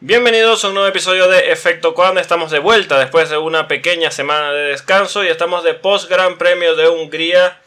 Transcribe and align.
Bienvenidos 0.00 0.62
a 0.64 0.68
un 0.68 0.74
nuevo 0.74 0.88
episodio 0.88 1.26
de 1.28 1.50
Efecto 1.52 1.94
Cuando 1.94 2.20
estamos 2.20 2.50
de 2.50 2.58
vuelta 2.58 2.98
después 2.98 3.30
de 3.30 3.38
una 3.38 3.66
pequeña 3.66 4.10
semana 4.10 4.52
de 4.52 4.64
descanso 4.68 5.24
y 5.24 5.28
estamos 5.28 5.64
de 5.64 5.74
post 5.74 6.10
Gran 6.10 6.36
Premio 6.36 6.76
de 6.76 6.88
Hungría. 6.88 7.58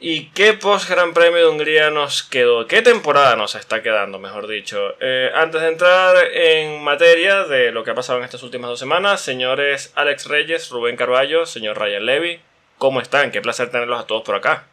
¿Y 0.00 0.26
qué 0.30 0.52
post 0.52 0.88
Gran 0.90 1.14
Premio 1.14 1.38
de 1.38 1.46
Hungría 1.48 1.90
nos 1.90 2.22
quedó? 2.22 2.66
¿Qué 2.66 2.82
temporada 2.82 3.34
nos 3.34 3.54
está 3.54 3.82
quedando, 3.82 4.18
mejor 4.18 4.46
dicho? 4.46 4.94
Eh, 5.00 5.30
antes 5.34 5.62
de 5.62 5.68
entrar 5.68 6.16
en 6.32 6.82
materia 6.84 7.44
de 7.44 7.72
lo 7.72 7.82
que 7.82 7.90
ha 7.92 7.94
pasado 7.94 8.18
en 8.18 8.24
estas 8.26 8.42
últimas 8.42 8.68
dos 8.68 8.78
semanas, 8.78 9.22
señores 9.22 9.92
Alex 9.96 10.26
Reyes, 10.26 10.68
Rubén 10.68 10.96
Carballo, 10.96 11.46
señor 11.46 11.78
Ryan 11.78 12.04
Levy, 12.04 12.40
¿cómo 12.76 13.00
están? 13.00 13.30
Qué 13.30 13.40
placer 13.40 13.70
tenerlos 13.70 13.98
a 14.00 14.06
todos 14.06 14.22
por 14.22 14.34
acá. 14.36 14.64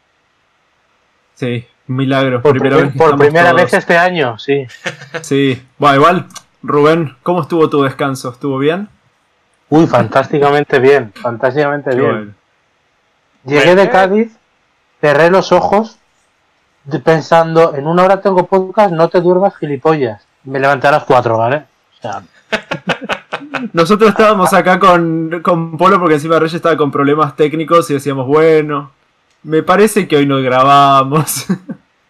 Sí, 1.34 1.66
un 1.88 1.96
milagro. 1.96 2.40
Por, 2.42 2.52
Primera 2.52 2.76
primer- 2.76 2.92
vez 2.92 3.02
por 3.02 3.18
primera 3.18 3.52
vez 3.54 3.72
este 3.72 3.96
año, 3.96 4.38
sí. 4.38 4.66
Sí. 5.22 5.60
Bueno, 5.78 5.96
igual, 5.96 6.26
Rubén, 6.66 7.16
¿cómo 7.22 7.42
estuvo 7.42 7.70
tu 7.70 7.82
descanso? 7.82 8.30
¿Estuvo 8.30 8.58
bien? 8.58 8.88
Uy, 9.68 9.86
fantásticamente 9.86 10.78
bien, 10.78 11.12
fantásticamente 11.14 11.90
Qué 11.90 11.96
bien. 11.96 12.10
bueno. 12.10 12.32
Llegué 13.44 13.74
de 13.76 13.88
Cádiz, 13.88 14.36
cerré 15.00 15.30
los 15.30 15.52
ojos 15.52 15.98
pensando, 17.04 17.74
en 17.74 17.86
una 17.86 18.04
hora 18.04 18.20
tengo 18.20 18.46
podcast, 18.46 18.92
no 18.92 19.08
te 19.08 19.20
duermas 19.20 19.56
gilipollas. 19.56 20.26
Me 20.44 20.60
levanté 20.60 20.86
a 20.88 20.92
las 20.92 21.04
cuatro, 21.04 21.38
¿vale? 21.38 21.64
O 21.98 22.02
sea, 22.02 22.22
Nosotros 23.72 24.10
estábamos 24.10 24.52
acá 24.52 24.78
con, 24.78 25.40
con 25.42 25.76
Polo 25.76 25.98
porque 25.98 26.14
encima 26.14 26.38
Reyes 26.38 26.54
estaba 26.54 26.76
con 26.76 26.90
problemas 26.90 27.36
técnicos 27.36 27.90
y 27.90 27.94
decíamos, 27.94 28.26
bueno, 28.26 28.90
me 29.42 29.62
parece 29.62 30.06
que 30.06 30.16
hoy 30.16 30.26
no 30.26 30.40
grabamos. 30.40 31.46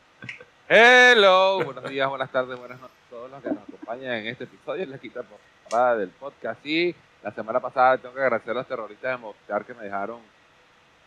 Hello, 0.69 1.65
buenos 1.65 1.89
días, 1.89 2.09
buenas 2.09 2.31
tardes, 2.31 2.59
buenas 2.59 2.81
noches 2.81 2.97
a 3.07 3.11
todos 3.11 3.31
los 3.31 3.43
que 3.43 3.49
nos 3.51 3.66
acompañan 3.87 4.15
en 4.17 4.27
este 4.29 4.45
episodio. 4.45 4.83
Es 4.83 4.89
la 4.89 4.99
quinta 4.99 5.23
temporada 5.23 5.97
del 5.97 6.09
podcast. 6.11 6.65
Y 6.67 6.95
la 7.23 7.31
semana 7.33 7.61
pasada 7.61 7.99
tengo 7.99 8.15
que 8.15 8.21
agradecer 8.21 8.51
a 8.51 8.55
los 8.55 8.67
terroristas 8.67 9.11
de 9.13 9.17
Movistar 9.17 9.65
que 9.65 9.75
me 9.75 9.85
dejaron 9.85 10.19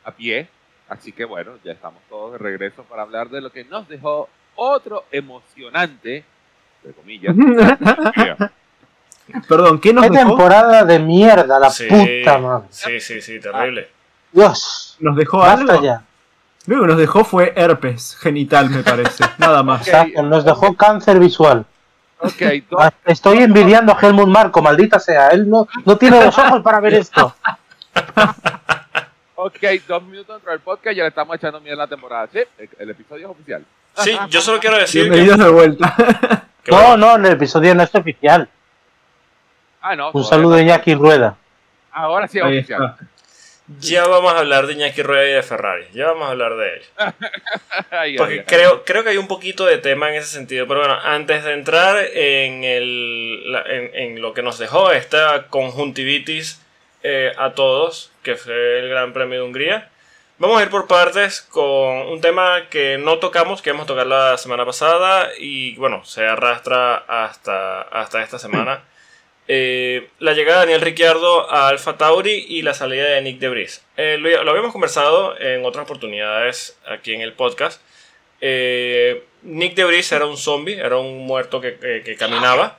a 0.03 0.11
pie. 0.11 0.47
Así 0.87 1.11
que 1.11 1.25
bueno, 1.25 1.51
ya 1.63 1.73
estamos 1.73 2.01
todos 2.09 2.33
de 2.33 2.37
regreso 2.39 2.83
para 2.83 3.03
hablar 3.03 3.29
de 3.29 3.41
lo 3.41 3.51
que 3.51 3.63
nos 3.65 3.87
dejó 3.87 4.27
otro 4.55 5.05
emocionante, 5.11 6.23
entre 6.83 6.99
comillas. 6.99 7.35
Perdón, 9.47 9.79
¿qué 9.79 9.93
nos 9.93 10.05
qué 10.05 10.09
dejó? 10.09 10.29
temporada 10.29 10.83
de 10.85 10.97
mierda, 10.99 11.59
la 11.59 11.69
Sí, 11.69 11.85
puta 11.87 12.39
madre. 12.39 12.67
Sí, 12.71 12.99
sí, 12.99 13.21
sí, 13.21 13.39
terrible. 13.39 13.87
Dios, 14.31 14.97
¿Nos 14.99 15.15
dejó 15.15 15.43
algo? 15.43 15.81
ya. 15.83 16.03
Lo 16.65 16.81
que 16.81 16.87
nos 16.87 16.97
dejó 16.97 17.23
fue 17.23 17.53
herpes 17.55 18.17
genital, 18.19 18.69
me 18.71 18.83
parece. 18.83 19.23
Nada 19.37 19.61
más. 19.63 19.87
Nos 20.23 20.45
dejó 20.45 20.75
cáncer 20.75 21.19
visual. 21.19 21.65
Ok, 22.21 22.41
dos, 22.69 22.79
Ah, 22.81 22.91
Estoy 23.05 23.39
envidiando 23.39 23.93
a 23.93 23.97
Helmut 23.99 24.27
Marco, 24.27 24.61
maldita 24.61 24.99
sea. 24.99 25.29
Él 25.29 25.49
no, 25.49 25.67
no 25.85 25.97
tiene 25.97 26.23
los 26.23 26.37
ojos 26.37 26.61
para 26.61 26.79
ver 26.79 26.95
esto. 26.95 27.33
ok, 29.35 29.57
dos 29.87 30.03
minutos 30.03 30.35
dentro 30.35 30.51
del 30.51 30.59
podcast 30.59 30.95
ya 30.97 31.03
le 31.03 31.09
estamos 31.09 31.35
echando 31.37 31.59
miedo 31.61 31.75
a 31.75 31.85
la 31.85 31.87
temporada. 31.87 32.27
Sí, 32.31 32.39
el, 32.57 32.69
el 32.77 32.89
episodio 32.89 33.27
es 33.27 33.31
oficial. 33.31 33.65
Sí, 33.97 34.17
yo 34.29 34.41
solo 34.41 34.59
quiero 34.59 34.77
decir 34.77 35.03
que, 35.03 35.09
Bienvenidos 35.09 35.39
de 35.39 35.49
vuelta. 35.51 35.95
No, 36.67 36.75
bueno, 36.77 36.97
no, 36.97 37.15
en 37.15 37.25
el 37.25 37.31
episodio 37.31 37.73
no 37.73 37.81
es 37.81 37.95
oficial. 37.95 38.47
Ah, 39.81 39.95
no. 39.95 40.11
Un 40.11 40.23
saludo 40.23 40.53
de 40.55 40.61
Iñaki 40.63 40.93
Rueda. 40.93 41.35
Ahora 41.91 42.27
sí 42.27 42.37
es 42.37 42.43
Ahí 42.43 42.57
oficial. 42.59 42.95
está. 42.95 43.05
Ya 43.79 44.07
vamos 44.07 44.33
a 44.33 44.39
hablar 44.39 44.65
de 44.65 44.73
Iñaki 44.73 45.03
Rueda 45.03 45.29
y 45.29 45.33
de 45.33 45.43
Ferrari. 45.43 45.85
Ya 45.93 46.07
vamos 46.07 46.27
a 46.27 46.31
hablar 46.31 46.55
de 46.55 46.81
ay, 47.91 48.17
Porque 48.17 48.43
creo, 48.43 48.83
creo 48.83 49.03
que 49.03 49.11
hay 49.11 49.17
un 49.17 49.27
poquito 49.27 49.65
de 49.65 49.77
tema 49.77 50.09
en 50.09 50.15
ese 50.15 50.27
sentido. 50.27 50.67
Pero 50.67 50.79
bueno, 50.79 50.95
antes 50.95 51.43
de 51.43 51.53
entrar 51.53 51.97
en, 52.13 52.63
el, 52.63 53.55
en, 53.67 53.95
en 53.95 54.21
lo 54.21 54.33
que 54.33 54.41
nos 54.41 54.57
dejó 54.57 54.91
esta 54.91 55.47
conjuntivitis 55.47 56.61
eh, 57.03 57.31
a 57.37 57.51
todos, 57.51 58.11
que 58.23 58.35
fue 58.35 58.79
el 58.79 58.89
Gran 58.89 59.13
Premio 59.13 59.39
de 59.39 59.45
Hungría, 59.45 59.89
vamos 60.39 60.59
a 60.59 60.63
ir 60.63 60.69
por 60.69 60.87
partes 60.87 61.41
con 61.41 62.07
un 62.07 62.21
tema 62.21 62.69
que 62.69 62.97
no 62.97 63.19
tocamos, 63.19 63.61
que 63.61 63.69
hemos 63.69 63.85
tocado 63.85 64.09
la 64.09 64.37
semana 64.37 64.65
pasada 64.65 65.29
y 65.37 65.75
bueno, 65.75 66.03
se 66.05 66.25
arrastra 66.25 66.95
hasta, 66.95 67.81
hasta 67.81 68.23
esta 68.23 68.39
semana. 68.39 68.81
Eh, 69.51 70.07
la 70.19 70.33
llegada 70.33 70.59
de 70.59 70.65
Daniel 70.67 70.81
Ricciardo 70.81 71.49
a 71.49 71.69
Alfa 71.69 71.97
Tauri 71.97 72.45
y 72.47 72.61
la 72.61 72.75
salida 72.75 73.05
de 73.05 73.21
Nick 73.23 73.39
Debris. 73.39 73.83
Eh, 73.97 74.17
lo, 74.19 74.43
lo 74.43 74.51
habíamos 74.51 74.71
conversado 74.71 75.35
en 75.39 75.65
otras 75.65 75.85
oportunidades 75.85 76.77
aquí 76.87 77.15
en 77.15 77.21
el 77.21 77.33
podcast. 77.33 77.81
Eh, 78.41 79.23
Nick 79.41 79.73
Debris 79.73 80.11
era 80.11 80.27
un 80.27 80.37
zombie, 80.37 80.77
era 80.79 80.97
un 80.97 81.25
muerto 81.25 81.59
que, 81.61 81.77
que- 81.79 82.03
que 82.03 82.15
caminaba. 82.15 82.77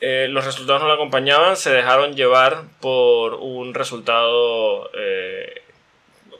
Eh, 0.00 0.26
los 0.28 0.44
resultados 0.44 0.82
no 0.82 0.88
lo 0.88 0.94
acompañaban, 0.94 1.56
se 1.56 1.70
dejaron 1.70 2.16
llevar 2.16 2.62
por 2.80 3.34
un 3.34 3.72
resultado 3.72 4.90
eh, 4.98 5.62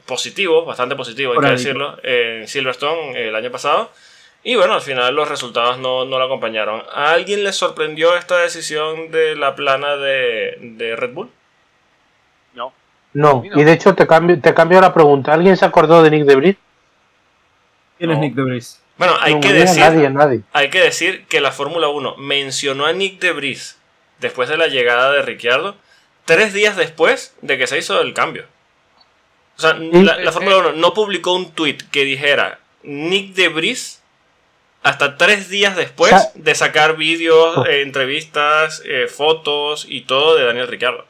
positivo, 0.05 0.65
bastante 0.65 0.97
positivo, 0.97 1.31
hay 1.31 1.39
que 1.39 1.45
decirlo, 1.51 1.97
en 2.03 2.47
Silverstone 2.49 3.29
el 3.29 3.33
año 3.33 3.49
pasado. 3.51 3.89
Y 4.43 4.55
bueno, 4.55 4.73
al 4.73 4.81
final 4.81 5.15
los 5.15 5.29
resultados 5.29 5.77
no, 5.79 6.03
no 6.05 6.19
lo 6.19 6.25
acompañaron. 6.25 6.83
¿A 6.93 7.11
alguien 7.11 7.43
le 7.43 7.53
sorprendió 7.53 8.15
esta 8.17 8.37
decisión 8.39 9.09
de 9.09 9.35
la 9.35 9.55
plana 9.55 9.95
de, 9.95 10.57
de 10.59 10.95
Red 10.97 11.13
Bull? 11.13 11.29
No. 12.53 12.73
No, 13.13 13.43
y 13.45 13.63
de 13.63 13.71
hecho 13.71 13.95
te 13.95 14.05
cambio, 14.05 14.39
te 14.41 14.53
cambio 14.53 14.81
la 14.81 14.93
pregunta. 14.93 15.33
¿Alguien 15.33 15.55
se 15.55 15.63
acordó 15.65 16.03
de 16.03 16.11
Nick 16.11 16.25
Debris? 16.25 16.57
¿Quién 17.97 18.11
es. 18.11 18.19
Nick 18.19 18.35
Debris? 18.35 18.81
Bueno, 18.97 19.15
hay 19.21 19.35
No, 19.35 19.39
que 19.39 19.53
decir... 19.53 19.79
Nadie, 19.81 20.09
nadie. 20.09 20.41
Hay 20.51 20.69
que 20.69 20.81
decir 20.81 21.25
que 21.27 21.39
la 21.41 21.51
Fórmula 21.51 21.87
1 21.87 22.17
mencionó 22.17 22.85
a 22.85 22.91
Nick 22.93 23.19
Debris 23.19 23.79
después 24.19 24.49
de 24.49 24.57
la 24.57 24.67
llegada 24.67 25.11
de 25.13 25.21
Ricciardo, 25.21 25.75
tres 26.25 26.53
días 26.53 26.75
después 26.75 27.33
de 27.41 27.57
que 27.57 27.67
se 27.67 27.77
hizo 27.77 28.01
el 28.01 28.13
cambio. 28.13 28.45
O 29.57 29.61
sea, 29.61 29.73
la, 29.75 30.17
la 30.17 30.31
Fórmula 30.33 30.57
1 30.57 30.73
no 30.73 30.93
publicó 30.93 31.33
un 31.33 31.51
tweet 31.51 31.77
que 31.91 32.03
dijera 32.03 32.59
Nick 32.83 33.33
Debris 33.35 34.02
hasta 34.83 35.17
tres 35.17 35.49
días 35.49 35.75
después 35.75 36.13
de 36.35 36.55
sacar 36.55 36.95
vídeos, 36.97 37.57
Oh. 37.57 37.65
eh, 37.65 37.81
entrevistas, 37.81 38.81
eh, 38.85 39.07
fotos 39.07 39.85
y 39.87 40.01
todo 40.01 40.35
de 40.35 40.45
Daniel 40.45 40.67
Ricciardo. 40.67 41.05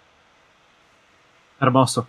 Hermoso. 1.59 2.07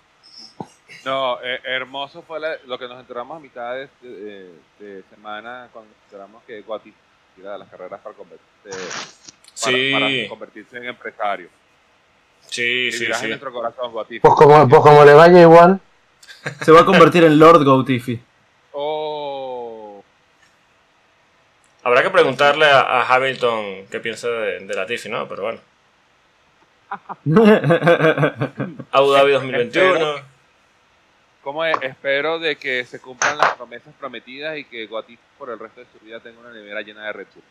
No, 1.04 1.38
eh, 1.42 1.60
hermoso 1.64 2.22
fue 2.22 2.40
la- 2.40 2.56
lo 2.66 2.78
que 2.78 2.88
nos 2.88 2.98
enteramos 2.98 3.36
a 3.36 3.40
mitad 3.40 3.74
de, 3.74 3.88
de- 4.02 4.50
de 4.78 5.02
semana 5.14 5.68
cuando 5.72 5.90
enteramos 6.06 6.42
que 6.46 6.62
Guati 6.62 6.92
tira 7.36 7.52
de 7.52 7.58
las 7.58 7.68
carreras 7.68 8.00
para 8.00 8.14
convertirse, 8.14 8.70
para, 8.70 9.02
Sí, 9.54 9.90
para 9.92 10.28
convertirse 10.28 10.76
en 10.78 10.84
empresario. 10.86 11.48
sí, 12.48 12.86
Y 12.88 12.92
sí, 12.92 13.04
en 13.06 13.14
sí. 13.14 13.26
nuestro 13.28 13.52
corazón, 13.52 13.92
Guati. 13.92 14.20
Pues 14.20 14.34
como, 14.34 14.66
pues 14.68 14.80
como 14.82 15.04
le 15.04 15.12
vaya 15.14 15.40
igual. 15.42 15.80
Se 16.62 16.72
va 16.72 16.80
a 16.80 16.84
convertir 16.86 17.22
en 17.24 17.38
Lord 17.38 17.64
Goutifi. 17.64 18.18
Oh, 18.72 19.13
Habrá 21.84 22.02
que 22.02 22.10
preguntarle 22.10 22.66
a, 22.66 22.80
a 22.80 23.14
Hamilton 23.14 23.86
qué 23.90 24.00
piensa 24.00 24.28
de, 24.28 24.60
de 24.60 24.74
Latifi, 24.74 25.08
¿no? 25.08 25.28
Pero 25.28 25.42
bueno. 25.42 25.60
Abu 28.92 29.12
Dhabi 29.12 29.32
2021. 29.32 30.34
¿cómo 31.42 31.64
es? 31.64 31.76
Espero 31.82 32.38
de 32.38 32.56
que 32.56 32.84
se 32.86 33.00
cumplan 33.00 33.36
las 33.36 33.54
promesas 33.54 33.92
prometidas 34.00 34.56
y 34.56 34.64
que 34.64 34.86
Guati 34.86 35.18
por 35.38 35.50
el 35.50 35.58
resto 35.58 35.80
de 35.80 35.86
su 35.92 36.02
vida 36.04 36.18
tenga 36.20 36.40
una 36.40 36.50
nevera 36.50 36.80
llena 36.80 37.04
de 37.06 37.12
Red 37.12 37.26
Bull. 37.34 37.44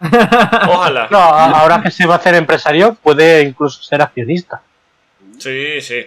Ojalá. 0.70 1.08
No, 1.10 1.18
a- 1.18 1.60
ahora 1.60 1.82
que 1.82 1.90
se 1.90 2.06
va 2.06 2.14
a 2.14 2.16
hacer 2.18 2.34
empresario, 2.34 2.94
puede 2.94 3.42
incluso 3.42 3.82
ser 3.82 4.00
accionista. 4.00 4.62
Sí, 5.38 5.80
sí. 5.82 6.06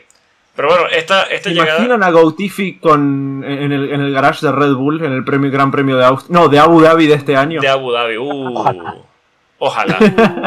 Pero 0.55 0.67
bueno, 0.67 0.87
esta, 0.91 1.23
esta 1.23 1.49
¿Se 1.49 1.55
llegada. 1.55 1.77
imaginan 1.77 2.03
a 2.03 2.11
Goutifi 2.11 2.77
con, 2.77 3.43
en, 3.45 3.71
el, 3.71 3.91
en 3.93 4.01
el 4.01 4.13
garage 4.13 4.45
de 4.45 4.51
Red 4.51 4.73
Bull 4.73 5.03
en 5.03 5.13
el 5.13 5.23
premio, 5.23 5.49
Gran 5.49 5.71
Premio 5.71 5.97
de 5.97 6.03
Aust 6.05 6.29
No, 6.29 6.49
de 6.49 6.59
Abu 6.59 6.81
Dhabi 6.81 7.07
de 7.07 7.13
este 7.15 7.35
año? 7.37 7.61
de 7.61 7.69
Abu 7.69 7.91
Dhabi. 7.91 8.17
Uh, 8.17 8.57
Ojalá. 8.57 8.95
ojalá. 9.59 9.97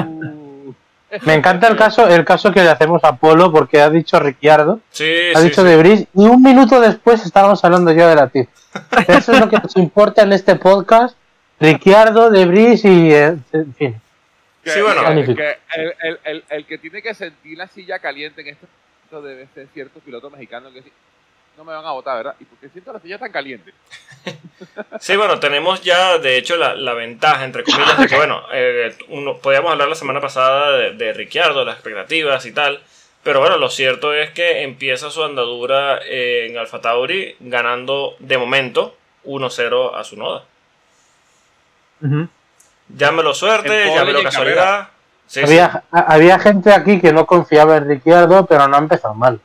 Uh, 0.06 0.75
Me 1.25 1.34
encanta 1.34 1.69
el 1.69 1.76
caso, 1.76 2.06
el 2.08 2.25
caso 2.25 2.52
que 2.52 2.61
le 2.62 2.69
hacemos 2.69 3.02
a 3.05 3.17
Polo 3.17 3.50
porque 3.52 3.81
ha 3.81 3.88
dicho 3.88 4.19
Ricciardo, 4.19 4.81
Sí, 4.90 5.08
ha 5.34 5.38
sí, 5.38 5.44
dicho 5.49 5.62
sí. 5.62 5.69
Debris 5.69 6.00
y 6.12 6.25
un 6.26 6.43
minuto 6.43 6.81
después 6.81 7.25
estábamos 7.25 7.64
hablando 7.64 7.93
yo 7.93 8.06
de 8.08 8.14
la 8.17 8.28
TIF. 8.28 8.49
Eso 9.08 9.32
es 9.32 9.40
lo 9.40 9.49
que 9.49 9.56
nos 9.58 9.76
importa 9.76 10.23
en 10.23 10.32
este 10.32 10.56
podcast. 10.56 11.17
Ricciardo, 11.61 12.31
Debris 12.31 12.84
y 12.84 13.12
eh, 13.12 13.37
en 13.52 13.75
fin. 13.75 13.94
que, 14.64 14.70
Sí, 14.70 14.81
bueno. 14.82 15.00
que- 15.02 15.06
Magnífico. 15.06 15.37
que 15.37 15.56
el, 15.81 15.94
el- 16.02 16.19
el- 16.25 16.44
el 16.50 16.67
que 16.67 16.78
tiene 16.78 17.00
que 17.00 17.14
sentir 17.14 17.56
la 17.56 17.69
silla 17.69 18.00
caliente 18.00 18.40
en 18.43 18.49
este 18.49 18.67
momento 19.14 19.28
debe 19.28 19.49
ser 19.55 19.69
cierto 19.72 20.00
piloto 20.00 20.31
mexicano 20.31 20.72
que 20.72 20.82
no 21.56 21.64
me 21.64 21.72
van 21.72 21.84
a 21.84 21.93
votar, 21.93 22.16
¿verdad? 22.16 22.34
¿Y 22.40 22.44
por 22.44 22.58
qué 22.58 22.69
siento 22.69 22.93
la 22.93 23.00
silla 23.00 23.19
tan 23.19 23.31
caliente? 23.31 23.72
Sí, 24.99 25.16
bueno, 25.16 25.38
tenemos 25.38 25.82
ya, 25.82 26.19
de 26.19 26.37
hecho, 26.37 26.56
la, 26.56 26.75
la 26.75 26.94
ventaja, 26.94 27.44
entre 27.44 27.62
comillas, 27.62 27.99
de 27.99 28.06
que, 28.06 28.16
bueno, 28.16 28.43
eh, 28.52 28.96
uno, 29.08 29.37
podíamos 29.38 29.72
hablar 29.72 29.88
la 29.88 29.94
semana 29.94 30.20
pasada 30.20 30.76
de, 30.76 30.93
de 30.94 31.12
Ricciardo, 31.12 31.64
las 31.64 31.75
expectativas 31.75 32.44
y 32.46 32.52
tal. 32.52 32.81
Pero 33.22 33.40
bueno, 33.40 33.56
lo 33.56 33.70
cierto 33.70 34.12
es 34.12 34.31
que 34.31 34.62
empieza 34.62 35.11
su 35.11 35.22
andadura 35.22 36.00
en 36.05 36.58
Alfa 36.58 36.81
Tauri 36.81 37.37
ganando, 37.40 38.16
de 38.19 38.38
momento, 38.38 38.96
1-0 39.25 39.94
a 39.94 40.05
su 40.05 40.16
noda. 40.16 40.44
Llámelo 42.88 43.32
suerte, 43.34 43.87
llámelo 43.94 44.22
casualidad. 44.22 44.88
Sí, 45.26 45.41
sí. 45.41 45.47
Había, 45.47 45.85
a- 45.91 46.00
había 46.15 46.38
gente 46.38 46.73
aquí 46.73 47.00
que 47.00 47.12
no 47.12 47.26
confiaba 47.26 47.76
en 47.76 47.88
Ricciardo, 47.88 48.47
pero 48.47 48.69
no 48.69 48.76
ha 48.76 48.81
empezado 48.81 49.15
mal. 49.15 49.41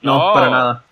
No, 0.00 0.18
No. 0.28 0.32
para 0.34 0.50
nada. 0.50 0.84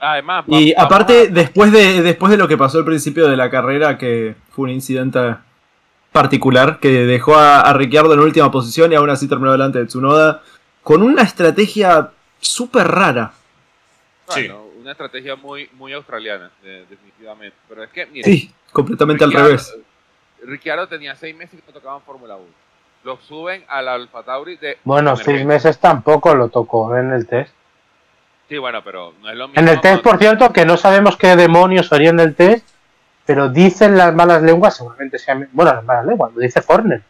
Además, 0.00 0.44
Y 0.46 0.72
va- 0.74 0.82
aparte, 0.84 1.28
después 1.28 1.72
de, 1.72 2.02
después 2.02 2.30
de 2.30 2.36
lo 2.38 2.46
que 2.46 2.56
pasó 2.56 2.78
al 2.78 2.84
principio 2.84 3.28
de 3.28 3.36
la 3.36 3.50
carrera, 3.50 3.98
que 3.98 4.36
fue 4.50 4.64
un 4.64 4.70
incidente 4.70 5.36
particular, 6.12 6.78
que 6.80 6.88
dejó 7.06 7.36
a, 7.36 7.60
a 7.60 7.72
Ricciardo 7.72 8.14
en 8.14 8.20
última 8.20 8.50
posición 8.50 8.92
y 8.92 8.94
aún 8.94 9.10
así 9.10 9.28
terminó 9.28 9.50
delante 9.52 9.78
de 9.80 9.86
Tsunoda, 9.86 10.42
con 10.82 11.02
una 11.02 11.22
estrategia 11.22 12.10
súper 12.40 12.86
rara. 12.88 13.32
bueno, 14.28 14.62
una 14.80 14.92
estrategia 14.92 15.34
muy, 15.36 15.68
muy 15.74 15.92
australiana, 15.92 16.50
de- 16.62 16.86
definitivamente. 16.86 17.56
Pero 17.68 17.82
es 17.84 17.90
que, 17.90 18.08
Sí, 18.22 18.52
completamente 18.72 19.24
al 19.24 19.32
revés. 19.32 19.74
Ricciardo 20.44 20.86
tenía 20.86 21.16
seis 21.16 21.34
meses 21.36 21.58
que 21.60 21.66
no 21.66 21.72
tocaba 21.72 21.96
en 21.96 22.02
Fórmula 22.02 22.36
1. 22.36 22.46
Lo 23.08 23.16
suben 23.26 23.64
al 23.68 23.88
Alfa 23.88 24.22
Tauri 24.22 24.56
de. 24.58 24.76
Bueno, 24.84 25.12
emergencia. 25.12 25.34
seis 25.34 25.46
meses 25.46 25.78
tampoco 25.78 26.34
lo 26.34 26.48
tocó 26.50 26.94
en 26.94 27.10
el 27.10 27.26
test. 27.26 27.54
Sí, 28.50 28.58
bueno, 28.58 28.82
pero 28.84 29.14
no 29.22 29.30
es 29.30 29.34
lo 29.36 29.48
mismo. 29.48 29.62
En 29.62 29.66
el 29.68 29.80
test, 29.80 30.02
por 30.02 30.18
cierto, 30.18 30.52
que 30.52 30.66
no 30.66 30.76
sabemos 30.76 31.16
qué 31.16 31.34
demonios 31.34 31.90
haría 31.90 32.10
en 32.10 32.20
el 32.20 32.34
test, 32.34 32.66
pero 33.24 33.48
dicen 33.48 33.96
las 33.96 34.14
malas 34.14 34.42
lenguas, 34.42 34.76
seguramente 34.76 35.18
sean. 35.18 35.48
Bueno, 35.52 35.72
las 35.72 35.84
malas 35.84 36.04
lenguas, 36.04 36.32
lo 36.34 36.40
dice 36.42 36.62
Horner. 36.66 37.00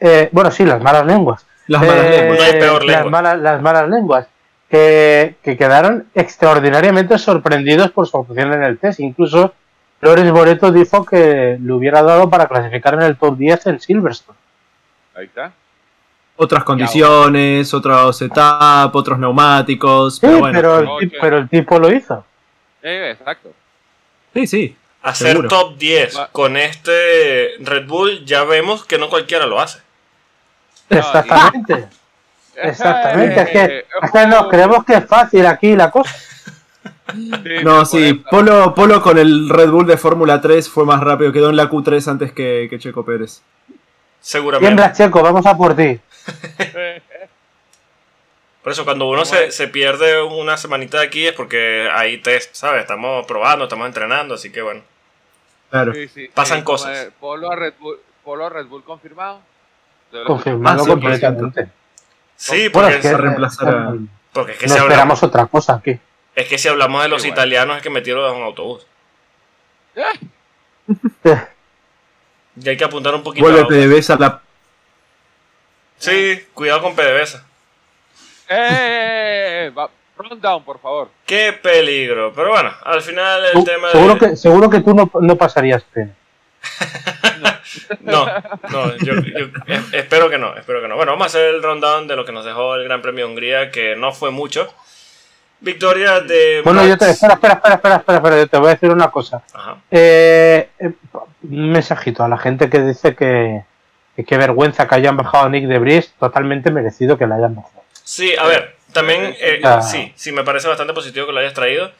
Eh, 0.00 0.28
bueno, 0.32 0.50
sí, 0.50 0.66
las 0.66 0.82
malas 0.82 1.06
lenguas. 1.06 1.46
Las 1.66 1.80
malas 1.80 2.04
Eh, 2.04 2.10
lenguas. 2.20 2.38
No 2.38 2.44
hay 2.44 2.52
peor 2.52 2.84
las, 2.84 2.96
lengua. 2.96 3.10
malas, 3.10 3.38
las 3.38 3.62
malas 3.62 3.88
lenguas. 3.88 4.26
Que, 4.68 5.36
que 5.42 5.56
quedaron 5.56 6.08
extraordinariamente 6.14 7.16
sorprendidos 7.16 7.90
por 7.90 8.06
su 8.06 8.18
actuación 8.18 8.52
en 8.52 8.64
el 8.64 8.78
test. 8.78 9.00
Incluso 9.00 9.54
Flores 9.98 10.30
Boreto 10.30 10.70
dijo 10.72 11.06
que 11.06 11.56
le 11.58 11.72
hubiera 11.72 12.02
dado 12.02 12.28
para 12.28 12.48
clasificar 12.48 12.92
en 12.92 13.00
el 13.02 13.16
top 13.16 13.38
10 13.38 13.66
en 13.68 13.80
Silverstone. 13.80 14.36
Ahí 15.18 15.24
está. 15.26 15.52
Otras 16.36 16.62
condiciones, 16.62 17.74
otro 17.74 18.12
setup, 18.12 18.94
otros 18.94 19.18
neumáticos. 19.18 20.14
Sí, 20.16 20.20
pero 20.22 20.38
bueno. 20.38 20.56
pero, 20.60 20.98
el 21.00 21.10
pero 21.20 21.46
tipo 21.48 21.78
lo 21.80 21.92
hizo. 21.92 22.24
Eh, 22.82 23.16
exacto. 23.18 23.52
Sí, 24.32 24.46
sí. 24.46 24.76
Hacer 25.02 25.28
Seguro. 25.30 25.48
top 25.48 25.76
10 25.78 26.16
Va- 26.16 26.28
con 26.30 26.56
este 26.56 27.54
Red 27.60 27.86
Bull, 27.88 28.24
ya 28.24 28.44
vemos 28.44 28.84
que 28.84 28.98
no 28.98 29.08
cualquiera 29.08 29.46
lo 29.46 29.60
hace. 29.60 29.80
Exactamente. 30.90 31.88
Exactamente. 32.56 33.40
Es 33.42 33.48
que, 33.50 33.64
Eh, 33.64 33.84
es 34.02 34.10
que 34.10 34.26
nos 34.26 34.48
creemos 34.48 34.84
que 34.84 34.94
es 34.94 35.06
fácil 35.06 35.46
aquí 35.46 35.74
la 35.76 35.90
cosa. 35.90 36.14
Sí, 37.14 37.30
No, 37.64 37.84
sí, 37.84 38.14
Polo, 38.30 38.74
Polo 38.74 39.00
con 39.02 39.18
el 39.18 39.48
Red 39.48 39.70
Bull 39.70 39.86
de 39.86 39.96
Fórmula 39.96 40.40
3 40.40 40.68
fue 40.68 40.84
más 40.84 41.00
rápido, 41.00 41.32
quedó 41.32 41.50
en 41.50 41.56
la 41.56 41.70
Q3 41.70 42.06
antes 42.08 42.32
que, 42.32 42.66
que 42.70 42.78
Checo 42.78 43.04
Pérez. 43.04 43.42
Seguramente. 44.20 44.66
Tiembla, 44.76 44.92
Checo, 44.92 45.22
vamos 45.22 45.46
a 45.46 45.56
por 45.56 45.74
ti. 45.76 45.98
Por 48.62 48.72
eso 48.72 48.84
cuando 48.84 49.08
uno 49.08 49.24
se, 49.24 49.50
se 49.50 49.68
pierde 49.68 50.20
una 50.22 50.56
semanita 50.58 50.98
de 51.00 51.06
aquí 51.06 51.26
es 51.26 51.32
porque 51.32 51.88
hay 51.90 52.18
test, 52.18 52.54
¿sabes? 52.54 52.82
Estamos 52.82 53.24
probando, 53.26 53.64
estamos 53.64 53.86
entrenando, 53.86 54.34
así 54.34 54.50
que 54.52 54.60
bueno. 54.60 54.82
Claro. 55.70 55.94
Sí, 55.94 56.08
sí. 56.08 56.28
Pasan 56.34 56.58
Eh, 56.58 56.64
cosas. 56.64 56.98
eh, 57.06 57.10
Polo 57.18 57.50
a 57.50 57.56
Red 57.56 57.74
Bull, 57.80 57.98
Polo 58.24 58.44
a 58.46 58.50
Red 58.50 58.66
Bull 58.66 58.84
confirmado. 58.84 59.40
Confirmado 60.26 60.84
sí, 60.84 60.90
completamente. 60.90 61.68
Sí, 62.36 62.68
Bueno, 62.68 62.88
porque, 62.88 62.96
es 62.96 63.00
que 63.02 63.08
a 63.08 63.16
reemplazar 63.16 63.68
a- 63.68 63.94
porque 64.32 64.52
es 64.52 64.58
que 64.58 64.66
no 64.66 64.74
si 64.74 64.80
hablamos, 64.80 64.92
esperamos 65.18 65.22
otra 65.22 65.46
cosa 65.46 65.74
aquí. 65.76 65.98
es 66.34 66.48
que 66.48 66.58
si 66.58 66.68
hablamos 66.68 67.02
de 67.02 67.08
los 67.08 67.22
Sí, 67.22 67.28
bueno. 67.28 67.40
italianos 67.40 67.76
es 67.78 67.82
que 67.82 67.90
metieron 67.90 68.30
en 68.30 68.36
un 68.42 68.42
autobús. 68.44 68.86
Eh, 72.58 72.62
Y 72.64 72.68
hay 72.68 72.76
que 72.76 72.84
apuntar 72.84 73.14
un 73.14 73.22
poquito 73.22 73.44
Vuelve 73.44 73.60
a 73.62 73.66
PDVSA 73.66 74.16
la... 74.16 74.40
Sí, 75.98 76.40
cuidado 76.54 76.82
con 76.82 76.94
PDVSA. 76.94 77.44
¡Eh! 78.48 78.54
eh, 78.70 79.66
eh, 79.66 79.70
va- 79.76 79.90
Rundown, 80.16 80.64
por 80.64 80.80
favor. 80.80 81.08
Qué 81.26 81.52
peligro. 81.52 82.32
Pero 82.34 82.50
bueno, 82.50 82.72
al 82.84 83.02
final 83.02 83.42
el 83.54 83.64
tema 83.64 83.90
seguro, 83.92 84.14
de... 84.14 84.20
que, 84.30 84.36
seguro 84.36 84.70
que 84.70 84.80
tú 84.80 84.94
no, 84.94 85.10
no 85.20 85.36
pasarías 85.36 85.82
pena. 85.84 86.12
No, 88.00 88.26
no, 88.70 88.96
yo, 88.96 89.14
yo 89.14 89.46
es- 89.66 89.92
espero 89.92 90.28
que 90.30 90.38
no, 90.38 90.56
espero 90.56 90.80
que 90.80 90.88
no. 90.88 90.96
Bueno, 90.96 91.12
vamos 91.12 91.26
a 91.26 91.28
hacer 91.28 91.54
el 91.54 91.62
rundown 91.62 92.08
de 92.08 92.16
lo 92.16 92.24
que 92.24 92.32
nos 92.32 92.44
dejó 92.44 92.74
el 92.74 92.84
Gran 92.84 93.02
Premio 93.02 93.26
de 93.26 93.30
Hungría, 93.30 93.70
que 93.70 93.94
no 93.94 94.12
fue 94.12 94.30
mucho. 94.30 94.72
Victoria 95.60 96.20
de 96.20 96.62
Bueno, 96.64 96.86
yo 96.86 96.96
te, 96.96 97.10
espera, 97.10 97.34
espera, 97.34 97.54
espera, 97.54 97.74
espera, 97.74 97.96
espera, 97.96 98.18
espera, 98.18 98.36
yo 98.38 98.46
te 98.46 98.58
voy 98.58 98.68
a 98.68 98.74
decir 98.74 98.90
una 98.90 99.10
cosa. 99.10 99.42
Ajá. 99.52 99.76
Eh, 99.90 100.68
eh, 100.78 100.92
un 101.42 101.70
mensajito 101.72 102.22
a 102.22 102.28
la 102.28 102.38
gente 102.38 102.70
que 102.70 102.80
dice 102.80 103.14
que, 103.16 103.64
que 104.16 104.24
qué 104.24 104.36
vergüenza 104.36 104.86
que 104.86 104.94
hayan 104.94 105.16
bajado 105.16 105.46
a 105.46 105.48
Nick 105.48 105.66
de 105.66 105.78
Bris, 105.78 106.12
totalmente 106.18 106.70
merecido 106.70 107.18
que 107.18 107.26
la 107.26 107.36
hayan 107.36 107.54
bajado. 107.56 107.82
Sí, 108.04 108.34
a 108.38 108.44
ver, 108.46 108.76
también 108.92 109.34
eh, 109.40 109.60
Ah. 109.64 109.82
sí, 109.82 110.12
sí, 110.16 110.32
me 110.32 110.44
parece 110.44 110.68
bastante 110.68 110.94
positivo 110.94 111.26
que 111.26 111.32
lo 111.32 111.40
hayas 111.40 111.54
traído. 111.54 111.90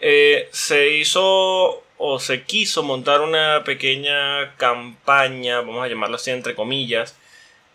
Eh, 0.00 0.48
se 0.52 0.90
hizo 0.96 1.82
o 2.00 2.20
se 2.20 2.44
quiso 2.44 2.84
montar 2.84 3.20
una 3.20 3.62
pequeña 3.64 4.54
campaña, 4.56 5.60
vamos 5.60 5.84
a 5.84 5.88
llamarlo 5.88 6.16
así 6.16 6.30
entre 6.30 6.54
comillas, 6.54 7.16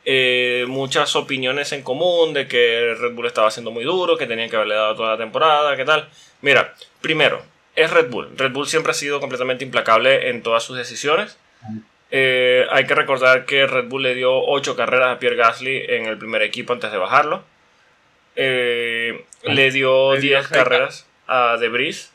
eh, 0.05 0.65
muchas 0.67 1.15
opiniones 1.15 1.71
en 1.71 1.81
común 1.81 2.33
de 2.33 2.47
que 2.47 2.95
Red 2.99 3.13
Bull 3.13 3.27
estaba 3.27 3.51
siendo 3.51 3.71
muy 3.71 3.83
duro, 3.83 4.17
que 4.17 4.27
tenían 4.27 4.49
que 4.49 4.55
haberle 4.55 4.75
dado 4.75 4.95
toda 4.95 5.11
la 5.11 5.17
temporada, 5.17 5.75
qué 5.75 5.85
tal. 5.85 6.09
Mira, 6.41 6.73
primero, 7.01 7.41
es 7.75 7.89
Red 7.89 8.09
Bull. 8.09 8.29
Red 8.37 8.51
Bull 8.51 8.67
siempre 8.67 8.91
ha 8.91 8.95
sido 8.95 9.19
completamente 9.19 9.63
implacable 9.63 10.29
en 10.29 10.43
todas 10.43 10.63
sus 10.63 10.77
decisiones. 10.77 11.37
Eh, 12.11 12.67
hay 12.69 12.85
que 12.85 12.93
recordar 12.93 13.45
que 13.45 13.65
Red 13.65 13.85
Bull 13.85 14.03
le 14.03 14.13
dio 14.13 14.35
8 14.35 14.75
carreras 14.75 15.15
a 15.15 15.19
Pierre 15.19 15.35
Gasly 15.35 15.85
en 15.89 16.05
el 16.05 16.17
primer 16.17 16.41
equipo 16.43 16.73
antes 16.73 16.91
de 16.91 16.97
bajarlo. 16.97 17.43
Eh, 18.35 19.25
le 19.43 19.71
dio 19.71 20.13
Le 20.13 20.19
dio 20.19 20.21
10 20.21 20.47
seis 20.47 20.47
carreras 20.47 21.07
a 21.27 21.57
De 21.57 21.69
Vries, 21.69 22.11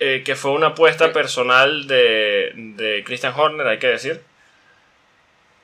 eh, 0.00 0.22
que 0.24 0.34
fue 0.34 0.50
una 0.50 0.68
apuesta 0.68 1.12
personal 1.12 1.86
de, 1.86 2.52
de 2.54 3.02
Christian 3.04 3.32
Horner, 3.34 3.66
hay 3.66 3.78
que 3.78 3.86
decir. 3.86 4.20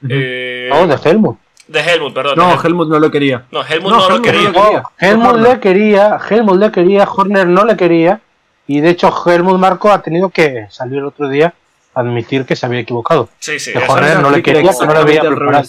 Eh, 0.09 0.69
No, 0.73 0.87
de 0.87 0.97
Helmut. 1.09 1.39
de 1.69 1.81
Helmut, 1.81 2.15
perdón. 2.15 2.35
No, 2.37 2.45
Helmut. 2.51 2.65
Helmut 2.65 2.89
no 2.89 2.99
lo 2.99 3.11
quería. 3.11 3.45
No, 3.51 3.65
Helmut 3.65 3.91
No, 3.93 3.97
no, 3.99 4.09
lo 4.09 4.15
Helmut 4.17 4.25
quería. 4.25 4.53
quería. 4.53 4.83
Helmut 4.99 5.27
Horner. 5.35 5.49
le 5.55 5.61
quería, 5.61 6.19
Helmut 6.29 6.57
le 6.59 6.71
quería, 6.73 7.05
Horner 7.05 7.47
no 7.47 7.65
le 7.65 7.77
quería. 7.77 8.21
Y 8.67 8.81
de 8.81 8.91
hecho, 8.91 9.13
Helmut 9.27 9.59
Marco 9.59 9.91
ha 9.91 10.01
tenido 10.01 10.31
que 10.31 10.67
salir 10.71 10.99
el 10.99 11.05
otro 11.07 11.29
día 11.29 11.53
a 11.95 12.01
admitir 12.01 12.45
que 12.47 12.55
se 12.57 12.67
había 12.67 12.81
equivocado. 12.81 13.29
Sí, 13.41 13.59
sí. 13.59 13.73
Que 13.73 13.79
Horner 13.79 14.21
no 14.21 14.31
le 14.31 14.43
quería, 14.43 14.63
que 14.73 14.87
no 14.87 14.93
le 15.05 15.19
al 15.19 15.37
preparado. 15.37 15.69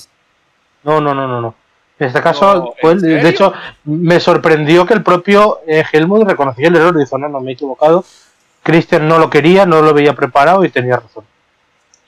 No, 0.84 1.02
no, 1.02 1.14
no, 1.14 1.28
no, 1.28 1.42
no. 1.42 1.56
En 2.00 2.08
este 2.08 2.22
caso, 2.22 2.74
No, 2.82 2.90
¿en 2.90 2.98
de 3.00 3.30
hecho, 3.30 3.54
me 3.86 4.20
sorprendió 4.20 4.88
que 4.88 4.96
el 4.96 5.04
propio 5.04 5.60
eh, 5.68 5.84
Helmut 5.92 6.28
reconoció 6.28 6.68
el 6.68 6.76
error 6.76 6.96
y 6.96 7.02
dijo, 7.02 7.18
no, 7.20 7.30
no, 7.30 7.40
me 7.42 7.52
he 7.52 7.54
equivocado. 7.54 8.04
Christian 8.64 9.08
no 9.08 9.20
lo 9.20 9.30
quería, 9.30 9.66
no 9.68 9.82
lo 9.82 9.94
veía 9.94 10.14
preparado 10.14 10.64
y 10.66 10.70
tenía 10.70 10.96
razón. 10.96 11.24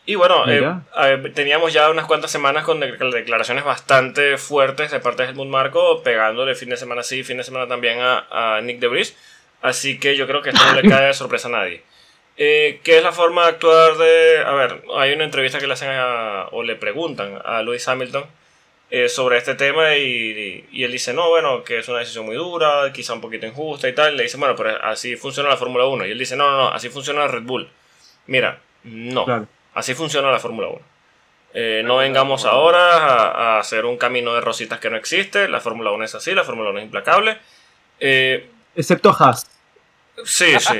Y 0.05 0.15
bueno, 0.15 0.43
eh, 0.49 0.59
eh, 1.01 1.31
teníamos 1.33 1.71
ya 1.71 1.89
unas 1.89 2.05
cuantas 2.05 2.29
semanas 2.29 2.65
con 2.65 2.79
de- 2.81 2.91
declaraciones 2.91 3.63
bastante 3.63 4.37
fuertes 4.37 4.91
de 4.91 4.99
parte 4.99 5.23
de 5.23 5.29
Helmut 5.29 5.47
Marco, 5.47 6.03
pegándole 6.03 6.55
fin 6.55 6.69
de 6.69 6.77
semana 6.77 7.03
sí, 7.03 7.23
fin 7.23 7.37
de 7.37 7.43
semana 7.45 7.67
también 7.67 7.99
a, 8.01 8.57
a 8.57 8.61
Nick 8.61 8.79
de 8.79 8.87
Vries. 8.87 9.15
Así 9.61 9.97
que 9.99 10.17
yo 10.17 10.27
creo 10.27 10.41
que 10.41 10.49
esto 10.49 10.61
no 10.65 10.81
le 10.81 10.89
cae 10.89 11.05
de 11.07 11.13
sorpresa 11.13 11.47
a 11.47 11.51
nadie. 11.51 11.83
Eh, 12.35 12.81
¿Qué 12.83 12.97
es 12.97 13.03
la 13.03 13.13
forma 13.13 13.43
de 13.43 13.49
actuar 13.51 13.95
de.? 13.95 14.39
A 14.45 14.51
ver, 14.53 14.81
hay 14.97 15.13
una 15.13 15.23
entrevista 15.23 15.59
que 15.59 15.67
le 15.67 15.73
hacen 15.73 15.89
a- 15.91 16.47
o 16.51 16.63
le 16.63 16.75
preguntan 16.75 17.39
a 17.45 17.61
Lewis 17.61 17.87
Hamilton 17.87 18.25
eh, 18.91 19.07
sobre 19.07 19.37
este 19.37 19.55
tema 19.55 19.95
y, 19.95 20.65
y 20.71 20.83
él 20.83 20.91
dice: 20.91 21.13
No, 21.13 21.29
bueno, 21.29 21.63
que 21.63 21.77
es 21.79 21.87
una 21.87 21.99
decisión 21.99 22.25
muy 22.25 22.35
dura, 22.35 22.91
quizá 22.91 23.13
un 23.13 23.21
poquito 23.21 23.45
injusta 23.45 23.87
y 23.87 23.93
tal. 23.93 24.17
Le 24.17 24.23
dice: 24.23 24.35
Bueno, 24.37 24.55
pero 24.57 24.83
así 24.83 25.15
funciona 25.15 25.47
la 25.47 25.57
Fórmula 25.57 25.85
1. 25.85 26.07
Y 26.07 26.11
él 26.11 26.19
dice: 26.19 26.35
No, 26.35 26.49
no, 26.51 26.57
no, 26.57 26.67
así 26.69 26.89
funciona 26.89 27.25
Red 27.27 27.43
Bull. 27.43 27.69
Mira, 28.27 28.59
no. 28.83 29.23
Claro. 29.25 29.47
Así 29.73 29.93
funciona 29.95 30.31
la 30.31 30.39
Fórmula 30.39 30.67
1. 30.67 30.79
Eh, 31.55 31.81
no 31.85 31.97
vengamos 31.97 32.45
ahora 32.45 32.97
a, 32.97 33.55
a 33.55 33.59
hacer 33.59 33.85
un 33.85 33.97
camino 33.97 34.33
de 34.33 34.41
rositas 34.41 34.79
que 34.79 34.89
no 34.89 34.97
existe. 34.97 35.47
La 35.47 35.59
Fórmula 35.59 35.91
1 35.91 36.03
es 36.05 36.15
así, 36.15 36.33
la 36.33 36.43
Fórmula 36.43 36.69
1 36.71 36.79
es 36.79 36.85
implacable. 36.85 37.37
Eh, 37.99 38.49
Excepto 38.75 39.15
Haas. 39.17 39.49
sí, 40.25 40.59
sí. 40.59 40.77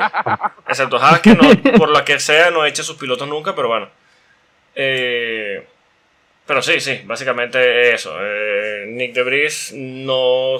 Excepto 0.67 0.97
Haas, 0.97 1.19
que 1.21 1.35
no, 1.35 1.43
por 1.77 1.89
la 1.89 2.03
que 2.03 2.19
sea 2.19 2.49
no 2.51 2.65
eche 2.65 2.81
sus 2.83 2.97
pilotos 2.97 3.27
nunca, 3.27 3.55
pero 3.55 3.67
bueno. 3.67 3.89
Eh, 4.75 5.65
pero 6.45 6.61
sí, 6.61 6.79
sí, 6.79 7.01
básicamente 7.05 7.93
eso. 7.93 8.15
Eh, 8.19 8.85
Nick 8.87 9.13
de 9.13 9.23
Vries 9.23 9.73
no 9.75 10.57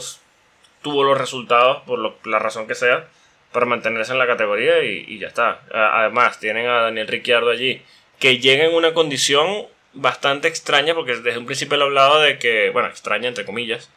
tuvo 0.81 1.03
los 1.03 1.17
resultados, 1.17 1.81
por 1.83 1.99
lo- 1.99 2.17
la 2.25 2.39
razón 2.39 2.67
que 2.67 2.75
sea, 2.75 3.05
para 3.51 3.65
mantenerse 3.65 4.11
en 4.13 4.19
la 4.19 4.27
categoría 4.27 4.83
y, 4.83 5.05
y 5.07 5.19
ya 5.19 5.27
está. 5.27 5.61
Además, 5.71 6.39
tienen 6.39 6.67
a 6.67 6.81
Daniel 6.81 7.07
Ricciardo 7.07 7.49
allí, 7.49 7.81
que 8.23 8.39
llega 8.39 8.63
en 8.63 8.73
una 8.73 8.93
condición 8.93 9.65
bastante 9.91 10.47
extraña, 10.47 10.95
porque 10.95 11.17
desde 11.17 11.37
un 11.37 11.45
principio 11.45 11.75
él 11.75 11.81
ha 11.81 11.85
hablado 11.85 12.21
de 12.21 12.39
que, 12.39 12.69
bueno, 12.69 12.87
extraña 12.87 13.27
entre 13.27 13.43
comillas, 13.43 13.89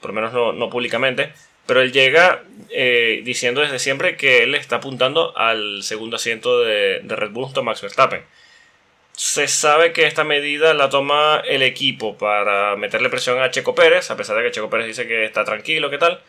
por 0.00 0.10
lo 0.10 0.14
menos 0.14 0.32
no, 0.32 0.52
no 0.52 0.70
públicamente, 0.70 1.32
pero 1.66 1.80
él 1.80 1.90
llega 1.90 2.44
eh, 2.70 3.22
diciendo 3.24 3.60
desde 3.60 3.80
siempre 3.80 4.16
que 4.16 4.44
él 4.44 4.54
está 4.54 4.76
apuntando 4.76 5.36
al 5.36 5.82
segundo 5.82 6.14
asiento 6.14 6.60
de, 6.60 7.00
de 7.02 7.16
Red 7.16 7.30
Bull 7.32 7.50
Max 7.64 7.82
Verstappen. 7.82 8.22
se 9.16 9.48
sabe 9.48 9.92
que 9.92 10.06
esta 10.06 10.22
medida 10.22 10.74
la 10.74 10.88
toma 10.88 11.42
el 11.44 11.62
equipo 11.62 12.16
para 12.16 12.76
meterle 12.76 13.10
presión 13.10 13.42
a 13.42 13.50
Checo 13.50 13.74
Pérez, 13.74 14.12
a 14.12 14.16
pesar 14.16 14.36
de 14.36 14.44
que 14.44 14.52
Checo 14.52 14.70
Pérez 14.70 14.86
dice 14.86 15.08
que 15.08 15.24
está 15.24 15.44
tranquilo, 15.44 15.90
¿qué 15.90 15.98
tal? 15.98 16.20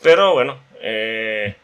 Pero 0.00 0.32
bueno, 0.32 0.58
eh, 0.80 1.56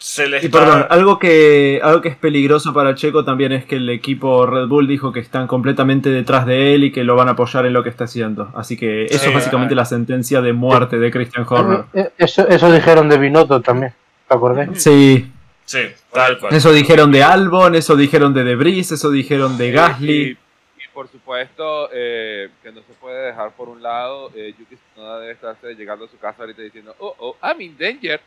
se 0.00 0.26
le 0.26 0.38
Y 0.42 0.46
está... 0.46 0.58
perdón, 0.60 0.86
algo 0.88 1.18
que, 1.18 1.78
algo 1.82 2.00
que 2.00 2.08
es 2.08 2.16
peligroso 2.16 2.72
para 2.72 2.94
Checo 2.94 3.22
también 3.24 3.52
es 3.52 3.66
que 3.66 3.76
el 3.76 3.88
equipo 3.90 4.46
Red 4.46 4.66
Bull 4.66 4.88
dijo 4.88 5.12
que 5.12 5.20
están 5.20 5.46
completamente 5.46 6.08
detrás 6.10 6.46
de 6.46 6.74
él 6.74 6.84
y 6.84 6.90
que 6.92 7.04
lo 7.04 7.16
van 7.16 7.28
a 7.28 7.32
apoyar 7.32 7.66
en 7.66 7.74
lo 7.74 7.82
que 7.82 7.90
está 7.90 8.04
haciendo. 8.04 8.50
Así 8.54 8.76
que 8.78 9.04
eso 9.06 9.18
Sí, 9.18 9.28
es 9.28 9.34
básicamente 9.34 9.74
la 9.74 9.84
sentencia 9.84 10.40
de 10.40 10.52
muerte 10.54 10.98
de 10.98 11.10
Christian 11.10 11.46
Horner. 11.48 11.84
Eh, 11.92 12.00
eh, 12.00 12.12
Eso, 12.16 12.48
eso 12.48 12.72
dijeron 12.72 13.08
de 13.10 13.18
Binotto 13.18 13.60
también, 13.60 13.92
¿te 14.26 14.34
acordé? 14.34 14.70
Sí, 14.74 15.30
Sí, 15.66 15.80
tal 16.12 16.38
cual. 16.40 16.52
eso 16.54 16.72
dijeron 16.72 17.12
de 17.12 17.22
Albon, 17.22 17.74
eso 17.76 17.94
dijeron 17.94 18.34
de 18.34 18.42
Debris, 18.42 18.90
eso 18.92 19.10
dijeron 19.10 19.56
de 19.56 19.70
Gasly. 19.70 20.12
Y, 20.12 20.30
y 20.30 20.88
por 20.92 21.08
supuesto, 21.08 21.88
eh, 21.92 22.48
que 22.62 22.72
no 22.72 22.80
se 22.82 22.92
puede 22.94 23.26
dejar 23.26 23.52
por 23.54 23.68
un 23.68 23.80
lado, 23.82 24.32
eh, 24.34 24.52
Yuki 24.58 24.76
Tsunoda 24.76 25.20
debe 25.20 25.32
estarse 25.34 25.74
llegando 25.74 26.06
a 26.06 26.08
su 26.08 26.18
casa 26.18 26.42
ahorita 26.42 26.62
diciendo, 26.62 26.94
oh, 26.98 27.14
oh, 27.18 27.36
I'm 27.42 27.60
in 27.60 27.76
danger. 27.78 28.20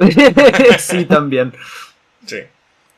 sí, 0.78 1.04
también. 1.04 1.52
Sí. 2.26 2.42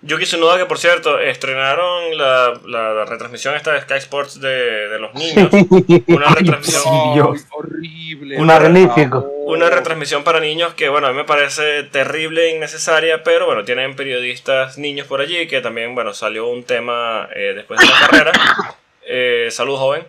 Yuki 0.02 0.24
Tsunoda, 0.24 0.56
que 0.56 0.64
por 0.64 0.78
cierto, 0.78 1.18
estrenaron 1.18 2.16
la, 2.16 2.58
la 2.66 3.04
retransmisión 3.04 3.54
esta 3.54 3.72
de 3.72 3.82
Sky 3.82 3.94
Sports 3.98 4.40
de, 4.40 4.88
de 4.88 4.98
los 4.98 5.12
niños. 5.14 5.50
Una 6.08 6.28
Ay, 6.28 6.34
retransmisión, 6.36 7.14
Dios. 7.14 7.46
horrible. 7.50 8.38
Una- 8.38 8.58
Magnífico. 8.60 9.18
una 9.44 9.68
retransmisión 9.68 10.24
para 10.24 10.40
niños 10.40 10.72
que, 10.72 10.88
bueno, 10.88 11.06
a 11.08 11.10
mí 11.10 11.16
me 11.18 11.24
parece 11.24 11.82
terrible 11.84 12.46
e 12.48 12.56
innecesaria, 12.56 13.22
pero 13.22 13.44
bueno, 13.44 13.62
tienen 13.64 13.94
periodistas 13.94 14.78
niños 14.78 15.06
por 15.06 15.20
allí, 15.20 15.46
que 15.48 15.60
también, 15.60 15.94
bueno, 15.94 16.14
salió 16.14 16.48
un 16.48 16.64
tema 16.64 17.28
eh, 17.34 17.52
después 17.54 17.78
de 17.80 17.86
la 17.86 17.98
carrera. 18.08 18.32
Eh, 19.12 19.48
salud, 19.50 19.76
joven. 19.76 20.04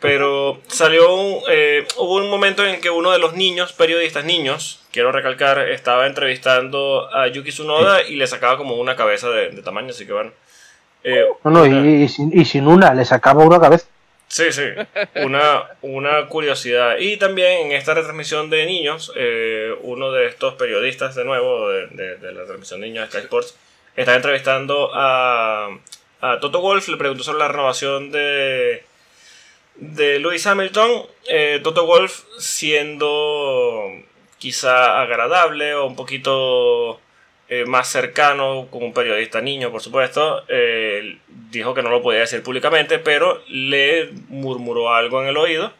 Pero 0.00 0.60
salió 0.68 1.14
un, 1.14 1.40
eh, 1.48 1.86
hubo 1.96 2.16
un 2.16 2.28
momento 2.28 2.64
en 2.64 2.80
que 2.80 2.90
uno 2.90 3.10
de 3.12 3.18
los 3.18 3.34
niños, 3.34 3.72
periodistas 3.72 4.24
niños, 4.24 4.82
quiero 4.92 5.12
recalcar, 5.12 5.58
estaba 5.70 6.06
entrevistando 6.06 7.08
a 7.14 7.26
Yuki 7.28 7.50
Tsunoda 7.50 8.02
y 8.02 8.16
le 8.16 8.26
sacaba 8.26 8.58
como 8.58 8.74
una 8.74 8.96
cabeza 8.96 9.30
de, 9.30 9.50
de 9.50 9.62
tamaño, 9.62 9.90
así 9.90 10.06
que 10.06 10.12
bueno. 10.12 10.32
Eh, 11.04 11.24
No, 11.44 11.50
no, 11.50 11.62
una- 11.62 11.86
y, 11.88 12.02
y 12.04 12.08
sin, 12.08 12.38
y 12.38 12.44
sin 12.44 12.66
una, 12.66 12.92
le 12.92 13.04
sacaba 13.06 13.44
una 13.44 13.58
cabeza. 13.60 13.86
Sí, 14.28 14.52
sí, 14.52 14.62
una, 15.16 15.64
una 15.82 16.26
curiosidad. 16.26 16.96
Y 16.98 17.16
también 17.18 17.66
en 17.66 17.72
esta 17.72 17.94
retransmisión 17.94 18.50
de 18.50 18.66
niños, 18.66 19.12
eh, 19.16 19.74
uno 19.82 20.10
de 20.12 20.26
estos 20.26 20.54
periodistas, 20.54 21.14
de 21.14 21.24
nuevo, 21.24 21.68
de, 21.70 21.86
de- 21.88 22.16
de 22.16 22.32
la 22.32 22.44
transmisión 22.44 22.80
de 22.80 22.88
niños 22.88 23.04
de 23.06 23.10
Sky 23.10 23.24
Sports, 23.24 23.56
está 23.96 24.14
entrevistando 24.16 24.90
a, 24.92 25.68
a 26.20 26.40
Toto 26.40 26.60
Wolf, 26.60 26.88
le 26.88 26.96
preguntó 26.96 27.22
sobre 27.22 27.38
la 27.38 27.48
renovación 27.48 28.10
de, 28.10 28.82
de 29.76 30.18
Lewis 30.18 30.46
Hamilton. 30.46 31.06
Eh, 31.28 31.60
Toto 31.62 31.86
Wolf 31.86 32.24
siendo 32.38 33.90
quizá 34.38 35.00
agradable 35.00 35.74
o 35.74 35.86
un 35.86 35.96
poquito 35.96 37.00
eh, 37.48 37.64
más 37.66 37.88
cercano, 37.88 38.68
como 38.70 38.86
un 38.86 38.94
periodista 38.94 39.40
niño, 39.40 39.70
por 39.70 39.82
supuesto, 39.82 40.44
eh, 40.48 41.18
dijo 41.50 41.74
que 41.74 41.82
no 41.82 41.90
lo 41.90 42.02
podía 42.02 42.20
decir 42.20 42.42
públicamente, 42.42 42.98
pero 42.98 43.42
le 43.48 44.10
murmuró 44.28 44.94
algo 44.94 45.22
en 45.22 45.28
el 45.28 45.36
oído. 45.36 45.72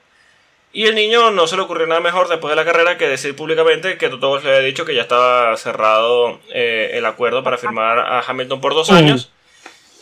Y 0.74 0.86
el 0.86 0.94
niño 0.94 1.30
no 1.30 1.46
se 1.46 1.56
le 1.56 1.62
ocurrió 1.62 1.86
nada 1.86 2.00
mejor 2.00 2.28
después 2.28 2.50
de 2.50 2.56
la 2.56 2.64
carrera 2.64 2.98
que 2.98 3.08
decir 3.08 3.36
públicamente 3.36 3.96
que 3.96 4.08
Toto 4.08 4.28
Wolff 4.28 4.44
le 4.44 4.56
había 4.56 4.66
dicho 4.66 4.84
que 4.84 4.94
ya 4.94 5.02
estaba 5.02 5.56
cerrado 5.56 6.40
eh, 6.52 6.90
el 6.94 7.06
acuerdo 7.06 7.44
para 7.44 7.58
firmar 7.58 7.98
a 7.98 8.20
Hamilton 8.20 8.60
por 8.60 8.74
dos 8.74 8.90
años. 8.90 9.30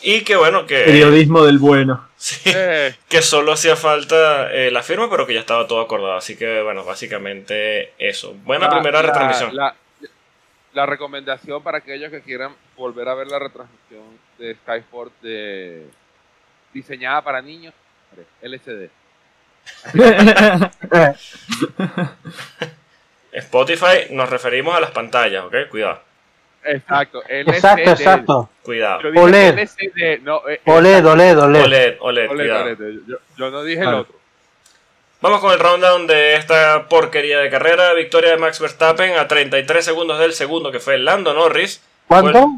Y 0.02 0.23
que 0.25 0.37
bueno, 0.37 0.66
que, 0.66 0.82
Periodismo 0.85 1.44
del 1.44 1.59
bueno. 1.59 2.09
sí, 2.16 2.50
Eh, 2.54 2.94
que 3.09 3.23
solo 3.23 3.52
hacía 3.52 3.76
falta 3.76 4.52
eh, 4.52 4.71
la 4.71 4.82
firma, 4.82 5.09
pero 5.11 5.26
que 5.26 5.35
ya 5.35 5.40
estaba 5.40 5.66
todo 5.66 5.80
acordado. 5.80 6.14
Así 6.16 6.37
que 6.37 6.62
bueno, 6.62 6.85
básicamente 6.85 7.92
eso. 7.99 8.35
Buena 8.44 8.66
la- 8.66 8.73
primera 8.75 9.00
la- 9.02 9.09
retransmisión. 9.09 9.54
La, 9.54 9.75
la 10.73 10.87
recomendación 10.87 11.62
para 11.62 11.78
aquellos 11.78 12.11
que 12.11 12.23
quieran 12.23 12.54
volver 12.76 13.09
a 13.09 13.14
ver 13.14 13.28
la 13.28 13.38
retransmisión 13.38 14.02
de 14.38 14.54
Sky 14.54 14.78
Sport 14.78 15.12
de, 15.23 15.87
diseñada 16.73 17.23
para 17.23 17.40
niños, 17.42 17.75
LCD. 18.40 18.88
Spotify 23.32 24.06
nos 24.11 24.28
referimos 24.28 24.75
a 24.76 24.80
las 24.80 24.90
pantallas, 24.90 25.44
¿ok? 25.44 25.54
Cuidado, 25.71 26.00
Exacto, 26.64 27.23
LCD. 27.28 27.54
exacto, 27.54 27.90
exacto. 27.90 28.50
Cuidado. 28.62 29.00
Yo 29.02 29.11
dije 29.11 29.25
OLED. 29.25 29.59
LCD, 29.59 30.23
no, 30.23 30.49
eh, 30.49 30.61
OLED, 30.66 31.07
OLED, 31.07 31.38
OLED. 31.38 31.62
OLED, 31.64 31.64
OLED, 31.64 31.97
OLED, 32.00 32.28
cuidado. 32.28 32.62
OLED. 32.64 32.78
Yo, 33.07 33.16
yo 33.37 33.50
no 33.50 33.62
dije 33.62 33.83
el 33.83 33.95
otro. 33.95 34.14
Vamos 35.21 35.40
con 35.40 35.52
el 35.52 35.59
rundown 35.61 36.07
de 36.09 36.35
esta 36.35 36.88
porquería 36.88 37.38
de 37.38 37.49
carrera. 37.50 37.92
Victoria 37.92 38.31
de 38.31 38.37
Max 38.38 38.59
Verstappen 38.59 39.16
a 39.19 39.28
33 39.28 39.85
segundos 39.85 40.19
del 40.19 40.33
segundo, 40.33 40.73
que 40.73 40.81
fue 40.81 40.99
Lando 40.99 41.33
Norris. 41.33 41.81
¿Cuánto? 42.09 42.49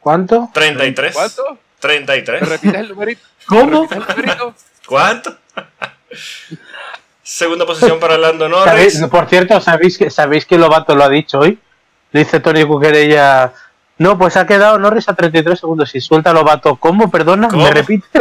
¿Cuánto? 0.00 0.48
33. 0.54 1.12
¿Cuánto? 1.14 1.42
¿Me 1.52 1.58
33. 1.80 2.48
repites 2.48 2.80
el 2.80 2.88
numerito? 2.90 3.22
¿Cómo? 3.46 3.88
¿Cuánto? 4.86 5.36
Segunda 7.22 7.66
posición 7.66 7.98
para 7.98 8.16
Lando 8.16 8.48
¿Sabéis- 8.48 9.00
Norris. 9.00 9.10
por 9.10 9.28
cierto, 9.28 9.60
¿sabéis 9.60 9.98
que, 9.98 10.10
¿sabéis 10.10 10.46
que 10.46 10.56
Lobato 10.58 10.94
lo 10.94 11.02
ha 11.04 11.08
dicho 11.08 11.40
hoy? 11.40 11.58
Dice 12.12 12.38
Tony 12.40 12.64
Cuquerella. 12.64 13.52
No, 13.98 14.18
pues 14.18 14.36
ha 14.36 14.46
quedado 14.46 14.78
Norris 14.78 15.08
a 15.08 15.14
33 15.14 15.58
segundos. 15.58 15.94
Y 15.94 16.00
suelta 16.00 16.32
Lobato. 16.32 16.76
¿Cómo? 16.76 17.10
Perdona, 17.10 17.48
¿Cómo? 17.48 17.64
¿me 17.64 17.70
repite? 17.70 18.06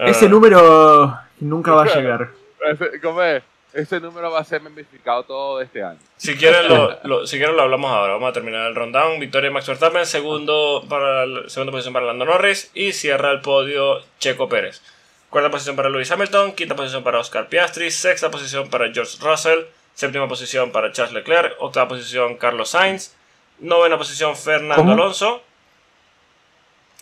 Ah, 0.00 0.06
Ese 0.10 0.28
número 0.28 1.18
nunca 1.40 1.72
va 1.72 1.82
a 1.82 1.86
llegar. 1.94 2.28
Ese, 2.70 3.00
¿cómo 3.00 3.20
es? 3.20 3.42
Ese 3.72 3.98
número 3.98 4.30
va 4.30 4.38
a 4.38 4.44
ser 4.44 4.62
memificado 4.62 5.24
todo 5.24 5.60
este 5.60 5.82
año. 5.82 5.98
Si 6.16 6.36
quieren 6.36 6.68
lo, 6.68 6.98
lo- 7.02 7.26
si 7.26 7.36
quieren 7.36 7.56
lo 7.56 7.62
hablamos 7.62 7.90
ahora. 7.90 8.12
Vamos 8.12 8.30
a 8.30 8.32
terminar 8.32 8.68
el 8.68 8.76
rundown. 8.76 9.18
Victoria 9.18 9.48
de 9.50 9.54
Max 9.54 9.66
Verstappen, 9.66 10.06
segundo 10.06 10.84
para 10.88 11.24
segunda 11.48 11.72
posición 11.72 11.92
para 11.94 12.06
Lando 12.06 12.24
Norris 12.26 12.70
y 12.74 12.92
cierra 12.92 13.32
el 13.32 13.40
podio 13.40 14.00
Checo 14.20 14.48
Pérez. 14.48 14.82
Cuarta 15.30 15.50
posición 15.50 15.74
para 15.74 15.90
Lewis 15.90 16.10
Hamilton, 16.12 16.52
quinta 16.52 16.76
posición 16.76 17.02
para 17.02 17.18
Oscar 17.18 17.48
Piastri, 17.48 17.90
sexta 17.90 18.30
posición 18.30 18.70
para 18.70 18.92
George 18.92 19.16
Russell, 19.20 19.58
séptima 19.98 20.28
posición 20.28 20.70
para 20.70 20.92
Charles 20.92 21.12
Leclerc, 21.12 21.56
octava 21.58 21.88
posición 21.88 22.36
Carlos 22.36 22.70
Sainz, 22.70 23.16
novena 23.58 23.98
posición 23.98 24.36
Fernando 24.36 24.76
¿Cómo? 24.76 24.92
Alonso. 24.92 25.42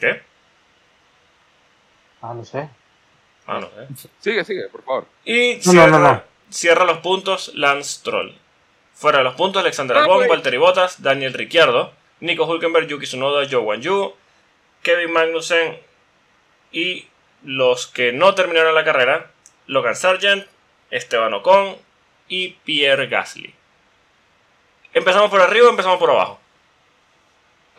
¿Qué? 0.01 0.23
Ah, 2.23 2.33
no 2.33 2.43
sé. 2.43 2.71
Ah, 3.47 3.61
no, 3.61 3.67
eh. 3.67 3.87
Sigue, 4.21 4.45
sigue, 4.47 4.69
por 4.71 4.83
favor. 4.83 5.05
Y 5.27 5.61
cierra, 5.61 5.89
no, 5.89 5.99
no, 5.99 6.13
no. 6.15 6.23
cierra 6.51 6.87
los 6.87 6.99
puntos 6.99 7.53
Lance 7.55 8.01
Troll. 8.03 8.33
Fuera 8.95 9.19
de 9.19 9.25
los 9.25 9.35
puntos 9.35 9.61
Alexander 9.61 9.99
Ah, 9.99 10.01
Albon, 10.01 10.17
pues. 10.21 10.31
Valtteri 10.31 10.57
Bottas, 10.57 11.03
Daniel 11.03 11.35
Ricciardo, 11.35 11.93
Nico 12.21 12.47
Hulkenberg, 12.47 12.87
Yuki 12.89 13.05
Tsunoda, 13.05 13.47
Joe 13.49 13.61
Wan 13.61 13.83
Yu, 13.83 14.15
Kevin 14.83 15.13
Magnussen 15.13 15.79
y 16.73 17.07
los 17.45 17.87
que 17.89 18.13
no 18.15 18.35
terminaron 18.35 18.75
la 18.75 18.85
carrera, 18.85 19.31
Logan 19.67 19.95
Sargent, 19.97 20.47
Esteban 20.91 21.35
Ocon 21.35 21.77
y 22.29 22.51
Pierre 22.65 23.07
Gasly. 23.09 23.55
¿Empezamos 24.95 25.31
por 25.31 25.41
arriba 25.41 25.67
o 25.67 25.71
empezamos 25.71 25.99
por 25.99 26.11
abajo? 26.11 26.41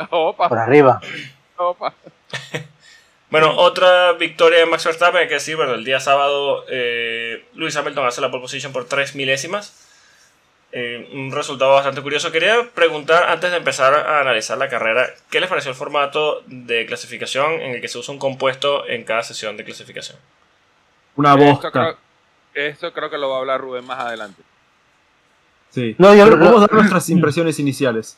Opa, 0.09 0.49
Por 0.49 0.57
arriba. 0.59 1.01
opa. 1.57 1.93
Bueno, 3.29 3.57
otra 3.57 4.13
victoria 4.13 4.59
de 4.59 4.65
Max 4.65 4.85
Verstappen, 4.85 5.19
hay 5.19 5.27
que 5.27 5.33
decir, 5.33 5.57
bueno, 5.57 5.73
el 5.73 5.83
día 5.83 5.99
sábado 5.99 6.63
eh, 6.69 7.43
Lewis 7.55 7.75
Hamilton 7.75 8.05
hace 8.07 8.21
la 8.21 8.31
pole 8.31 8.39
position 8.41 8.71
por 8.71 8.85
3 8.87 9.15
milésimas. 9.15 9.85
Eh, 10.71 11.09
un 11.11 11.33
resultado 11.33 11.73
bastante 11.73 12.01
curioso. 12.01 12.31
Quería 12.31 12.69
preguntar, 12.73 13.23
antes 13.29 13.51
de 13.51 13.57
empezar 13.57 13.93
a 13.93 14.21
analizar 14.21 14.57
la 14.57 14.69
carrera, 14.69 15.09
¿qué 15.29 15.41
les 15.41 15.49
pareció 15.49 15.71
el 15.71 15.75
formato 15.75 16.41
de 16.45 16.85
clasificación 16.85 17.51
en 17.59 17.75
el 17.75 17.81
que 17.81 17.89
se 17.89 17.97
usa 17.97 18.13
un 18.13 18.19
compuesto 18.19 18.87
en 18.87 19.03
cada 19.03 19.23
sesión 19.23 19.57
de 19.57 19.65
clasificación? 19.65 20.17
Una 21.17 21.33
Esto 21.33 21.45
bosta. 21.45 21.71
creo, 21.71 21.97
esto 22.65 22.91
creo 22.93 23.09
que 23.09 23.17
lo 23.17 23.29
va 23.29 23.37
a 23.37 23.39
hablar 23.39 23.61
Rubén 23.61 23.85
más 23.85 23.99
adelante. 23.99 24.41
Sí. 25.69 25.95
No, 25.97 26.15
yo 26.15 26.23
Pero 26.25 26.37
lo- 26.37 26.39
podemos 26.43 26.61
dar 26.61 26.73
nuestras 26.73 27.09
impresiones 27.09 27.59
iniciales. 27.59 28.17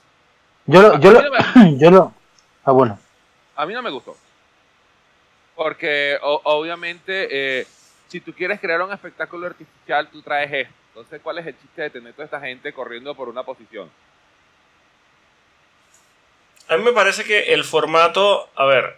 Yo 0.65 0.81
lo. 0.81 0.99
Yo 0.99 1.09
A 1.09 1.13
lo, 1.13 1.19
mí 1.21 1.25
no 1.55 1.61
me- 1.63 1.77
yo 1.79 1.91
lo 1.91 2.13
ah, 2.63 2.71
bueno. 2.71 2.99
A 3.55 3.65
mí 3.65 3.73
no 3.73 3.81
me 3.81 3.89
gustó. 3.89 4.15
Porque 5.55 6.17
o- 6.21 6.41
obviamente, 6.45 7.27
eh, 7.61 7.67
si 8.07 8.21
tú 8.21 8.33
quieres 8.33 8.59
crear 8.59 8.81
un 8.81 8.91
espectáculo 8.93 9.47
artificial, 9.47 10.07
tú 10.09 10.21
traes 10.21 10.51
esto. 10.53 10.73
Entonces, 10.89 11.21
¿cuál 11.21 11.37
es 11.39 11.47
el 11.47 11.59
chiste 11.59 11.81
de 11.83 11.89
tener 11.89 12.13
toda 12.13 12.25
esta 12.25 12.39
gente 12.39 12.71
corriendo 12.73 13.13
por 13.15 13.29
una 13.29 13.43
posición? 13.43 13.89
A 16.67 16.77
mí 16.77 16.83
me 16.83 16.91
parece 16.93 17.23
que 17.23 17.53
el 17.53 17.63
formato, 17.63 18.47
a 18.55 18.65
ver, 18.65 18.97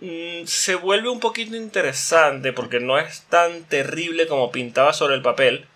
mm, 0.00 0.44
se 0.46 0.74
vuelve 0.74 1.08
un 1.08 1.20
poquito 1.20 1.56
interesante 1.56 2.52
porque 2.52 2.80
no 2.80 2.98
es 2.98 3.22
tan 3.24 3.64
terrible 3.64 4.26
como 4.26 4.52
pintaba 4.52 4.92
sobre 4.92 5.14
el 5.14 5.22
papel, 5.22 5.66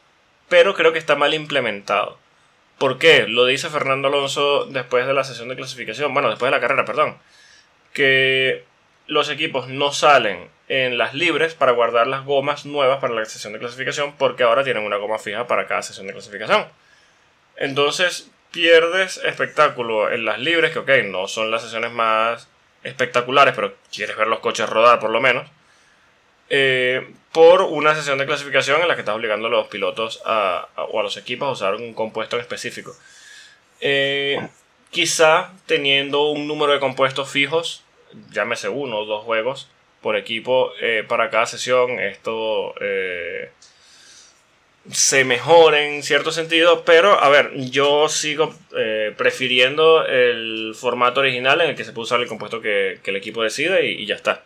pero 0.49 0.75
creo 0.75 0.93
que 0.93 0.99
está 0.99 1.17
mal 1.17 1.35
implementado. 1.35 2.19
¿Por 2.79 2.99
qué? 2.99 3.27
Lo 3.29 3.47
dice 3.47 3.71
Fernando 3.71 4.09
Alonso 4.09 4.67
después 4.67 5.07
de 5.07 5.15
la 5.15 5.25
sesión 5.25 5.49
de 5.49 5.57
clasificación, 5.57 6.13
bueno, 6.13 6.29
después 6.31 6.51
de 6.51 6.57
la 6.57 6.61
carrera, 6.61 6.85
perdón. 6.85 7.19
que 7.93 8.65
los 9.07 9.29
equipos 9.31 9.69
no 9.69 9.93
salen 9.93 10.49
en 10.69 10.99
las 10.99 11.15
libres 11.15 11.55
para 11.55 11.73
guardar 11.73 12.07
las 12.07 12.25
gomas 12.25 12.65
nuevas 12.67 13.01
para 13.01 13.15
la 13.15 13.25
sesión 13.27 13.53
de 13.53 13.59
clasificación 13.59 14.15
porque 14.17 14.45
ahora 14.45 14.65
tienen 14.65 14.85
una 14.85 14.97
goma 14.97 15.19
fija 15.19 15.47
para 15.47 15.67
cada 15.67 15.83
sesión 15.83 16.07
de 16.07 16.15
clasificación. 16.15 16.67
Entonces 17.57 18.31
pierdes 18.51 19.19
espectáculo 19.19 20.11
en 20.13 20.25
las 20.25 20.39
libres, 20.39 20.73
que 20.73 20.79
ok, 20.79 20.91
no 21.07 21.29
son 21.29 21.51
las 21.51 21.63
sesiones 21.63 21.93
más 21.93 22.49
espectaculares, 22.85 23.55
pero 23.55 23.75
quieres 23.93 24.17
ver 24.17 24.29
los 24.29 24.39
coches 24.41 24.69
rodar 24.69 25.01
por 25.01 25.11
lo 25.11 25.21
menos. 25.21 25.49
eh, 26.51 27.11
por 27.33 27.63
una 27.63 27.95
sesión 27.95 28.19
de 28.19 28.27
clasificación 28.27 28.81
en 28.83 28.87
la 28.87 28.95
que 28.95 29.01
estás 29.01 29.17
obligando 29.17 29.49
a 29.49 29.51
los 29.51 29.67
pilotos 29.69 30.21
a- 30.27 30.69
a- 30.77 30.85
o 30.85 31.01
a 31.01 31.03
los 31.03 31.17
equipos 31.17 31.49
a 31.49 31.53
usar 31.53 31.75
un 31.75 31.95
compuesto 31.95 32.37
en 32.37 32.43
específico. 32.43 32.95
Eh, 33.81 34.47
quizá 34.91 35.53
teniendo 35.67 36.27
un 36.29 36.47
número 36.47 36.73
de 36.73 36.81
compuestos 36.81 37.31
fijos, 37.31 37.83
llámese 38.31 38.69
uno 38.69 38.99
o 38.99 39.05
dos 39.07 39.25
juegos 39.25 39.69
por 40.03 40.17
equipo 40.17 40.71
eh, 40.81 41.03
para 41.09 41.31
cada 41.31 41.47
sesión, 41.47 41.99
esto 41.99 42.75
se 44.91 45.25
mejore 45.25 45.97
en 45.97 46.03
cierto 46.03 46.31
sentido, 46.31 46.85
pero 46.85 47.19
a 47.23 47.29
ver, 47.31 47.53
yo 47.71 48.09
sigo 48.09 48.55
eh, 48.77 49.15
prefiriendo 49.17 50.05
el 50.07 50.75
formato 50.79 51.21
original 51.21 51.61
en 51.63 51.71
el 51.71 51.77
que 51.77 51.85
se 51.85 51.93
puede 51.93 52.05
usar 52.05 52.21
el 52.21 52.29
compuesto 52.29 52.61
que, 52.61 53.01
el 53.05 53.17
equipo 53.17 53.43
decide 53.43 53.87
y, 53.87 54.05
ya 54.07 54.15
está. 54.15 54.45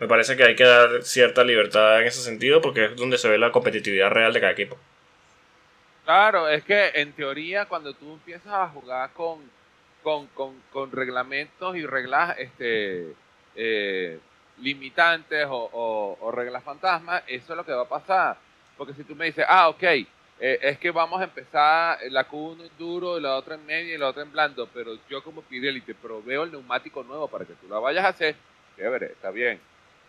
Me 0.00 0.08
parece 0.08 0.36
que 0.36 0.44
hay 0.44 0.56
que 0.56 0.64
dar 0.64 1.02
cierta 1.02 1.44
libertad 1.44 2.00
en 2.00 2.08
ese 2.08 2.20
sentido 2.20 2.60
porque 2.60 2.86
es 2.86 2.96
donde 2.96 3.18
se 3.18 3.28
ve 3.28 3.38
la 3.38 3.52
competitividad 3.52 4.10
real 4.10 4.32
de 4.32 4.40
cada 4.40 4.52
equipo. 4.52 4.76
Claro, 6.04 6.48
es 6.48 6.62
que 6.64 6.90
en 6.94 7.12
teoría 7.12 7.66
cuando 7.66 7.94
tú 7.94 8.12
empiezas 8.14 8.52
a 8.52 8.68
jugar 8.68 9.12
con, 9.12 9.40
con, 10.02 10.28
con, 10.72 10.92
reglamentos 10.92 11.76
y 11.76 11.84
reglas 11.84 12.36
este, 12.38 13.14
eh, 13.56 14.20
limitantes 14.58 15.46
o- 15.50 16.16
o 16.20 16.30
reglas 16.30 16.62
fantasmas, 16.64 17.22
eso 17.26 17.52
es 17.52 17.56
lo 17.56 17.64
que 17.66 17.72
va 17.72 17.82
a 17.82 17.88
pasar. 17.88 18.45
Porque 18.76 18.94
si 18.94 19.04
tú 19.04 19.14
me 19.14 19.26
dices, 19.26 19.44
ah, 19.48 19.68
ok, 19.68 19.82
eh, 19.82 20.06
es 20.38 20.78
que 20.78 20.90
vamos 20.90 21.20
a 21.20 21.24
empezar 21.24 21.98
la 22.10 22.28
Q1 22.28 22.60
en 22.62 22.70
duro, 22.78 23.18
y 23.18 23.22
la 23.22 23.36
otra 23.36 23.54
en 23.54 23.64
medio 23.64 23.94
y 23.94 23.98
la 23.98 24.08
otra 24.08 24.22
en 24.22 24.32
blando, 24.32 24.68
pero 24.72 24.92
yo 25.08 25.22
como 25.22 25.42
Pirelli 25.42 25.80
te 25.80 25.94
proveo 25.94 26.42
el 26.44 26.52
neumático 26.52 27.02
nuevo 27.02 27.26
para 27.28 27.44
que 27.44 27.54
tú 27.54 27.66
la 27.68 27.78
vayas 27.78 28.04
a 28.04 28.08
hacer, 28.08 28.36
chévere, 28.76 29.06
está 29.06 29.30
bien, 29.30 29.58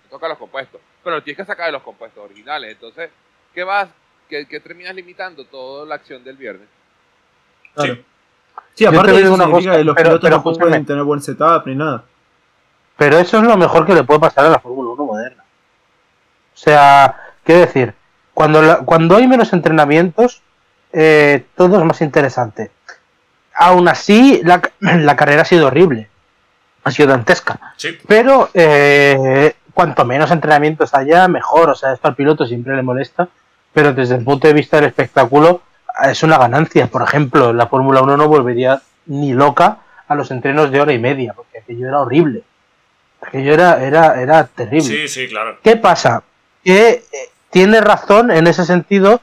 te 0.03 0.09
toca 0.09 0.27
los 0.27 0.38
compuestos, 0.38 0.81
pero 1.03 1.24
tienes 1.24 1.38
que 1.38 1.45
sacar 1.45 1.67
de 1.67 1.71
los 1.71 1.83
compuestos 1.83 2.24
originales. 2.24 2.71
Entonces, 2.71 3.09
¿qué 3.53 3.63
vas? 3.63 3.88
¿Qué, 4.27 4.45
qué 4.45 4.59
terminas 4.59 4.93
limitando 4.93 5.45
toda 5.45 5.86
la 5.86 5.95
acción 5.95 6.21
del 6.24 6.36
viernes? 6.36 6.67
Claro. 7.74 7.95
Sí. 7.95 8.05
Sí, 8.74 8.86
aparte 8.86 9.13
te 9.13 9.24
de 9.24 9.29
una 9.29 9.50
cosa, 9.50 9.71
que 9.71 9.83
los 9.83 9.95
pero- 9.95 10.09
pilotos 10.19 10.21
pero 10.21 10.38
no 10.38 10.43
pueden 10.69 10.86
tener 10.86 11.03
buen 11.03 11.21
setup 11.21 11.65
ni 11.65 11.75
nada. 11.75 12.03
Pero 12.97 13.17
eso 13.17 13.38
es 13.38 13.43
lo 13.43 13.55
mejor 13.55 13.86
que 13.86 13.93
le 13.93 14.03
puede 14.03 14.19
pasar 14.19 14.45
a 14.45 14.50
la 14.50 14.59
Fórmula 14.59 14.89
1 14.89 15.05
moderna. 15.05 15.43
O 16.53 16.57
sea, 16.57 17.15
quiero 17.43 17.62
decir, 17.62 17.93
cuando, 18.38 18.62
la- 18.62 18.77
cuando 18.77 19.15
hay 19.17 19.27
menos 19.27 19.51
entrenamientos, 19.51 20.44
eh, 20.94 21.44
todo 21.56 21.79
es 21.79 21.84
más 21.86 22.01
interesante. 22.01 22.70
Aún 23.56 23.88
así, 23.88 24.41
la, 24.44 24.62
la 24.79 25.15
carrera 25.15 25.41
ha 25.41 25.46
sido 25.46 25.65
horrible. 25.65 26.08
Ha 26.84 26.91
sido 26.91 27.10
dantesca. 27.10 27.74
Sí, 27.77 27.98
Pero 28.08 28.51
eh, 28.53 29.56
cuanto 29.74 30.06
menos 30.06 30.29
entrenamientos 30.29 30.94
haya, 30.94 31.27
mejor. 31.27 31.72
O 31.72 31.75
sea, 31.75 31.94
esto 31.94 32.08
al 32.10 32.15
piloto 32.15 32.46
siempre 32.46 32.75
le 32.75 32.84
molesta. 32.84 33.27
Pero 33.74 33.91
desde 33.94 34.13
el 34.17 34.24
punto 34.24 34.48
de 34.48 34.53
vista 34.53 34.77
del 34.77 34.86
espectáculo, 34.89 35.63
es 36.03 36.22
una 36.22 36.38
ganancia. 36.38 36.86
Por 36.88 37.01
ejemplo, 37.01 37.53
la 37.53 37.65
Fórmula 37.65 38.01
1 38.03 38.17
no 38.17 38.27
volvería 38.27 38.84
ni 39.08 39.34
loca 39.34 39.79
a 40.08 40.13
los 40.13 40.29
entrenos 40.29 40.70
de 40.70 40.79
hora 40.79 40.94
y 40.94 41.00
media, 41.00 41.34
porque 41.34 41.58
aquello 41.58 41.88
era 41.88 42.01
horrible. 42.01 42.44
Aquello 43.20 43.51
era, 43.56 43.84
era, 43.84 44.22
era 44.22 44.44
terrible. 44.46 44.84
sí, 44.84 45.08
sí, 45.08 45.27
claro. 45.27 45.58
¿Qué 45.63 45.75
pasa? 45.75 46.22
Que 46.63 46.89
eh, 46.89 47.03
tiene 47.50 47.82
razón 47.82 48.32
en 48.32 48.48
ese 48.48 48.66
sentido. 48.66 49.22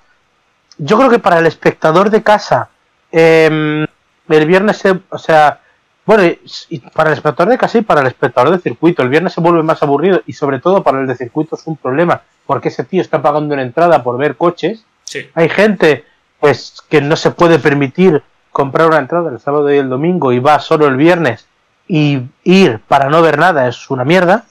Yo 0.79 0.97
creo 0.99 1.11
que 1.11 1.19
para 1.19 1.39
el 1.39 1.47
espectador 1.47 2.11
de 2.11 2.23
casa, 2.23 2.69
eh, 3.13 3.87
el 4.29 4.47
viernes 4.47 4.79
se, 4.79 4.99
o 5.09 5.19
sea, 5.19 5.61
bueno, 6.07 6.25
y- 6.69 6.79
para 6.81 7.11
el 7.11 7.15
espectador 7.17 7.51
de 7.53 7.59
casa 7.59 7.79
y 7.79 7.83
para 7.83 8.01
el 8.01 8.07
espectador 8.09 8.51
de 8.51 8.59
circuito, 8.59 9.03
el 9.03 9.09
viernes 9.09 9.33
se 9.33 9.41
vuelve 9.41 9.63
más 9.63 9.83
aburrido 9.83 10.21
y 10.27 10.33
sobre 10.33 10.59
todo 10.61 10.83
para 10.83 11.01
el 11.01 11.07
de 11.07 11.15
circuito 11.17 11.57
es 11.57 11.67
un 11.67 11.77
problema, 11.77 12.23
porque 12.47 12.69
ese 12.69 12.85
tío 12.85 13.01
está 13.01 13.23
pagando 13.23 13.55
una 13.55 13.63
entrada 13.63 14.03
por 14.03 14.19
ver 14.19 14.37
coches. 14.37 14.85
Sí, 15.05 15.21
Hay 15.35 15.49
gente, 15.49 16.05
pues, 16.41 16.83
que 16.89 17.01
no 17.01 17.17
se 17.17 17.31
puede 17.31 17.59
permitir 17.59 18.23
comprar 18.51 18.87
una 18.89 18.99
entrada 18.99 19.31
el 19.31 19.41
sábado 19.41 19.73
y 19.73 19.79
el 19.79 19.89
domingo 19.89 20.33
y 20.33 20.39
va 20.41 20.59
solo 20.61 20.87
el 20.87 20.97
viernes 20.97 21.47
y 21.89 22.23
ir 22.45 22.81
para 22.89 23.09
no 23.11 23.21
ver 23.23 23.39
nada 23.39 23.67
es 23.69 23.91
una 23.91 24.05
mierda. 24.05 24.45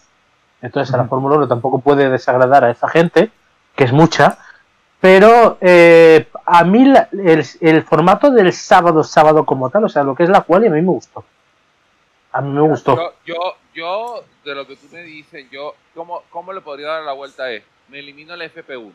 Entonces 0.61 0.93
a 0.93 0.97
la. 0.97 1.05
Fórmula 1.05 1.35
1 1.37 1.47
tampoco 1.47 1.79
puede 1.79 2.09
desagradar 2.09 2.63
a 2.63 2.71
esa 2.71 2.87
gente, 2.87 3.31
que 3.75 3.83
es 3.85 3.91
mucha. 3.91 4.37
Pero 4.99 5.57
eh, 5.61 6.27
a 6.45 6.63
mí 6.63 6.85
la- 6.85 7.09
el, 7.11 7.43
el 7.61 7.83
formato 7.83 8.31
del 8.31 8.53
sábado, 8.53 9.03
sábado 9.03 9.45
como 9.45 9.69
tal, 9.69 9.83
o 9.85 9.89
sea, 9.89 10.03
lo 10.03 10.15
que 10.15 10.23
es 10.23 10.29
la 10.29 10.41
cual, 10.41 10.65
a 10.65 10.69
mí 10.69 10.81
me 10.81 10.87
gustó. 10.87 11.25
A 12.31 12.41
mí 12.41 12.49
me 12.49 12.61
gustó. 12.61 12.95
Yo, 12.95 13.13
yo, 13.25 13.55
yo, 13.73 14.23
de 14.45 14.55
lo 14.55 14.65
que 14.65 14.75
tú 14.77 14.87
me 14.91 15.03
dices, 15.03 15.45
yo, 15.51 15.75
¿cómo, 15.93 16.23
cómo 16.29 16.53
le 16.53 16.61
podría 16.61 16.87
dar 16.87 17.03
la 17.03 17.11
vuelta 17.13 17.43
a 17.43 17.51
esto? 17.51 17.67
Me 17.89 17.99
elimino 17.99 18.33
el 18.33 18.41
FP1. 18.43 18.91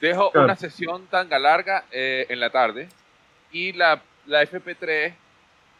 Dejo 0.00 0.30
Claro. 0.30 0.44
una 0.46 0.56
sesión 0.56 1.06
tan 1.06 1.28
larga 1.30 1.84
eh, 1.92 2.26
en 2.28 2.40
la 2.40 2.50
tarde 2.50 2.88
y 3.52 3.72
la, 3.72 4.00
la 4.26 4.42
FP3 4.42 5.14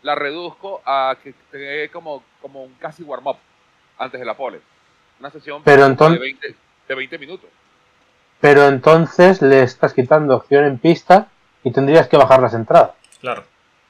la 0.03 0.15
reduzco 0.15 0.81
a 0.85 1.17
que 1.23 1.31
esté 1.31 1.89
como, 1.91 2.23
como 2.41 2.63
un 2.65 2.75
casi 2.75 3.03
warm-up 3.03 3.37
antes 3.99 4.21
de 4.21 4.27
la 4.27 4.35
pole. 4.37 4.61
Una 5.19 5.31
sesión 5.31 5.63
Pero 5.65 5.83
de, 5.85 5.89
entonces- 5.91 6.21
20, 6.21 6.55
de 6.93 6.97
20 6.97 7.19
minutos. 7.19 7.51
Pero 8.41 8.67
entonces 8.69 9.41
le 9.41 9.63
estás 9.63 9.95
quitando 9.95 10.37
opción 10.37 10.65
en 10.65 10.79
pista 10.79 11.29
y 11.65 11.71
tendrías 11.71 12.09
que 12.09 12.17
bajar 12.17 12.41
las 12.41 12.55
entradas. 12.55 12.93
claro. 13.21 13.45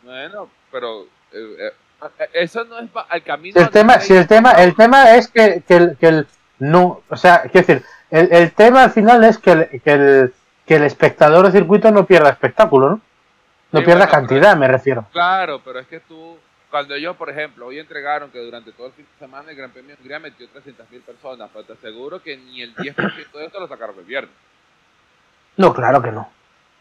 Bueno, 0.05 0.49
pero 0.71 1.05
eh, 1.33 1.73
eh, 2.19 2.29
eso 2.33 2.65
no 2.65 2.79
es 2.81 2.91
al 3.09 3.23
camino. 3.23 3.55
Si 3.55 3.61
el 3.65 3.71
tema, 3.71 4.01
si 4.01 4.15
el 4.15 4.27
tema, 4.27 4.51
el 4.53 4.75
tema 4.75 5.15
es 5.15 5.29
que, 5.29 5.63
que 5.67 5.77
el, 5.77 5.97
que 5.97 6.09
el 6.09 6.27
no, 6.59 7.03
o 7.09 7.17
sea, 7.17 7.43
quiero 7.43 7.67
decir, 7.67 7.85
el, 8.11 8.33
el 8.33 8.53
tema 8.53 8.83
al 8.85 8.91
final 8.91 9.23
es 9.25 9.39
que 9.39 9.53
el, 9.53 9.81
que 9.81 9.93
el, 9.93 10.35
que 10.67 10.75
el 10.77 10.83
espectador 10.83 11.47
de 11.47 11.53
circuito 11.53 11.91
no 11.93 12.05
pierda 12.05 12.31
espectáculo, 12.31 12.91
¿no? 12.91 13.01
No 13.71 13.79
Sí, 13.81 13.87
pierda 13.87 14.07
bueno, 14.07 14.13
cantidad, 14.13 14.57
me 14.57 14.69
refiero. 14.69 15.07
Claro, 15.13 15.61
pero 15.65 15.79
es 15.79 15.87
que 15.87 16.01
tú, 16.01 16.37
cuando 16.73 16.95
ellos, 16.95 17.15
por 17.17 17.29
ejemplo, 17.29 17.67
hoy 17.67 17.79
entregaron 17.79 18.31
que 18.31 18.39
durante 18.39 18.73
todo 18.73 18.87
el 18.87 18.95
fin 18.95 19.05
de 19.05 19.25
semana 19.27 19.51
el 19.51 19.57
Gran 19.57 19.71
Premio 19.71 19.91
de 19.95 20.01
Hungría 20.01 20.19
metió 20.19 20.47
300.000 20.49 21.03
personas, 21.03 21.51
pero 21.53 21.67
te 21.67 21.75
aseguro 21.75 22.23
que 22.23 22.39
ni 22.39 22.63
el 22.63 22.75
10% 22.75 23.31
de 23.31 23.45
esto 23.45 23.61
lo 23.61 23.69
sacaron 23.69 23.95
el 23.99 24.07
viernes. 24.07 24.33
No, 25.59 25.75
claro 25.75 26.01
que 26.01 26.11
no. 26.11 26.31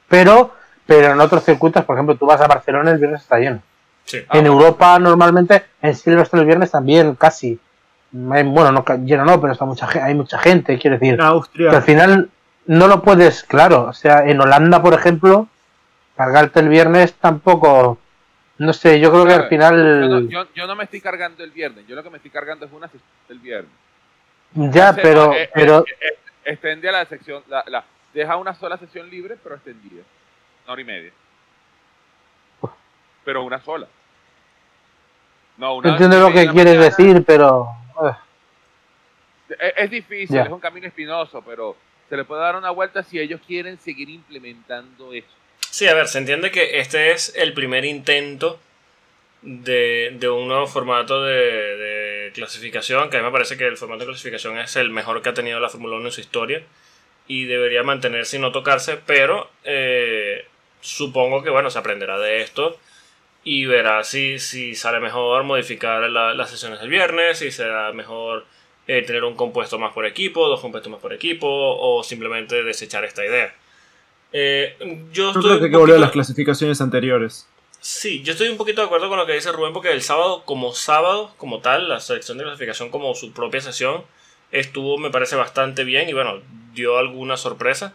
Pero, 0.08 0.56
pero 0.86 1.12
en 1.12 1.20
otros 1.20 1.44
circuitos, 1.44 1.84
por 1.84 1.98
ejemplo, 1.98 2.16
tú 2.16 2.26
vas 2.26 2.40
a 2.40 2.48
Barcelona 2.48 2.92
el 2.92 3.00
viernes 3.00 3.22
está 3.22 3.38
lleno. 3.38 3.62
Sí. 4.06 4.24
Ah, 4.30 4.38
en 4.38 4.46
Europa 4.46 4.98
normalmente, 4.98 5.66
en 5.82 5.94
Silverstone 5.94 6.42
el 6.44 6.48
viernes 6.48 6.72
también 6.72 7.16
casi. 7.16 7.60
Bueno, 8.12 8.72
no 8.72 8.86
lleno 9.04 9.26
no, 9.26 9.42
pero 9.42 9.52
está 9.54 9.66
mucha, 9.66 9.90
hay 10.04 10.16
mucha 10.16 10.40
gente, 10.40 10.80
quiero 10.80 10.98
decir. 10.98 11.12
En 11.14 11.18
que 11.18 11.24
al 11.24 11.28
Austria. 11.32 11.82
final 11.82 12.30
no 12.66 12.88
lo 12.88 13.02
puedes, 13.02 13.44
claro, 13.44 13.88
o 13.90 13.94
sea, 13.94 14.26
en 14.26 14.40
Holanda, 14.40 14.82
por 14.82 14.94
ejemplo, 14.94 15.48
cargarte 16.16 16.62
el 16.62 16.70
viernes 16.70 17.14
tampoco, 17.14 17.98
no 18.58 18.74
sé, 18.74 19.00
yo 19.00 19.10
creo 19.12 19.26
que 19.26 19.34
al 19.34 19.40
Yo 19.40 19.44
no, 19.44 19.50
final, 19.50 20.30
yo, 20.30 20.48
yo 20.54 20.68
no 20.68 20.76
me 20.76 20.84
estoy 20.84 21.02
cargando 21.02 21.44
el 21.44 21.52
viernes, 21.52 21.88
yo 21.88 21.96
lo 21.96 22.04
que 22.04 22.10
me 22.10 22.18
estoy 22.18 22.32
cargando 22.32 22.66
es 22.66 22.72
una 22.72 22.88
sesión 22.88 23.04
del 23.28 23.40
viernes. 23.40 23.72
ya, 24.54 24.90
Entonces, 24.90 25.04
pero, 25.04 25.26
no, 25.28 25.34
eh, 25.34 25.50
pero, 25.54 25.80
eh, 25.80 25.96
eh, 26.02 26.18
extendía 26.46 26.92
la 26.92 27.06
sección, 27.06 27.44
la, 27.48 27.64
la- 27.68 27.86
deja 28.14 28.38
una 28.38 28.54
sola 28.54 28.78
sesión 28.78 29.10
libre, 29.10 29.38
pero 29.42 29.56
extendida. 29.56 30.04
Una 30.66 30.74
hora 30.74 30.82
y 30.82 30.86
media. 30.86 31.12
Pero 33.24 33.44
una 33.44 33.60
sola. 33.62 33.88
No, 35.58 35.76
una 35.76 35.90
entiendo 35.92 36.20
lo 36.20 36.28
que 36.28 36.48
quieres 36.50 36.78
mañana. 36.78 36.84
decir, 36.84 37.24
pero, 37.26 37.68
eh, 38.04 38.12
Es, 39.60 39.74
es 39.78 39.90
difícil, 39.92 40.36
Ya. 40.36 40.44
es 40.44 40.50
un 40.50 40.60
camino 40.60 40.88
espinoso, 40.88 41.42
pero 41.42 41.76
se 42.10 42.18
le 42.18 42.24
puede 42.26 42.42
dar 42.42 42.56
una 42.56 42.72
vuelta 42.72 43.04
si 43.04 43.20
ellos 43.20 43.40
quieren 43.46 43.78
seguir 43.80 44.10
implementando 44.10 45.14
eso. 45.14 45.28
Sí, 45.72 45.88
a 45.88 45.94
ver, 45.94 46.08
se 46.08 46.18
entiende 46.18 46.52
que 46.52 46.80
este 46.80 47.12
es 47.12 47.34
el 47.36 47.54
primer 47.54 47.86
intento 47.86 48.60
de, 49.44 50.14
de 50.20 50.30
un 50.30 50.48
nuevo 50.48 50.68
formato 50.68 51.24
de, 51.24 52.32
clasificación, 52.36 53.10
que 53.10 53.18
a 53.18 53.22
mí 53.22 53.26
me 53.28 53.32
parece 53.34 53.58
que 53.58 53.66
el 53.68 53.78
formato 53.78 54.02
de 54.02 54.08
clasificación 54.08 54.58
es 54.60 54.76
el 54.78 54.90
mejor 54.92 55.22
que 55.22 55.30
ha 55.30 55.34
tenido 55.36 55.60
la 55.60 55.70
Fórmula 55.70 55.98
1 55.98 56.08
en 56.08 56.12
su 56.14 56.22
historia 56.22 56.64
y 57.28 57.46
debería 57.46 57.84
mantenerse 57.84 58.38
y 58.38 58.42
no 58.42 58.52
tocarse, 58.54 58.98
pero 59.06 59.50
eh, 59.66 60.46
supongo 60.82 61.44
que 61.44 61.50
bueno, 61.52 61.70
se 61.72 61.80
aprenderá 61.80 62.20
de 62.20 62.42
esto 62.42 62.80
y 63.44 63.66
verá 63.66 64.04
si, 64.06 64.40
si 64.40 64.76
sale 64.76 65.00
mejor 65.02 65.44
modificar 65.46 66.10
la- 66.10 66.34
las 66.36 66.52
sesiones 66.52 66.80
del 66.82 66.90
viernes, 66.90 67.40
si 67.40 67.52
será 67.52 67.94
mejor 67.94 68.46
eh, 68.88 69.04
tener 69.04 69.24
un 69.26 69.36
compuesto 69.36 69.80
más 69.80 69.94
por 69.94 70.06
equipo, 70.08 70.48
dos 70.50 70.62
compuestos 70.62 70.92
más 70.92 71.02
por 71.02 71.14
equipo 71.14 71.48
o 71.50 72.04
simplemente 72.04 72.64
desechar 72.64 73.06
esta 73.06 73.26
idea. 73.26 73.54
Eh, 74.34 74.76
yo 75.12 75.26
Yo 75.26 75.28
estoy 75.30 75.44
creo 75.44 75.60
que 75.60 75.66
hay 75.66 75.72
que 75.72 75.78
volver 75.78 75.98
a 75.98 76.00
las 76.00 76.12
clasificaciones 76.12 76.82
anteriores. 76.82 77.48
Sí, 77.80 78.22
yo 78.22 78.34
estoy 78.34 78.50
un 78.50 78.58
poquito 78.58 78.82
de 78.82 78.86
acuerdo 78.86 79.10
con 79.10 79.18
lo 79.18 79.26
que 79.26 79.34
dice 79.34 79.52
Rubén, 79.52 79.74
porque 79.74 79.92
el 79.92 80.04
sábado, 80.04 80.44
como 80.46 80.74
sábado, 80.74 81.34
como 81.38 81.62
tal, 81.62 81.90
la 81.90 82.00
selección 82.00 82.38
de 82.38 82.44
clasificación 82.44 82.90
como 82.92 83.16
su 83.16 83.34
propia 83.34 83.60
sesión, 83.60 84.04
estuvo, 84.52 84.98
me 85.00 85.10
parece, 85.10 85.36
bastante 85.36 85.84
bien 85.84 86.08
y 86.08 86.14
bueno, 86.14 86.42
dio 86.74 86.98
alguna 87.00 87.38
sorpresa. 87.38 87.94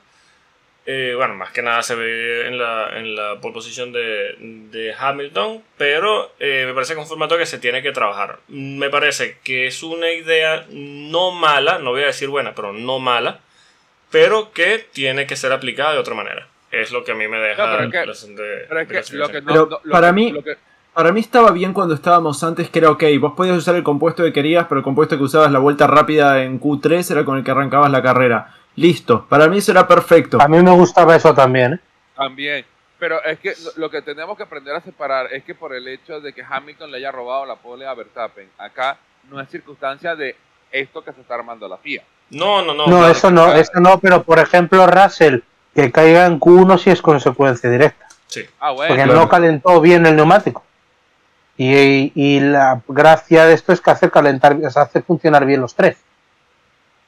Eh, 0.89 1.15
bueno, 1.17 1.35
más 1.35 1.51
que 1.51 1.63
nada 1.63 1.83
se 1.83 1.97
ve 1.97 2.47
en 2.47 2.59
la, 2.59 2.97
en 2.97 3.17
la 3.17 3.41
pole 3.41 3.55
position 3.55 3.93
de, 3.93 4.37
de 4.39 4.95
Hamilton, 4.97 5.63
pero 5.77 6.33
eh, 6.39 6.65
me 6.67 6.75
parece 6.75 6.95
que 6.95 7.01
es 7.01 7.05
un 7.05 7.09
formato 7.09 7.37
que 7.37 7.47
se 7.47 7.59
tiene 7.59 7.83
que 7.83 7.91
trabajar. 7.91 8.39
Me 8.49 8.89
parece 8.89 9.39
que 9.43 9.67
es 9.67 9.83
una 9.83 10.13
idea 10.13 10.67
no 10.71 11.33
mala, 11.33 11.79
no 11.79 11.91
voy 11.91 12.03
a 12.03 12.07
decir 12.07 12.29
buena, 12.29 12.55
pero 12.55 12.73
no 12.73 13.01
mala, 13.01 13.41
pero 14.11 14.53
que 14.53 14.87
tiene 14.93 15.27
que 15.27 15.37
ser 15.37 15.53
aplicada 15.53 15.93
de 15.93 15.99
otra 15.99 16.15
manera. 16.15 16.47
Es 16.71 16.91
lo 16.93 17.05
que 17.05 17.13
a 17.13 17.15
mí 17.15 17.29
me 17.29 17.39
deja 17.39 17.67
No, 17.67 17.77
pero 17.79 17.91
que- 17.91 17.99
de- 17.99 18.05
Pero 18.05 18.11
es 18.11 18.69
de 18.69 18.87
que 18.87 18.87
clasificación. 18.87 19.19
lo 19.21 19.29
que 19.29 19.41
no, 19.41 19.47
Pero 19.47 19.67
no- 19.67 19.81
lo 19.85 19.93
para 19.93 20.09
que- 20.09 20.13
mí- 20.13 20.33
lo 20.33 20.43
Para 20.93 21.13
mí 21.13 21.21
estaba 21.21 21.51
bien 21.51 21.75
cuando 21.75 21.93
estábamos 21.95 22.43
antes, 22.43 22.71
que 22.71 22.79
era 22.79 22.91
ok, 22.91 23.05
vos 23.21 23.35
podías 23.37 23.59
usar 23.59 23.75
el 23.75 23.83
compuesto 23.83 24.25
que 24.25 24.33
querías, 24.33 24.65
pero 24.67 24.79
el 24.79 24.85
compuesto 24.85 25.19
que 25.19 25.25
usabas 25.25 25.53
la 25.53 25.59
vuelta 25.59 25.87
rápida 25.87 26.43
en 26.43 26.59
Q3 26.59 27.11
era 27.11 27.23
con 27.23 27.37
el 27.37 27.45
que 27.45 27.51
arrancabas 27.51 27.91
la 27.91 28.03
carrera. 28.03 28.55
Listo, 28.77 29.27
para 29.29 29.47
mí 29.49 29.59
eso 29.59 29.73
era 29.73 29.87
perfecto. 29.87 30.39
A 30.41 30.49
mí 30.49 30.59
me 30.63 30.71
gustaba 30.71 31.15
eso 31.15 31.35
también. 31.35 31.75
¿eh? 31.75 31.81
También. 32.17 32.65
Pero 32.99 33.23
es 33.25 33.39
que 33.41 33.53
lo- 33.63 33.73
lo 33.83 33.91
que 33.91 34.01
tenemos 34.01 34.39
que 34.39 34.45
aprender 34.45 34.75
a 34.75 34.81
separar 34.81 35.31
es 35.35 35.45
que 35.45 35.55
por 35.55 35.75
el 35.75 35.87
hecho 35.87 36.19
de 36.23 36.33
que 36.33 36.43
Hamilton 36.43 36.91
le 36.91 36.97
haya 36.97 37.13
robado 37.13 37.45
la 37.45 37.57
pole 37.57 37.87
a 37.87 37.93
Verstappen, 37.93 38.49
acá 38.57 38.97
no 39.31 39.39
es 39.39 39.51
circunstancia 39.51 40.17
de 40.17 40.35
esto 40.73 41.05
que 41.05 41.13
se 41.13 41.21
está 41.21 41.35
armando 41.35 41.69
la 41.69 41.77
FIA. 41.77 42.05
No, 42.31 42.63
no, 42.63 42.75
no. 42.75 42.87
No, 42.87 42.99
claro. 42.99 43.13
eso 43.13 43.31
no, 43.31 43.53
eso 43.55 43.73
no, 43.81 44.01
pero 44.01 44.23
por 44.25 44.39
ejemplo 44.39 44.87
Russell, 44.87 45.41
que 45.75 45.93
caiga 45.93 46.27
en 46.27 46.41
Q1 46.41 46.79
sí 46.79 46.91
es 46.91 47.01
consecuencia 47.03 47.71
directa, 47.71 48.07
Sí. 48.27 48.45
Ah, 48.59 48.73
bueno. 48.73 48.89
porque 48.89 49.05
claro. 49.05 49.21
no 49.21 49.29
calentó 49.29 49.81
bien 49.81 50.05
el 50.07 50.17
neumático. 50.17 50.65
Y, 51.59 52.13
y 52.15 52.41
la 52.41 52.83
gracia 52.89 53.47
de 53.47 53.55
esto 53.55 53.73
es 53.73 53.81
que 53.81 53.91
hace 53.91 54.11
calentar, 54.11 54.55
o 54.63 54.71
sea, 54.71 54.83
hace 54.83 55.01
funcionar 55.01 55.47
bien 55.47 55.61
los 55.61 55.75
tres. 55.75 55.97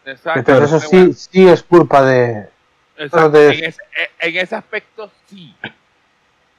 Exacto. 0.07 0.39
Entonces 0.39 0.73
eso 0.85 0.89
Bueno, 0.91 1.13
sí, 1.13 1.29
sí 1.33 1.49
es 1.49 1.63
culpa 1.63 2.03
de... 2.03 2.49
exacto. 2.97 3.31
de- 3.31 3.59
En, 3.59 3.65
ese, 3.65 3.83
en 4.21 4.37
ese 4.37 4.55
aspecto 4.57 5.11
sí. 5.29 5.55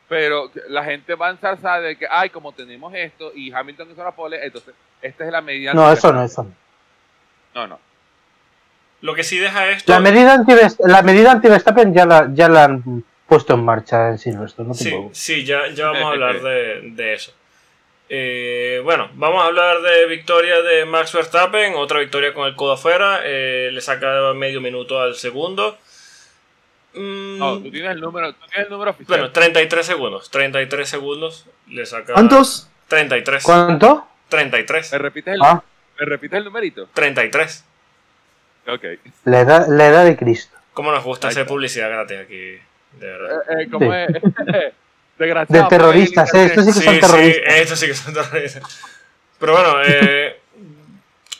Pero 0.08 0.52
la 0.70 0.84
gente 0.84 1.16
va 1.16 1.28
a 1.28 1.32
ensalzar 1.32 1.82
de 1.82 1.96
que, 1.96 2.06
ay, 2.10 2.30
como 2.30 2.52
tenemos 2.52 2.94
esto 2.96 3.32
y 3.34 3.52
Hamilton 3.52 3.92
hizo 3.92 4.04
la 4.04 4.12
pole, 4.12 4.44
entonces 4.46 4.74
esta 5.02 5.26
es 5.26 5.32
la 5.32 5.42
medida. 5.42 5.74
No, 5.74 5.92
eso 5.92 6.12
no, 6.12 6.24
eso 6.24 6.44
no. 6.44 6.52
No, 7.56 7.68
no. 7.68 7.80
Lo 9.02 9.14
que 9.16 9.24
sí 9.24 9.38
deja 9.38 9.70
esto. 9.70 9.92
La 9.92 10.00
medida 10.00 10.34
anti 10.34 10.54
la 10.80 11.02
medida 11.04 11.32
anti 11.32 11.48
Verstappen 11.48 11.94
ya 11.94 12.06
la, 12.06 12.30
ya 12.34 12.50
la 12.50 12.66
han 12.66 13.04
puesto 13.28 13.54
en 13.54 13.64
marcha 13.64 14.10
en 14.10 14.18
Silverstone, 14.18 14.68
no 14.70 14.74
te 14.74 14.84
Sí, 14.84 14.94
sí, 15.12 15.46
ya, 15.46 15.68
ya 15.70 15.88
vamos 15.88 16.04
a 16.04 16.08
hablar 16.10 16.42
de, 16.42 16.82
de 16.92 17.14
eso. 17.14 17.32
Eh, 18.10 18.82
bueno, 18.84 19.10
vamos 19.14 19.44
a 19.44 19.46
hablar 19.46 19.82
de 19.82 20.08
victoria 20.08 20.62
de 20.64 20.84
Max 20.86 21.14
Verstappen, 21.14 21.76
otra 21.76 22.00
victoria 22.00 22.34
con 22.34 22.48
el 22.48 22.56
codo 22.56 22.74
afuera, 22.74 23.20
eh, 23.24 23.70
le 23.72 23.82
saca 23.82 24.34
medio 24.34 24.60
minuto 24.62 25.00
al 25.00 25.14
segundo. 25.16 25.78
Mm, 26.96 27.38
No, 27.38 27.60
tú 27.60 27.70
tienes 27.70 27.92
el 27.92 28.02
número, 28.02 28.34
tú 28.34 28.40
tienes 28.50 28.66
el 28.66 28.72
número 28.72 28.92
oficial. 28.92 29.20
bueno, 29.20 29.32
33 29.32 29.86
segundos, 29.86 30.32
33 30.32 30.90
segundos 30.90 31.46
le 31.68 31.86
saca... 31.86 32.14
¿Cuántos? 32.14 32.68
33. 32.88 33.44
¿Cuánto? 33.44 34.08
33. 34.30 34.92
¿Me 34.94 34.98
repites 34.98 35.34
el, 35.36 35.42
Ah, 35.44 35.64
¿me 36.00 36.06
repites 36.08 36.38
el 36.40 36.46
numerito? 36.46 36.88
33. 36.94 37.64
La 39.26 39.42
edad, 39.42 39.68
la 39.68 39.88
edad 39.88 40.06
de 40.06 40.16
Cristo. 40.18 40.56
¿Cómo 40.74 40.92
nos 40.92 41.04
gusta 41.04 41.28
hacer 41.30 41.46
publicidad 41.46 41.90
gratis 41.90 42.18
aquí? 42.20 42.58
De 43.00 43.08
verdad. 43.08 43.42
Eh, 43.50 43.64
eh, 43.64 43.68
¿Cómo 43.72 43.92
Sí. 43.92 43.98
es? 44.08 44.74
Desgraciado. 45.18 45.64
De 45.64 45.70
terroristas, 45.70 46.34
¿eh? 46.34 46.46
Estos 46.46 46.66
sí 46.66 46.72
que 46.72 46.80
Sí, 46.80 46.86
son 46.86 46.94
sí, 46.96 47.00
terroristas. 47.02 47.54
estos 47.56 47.80
sí 47.80 47.88
que 47.88 47.94
son 47.94 48.14
terroristas. 48.14 48.82
Pero 49.40 49.52
bueno, 49.54 49.76
eh, 49.86 50.38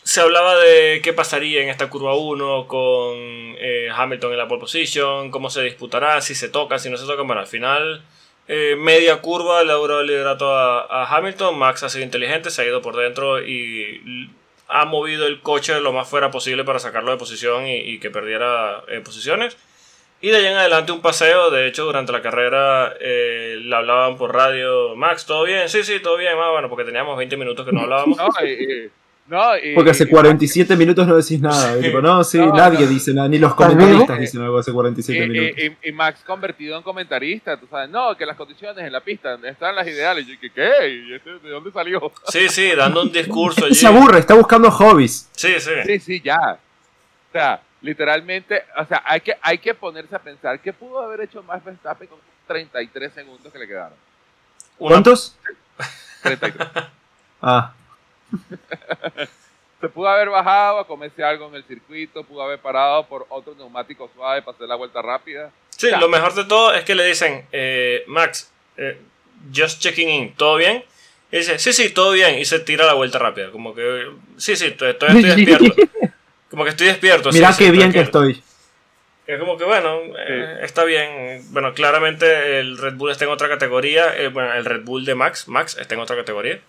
se 0.02 0.20
hablaba 0.20 0.56
de 0.58 1.00
qué 1.02 1.12
pasaría 1.14 1.62
en 1.62 1.68
esta 1.70 1.88
curva 1.88 2.14
1 2.14 2.66
con 2.66 3.14
eh, 3.16 3.88
Hamilton 3.94 4.32
en 4.32 4.38
la 4.38 4.48
pole 4.48 4.60
position, 4.60 5.30
cómo 5.30 5.48
se 5.50 5.62
disputará, 5.62 6.20
si 6.20 6.34
se 6.34 6.48
toca, 6.50 6.78
si 6.78 6.90
no 6.90 6.96
se 6.98 7.06
toca. 7.06 7.22
Bueno, 7.22 7.40
al 7.40 7.46
final, 7.46 8.02
eh, 8.48 8.76
media 8.78 9.20
curva 9.22 9.60
le 9.62 9.68
logró 9.72 10.00
el 10.00 10.06
liderato 10.08 10.54
a, 10.54 10.80
a 11.04 11.16
Hamilton. 11.16 11.58
Max 11.58 11.82
ha 11.82 11.88
sido 11.88 12.04
inteligente, 12.04 12.50
se 12.50 12.60
ha 12.62 12.66
ido 12.66 12.82
por 12.82 12.96
dentro 12.96 13.40
y 13.42 14.30
ha 14.70 14.84
movido 14.84 15.26
el 15.26 15.40
coche 15.40 15.80
lo 15.80 15.92
más 15.92 16.08
fuera 16.08 16.30
posible 16.30 16.64
para 16.64 16.78
sacarlo 16.78 17.10
de 17.10 17.16
posición 17.18 17.66
y, 17.66 17.98
que 17.98 18.10
perdiera 18.10 18.82
eh, 18.88 19.00
posiciones. 19.00 19.56
Y 20.22 20.28
de 20.28 20.36
ahí 20.36 20.46
en 20.46 20.56
adelante 20.56 20.92
un 20.92 21.00
paseo, 21.00 21.50
de 21.50 21.66
hecho 21.66 21.84
durante 21.84 22.12
la 22.12 22.20
carrera 22.20 22.94
eh, 23.00 23.58
le 23.62 23.74
hablaban 23.74 24.16
por 24.18 24.34
radio, 24.34 24.94
Max, 24.94 25.24
¿todo 25.26 25.44
bien? 25.44 25.68
Sí, 25.68 25.82
sí, 25.82 26.00
todo 26.00 26.16
bien, 26.16 26.34
ah, 26.38 26.50
bueno, 26.50 26.68
porque 26.68 26.84
teníamos 26.84 27.16
20 27.16 27.36
minutos 27.36 27.64
que 27.66 27.72
no 27.72 27.80
hablábamos. 27.80 28.18
No, 28.40 28.46
y- 28.46 28.90
no, 29.30 29.56
y- 29.56 29.74
Porque 29.74 29.90
hace 29.92 30.04
y- 30.04 30.08
47 30.08 30.76
minutos 30.76 31.06
no 31.06 31.16
decís 31.16 31.40
nada. 31.40 31.78
Y 31.78 31.82
tipo, 31.82 32.00
no, 32.02 32.22
sí, 32.24 32.38
No, 32.38 32.52
nadie 32.52 32.80
no. 32.80 32.86
dice 32.88 33.14
nada, 33.14 33.28
ni 33.28 33.38
los 33.38 33.52
¿Estás 33.52 33.68
comentaristas 33.68 34.18
dicen 34.18 34.42
algo 34.42 34.58
hace 34.58 34.72
47 34.72 35.24
y- 35.24 35.28
minutos. 35.28 35.58
y- 35.58 35.66
y- 35.66 35.88
y 35.88 35.92
Max 35.92 36.20
convertido 36.26 36.76
en 36.76 36.82
comentarista, 36.82 37.56
tú 37.56 37.66
sabes, 37.70 37.88
no, 37.90 38.16
que 38.16 38.26
las 38.26 38.36
condiciones 38.36 38.84
en 38.84 38.92
la 38.92 39.00
pista 39.00 39.38
están 39.44 39.74
las 39.76 39.86
ideales. 39.86 40.26
Y 40.26 40.32
yo, 40.34 40.40
¿qué? 40.40 40.50
qué? 40.50 40.88
¿Y 40.88 41.14
este 41.14 41.38
¿De 41.38 41.48
dónde 41.50 41.70
salió? 41.72 42.12
Sí, 42.28 42.48
sí, 42.48 42.70
dando 42.76 43.02
un 43.02 43.12
discurso 43.12 43.64
allí. 43.66 43.74
Se 43.74 43.86
aburre, 43.86 44.18
está 44.18 44.34
buscando 44.34 44.70
hobbies. 44.70 45.28
Sí, 45.32 45.54
sí. 45.60 45.70
Sí, 45.86 45.98
sí, 46.00 46.20
ya. 46.24 46.58
O 47.28 47.32
sea, 47.32 47.60
literalmente, 47.82 48.64
o 48.76 48.84
sea, 48.84 49.02
hay 49.06 49.20
que, 49.20 49.32
hay 49.40 49.58
que 49.58 49.72
ponerse 49.74 50.14
a 50.16 50.18
pensar 50.18 50.60
qué 50.60 50.72
pudo 50.72 51.00
haber 51.00 51.20
hecho 51.22 51.42
más 51.44 51.64
Verstappen 51.64 52.08
con 52.08 52.18
33 52.48 53.12
segundos 53.14 53.52
que 53.52 53.58
le 53.60 53.66
quedaron. 53.68 53.96
¿Cuántos? 54.76 55.36
33. 56.22 56.68
Ah, 57.40 57.72
Se 59.80 59.88
pudo 59.88 60.08
haber 60.08 60.28
bajado 60.28 60.78
a 60.80 60.86
comerse 60.86 61.24
algo 61.24 61.48
en 61.48 61.54
el 61.54 61.64
circuito, 61.64 62.22
pudo 62.24 62.42
haber 62.42 62.58
parado 62.58 63.06
por 63.06 63.26
otro 63.30 63.54
neumático 63.54 64.10
suave 64.14 64.42
para 64.42 64.54
hacer 64.54 64.68
la 64.68 64.74
vuelta 64.74 65.00
rápida. 65.00 65.50
Sí, 65.70 65.88
lo 65.98 66.08
mejor 66.08 66.34
de 66.34 66.44
todo 66.44 66.74
es 66.74 66.84
que 66.84 66.94
le 66.94 67.04
dicen, 67.06 67.46
eh, 67.50 68.04
Max, 68.06 68.50
eh, 68.76 68.98
just 69.54 69.80
checking 69.80 70.08
in, 70.08 70.34
¿todo 70.34 70.56
bien? 70.56 70.84
Y 71.32 71.38
dice, 71.38 71.58
sí, 71.58 71.72
sí, 71.72 71.88
todo 71.90 72.12
bien, 72.12 72.38
y 72.38 72.44
se 72.44 72.60
tira 72.60 72.84
la 72.84 72.92
vuelta 72.92 73.18
rápida, 73.18 73.50
como 73.50 73.74
que, 73.74 74.10
sí, 74.36 74.54
sí, 74.56 74.66
estoy, 74.66 74.90
estoy- 74.90 75.08
estoy 75.16 75.44
despierto. 75.44 75.74
Como 76.50 76.64
que 76.64 76.70
estoy 76.70 76.88
despierto. 76.88 77.32
sí, 77.32 77.38
mirá 77.38 77.52
sí, 77.52 77.64
qué 77.64 77.70
bien 77.70 77.92
que 77.92 78.00
estoy. 78.00 78.42
Es 79.26 79.38
como 79.38 79.56
que, 79.56 79.64
bueno, 79.64 80.00
eh, 80.18 80.58
está 80.62 80.82
bien. 80.84 81.44
Bueno, 81.52 81.72
claramente 81.72 82.58
el 82.58 82.76
Red 82.76 82.94
Bull 82.94 83.12
está 83.12 83.24
en 83.24 83.30
otra 83.30 83.48
categoría. 83.48 84.14
eh, 84.18 84.26
bueno, 84.28 84.52
el 84.54 84.64
Red 84.64 84.82
Bull 84.82 85.04
de 85.04 85.14
Max, 85.14 85.46
Max 85.46 85.76
está 85.78 85.94
en 85.94 86.00
otra 86.00 86.16
categoría. 86.16 86.60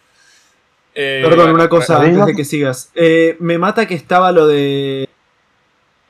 Eh, 0.93 1.21
Perdón, 1.23 1.51
una 1.51 1.69
cosa 1.69 2.01
antes 2.01 2.25
de 2.25 2.35
que 2.35 2.43
sigas. 2.45 2.91
Eh, 2.95 3.37
me 3.39 3.57
mata 3.57 3.87
que 3.87 3.95
estaba 3.95 4.31
lo 4.31 4.47
de. 4.47 5.07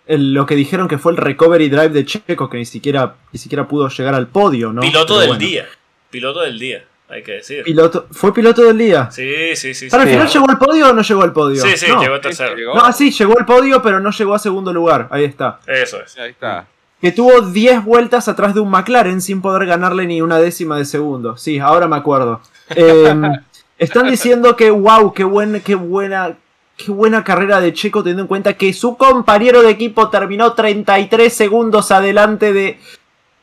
el- 0.07 0.33
lo 0.33 0.45
que 0.45 0.55
dijeron 0.55 0.87
que 0.87 0.97
fue 0.97 1.11
el 1.11 1.17
recovery 1.17 1.69
drive 1.69 1.89
de 1.89 2.05
Checo, 2.05 2.49
que 2.49 2.57
ni 2.57 2.65
siquiera, 2.65 3.15
ni 3.31 3.39
siquiera 3.39 3.67
pudo 3.67 3.87
llegar 3.89 4.15
al 4.15 4.27
podio, 4.27 4.73
¿no? 4.73 4.81
piloto 4.81 5.05
Pero 5.13 5.19
del 5.19 5.27
bueno. 5.29 5.39
día. 5.45 5.65
Piloto 6.09 6.41
del 6.41 6.59
día, 6.59 6.83
hay 7.07 7.23
que 7.23 7.33
decir. 7.33 7.63
Piloto, 7.63 8.07
¿Fue 8.11 8.33
piloto 8.33 8.63
del 8.63 8.77
día? 8.77 9.09
Sí, 9.11 9.55
sí, 9.55 9.73
sí. 9.73 9.87
¿Para 9.89 10.03
sí. 10.03 10.09
el 10.09 10.15
final 10.15 10.27
Sí. 10.29 10.33
llegó 10.39 10.49
al 10.49 10.57
podio 10.57 10.89
o 10.89 10.93
no 10.93 11.01
llegó 11.03 11.23
al 11.23 11.31
podio? 11.31 11.61
Sí, 11.61 11.77
sí, 11.77 11.85
no. 11.87 12.01
llegó 12.01 12.19
tercero. 12.19 12.55
llegó. 12.55 12.73
No, 12.75 12.91
sí, 12.91 13.11
llegó 13.11 13.37
al 13.39 13.45
podio, 13.45 13.81
pero 13.81 13.99
no 14.01 14.11
llegó 14.11 14.33
a 14.33 14.39
segundo 14.39 14.73
lugar. 14.73 15.07
Ahí 15.11 15.23
está. 15.23 15.59
Eso 15.67 16.01
es. 16.01 16.17
Ahí 16.17 16.31
está. 16.31 16.65
Que 16.99 17.11
tuvo 17.11 17.41
10 17.41 17.83
vueltas 17.85 18.27
atrás 18.27 18.53
de 18.53 18.59
un 18.59 18.69
McLaren 18.69 19.21
sin 19.21 19.41
poder 19.41 19.65
ganarle 19.65 20.05
ni 20.05 20.21
una 20.21 20.37
décima 20.39 20.77
de 20.77 20.85
segundo. 20.85 21.37
Sí, 21.37 21.57
ahora 21.59 21.87
me 21.87 21.95
acuerdo. 21.95 22.41
Eh, 22.75 23.13
están 23.81 24.07
diciendo 24.07 24.55
que, 24.55 24.69
wow, 24.69 25.11
qué, 25.13 25.23
buen, 25.23 25.59
qué, 25.61 25.75
buena, 25.75 26.37
qué 26.77 26.91
buena 26.91 27.23
carrera 27.23 27.59
de 27.59 27.73
Checo 27.73 28.03
teniendo 28.03 28.21
en 28.23 28.27
cuenta 28.27 28.53
que 28.53 28.71
su 28.73 28.95
compañero 28.95 29.61
de 29.63 29.71
equipo 29.71 30.09
terminó 30.09 30.53
33 30.53 31.33
segundos 31.33 31.91
adelante 31.91 32.53
de... 32.53 32.79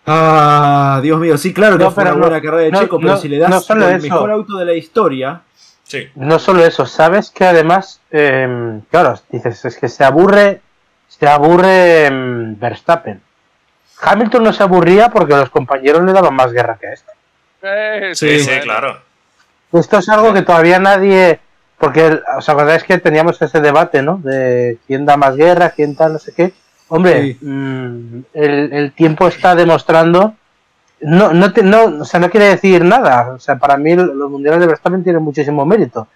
Ah, 0.07 1.01
Dios 1.03 1.19
mío, 1.21 1.37
sí, 1.37 1.53
claro 1.53 1.77
que 1.77 1.85
No, 1.85 1.91
fue 1.91 2.05
una 2.05 2.13
no, 2.13 2.19
buena 2.21 2.41
carrera 2.41 2.63
de 2.63 2.71
no, 2.71 2.81
Checo, 2.81 2.99
pero 2.99 3.11
no, 3.13 3.17
si 3.19 3.29
le 3.29 3.39
das 3.39 3.51
no 3.51 3.61
solo 3.61 3.89
el 3.89 3.97
eso. 3.97 4.03
mejor 4.05 4.31
auto 4.31 4.57
de 4.57 4.65
la 4.65 4.75
historia... 4.75 5.43
Sí. 5.83 6.07
No 6.17 6.39
solo 6.39 6.65
eso, 6.65 6.85
sabes 6.85 7.31
que 7.31 7.47
además, 7.47 8.03
eh, 8.11 8.79
claro, 8.91 9.19
dices, 9.31 9.65
es 9.65 9.77
que 9.79 9.89
se 9.89 10.05
aburre, 10.05 10.61
se 11.09 11.27
aburre 11.27 12.05
em, 12.07 12.59
Verstappen. 12.61 13.23
Hamilton 14.03 14.45
no 14.45 14.53
se 14.53 14.63
aburría 14.63 15.09
porque 15.09 15.35
los 15.35 15.49
compañeros 15.49 16.05
le 16.05 16.13
daban 16.13 16.35
más 16.35 16.53
guerra 16.53 16.77
que 16.79 16.93
este. 16.93 17.11
Eh, 17.63 18.11
Sí, 18.15 18.39
sí, 18.41 18.45
bueno. 18.47 18.63
claro. 18.65 19.08
Esto 19.73 19.99
es 19.99 20.09
algo 20.09 20.33
que 20.33 20.43
todavía 20.43 20.79
nadie, 20.79 21.41
porque 21.79 22.21
os 22.37 22.49
acordáis 22.49 22.85
que 22.85 22.99
teníamos 22.99 23.41
ese 23.43 23.61
debate, 23.61 24.03
¿no? 24.03 24.19
De 24.23 24.79
quién 24.87 25.05
da 25.07 25.17
más 25.17 25.37
guerra, 25.37 25.71
quién 25.71 25.95
tal, 25.97 26.15
no 26.15 26.19
sé 26.19 26.33
qué. 26.33 26.53
Hombre, 26.89 27.23
Sí. 27.35 27.39
mm, 27.45 28.19
el, 28.35 28.73
el 28.73 28.93
tiempo 28.93 29.29
está 29.29 29.55
demostrando, 29.55 30.35
no, 31.01 31.33
no, 31.35 31.53
te- 31.53 31.63
no, 31.63 31.85
o 32.01 32.05
sea, 32.05 32.19
no 32.19 32.31
quiere 32.31 32.47
decir 32.47 32.83
nada. 32.85 33.33
O 33.35 33.39
sea, 33.39 33.57
para 33.57 33.77
mí 33.77 33.95
los 33.95 34.31
mundiales 34.31 34.61
de 34.61 34.67
Verstappen 34.67 35.05
tienen 35.05 35.23
muchísimo 35.23 35.65
mérito. 35.67 36.09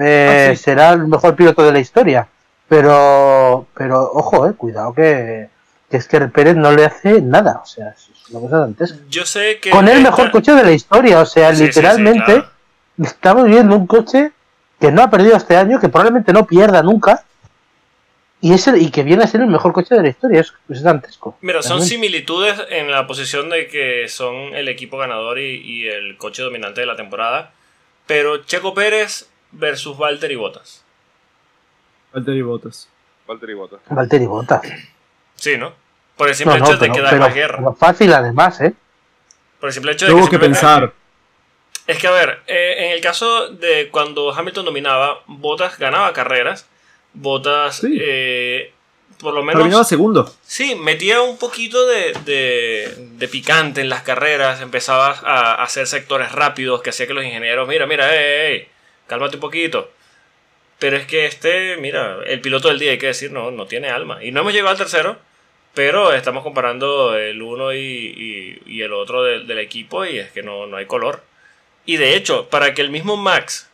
Eh, 0.00 0.48
Ah, 0.50 0.54
sí. 0.56 0.62
Será 0.62 0.90
el 0.92 1.08
mejor 1.08 1.34
piloto 1.34 1.64
de 1.64 1.72
la 1.72 1.80
historia. 1.80 2.28
Pero, 2.68 3.66
pero 3.74 4.00
ojo, 4.14 4.46
eh, 4.48 4.52
cuidado 4.54 4.94
que, 4.94 5.48
que 5.90 5.96
es 5.96 6.06
que 6.06 6.18
el 6.18 6.30
Pérez 6.30 6.54
no 6.56 6.70
le 6.70 6.84
hace 6.84 7.20
nada. 7.20 7.60
O 7.62 7.66
sea, 7.66 7.88
es- 7.88 8.08
una 8.30 8.40
cosa 8.40 8.58
dantesca. 8.58 8.98
Yo 9.08 9.26
sé 9.26 9.58
que. 9.60 9.70
Con 9.70 9.88
el 9.88 10.00
mejor 10.02 10.30
coche 10.30 10.52
de 10.54 10.62
la 10.62 10.70
historia, 10.70 11.18
o 11.20 11.26
sea, 11.26 11.50
Sí, 11.50 11.56
sí, 11.56 11.62
sí, 11.62 11.66
literalmente 11.66 12.24
claro. 12.24 12.46
Estamos 13.06 13.44
viendo 13.46 13.76
un 13.76 13.86
coche 13.86 14.32
que 14.80 14.90
no 14.90 15.02
ha 15.02 15.10
perdido 15.10 15.36
este 15.36 15.56
año, 15.56 15.78
que 15.80 15.88
probablemente 15.88 16.32
no 16.32 16.46
pierda 16.46 16.82
nunca, 16.82 17.24
y, 18.40 18.54
es 18.54 18.66
el- 18.68 18.80
y 18.80 18.90
que 18.90 19.02
viene 19.02 19.22
a 19.22 19.26
ser 19.26 19.42
el 19.42 19.48
mejor 19.48 19.72
coche 19.72 19.94
de 19.94 20.02
la 20.02 20.08
historia, 20.08 20.40
es, 20.40 20.54
es 20.70 20.82
dantesco. 20.82 21.36
Mira, 21.42 21.60
son 21.62 21.72
realmente. 21.78 21.94
similitudes 21.94 22.58
en 22.70 22.90
la 22.90 23.06
posición 23.06 23.50
de 23.50 23.66
que 23.68 24.08
son 24.08 24.54
el 24.54 24.68
equipo 24.68 24.96
ganador 24.96 25.38
y, 25.38 25.56
y 25.62 25.88
el 25.88 26.16
coche 26.16 26.42
dominante 26.42 26.80
de 26.80 26.86
la 26.86 26.96
temporada. 26.96 27.52
Pero 28.06 28.38
Checo 28.44 28.72
Pérez 28.74 29.28
versus 29.52 29.96
Valtteri 29.98 30.36
Bottas. 30.36 30.82
Valtteri 32.14 32.42
Bottas. 32.42 32.88
Valtteri 33.28 33.54
Bottas. 33.54 33.80
Valtteri 33.88 34.26
Bottas. 34.26 34.62
Sí, 35.36 35.56
¿no? 35.58 35.72
Por 36.16 36.28
el 36.28 36.34
simple 36.34 36.58
No, 36.58 36.64
hecho 36.64 36.72
no, 36.74 36.78
de 36.78 36.86
pero, 36.88 36.94
que 36.94 37.00
da 37.02 37.10
pero- 37.10 37.22
más 37.22 37.34
guerra. 37.34 37.72
fácil 37.78 38.12
además, 38.12 38.60
¿eh? 38.62 38.72
Por 39.60 39.68
el 39.68 39.72
simple 39.74 39.92
hecho 39.92 40.06
de 40.06 40.12
Tuvo 40.12 40.24
que 40.24 40.30
que 40.30 40.38
pensar. 40.38 40.92
Es 41.90 41.98
que, 41.98 42.06
a 42.06 42.10
ver, 42.12 42.40
eh, 42.46 42.74
en 42.86 42.92
el 42.92 43.00
caso 43.00 43.48
de 43.48 43.88
cuando 43.90 44.32
Hamilton 44.32 44.64
dominaba, 44.66 45.22
Bottas 45.26 45.78
ganaba 45.78 46.12
carreras. 46.12 46.68
Bottas, 47.12 47.78
Sí. 47.78 47.98
eh, 48.00 48.72
por 49.18 49.34
lo 49.34 49.42
menos. 49.42 49.60
Terminaba 49.60 49.84
segundo. 49.84 50.32
Sí, 50.42 50.74
metía 50.76 51.20
un 51.20 51.36
poquito 51.38 51.86
de, 51.86 52.12
de- 52.24 52.94
de 52.96 53.28
picante 53.28 53.80
en 53.80 53.88
las 53.88 54.02
carreras, 54.02 54.60
empezaba 54.62 55.08
a 55.24 55.62
hacer 55.62 55.86
sectores 55.86 56.32
rápidos 56.32 56.80
que 56.82 56.90
hacía 56.90 57.06
que 57.06 57.14
los 57.14 57.24
ingenieros, 57.24 57.66
mira, 57.68 57.86
mira, 57.86 58.14
ey, 58.14 58.52
ey, 58.54 58.68
cálmate 59.06 59.36
un 59.36 59.40
poquito. 59.40 59.90
Pero 60.78 60.96
es 60.96 61.06
que 61.06 61.26
este, 61.26 61.76
mira, 61.78 62.18
el 62.26 62.40
piloto 62.40 62.68
del 62.68 62.78
día, 62.78 62.92
hay 62.92 62.98
que 62.98 63.08
decir, 63.08 63.32
no, 63.32 63.50
no 63.50 63.66
tiene 63.66 63.90
alma. 63.90 64.24
Y 64.24 64.30
no 64.32 64.40
hemos 64.40 64.52
llegado 64.52 64.70
al 64.70 64.78
tercero, 64.78 65.18
pero 65.74 66.12
estamos 66.12 66.42
comparando 66.42 67.16
el 67.16 67.42
uno 67.42 67.72
y, 67.74 67.78
y- 67.78 68.62
y 68.66 68.82
el 68.82 68.92
otro 68.92 69.22
del, 69.24 69.46
del 69.46 69.58
equipo 69.58 70.04
y 70.06 70.18
es 70.18 70.30
que 70.30 70.42
no, 70.42 70.66
no 70.66 70.76
hay 70.78 70.86
color. 70.86 71.22
Y 71.90 71.96
de 71.96 72.14
hecho, 72.14 72.48
para 72.48 72.72
que 72.72 72.82
el 72.82 72.90
mismo 72.90 73.16
Max... 73.16 73.68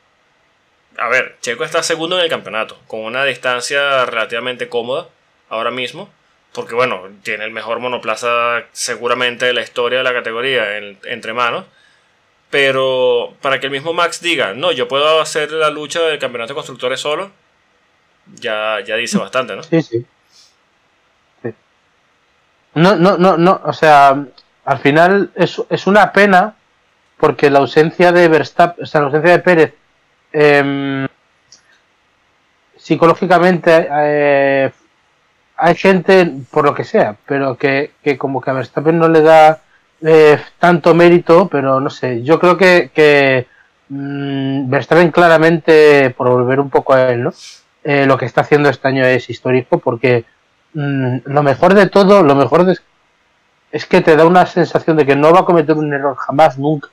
A 0.96 1.08
ver, 1.08 1.36
Checo 1.42 1.64
está 1.64 1.82
segundo 1.82 2.16
en 2.16 2.24
el 2.24 2.30
campeonato, 2.30 2.78
con 2.86 3.00
una 3.00 3.22
distancia 3.26 4.06
relativamente 4.06 4.70
cómoda 4.70 5.08
ahora 5.50 5.70
mismo. 5.70 6.08
Porque 6.54 6.74
bueno, 6.74 7.02
tiene 7.22 7.44
el 7.44 7.50
mejor 7.50 7.78
monoplaza 7.78 8.64
seguramente 8.72 9.44
de 9.44 9.52
la 9.52 9.60
historia 9.60 9.98
de 9.98 10.04
la 10.04 10.14
categoría 10.14 10.78
en- 10.78 10.98
entre 11.04 11.34
manos. 11.34 11.66
Pero 12.48 13.34
para 13.42 13.60
que 13.60 13.66
el 13.66 13.72
mismo 13.72 13.92
Max 13.92 14.22
diga, 14.22 14.54
no, 14.54 14.72
yo 14.72 14.88
puedo 14.88 15.20
hacer 15.20 15.52
la 15.52 15.68
lucha 15.68 16.00
del 16.00 16.18
campeonato 16.18 16.54
de 16.54 16.54
constructores 16.54 16.98
solo, 17.00 17.30
ya, 18.40 18.80
ya 18.80 18.96
dice 18.96 19.18
bastante, 19.18 19.54
¿no? 19.54 19.62
Sí, 19.62 19.82
sí. 19.82 20.06
Sí. 21.42 21.50
No, 22.74 22.96
no, 22.96 23.18
no, 23.18 23.36
no, 23.36 23.60
o 23.62 23.72
sea, 23.74 24.24
al 24.64 24.78
final 24.78 25.30
es, 25.34 25.60
es 25.68 25.86
una 25.86 26.10
pena 26.12 26.54
porque 27.18 27.50
la 27.50 27.60
ausencia 27.60 28.12
de 28.12 28.28
Verstappen, 28.28 28.84
o 28.84 28.86
sea, 28.86 29.00
la 29.00 29.06
ausencia 29.08 29.30
de 29.32 29.38
Pérez, 29.40 29.74
em, 30.32 31.06
psicológicamente 32.76 33.88
eh, 33.90 34.70
hay 35.56 35.74
gente, 35.74 36.30
por 36.50 36.64
lo 36.64 36.74
que 36.74 36.84
sea, 36.84 37.16
pero 37.26 37.56
que, 37.56 37.92
que 38.02 38.18
como 38.18 38.40
que 38.40 38.50
a 38.50 38.54
Verstappen 38.54 38.98
no 38.98 39.08
le 39.08 39.22
da 39.22 39.60
eh, 40.02 40.38
tanto 40.58 40.94
mérito, 40.94 41.48
pero 41.48 41.80
no 41.80 41.88
sé, 41.88 42.22
yo 42.22 42.38
creo 42.38 42.56
que, 42.58 42.90
que 42.94 43.46
mm, 43.88 44.68
Verstappen 44.68 45.10
claramente, 45.10 46.10
por 46.10 46.28
volver 46.28 46.60
un 46.60 46.68
poco 46.70 46.92
a 46.92 47.08
él, 47.10 47.22
¿no? 47.24 47.32
Eh, 47.84 48.04
lo 48.04 48.18
que 48.18 48.26
está 48.26 48.40
haciendo 48.42 48.68
este 48.68 48.88
año 48.88 49.04
es 49.06 49.30
histórico 49.30 49.78
porque 49.78 50.24
mm, 50.74 51.18
lo 51.24 51.42
mejor 51.42 51.72
de 51.74 51.88
todo, 51.88 52.22
lo 52.22 52.34
mejor 52.34 52.64
de- 52.64 52.78
es 53.70 53.86
que 53.86 54.00
te 54.00 54.16
da 54.16 54.26
una 54.26 54.44
sensación 54.46 54.96
de 54.96 55.06
que 55.06 55.16
no 55.16 55.32
va 55.32 55.40
a 55.40 55.44
cometer 55.44 55.76
un 55.76 55.92
error 55.92 56.16
jamás, 56.16 56.58
nunca. 56.58 56.88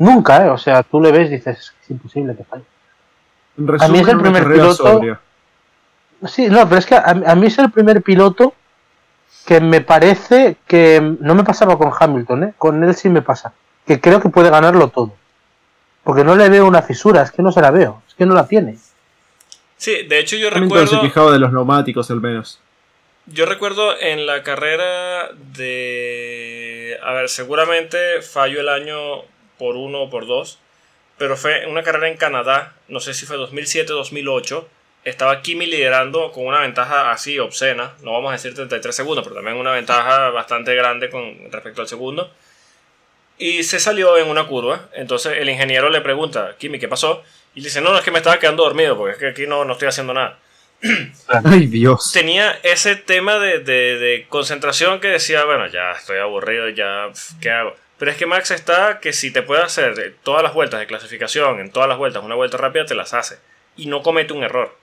Nunca, 0.00 0.46
¿eh? 0.46 0.48
O 0.48 0.58
sea, 0.58 0.82
tú 0.82 1.00
le 1.00 1.12
ves 1.12 1.28
y 1.28 1.34
dices, 1.34 1.74
es 1.82 1.90
imposible 1.90 2.34
que 2.34 2.42
falle. 2.42 2.64
A 3.80 3.88
mí 3.88 3.98
es 3.98 4.08
el 4.08 4.18
primer 4.18 4.44
piloto- 4.44 4.74
sobria. 4.74 5.20
Sí, 6.26 6.48
no, 6.48 6.66
pero 6.66 6.78
es 6.78 6.86
que 6.86 6.94
a, 6.94 7.04
a 7.26 7.34
mí 7.34 7.46
es 7.46 7.58
el 7.58 7.70
primer 7.70 8.02
piloto 8.02 8.54
que 9.44 9.60
me 9.60 9.82
parece 9.82 10.56
que 10.66 11.00
no 11.20 11.34
me 11.34 11.44
pasaba 11.44 11.76
con 11.76 11.92
Hamilton, 11.98 12.44
¿eh? 12.44 12.54
Con 12.56 12.82
él 12.82 12.94
sí 12.94 13.10
me 13.10 13.20
pasa. 13.20 13.52
Que 13.86 14.00
creo 14.00 14.20
que 14.20 14.30
puede 14.30 14.48
ganarlo 14.48 14.88
todo. 14.88 15.12
Porque 16.02 16.24
no 16.24 16.34
le 16.34 16.48
veo 16.48 16.66
una 16.66 16.80
fisura, 16.80 17.20
es 17.22 17.30
que 17.30 17.42
no 17.42 17.52
se 17.52 17.60
la 17.60 17.70
veo, 17.70 18.02
es 18.08 18.14
que 18.14 18.24
no 18.24 18.34
la 18.34 18.46
tiene. 18.46 18.78
Sí, 19.76 20.02
de 20.08 20.18
hecho 20.18 20.36
yo 20.36 20.48
Hamilton 20.48 20.78
se 20.78 20.84
recuerdo... 20.84 21.02
quejaba 21.02 21.32
de 21.32 21.38
los 21.38 21.52
neumáticos 21.52 22.10
al 22.10 22.20
menos. 22.22 22.58
Yo 23.26 23.44
recuerdo 23.44 23.98
en 23.98 24.26
la 24.26 24.42
carrera 24.42 25.28
de... 25.54 26.98
A 27.02 27.12
ver, 27.12 27.28
seguramente 27.28 28.22
fallo 28.22 28.60
el 28.60 28.68
año 28.68 29.22
por 29.60 29.76
uno 29.76 30.00
o 30.02 30.10
por 30.10 30.26
dos, 30.26 30.58
pero 31.18 31.36
fue 31.36 31.66
una 31.66 31.84
carrera 31.84 32.08
en 32.08 32.16
Canadá, 32.16 32.74
no 32.88 32.98
sé 32.98 33.14
si 33.14 33.26
fue 33.26 33.36
2007-2008, 33.36 34.64
estaba 35.04 35.40
Kimi 35.42 35.66
liderando 35.66 36.32
con 36.32 36.46
una 36.46 36.60
ventaja 36.60 37.10
así 37.12 37.38
obscena, 37.38 37.92
no 38.02 38.12
vamos 38.12 38.30
a 38.30 38.32
decir 38.32 38.54
33 38.54 38.94
segundos, 38.96 39.22
pero 39.24 39.36
también 39.36 39.56
una 39.56 39.70
ventaja 39.72 40.30
bastante 40.40 40.74
grande 40.74 41.08
con 41.10 41.52
respecto 41.52 41.82
al 41.82 41.88
segundo. 41.88 42.30
Y 43.38 43.62
se 43.62 43.80
salió 43.80 44.18
en 44.18 44.28
una 44.28 44.46
curva, 44.46 44.88
entonces 44.92 45.38
el 45.38 45.48
ingeniero 45.48 45.88
le 45.88 46.00
pregunta, 46.02 46.56
Kimi, 46.58 46.78
¿qué 46.78 46.88
pasó? 46.88 47.22
Y 47.54 47.60
le 47.60 47.66
dice, 47.68 47.80
no, 47.80 47.90
no, 47.92 47.98
es 47.98 48.04
que 48.04 48.10
me 48.10 48.18
estaba 48.18 48.38
quedando 48.38 48.64
dormido, 48.64 48.96
porque 48.98 49.12
es 49.12 49.18
que 49.18 49.28
aquí 49.28 49.46
no, 49.46 49.64
no 49.64 49.72
estoy 49.74 49.88
haciendo 49.88 50.12
nada 50.12 50.38
Ay, 51.44 51.66
Dios. 51.66 52.10
tenía 52.12 52.58
ese 52.62 52.96
tema 52.96 53.38
de, 53.38 53.58
de- 53.60 53.98
de 53.98 54.26
concentración 54.28 55.00
que 55.00 55.08
decía, 55.08 55.44
bueno, 55.44 55.66
ya 55.68 55.92
estoy 55.92 56.18
aburrido, 56.18 56.68
ya, 56.70 57.08
¿qué 57.40 57.50
hago? 57.50 57.74
Pero 58.00 58.10
es 58.10 58.16
que 58.16 58.26
Max 58.26 58.50
está 58.50 58.98
que 58.98 59.12
si 59.12 59.30
te 59.30 59.42
puede 59.42 59.62
hacer 59.62 59.94
de 59.94 60.10
todas 60.10 60.42
las 60.42 60.54
vueltas 60.54 60.80
de 60.80 60.86
clasificación, 60.88 61.60
en 61.60 61.70
todas 61.70 61.88
las 61.88 61.98
vueltas, 61.98 62.24
una 62.24 62.34
vuelta 62.34 62.56
rápida, 62.56 62.84
te 62.86 62.94
las 62.96 63.14
hace. 63.14 63.38
Y 63.76 63.86
no 63.86 64.02
comete 64.02 64.32
un 64.32 64.42
error. 64.42 64.74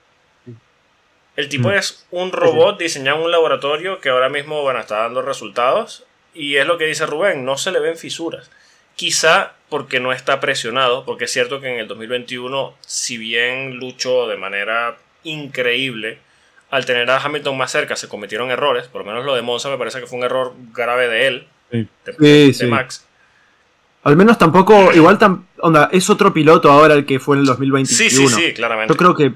El 1.36 1.48
tipo 1.48 1.68
Mm. 1.68 1.72
es 1.72 2.06
un 2.10 2.32
robot 2.32 2.78
diseñado 2.78 3.18
en 3.18 3.24
un 3.24 3.30
laboratorio 3.30 4.00
que 4.00 4.08
ahora 4.08 4.28
mismo, 4.28 4.62
bueno, 4.62 4.80
está 4.80 4.98
dando 5.00 5.20
resultados. 5.22 6.04
Y 6.34 6.56
es 6.56 6.66
lo 6.66 6.78
que 6.78 6.86
dice 6.86 7.06
Rubén, 7.06 7.44
no 7.44 7.56
se 7.58 7.70
le 7.72 7.80
ven 7.80 7.96
fisuras. 7.96 8.50
Quizá 8.96 9.52
porque 9.68 10.00
no 10.00 10.12
está 10.12 10.40
presionado, 10.40 11.04
porque 11.04 11.24
es 11.24 11.32
cierto 11.32 11.60
que 11.60 11.68
en 11.68 11.78
el 11.78 11.88
2021, 11.88 12.74
si 12.80 13.18
bien 13.18 13.76
luchó 13.76 14.26
de 14.28 14.36
manera 14.36 14.96
increíble, 15.24 16.18
al 16.70 16.84
tener 16.86 17.10
a 17.10 17.18
Hamilton 17.18 17.56
más 17.56 17.70
cerca 17.72 17.96
se 17.96 18.08
cometieron 18.08 18.50
errores, 18.50 18.86
por 18.88 19.02
lo 19.02 19.06
menos 19.10 19.24
lo 19.24 19.34
de 19.34 19.42
Monza 19.42 19.68
me 19.68 19.78
parece 19.78 20.00
que 20.00 20.06
fue 20.06 20.18
un 20.18 20.24
error 20.24 20.54
grave 20.72 21.08
de 21.08 21.26
él, 21.26 21.46
Sí. 21.70 21.86
de, 22.04 22.12
Sí, 22.14 22.46
de 22.48 22.52
sí. 22.54 22.66
Max. 22.66 23.04
Al 24.04 24.16
menos 24.16 24.38
tampoco, 24.38 24.92
igual 24.92 25.18
tam- 25.18 25.42
onda, 25.60 25.88
es 25.92 26.08
otro 26.08 26.32
piloto 26.32 26.70
ahora 26.70 26.94
el 26.94 27.04
que 27.04 27.18
fue 27.18 27.36
en 27.36 27.40
el 27.40 27.46
2021. 27.46 27.86
Sí, 27.86 28.10
sí, 28.10 28.28
sí, 28.28 28.54
claramente. 28.54 28.92
Yo 28.92 28.96
creo 28.96 29.14
que 29.14 29.32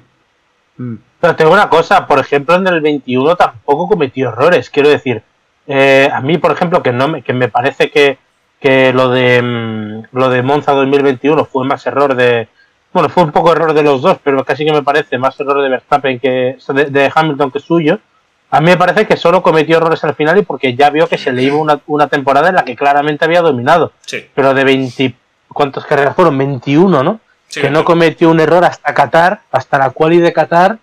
mm, 0.78 0.94
Pero 1.20 1.36
tengo 1.36 1.52
una 1.52 1.68
cosa, 1.68 2.06
por 2.06 2.18
ejemplo, 2.18 2.54
en 2.54 2.66
el 2.66 2.80
21 2.80 3.36
tampoco 3.36 3.88
cometió 3.88 4.28
errores. 4.28 4.70
Quiero 4.70 4.88
decir, 4.88 5.22
eh, 5.66 6.08
a 6.12 6.20
mí, 6.20 6.38
por 6.38 6.52
ejemplo, 6.52 6.82
que 6.82 6.92
no 6.92 7.08
me, 7.08 7.22
que 7.22 7.32
me 7.32 7.48
parece 7.48 7.90
que, 7.90 8.18
que 8.60 8.92
lo 8.92 9.10
de 9.10 9.42
mm, 9.42 10.16
lo 10.16 10.28
de 10.30 10.42
Monza 10.42 10.72
2021 10.72 11.44
fue 11.44 11.64
más 11.66 11.84
error 11.86 12.14
de. 12.14 12.48
Bueno, 12.92 13.08
fue 13.08 13.24
un 13.24 13.32
poco 13.32 13.52
error 13.52 13.72
de 13.74 13.82
los 13.82 14.02
dos, 14.02 14.18
pero 14.22 14.44
casi 14.44 14.64
que 14.64 14.72
me 14.72 14.82
parece 14.82 15.18
más 15.18 15.38
error 15.40 15.62
de 15.62 15.68
Verstappen 15.70 16.18
que 16.20 16.56
de, 16.68 16.84
de 16.86 17.10
Hamilton 17.14 17.50
que 17.50 17.60
suyo. 17.60 17.98
A 18.52 18.60
mí 18.60 18.66
me 18.66 18.76
parece 18.76 19.06
que 19.06 19.16
solo 19.16 19.42
cometió 19.42 19.78
errores 19.78 20.04
al 20.04 20.14
final 20.14 20.36
y 20.36 20.42
porque 20.42 20.74
ya 20.74 20.90
vio 20.90 21.08
que 21.08 21.16
se 21.16 21.32
le 21.32 21.42
iba 21.42 21.56
una, 21.56 21.80
una 21.86 22.08
temporada 22.08 22.50
en 22.50 22.54
la 22.54 22.64
que 22.64 22.76
claramente 22.76 23.24
había 23.24 23.40
dominado. 23.40 23.92
Sí, 24.04 24.28
Pero 24.34 24.52
de 24.52 24.62
20. 24.62 25.14
¿Cuántas 25.48 25.86
carreras 25.86 26.14
fueron? 26.14 26.36
21, 26.36 27.02
¿no? 27.02 27.20
sí, 27.48 27.62
que 27.62 27.70
no 27.70 27.82
cometió 27.82 28.30
un 28.30 28.40
error 28.40 28.62
hasta 28.64 28.92
Qatar, 28.92 29.40
hasta 29.50 29.78
la 29.78 29.88
quali 29.90 30.18
de 30.18 30.34
Qatar, 30.34 30.78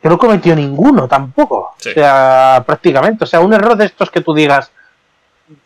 que 0.00 0.08
no 0.08 0.18
cometió 0.18 0.54
ninguno 0.54 1.08
tampoco. 1.08 1.74
Sí. 1.78 1.90
O 1.90 1.94
sea, 1.94 2.62
prácticamente. 2.64 3.24
O 3.24 3.26
sea, 3.26 3.40
un 3.40 3.54
error 3.54 3.76
de 3.76 3.86
estos 3.86 4.08
que 4.08 4.20
tú 4.20 4.32
digas, 4.32 4.70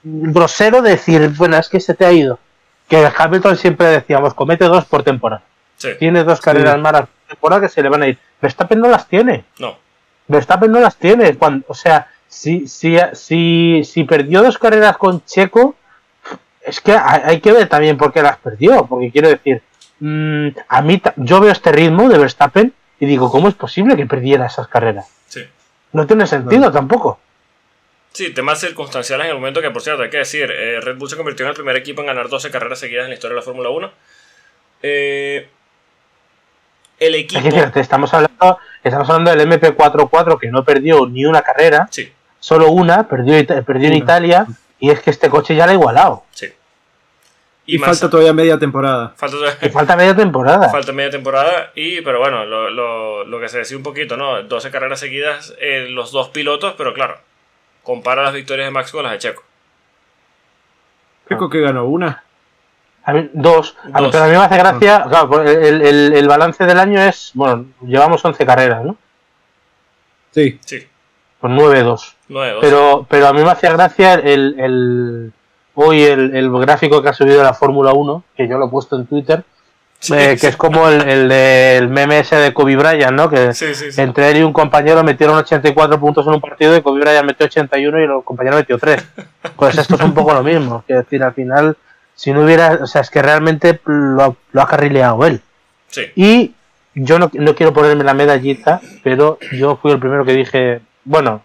grosero 0.03 0.81
de 0.81 0.91
decir, 0.93 1.29
bueno, 1.37 1.59
es 1.59 1.69
que 1.69 1.79
se 1.79 1.93
te 1.93 2.07
ha 2.07 2.13
ido. 2.13 2.39
Que 2.89 3.07
Hamilton 3.17 3.57
siempre 3.59 3.87
decíamos, 3.89 4.33
comete 4.33 4.65
dos 4.65 4.87
por 4.87 5.03
temporada. 5.03 5.43
sí, 5.77 5.91
Tiene 5.99 6.25
dos 6.25 6.41
carreras 6.41 6.79
malas 6.79 7.03
por 7.03 7.29
temporada 7.29 7.61
que 7.61 7.69
se 7.69 7.83
le 7.83 7.91
van 7.91 8.03
a 8.03 8.09
ir. 8.09 8.19
Verstappen 8.41 8.81
no 8.81 8.89
las 8.89 9.07
tiene. 9.07 9.45
no, 9.59 9.84
Verstappen 10.29 10.71
no 10.71 10.81
las 10.81 10.97
tiene. 10.97 11.35
Cuando, 11.37 11.65
o 11.69 11.75
sea, 11.75 12.09
si, 12.29 12.67
si, 12.69 12.97
si, 13.13 13.83
si 13.85 14.05
perdió 14.05 14.43
dos 14.43 14.59
carreras 14.59 14.97
con 14.97 15.25
Checo, 15.25 15.77
es 16.63 16.81
que 16.81 16.93
hay, 16.93 17.23
hay 17.25 17.41
que 17.41 17.53
ver 17.53 17.69
también 17.69 17.97
por 17.97 18.13
qué 18.13 18.23
las 18.23 18.39
perdió. 18.39 18.87
Porque 18.87 19.11
quiero 19.11 19.29
decir, 19.29 19.63
mm, 20.01 20.49
a 20.69 20.83
mí 20.83 21.03
yo 21.17 21.41
veo 21.41 21.53
este 21.53 21.73
ritmo 21.73 22.09
de 22.09 22.19
Verstappen 22.19 22.73
y 23.01 23.07
digo, 23.07 23.31
¿cómo 23.31 23.49
es 23.49 23.55
posible 23.55 23.97
que 23.97 24.07
perdiera 24.07 24.47
esas 24.47 24.69
carreras? 24.69 25.07
sí. 25.29 25.45
No 25.93 26.09
tiene 26.09 26.27
sentido 26.27 26.73
tampoco. 26.73 27.21
Sí, 28.13 28.33
temas 28.33 28.61
circunstanciales 28.61 29.25
en 29.25 29.31
el 29.31 29.37
momento 29.37 29.61
que, 29.61 29.71
por 29.71 29.81
cierto, 29.81 30.03
hay 30.03 30.11
que 30.11 30.19
decir, 30.19 30.51
eh, 30.51 30.81
Red 30.81 30.97
Bull 30.97 31.09
se 31.09 31.17
convirtió 31.17 31.47
en 31.47 31.51
el 31.51 31.55
primer 31.55 31.77
equipo 31.77 32.01
en 32.01 32.09
ganar 32.09 32.29
12 32.29 32.51
carreras 32.51 32.81
seguidas 32.81 33.05
en 33.05 33.11
la 33.11 33.15
historia 33.15 33.35
de 33.35 33.41
la 33.41 33.45
Fórmula 33.45 33.71
1. 33.71 33.93
Eh, 34.83 35.49
el 36.99 37.15
Es 37.15 37.21
equipo... 37.23 37.43
que 37.43 37.51
fíjate, 37.51 37.81
estamos 37.81 38.13
hablando, 38.15 38.59
estamos 38.83 39.09
hablando 39.11 39.31
del 39.35 39.49
MP44 39.61 40.39
que 40.39 40.49
no 40.51 40.65
perdió 40.65 41.07
ni 41.07 41.25
una 41.25 41.43
carrera, 41.43 41.89
Sí, 41.91 42.13
solo 42.41 42.71
una, 42.71 43.09
perdió, 43.09 43.35
perdió 43.65 43.89
en. 43.89 43.95
Italia 43.95 44.47
Y 44.81 44.91
es 44.91 45.01
que 45.01 45.11
este 45.11 45.31
coche 45.31 45.55
ya 45.55 45.65
lo 45.67 45.71
ha 45.73 45.75
igualado. 45.75 46.25
Sí. 46.33 46.53
Y, 47.67 47.79
más- 47.79 47.89
falta 47.89 48.11
todavía 48.11 48.35
media 48.35 48.59
temporada. 48.59 49.15
falta 49.17 49.37
todavía- 49.39 49.71
falta 49.73 49.97
media 49.97 50.15
temporada. 50.15 50.69
Falta 50.69 50.93
media 50.93 51.11
temporada 51.11 51.71
y, 51.75 52.03
pero 52.03 52.19
bueno, 52.19 52.45
lo, 52.45 52.69
lo- 52.69 53.25
lo 53.25 53.41
que 53.41 53.49
se 53.49 53.59
decía 53.59 53.77
un 53.77 53.83
poquito, 53.83 54.17
¿no? 54.19 54.43
12 54.43 54.71
carreras 54.71 55.01
seguidas, 55.01 55.55
eh, 55.61 55.87
los 55.89 56.13
dos 56.13 56.29
pilotos, 56.29 56.75
pero 56.77 56.93
claro, 56.93 57.17
compara 57.83 58.23
las 58.23 58.35
victorias 58.35 58.67
de 58.67 58.71
Max 58.73 58.93
con 58.93 59.03
las 59.05 59.13
de 59.13 59.19
Checo. 59.19 59.43
Checo 61.29 61.49
que 61.49 61.61
ganó 61.61 61.87
una. 61.87 62.24
A 63.07 63.13
mí- 63.13 63.31
dos. 63.35 63.77
A 63.93 64.01
mí- 64.01 64.09
pero 64.11 64.25
a 64.25 64.27
mí 64.29 64.33
me 64.33 64.39
hace 64.45 64.57
gracia. 64.59 65.05
Claro, 65.09 65.29
pues 65.29 65.51
el, 65.51 65.83
el- 65.83 66.13
el 66.15 66.29
balance 66.29 66.65
del 66.65 66.79
año 66.79 67.01
es. 67.03 67.33
Bueno, 67.35 67.67
llevamos 67.83 68.25
11 68.25 68.47
carreras, 68.47 68.85
¿no? 68.85 68.97
Sí. 70.31 70.59
Sí, 70.65 70.87
Pues 71.41 71.53
9-2. 71.53 72.15
9-2. 72.29 72.59
Pero, 72.61 73.07
pero 73.09 73.29
a 73.29 73.33
mí 73.33 73.43
me 73.43 73.51
hacía 73.51 73.73
gracia 73.73 74.15
el, 74.15 74.57
el- 74.59 75.33
hoy 75.75 76.03
el, 76.03 76.35
el 76.35 76.51
gráfico 76.59 77.03
que 77.03 77.09
ha 77.11 77.13
subido 77.13 77.43
la 77.43 77.55
Fórmula 77.55 77.93
1, 77.93 78.25
que 78.37 78.49
yo 78.49 78.59
lo 78.59 78.67
he 78.67 78.71
puesto 78.71 78.97
en 78.97 79.07
Twitter, 79.07 79.45
Sí, 80.01 80.13
eh, 80.15 80.37
que 80.39 80.49
es 80.49 80.57
como 80.57 80.87
el, 80.89 81.01
el 81.09 81.29
del 81.31 81.89
meme 81.89 82.19
ese 82.19 82.37
de 82.37 82.53
Kobe 82.53 82.77
Bryant, 82.77 83.13
¿no? 83.17 83.31
Que 83.31 83.55
Sí, 83.55 83.75
sí, 83.75 83.91
sí. 83.91 84.01
entre 84.03 84.31
él 84.31 84.37
y 84.39 84.43
un 84.43 84.53
compañero 84.53 85.03
metieron 85.03 85.37
84 85.37 85.99
puntos 85.99 86.27
en 86.27 86.35
un 86.35 86.41
partido 86.43 86.77
y 86.77 86.83
Kobe 86.83 87.01
Bryant 87.01 87.25
metió 87.27 87.47
81 87.47 88.01
y 88.01 88.03
el 88.05 88.11
compañero 88.25 88.57
metió 88.57 88.77
3. 88.79 89.03
Pues 89.57 89.79
esto 89.79 89.95
es 89.95 90.01
un 90.03 90.13
poco 90.13 90.35
lo 90.35 90.43
mismo. 90.43 90.85
Es 90.89 90.97
decir, 90.97 91.23
al 91.23 91.33
final, 91.33 91.77
si 92.15 92.33
no 92.33 92.45
hubiera. 92.45 92.75
O 92.83 92.87
sea, 92.87 93.01
es 93.01 93.11
que 93.11 93.23
realmente 93.23 93.81
lo, 93.85 94.37
lo 94.53 94.61
ha 94.63 94.69
carrileado 94.69 95.25
él. 95.27 95.41
Sí. 95.89 96.03
Y 96.17 96.55
yo 96.95 97.19
no, 97.19 97.31
no 97.35 97.55
quiero 97.55 97.73
ponerme 97.73 98.05
la 98.05 98.15
medallita, 98.15 98.81
pero 99.03 99.39
yo 99.53 99.77
fui 99.77 99.93
el 99.93 99.99
primero 100.01 100.25
que 100.25 100.33
dije, 100.33 100.81
bueno, 101.05 101.43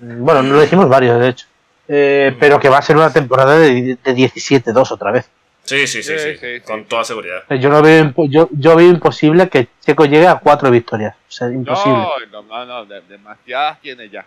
mm, 0.00 0.24
bueno, 0.24 0.42
no 0.42 0.54
lo 0.54 0.60
dijimos 0.62 0.88
varios, 0.88 1.20
de 1.20 1.28
hecho, 1.28 1.46
eh, 1.88 2.36
pero 2.40 2.58
que 2.60 2.68
va 2.68 2.78
a 2.78 2.82
ser 2.82 2.96
una 2.96 3.12
temporada 3.12 3.58
de, 3.58 3.96
de 4.02 4.14
17-2 4.14 4.90
otra 4.92 5.10
vez. 5.12 5.28
Sí, 5.64 5.86
sí, 5.86 6.02
sí, 6.02 6.14
Sí, 6.18 6.18
sí, 6.18 6.36
sí, 6.40 6.54
sí. 6.56 6.60
con 6.62 6.84
toda 6.86 7.04
seguridad. 7.04 7.44
Yo 7.50 7.68
no 7.68 7.80
veo, 7.82 8.12
yo, 8.28 8.48
yo 8.50 8.74
veo 8.74 8.88
imposible 8.90 9.48
que 9.48 9.68
Checo 9.80 10.04
llegue 10.06 10.26
a 10.26 10.34
cuatro 10.40 10.68
victorias. 10.72 11.14
O 11.28 11.30
sea, 11.32 11.48
imposible. 11.48 11.98
No, 11.98 12.42
no, 12.42 12.42
no, 12.42 12.64
no, 12.66 12.84
de- 12.86 13.00
demasiadas 13.02 13.80
tiene 13.80 14.08
ya. 14.10 14.24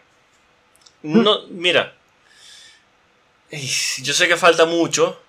No, 1.04 1.42
mira, 1.50 1.92
yo 3.52 4.14
sé 4.14 4.28
que 4.28 4.38
falta 4.38 4.66
mucho, 4.66 5.20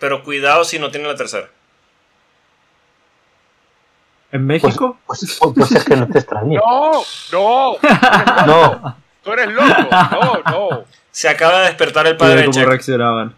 pero 0.00 0.24
cuidado 0.24 0.64
si 0.64 0.78
no 0.80 0.90
tiene 0.90 1.06
la 1.06 1.14
tercera. 1.14 1.48
¿En 4.32 4.46
México? 4.46 4.98
Pues, 5.06 5.38
pues- 5.38 5.54
pues 5.54 5.72
es 5.72 5.84
que 5.84 5.96
no 5.96 6.08
te 6.08 6.18
extrañe. 6.18 6.56
No, 6.60 6.92
no, 7.32 7.76
No, 8.46 8.96
tú 9.22 9.32
eres 9.32 9.48
loco, 9.48 9.88
no, 9.90 10.42
no. 10.50 10.84
Se 11.12 11.28
acaba 11.28 11.60
de 11.60 11.66
despertar 11.66 12.06
el 12.06 12.16
padre 12.16 12.42
de 12.42 12.50
Checo. 12.50 12.68
reaccionaban. 12.70 13.34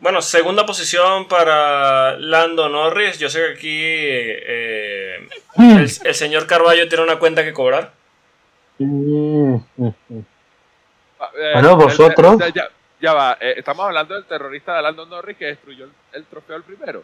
Bueno, 0.00 0.22
segunda 0.22 0.64
posición 0.64 1.26
para 1.26 2.16
Lando 2.18 2.68
Norris. 2.68 3.18
Yo 3.18 3.28
sé 3.28 3.40
que 3.40 3.52
aquí 3.52 3.78
eh, 3.82 5.28
el, 5.58 5.90
el 6.04 6.14
señor 6.14 6.46
Carballo 6.46 6.88
tiene 6.88 7.02
una 7.04 7.18
cuenta 7.18 7.42
que 7.44 7.52
cobrar. 7.52 7.92
Mm, 8.78 9.54
mm, 9.56 9.86
mm. 10.08 10.20
Ah, 11.20 11.30
eh, 11.36 11.50
Bueno, 11.54 11.70
el- 11.72 11.76
vosotros- 11.76 12.40
el- 12.42 12.54
ya 13.00 13.12
va, 13.12 13.38
eh, 13.40 13.54
estamos 13.56 13.86
hablando 13.86 14.14
del 14.14 14.24
terrorista 14.24 14.76
de 14.76 14.82
Landon 14.82 15.10
Norris 15.10 15.36
que 15.36 15.46
destruyó 15.46 15.84
el, 15.84 15.90
el 16.12 16.24
trofeo 16.24 16.56
el 16.56 16.62
primero. 16.62 17.02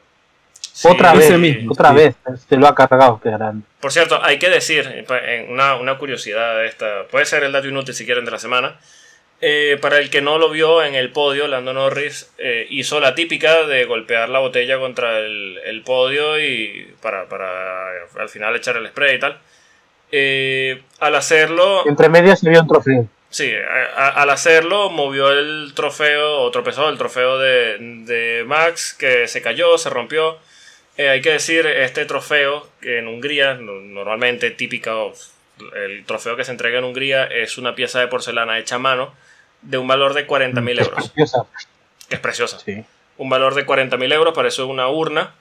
Sí, 0.60 0.88
otra 0.88 1.12
vez, 1.14 1.30
mismo, 1.38 1.72
otra 1.72 1.90
sí. 1.90 1.94
vez, 1.96 2.16
se 2.48 2.56
lo 2.56 2.66
ha 2.66 2.74
cargado, 2.74 3.20
qué 3.22 3.30
grande. 3.30 3.64
Por 3.80 3.92
cierto, 3.92 4.18
hay 4.22 4.38
que 4.38 4.50
decir, 4.50 5.06
eh, 5.08 5.46
una, 5.48 5.76
una 5.76 5.98
curiosidad 5.98 6.64
esta, 6.64 7.04
puede 7.10 7.26
ser 7.26 7.44
el 7.44 7.52
dato 7.52 7.68
inútil 7.68 7.94
si 7.94 8.04
quieren 8.04 8.24
de 8.24 8.30
la 8.30 8.38
semana. 8.38 8.76
Eh, 9.40 9.78
para 9.82 9.98
el 9.98 10.10
que 10.10 10.22
no 10.22 10.38
lo 10.38 10.48
vio 10.48 10.82
en 10.82 10.94
el 10.94 11.10
podio, 11.10 11.46
Lando 11.48 11.72
Norris 11.74 12.32
eh, 12.38 12.66
hizo 12.70 12.98
la 12.98 13.14
típica 13.14 13.66
de 13.66 13.84
golpear 13.84 14.30
la 14.30 14.38
botella 14.38 14.78
contra 14.78 15.18
el, 15.18 15.58
el 15.64 15.82
podio 15.82 16.40
y 16.40 16.94
para, 17.02 17.28
para 17.28 17.88
al 18.18 18.28
final 18.28 18.56
echar 18.56 18.76
el 18.76 18.88
spray 18.88 19.16
y 19.16 19.18
tal. 19.18 19.38
Eh, 20.10 20.82
al 21.00 21.14
hacerlo, 21.16 21.86
Entre 21.86 22.08
medias 22.08 22.40
se 22.40 22.48
vio 22.48 22.62
un 22.62 22.68
trofeo. 22.68 23.06
Sí, 23.34 23.52
a- 23.52 23.86
a- 23.96 24.22
al 24.22 24.30
hacerlo 24.30 24.90
movió 24.90 25.32
el 25.32 25.72
trofeo 25.74 26.40
o 26.42 26.50
tropezó 26.52 26.88
el 26.88 26.98
trofeo 26.98 27.36
de, 27.40 27.78
de 27.80 28.44
Max 28.46 28.94
que 28.94 29.26
se 29.26 29.42
cayó, 29.42 29.76
se 29.76 29.90
rompió. 29.90 30.38
Eh, 30.96 31.08
hay 31.08 31.20
que 31.20 31.32
decir, 31.32 31.66
este 31.66 32.04
trofeo 32.04 32.68
que 32.80 32.98
en 32.98 33.08
Hungría, 33.08 33.54
no- 33.54 33.72
normalmente 33.80 34.52
típica, 34.52 34.92
el 35.74 36.04
trofeo 36.06 36.36
que 36.36 36.44
se 36.44 36.52
entrega 36.52 36.78
en 36.78 36.84
Hungría 36.84 37.24
es 37.24 37.58
una 37.58 37.74
pieza 37.74 37.98
de 37.98 38.06
porcelana 38.06 38.60
hecha 38.60 38.76
a 38.76 38.78
mano 38.78 39.12
de 39.62 39.78
un 39.78 39.88
valor 39.88 40.14
de 40.14 40.28
40.000 40.28 40.78
Es 40.78 40.86
euros, 40.86 41.10
preciosa, 41.10 41.46
que 42.08 42.14
es 42.14 42.20
preciosa. 42.20 42.58
sí. 42.60 42.84
Un 43.16 43.30
valor 43.30 43.56
de 43.56 43.66
40.000 43.66 44.12
euros, 44.12 44.32
para 44.34 44.46
eso 44.46 44.62
es 44.62 44.68
una 44.70 44.86
urna, 44.88 45.34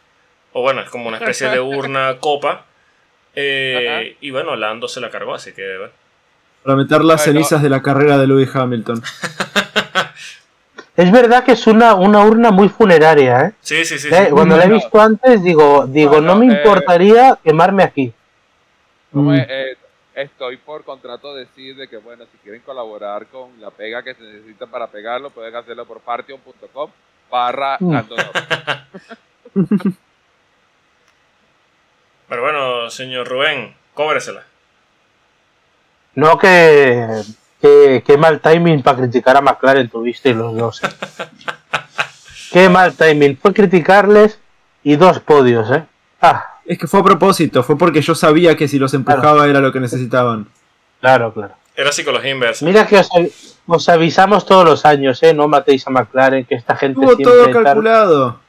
o 0.51 0.62
bueno, 0.63 0.82
es 0.82 0.89
como 0.89 1.10
una 1.10 1.17
especie 1.17 1.47
de 1.49 1.60
urna 1.60 2.17
copa. 2.19 2.65
Eh, 3.36 4.15
y 4.21 4.32
bueno, 4.32 4.56
Lando 4.56 4.88
se 4.88 4.99
la 4.99 5.12
cargó, 5.12 5.36
así 5.36 5.53
que 5.53 5.77
bueno. 5.77 5.93
Para 6.63 6.76
meter 6.78 7.04
las 7.04 7.21
Bueno. 7.26 7.34
cenizas 7.39 7.62
de 7.62 7.69
la 7.69 7.82
carrera 7.82 8.17
de 8.17 8.28
Lewis 8.28 8.56
Hamilton. 8.56 9.02
Es 10.95 11.12
verdad 11.12 11.43
que 11.43 11.54
es 11.54 11.65
una, 11.65 11.95
una 11.95 12.19
urna 12.23 12.52
muy 12.52 12.69
funeraria, 12.69 13.45
¿eh? 13.47 13.54
Sí, 13.62 13.84
sí, 13.84 13.97
sí. 13.97 14.10
Eh, 14.12 14.26
sí. 14.26 14.32
Cuando 14.32 14.56
la 14.56 14.65
he 14.65 14.69
visto 14.69 15.02
antes, 15.02 15.41
digo, 15.41 15.88
digo, 15.88 16.12
Bueno, 16.12 16.28
no 16.28 16.36
me 16.36 16.45
eh, 16.45 16.56
importaría 16.58 17.36
quemarme 17.43 17.82
aquí. 17.82 18.13
Mm. 19.12 19.34
eh, 19.34 19.76
estoy 20.13 20.58
por 20.58 20.84
contrato 20.84 21.34
decir 21.34 21.76
de 21.78 21.88
que, 21.88 21.97
bueno, 21.97 22.26
si 22.32 22.38
quieren 22.38 22.62
colaborar 22.62 23.26
con 23.26 23.60
la 23.60 23.71
pega 23.71 24.04
que 24.04 24.13
se 24.13 24.21
necesita 24.21 24.67
para 24.67 24.86
pegarlo, 24.86 25.32
pueden 25.32 25.56
hacerlo 25.56 25.86
por 25.86 25.99
partion.com 25.99 26.91
barra 27.32 27.78
Mm. 27.80 27.97
Pero 32.30 32.41
bueno, 32.41 32.89
señor 32.91 33.28
Rubén, 33.28 33.76
cóbresela. 33.95 34.43
No 36.15 36.38
que, 36.38 37.21
que, 37.62 38.04
que 38.06 38.17
mal 38.17 38.39
timing 38.39 38.82
para 38.84 38.97
criticar 38.99 39.38
a 39.38 39.41
McLaren 39.41 39.89
tuviste 39.89 40.34
los 40.34 40.56
dos. 40.56 40.84
¿eh? 40.84 40.88
Qué 42.52 42.69
mal 42.69 42.93
timing. 42.93 43.38
Fue 43.38 43.54
criticarles 43.54 44.39
y 44.84 44.95
dos 44.95 45.19
podios, 45.19 45.69
¿eh? 45.71 45.84
Ah, 46.21 46.58
Es 46.65 46.78
que 46.78 46.88
fue 46.88 46.99
a 46.99 47.04
propósito, 47.04 47.63
fue 47.63 47.78
porque 47.78 48.02
yo 48.02 48.13
sabía 48.15 48.56
que 48.56 48.67
si 48.67 48.78
los 48.80 48.93
empujaba 48.93 49.47
era 49.47 49.60
lo 49.60 49.71
que 49.71 49.80
necesitaban. 49.80 50.47
claro, 51.02 51.34
claro. 51.34 51.56
Era 51.76 51.91
psicología 51.91 52.30
inversa. 52.30 52.63
Mira 52.65 52.86
que 52.86 52.99
os, 52.99 53.10
avi- 53.10 53.32
os 53.65 53.89
avisamos 53.89 54.45
todos 54.45 54.63
los 54.63 54.86
años, 54.86 55.23
¿eh? 55.23 55.34
No 55.34 55.47
matéis 55.47 55.88
a 55.88 55.89
McLaren, 55.89 56.45
que 56.45 56.54
esta 56.54 56.76
gente 56.76 56.93
Tuvo 57.02 57.17
todo 57.17 57.45
siempre 57.45 57.63
calculado. 57.63 58.39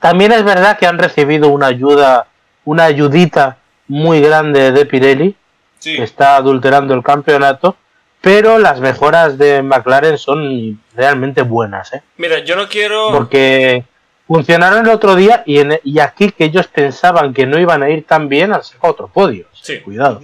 También 0.00 0.32
es 0.32 0.42
verdad 0.42 0.76
que 0.78 0.86
han 0.88 0.98
recibido 0.98 1.48
una 1.50 1.66
ayuda, 1.66 2.26
una 2.64 2.84
ayudita 2.84 3.58
muy 3.86 4.20
grande 4.20 4.72
de 4.72 4.84
Pirelli, 4.84 5.36
Sí. 5.82 5.96
que 5.96 6.04
está 6.04 6.36
adulterando 6.36 6.94
el 6.94 7.02
campeonato, 7.02 7.76
pero 8.20 8.58
las 8.58 8.78
mejoras 8.78 9.36
de 9.36 9.62
McLaren 9.62 10.16
son 10.16 10.80
realmente 10.94 11.42
buenas, 11.42 11.92
¿eh? 11.92 12.02
Mira, 12.18 12.38
yo 12.38 12.54
no 12.54 12.68
quiero. 12.68 13.10
Porque 13.10 13.82
funcionaron 14.28 14.86
el 14.86 14.92
otro 14.92 15.16
día 15.16 15.42
y, 15.44 15.58
en- 15.58 15.80
y 15.82 15.98
aquí 15.98 16.30
que 16.30 16.44
ellos 16.44 16.68
pensaban 16.68 17.34
que 17.34 17.46
no 17.46 17.58
iban 17.58 17.82
a 17.82 17.90
ir 17.90 18.06
tan 18.06 18.28
bien, 18.28 18.52
han 18.52 18.62
sacado 18.62 18.92
otro 18.92 19.08
podio. 19.08 19.46
Sí. 19.60 19.80
Cuidado. 19.80 20.20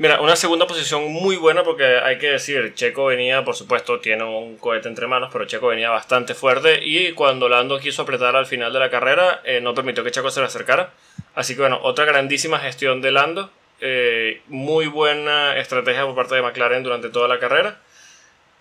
Mira, 0.00 0.20
una 0.20 0.36
segunda 0.36 0.64
posición 0.68 1.12
muy 1.12 1.34
buena 1.34 1.64
porque 1.64 1.84
hay 1.98 2.18
que 2.18 2.28
decir, 2.28 2.72
Checo 2.74 3.06
venía, 3.06 3.44
por 3.44 3.56
supuesto, 3.56 3.98
tiene 3.98 4.22
un 4.22 4.56
cohete 4.56 4.86
entre 4.86 5.08
manos, 5.08 5.30
pero 5.32 5.44
Checo 5.44 5.66
venía 5.66 5.90
bastante 5.90 6.34
fuerte 6.34 6.78
y 6.84 7.14
cuando 7.14 7.48
Lando 7.48 7.80
quiso 7.80 8.02
apretar 8.02 8.36
al 8.36 8.46
final 8.46 8.72
de 8.72 8.78
la 8.78 8.90
carrera, 8.90 9.40
eh, 9.44 9.60
no 9.60 9.74
permitió 9.74 10.04
que 10.04 10.12
Checo 10.12 10.30
se 10.30 10.38
le 10.38 10.46
acercara. 10.46 10.90
Así 11.34 11.56
que 11.56 11.62
bueno, 11.62 11.80
otra 11.82 12.04
grandísima 12.04 12.60
gestión 12.60 13.00
de 13.00 13.10
Lando. 13.10 13.50
Eh, 13.80 14.42
muy 14.48 14.86
buena 14.86 15.56
estrategia 15.56 16.04
por 16.04 16.14
parte 16.14 16.34
de 16.34 16.42
McLaren 16.42 16.82
durante 16.82 17.08
toda 17.08 17.28
la 17.28 17.38
carrera. 17.38 17.78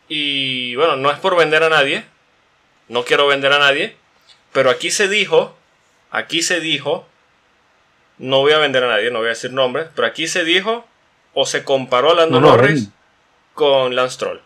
Y 0.07 0.75
bueno, 0.75 0.95
no 0.95 1.11
es 1.11 1.17
por 1.19 1.35
vender 1.35 1.63
a 1.63 1.69
nadie, 1.69 2.05
no 2.87 3.03
quiero 3.03 3.27
vender 3.27 3.51
a 3.51 3.59
nadie, 3.59 3.95
pero 4.53 4.69
aquí 4.69 4.89
se 4.91 5.07
dijo, 5.09 5.55
aquí 6.11 6.41
se 6.41 6.59
dijo, 6.61 7.05
no 8.17 8.39
voy 8.39 8.53
a 8.53 8.57
vender 8.59 8.83
a 8.83 8.87
nadie, 8.87 9.11
no 9.11 9.19
voy 9.19 9.27
a 9.27 9.29
decir 9.29 9.51
nombres, 9.51 9.87
pero 9.95 10.07
aquí 10.07 10.27
se 10.27 10.43
dijo 10.43 10.85
o 11.33 11.45
se 11.45 11.63
comparó 11.63 12.11
a 12.11 12.15
Lando 12.15 12.39
No, 12.39 12.47
no, 12.47 12.55
Norris 12.57 12.89
con 13.53 13.95
Lance 13.95 14.17
Troll. 14.17 14.39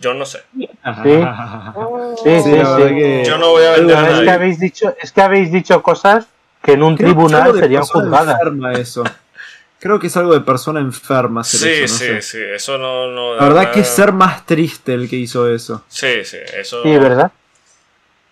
Yo 0.00 0.12
no 0.12 0.26
sé. 0.26 0.42
Sí, 0.54 0.68
sí, 0.68 0.70
Sí, 2.22 2.40
sí. 2.42 2.50
la 2.56 2.76
verdad 2.76 2.88
que- 2.88 3.24
Yo 3.24 3.38
no 3.38 3.50
voy 3.50 3.64
a 3.64 3.70
vender 3.72 3.96
a 3.96 4.10
Es 4.10 4.20
que 4.20 4.30
habéis 4.30 4.60
dicho, 4.60 4.94
es 5.00 5.12
que 5.12 5.20
habéis 5.22 5.50
dicho 5.52 5.82
cosas 5.82 6.26
que 6.62 6.72
en 6.72 6.82
un 6.82 6.96
Creo 6.96 7.08
tribunal 7.08 7.58
serían 7.58 7.82
juzgadas. 7.84 8.38
eso. 8.78 9.02
Creo 9.82 9.98
que 9.98 10.06
es 10.06 10.16
algo 10.16 10.32
de 10.32 10.40
persona 10.40 10.78
enferma 10.78 11.40
hacer 11.40 11.58
Sí, 11.60 11.68
eso, 11.82 11.94
no 11.94 11.98
sí, 11.98 12.06
sé. 12.06 12.22
sí, 12.22 12.38
eso 12.54 12.78
no... 12.78 13.08
no 13.10 13.34
La 13.34 13.42
verdad 13.48 13.62
da 13.64 13.70
que 13.72 13.80
es 13.80 13.88
ser 13.88 14.12
más 14.12 14.46
triste 14.46 14.94
el 14.94 15.08
que 15.10 15.16
hizo 15.16 15.48
eso. 15.52 15.82
Sí, 15.88 16.24
sí, 16.24 16.36
eso... 16.56 16.84
Sí, 16.84 16.96
¿verdad? 16.98 17.32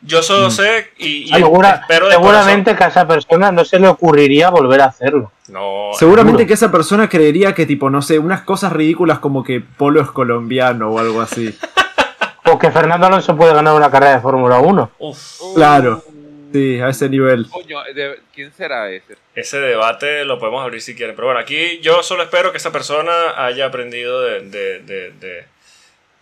Yo 0.03 0.22
solo 0.22 0.46
Mm. 0.46 0.51
sé 0.53 0.90
y, 0.98 1.07
y 1.24 1.28
Segura- 1.28 1.80
espero 1.82 2.07
de 2.07 2.12
seguramente 2.12 2.74
que 2.76 2.84
a 2.84 2.86
esa 2.86 3.07
persona 3.07 3.51
no 3.53 3.64
se 3.64 3.78
le 3.80 3.88
ocurriría 3.88 4.48
volver 4.48 4.80
a 4.80 4.86
hacerlo. 4.86 5.32
No, 5.48 5.90
Seguramente 5.98 6.38
Seguro. 6.38 6.46
que 6.48 6.55
esa 6.55 6.70
persona 6.70 7.09
creería 7.09 7.53
que, 7.55 7.66
tipo, 7.66 7.90
no 7.90 8.01
sé, 8.01 8.18
unas 8.18 8.42
cosas 8.42 8.72
ridículas 8.72 9.18
como 9.18 9.42
que 9.44 9.61
Polo 9.61 10.01
es 10.01 10.11
colombiano 10.11 10.90
o 10.90 10.98
algo 11.01 11.20
así. 11.20 11.55
O 12.53 12.59
que 12.59 12.70
Fernando 12.72 13.07
Alonso 13.07 13.36
puede 13.36 13.53
ganar 13.55 13.74
una 13.74 13.90
carrera 13.90 14.14
de 14.14 14.20
Fórmula 14.20 14.59
1. 14.59 14.90
uf, 14.98 15.18
Claro. 15.55 16.03
Sí, 16.53 16.80
a 16.80 16.88
ese 16.88 17.09
nivel. 17.09 17.46
Coño, 17.48 17.82
de- 17.94 18.20
¿quién 18.34 18.53
será 18.53 18.90
ese? 18.90 19.16
ese 19.34 19.59
debate 19.59 20.24
lo 20.24 20.38
podemos 20.38 20.62
abrir 20.62 20.80
si 20.82 20.94
quieren. 20.94 21.14
Pero 21.16 21.28
bueno, 21.28 21.40
aquí 21.40 21.78
yo 21.80 22.03
solo 22.03 22.22
espero 22.22 22.51
que 22.53 22.59
esa 22.59 22.72
persona 22.72 23.12
haya 23.36 23.66
aprendido 23.66 24.20
de, 24.22 24.40
de, 24.40 24.78
de, 24.80 25.11
de- 25.12 25.44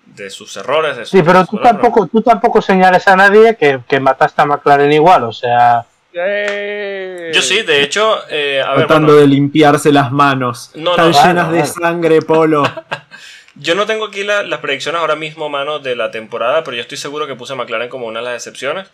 de 0.06 0.30
sus 0.30 0.56
errores. 0.56 0.96
De 0.96 1.04
Sí, 1.06 1.22
pero 1.22 1.44
tú 1.46 1.56
errores. 1.56 1.72
tampoco, 1.72 2.06
tú 2.06 2.22
tampoco 2.22 2.62
señales 2.62 3.06
a 3.08 3.16
nadie 3.16 3.56
que, 3.56 3.80
que 3.88 4.00
mataste 4.00 4.40
a 4.42 4.46
McLaren 4.46 4.92
igual. 4.92 5.24
O 5.24 5.32
sea, 5.32 5.84
¡Eh! 6.12 7.30
Yo 7.34 7.42
sí, 7.42 7.62
de 7.62 7.82
hecho, 7.82 8.18
eh, 8.30 8.60
a 8.62 8.70
ver, 8.70 8.86
Tratando 8.86 9.12
bueno, 9.12 9.20
de 9.20 9.26
limpiarse 9.28 9.92
las 9.92 10.10
manos. 10.10 10.70
No, 10.74 10.92
Están 10.92 11.10
no, 11.10 11.22
llenas 11.22 11.52
de 11.52 11.64
sangre, 11.66 12.22
Polo. 12.22 12.62
yo 13.54 13.74
no 13.74 13.86
tengo 13.86 14.06
aquí 14.06 14.24
la- 14.24 14.42
las 14.42 14.60
predicciones 14.60 15.00
ahora 15.00 15.16
mismo, 15.16 15.48
mano, 15.48 15.78
de 15.78 15.94
la 15.96 16.10
temporada, 16.10 16.64
pero 16.64 16.76
yo 16.76 16.80
estoy 16.82 16.98
seguro 16.98 17.26
que 17.26 17.34
puse 17.34 17.52
a 17.52 17.56
McLaren 17.56 17.88
como 17.88 18.06
una 18.06 18.20
de 18.20 18.26
las 18.26 18.34
excepciones. 18.34 18.88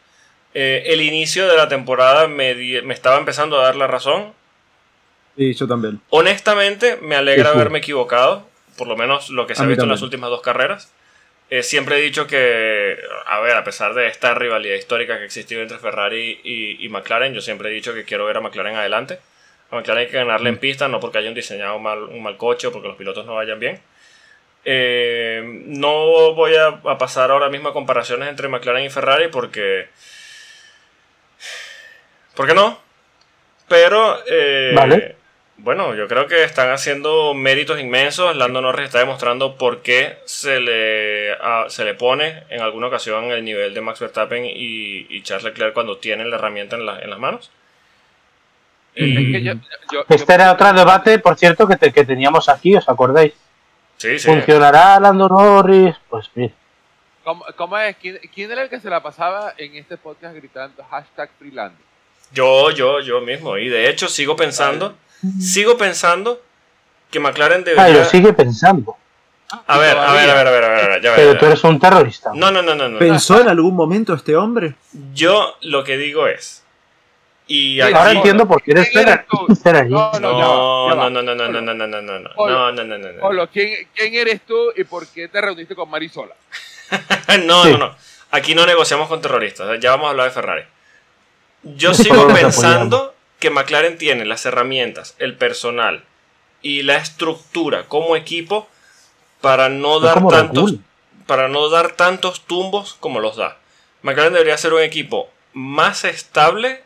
Eh, 0.55 0.85
el 0.87 1.01
inicio 1.01 1.49
de 1.49 1.57
la 1.57 1.69
temporada 1.69 2.29
me, 2.29 2.55
me 2.83 2.95
estaba 2.95 3.19
empezando 3.19 3.59
a 3.61 3.65
dar 3.65 3.77
la 3.77 3.87
razón. 3.87 4.33
Sí, 5.37 5.53
yo 5.55 5.67
también. 5.67 6.01
Honestamente, 6.11 6.97
me 7.03 7.17
alegra 7.17 7.47
Sí, 7.47 7.51
sí. 7.53 7.57
haberme 7.59 7.79
equivocado, 7.79 8.49
por 8.79 8.87
lo 8.87 8.97
menos 8.97 9.31
lo 9.31 9.47
que 9.49 9.55
se 9.57 9.63
A 9.63 9.65
ha 9.65 9.69
visto 9.69 9.83
en 9.85 9.91
las 9.91 10.03
últimas 10.03 10.31
dos 10.31 10.43
carreras. 10.43 10.93
Eh, 11.51 11.63
siempre 11.63 11.99
he 11.99 12.01
dicho 12.01 12.27
que, 12.27 12.97
a 13.27 13.41
ver, 13.41 13.57
a 13.57 13.65
pesar 13.65 13.95
de 13.95 14.07
esta 14.07 14.33
rivalidad 14.35 14.77
histórica 14.77 15.17
que 15.17 15.23
ha 15.25 15.27
existido 15.27 15.61
entre 15.61 15.79
Ferrari 15.79 16.41
y, 16.43 16.85
y 16.85 16.89
McLaren, 16.89 17.35
yo 17.35 17.41
siempre 17.41 17.69
he 17.69 17.73
dicho 17.73 17.93
que 17.93 18.05
quiero 18.05 18.25
ver 18.25 18.37
a 18.37 18.41
McLaren 18.41 18.77
adelante. 18.77 19.19
A 19.71 19.77
McLaren 19.77 20.05
hay 20.05 20.11
que 20.11 20.17
ganarle 20.17 20.51
Mm. 20.51 20.55
en 20.55 20.59
pista, 20.61 20.89
no 20.89 21.01
porque 21.01 21.19
hayan 21.19 21.35
diseñado 21.35 21.79
mal, 21.81 22.05
un 22.05 22.23
mal 22.23 22.37
coche 22.37 22.69
o 22.69 22.73
porque 22.73 22.89
los 22.89 22.97
pilotos 22.97 23.27
no 23.27 23.35
vayan 23.35 23.59
bien. 23.59 23.81
Eh, 24.65 25.43
no 25.67 26.33
voy 26.35 26.55
a, 26.55 26.69
a 26.69 26.97
pasar 26.99 27.31
ahora 27.31 27.51
mismo 27.51 27.69
a 27.69 27.73
comparaciones 27.73 28.29
entre 28.29 28.49
McLaren 28.49 28.85
y 28.85 28.91
Ferrari 28.91 29.29
porque... 29.29 29.89
¿Por 32.35 32.47
qué 32.47 32.55
no? 32.55 32.79
Pero... 33.69 34.19
eh, 34.29 34.73
Vale. 34.75 35.17
bueno, 35.57 35.95
yo 35.95 36.07
creo 36.09 36.27
que 36.27 36.43
están 36.45 36.71
haciendo 36.71 37.33
méritos 37.35 37.81
inmensos. 37.81 38.37
Lando 38.37 38.61
Norris 38.61 38.87
está 38.87 38.99
demostrando 38.99 39.57
por 39.57 39.83
qué 39.83 40.19
se 40.27 40.61
le, 40.61 41.33
a- 41.33 41.67
se 41.69 41.85
le 41.85 41.95
pone 41.95 42.45
en 42.51 42.61
alguna 42.61 42.89
ocasión 42.89 43.25
el 43.31 43.45
nivel 43.45 43.73
de 43.75 43.81
Max 43.81 44.01
Verstappen 44.01 44.45
y, 44.45 45.07
y 45.09 45.23
Charles 45.23 45.45
Leclerc 45.45 45.73
cuando 45.75 45.99
tienen 45.99 46.31
la 46.31 46.37
herramienta 46.37 46.77
en, 46.77 46.87
la- 46.87 46.99
en 47.01 47.11
las 47.11 47.19
manos. 47.19 47.51
Es 48.95 49.07
Y- 49.09 49.33
que 49.33 49.43
yo- 49.43 49.55
yo- 49.93 50.05
este 50.09 50.27
yo- 50.27 50.35
era 50.35 50.53
otro 50.53 50.73
debate, 50.73 51.19
por 51.19 51.37
cierto, 51.37 51.67
que, 51.67 51.77
te- 51.77 51.93
que 51.93 52.05
teníamos 52.05 52.49
aquí, 52.49 52.77
¿os 52.77 52.89
acordáis? 52.89 53.33
sí, 53.97 54.19
sí. 54.19 54.29
¿Funcionará 54.29 54.99
Lando 55.01 55.29
Norris? 55.29 55.97
Pues 56.09 56.31
mira. 56.35 56.53
¿Cómo, 57.25 57.45
cómo 57.57 57.79
es? 57.79 57.97
¿Quién, 57.97 58.21
quién 58.35 58.53
era 58.53 58.63
el 58.63 58.69
que 58.69 58.79
se 58.81 58.91
la 58.91 59.03
pasaba 59.03 59.55
en 59.57 59.77
este 59.77 59.97
podcast 59.97 60.35
gritando 60.37 60.85
hashtag 60.85 61.31
Freeland? 61.39 61.75
Yo, 62.35 62.71
yo, 62.71 63.01
yo 63.01 63.21
mismo. 63.21 63.57
Y 63.57 63.69
de 63.69 63.89
hecho 63.89 64.09
sigo 64.09 64.37
pensando, 64.37 64.95
sigo 65.41 65.77
pensando 65.79 66.41
que 67.11 67.21
McLaren 67.21 67.61
Ah, 67.61 67.65
debería... 67.65 67.99
lo 68.01 68.05
sigue 68.05 68.33
pensando. 68.33 68.97
A 69.67 69.79
ver, 69.79 69.97
a 69.97 70.13
ver, 70.13 70.31
a 70.31 70.35
ver, 70.35 70.47
a 70.49 70.51
ver, 70.51 70.65
a 70.65 70.69
ver, 70.69 70.85
a 70.85 70.89
ver, 70.89 71.03
ya 71.03 71.11
va, 71.11 71.17
ya 71.17 71.23
Pero 71.23 71.33
va. 71.35 71.39
tú 71.39 71.47
eres 71.47 71.63
un 71.65 71.79
terrorista. 71.79 72.31
No, 72.35 72.51
no, 72.51 72.61
no, 72.63 72.75
no, 72.75 72.89
no. 72.89 72.99
¿Pensó 72.99 73.41
en 73.41 73.49
algún 73.49 73.77
momento 73.77 74.13
este 74.15 74.35
hombre? 74.35 74.75
Yo 75.13 75.57
lo 75.63 75.85
que 75.85 75.97
digo 75.97 76.27
es... 76.27 76.63
Y 77.47 77.79
aquí- 77.81 77.93
Ahora 77.93 78.13
entiendo 78.13 78.49
por 78.49 78.63
qué 78.63 78.71
eres 78.73 78.89
¿Quién 78.91 79.07
eres 79.07 79.27
terror- 79.27 79.47
tú? 79.47 79.55
terrorista. 79.63 79.95
No, 79.95 80.13
ya 80.13 80.21
No, 80.21 80.33
no, 80.33 80.89
ya 80.89 80.95
no, 80.95 81.11
no, 81.11 81.23
no, 81.23 81.35
no, 81.35 81.35
no, 81.35 81.61
no, 81.61 81.75
no, 81.75 81.87
no, 81.87 82.01
no, 82.03 82.19
no, 82.73 82.73
no, 82.73 82.99
no, 82.99 83.33
no. 83.33 83.47
¿quién, 83.49 83.87
¿quién 83.95 84.15
eres 84.15 84.41
tú 84.47 84.73
y 84.75 84.83
por 84.85 85.07
qué 85.09 85.29
te 85.29 85.41
reuniste 85.41 85.75
con 85.77 85.89
Marisola? 85.91 86.35
no, 87.45 87.63
Sí. 87.65 87.73
no, 87.73 87.79
no. 87.79 87.95
Aquí 88.31 88.55
no 88.55 88.67
negociamos 88.67 89.09
con 89.09 89.21
terroristas. 89.21 89.79
Ya 89.79 89.91
vamos 89.91 90.07
a 90.07 90.11
hablar 90.11 90.27
de 90.27 90.33
Ferrari. 90.33 90.63
Yo 91.65 91.95
sigo 91.95 92.29
pensando 92.29 93.15
que 93.39 93.51
McLaren 93.51 93.99
tiene 93.99 94.25
las 94.25 94.45
herramientas, 94.47 95.15
el 95.19 95.37
personal 95.37 96.05
y 96.63 96.83
la 96.83 96.97
estructura 96.97 97.85
como 97.85 98.17
equipo 98.17 98.69
para 99.41 99.69
no 99.69 100.01
dar 100.01 100.27
tantos 100.29 100.75
para 101.27 101.49
no 101.49 101.71
dar 101.71 101.93
tantos 101.93 102.43
tumbos 102.43 102.95
como 103.01 103.19
los 103.19 103.37
da. 103.37 103.57
McLaren 104.03 104.35
debería 104.35 104.59
ser 104.59 104.75
un 104.75 104.83
equipo 104.83 105.31
más 105.55 106.05
estable, 106.05 106.83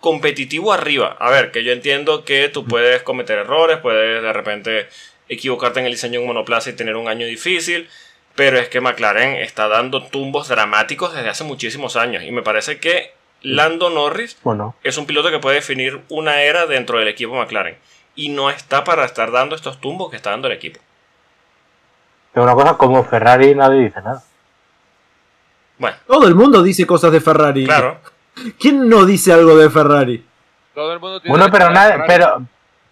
competitivo 0.00 0.72
arriba. 0.72 1.16
A 1.20 1.30
ver, 1.30 1.52
que 1.52 1.62
yo 1.62 1.72
entiendo 1.72 2.24
que 2.24 2.48
tú 2.48 2.64
puedes 2.64 3.02
cometer 3.02 3.38
errores, 3.38 3.78
puedes 3.78 4.20
de 4.20 4.32
repente 4.32 4.88
equivocarte 5.28 5.78
en 5.78 5.86
el 5.86 5.92
diseño 5.92 6.14
de 6.14 6.18
un 6.20 6.26
monoplaza 6.26 6.70
y 6.70 6.72
tener 6.72 6.96
un 6.96 7.06
año 7.06 7.26
difícil, 7.26 7.88
pero 8.34 8.58
es 8.58 8.68
que 8.68 8.80
McLaren 8.80 9.36
está 9.36 9.68
dando 9.68 10.02
tumbos 10.04 10.48
dramáticos 10.48 11.14
desde 11.14 11.28
hace 11.28 11.44
muchísimos 11.44 11.94
años 11.96 12.24
y 12.24 12.32
me 12.32 12.42
parece 12.42 12.80
que 12.80 13.12
Lando 13.42 13.88
Norris 13.90 14.36
Bueno, 14.42 14.74
es 14.82 14.98
un 14.98 15.06
piloto 15.06 15.30
que 15.30 15.38
puede 15.38 15.56
definir 15.56 16.00
una 16.08 16.42
era 16.42 16.66
dentro 16.66 16.98
del 16.98 17.08
equipo 17.08 17.34
McLaren 17.34 17.76
y 18.14 18.30
no 18.30 18.50
está 18.50 18.82
para 18.84 19.04
estar 19.04 19.30
dando 19.30 19.54
estos 19.54 19.80
tumbos 19.80 20.10
que 20.10 20.16
está 20.16 20.30
dando 20.30 20.48
el 20.48 20.54
equipo. 20.54 20.80
pero 22.32 22.44
una 22.44 22.54
cosa, 22.54 22.76
como 22.76 23.04
Ferrari 23.04 23.54
nadie 23.54 23.82
dice 23.84 24.00
nada. 24.02 24.22
Bueno, 25.78 25.96
Todo 26.06 26.26
el 26.26 26.34
mundo 26.34 26.62
dice 26.62 26.86
cosas 26.86 27.12
de 27.12 27.20
Ferrari. 27.20 27.64
claro. 27.64 27.98
¿Quién 28.60 28.88
no 28.88 29.04
dice 29.04 29.32
algo 29.32 29.56
de 29.56 29.68
Ferrari? 29.70 30.24
Todo 30.74 30.92
el 30.92 31.00
mundo 31.00 31.20
tiene 31.20 31.36
Bueno, 31.36 31.50
pero 31.52 31.70
nadie, 31.70 31.92
Ferrari. 31.92 32.08
pero, 32.08 32.42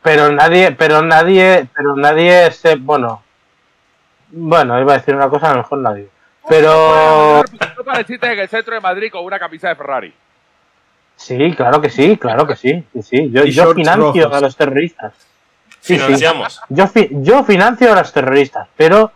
pero 0.03 0.33
nadie, 0.33 0.73
pero 0.73 1.03
nadie, 1.03 1.69
pero 1.75 1.97
nadie 1.97 2.51
se, 2.53 2.75
bueno, 2.77 3.23
bueno, 4.29 4.81
iba 4.81 4.93
a 4.95 4.99
decir 4.99 5.15
una 5.15 5.29
cosa, 5.29 5.51
a 5.51 5.55
lo 5.55 5.59
mejor 5.63 5.79
nadie. 5.79 6.09
Pero 6.49 7.43
Tú 7.77 7.85
pareciste 7.85 8.33
en 8.33 8.39
el 8.39 8.49
centro 8.49 8.75
de 8.75 8.81
Madrid 8.81 9.11
con 9.11 9.25
una 9.25 9.39
camisa 9.39 9.69
de 9.69 9.75
Ferrari. 9.77 10.15
Sí, 11.17 11.53
claro 11.57 11.81
que 11.81 11.91
sí, 11.91 12.17
claro 12.17 12.47
que 12.47 12.57
sí, 12.57 12.85
sí, 12.93 13.03
sí. 13.03 13.31
Yo, 13.31 13.45
yo 13.45 13.75
financio 13.75 14.25
rojos. 14.25 14.37
a 14.37 14.41
los 14.41 14.57
terroristas. 14.57 15.13
Sí, 15.81 15.95
sí. 15.95 16.01
Financiamos. 16.01 16.61
Yo, 16.69 16.87
fi- 16.89 17.09
yo 17.13 17.45
financio 17.45 17.93
a 17.93 17.97
los 17.97 18.13
terroristas, 18.13 18.69
pero 18.77 19.13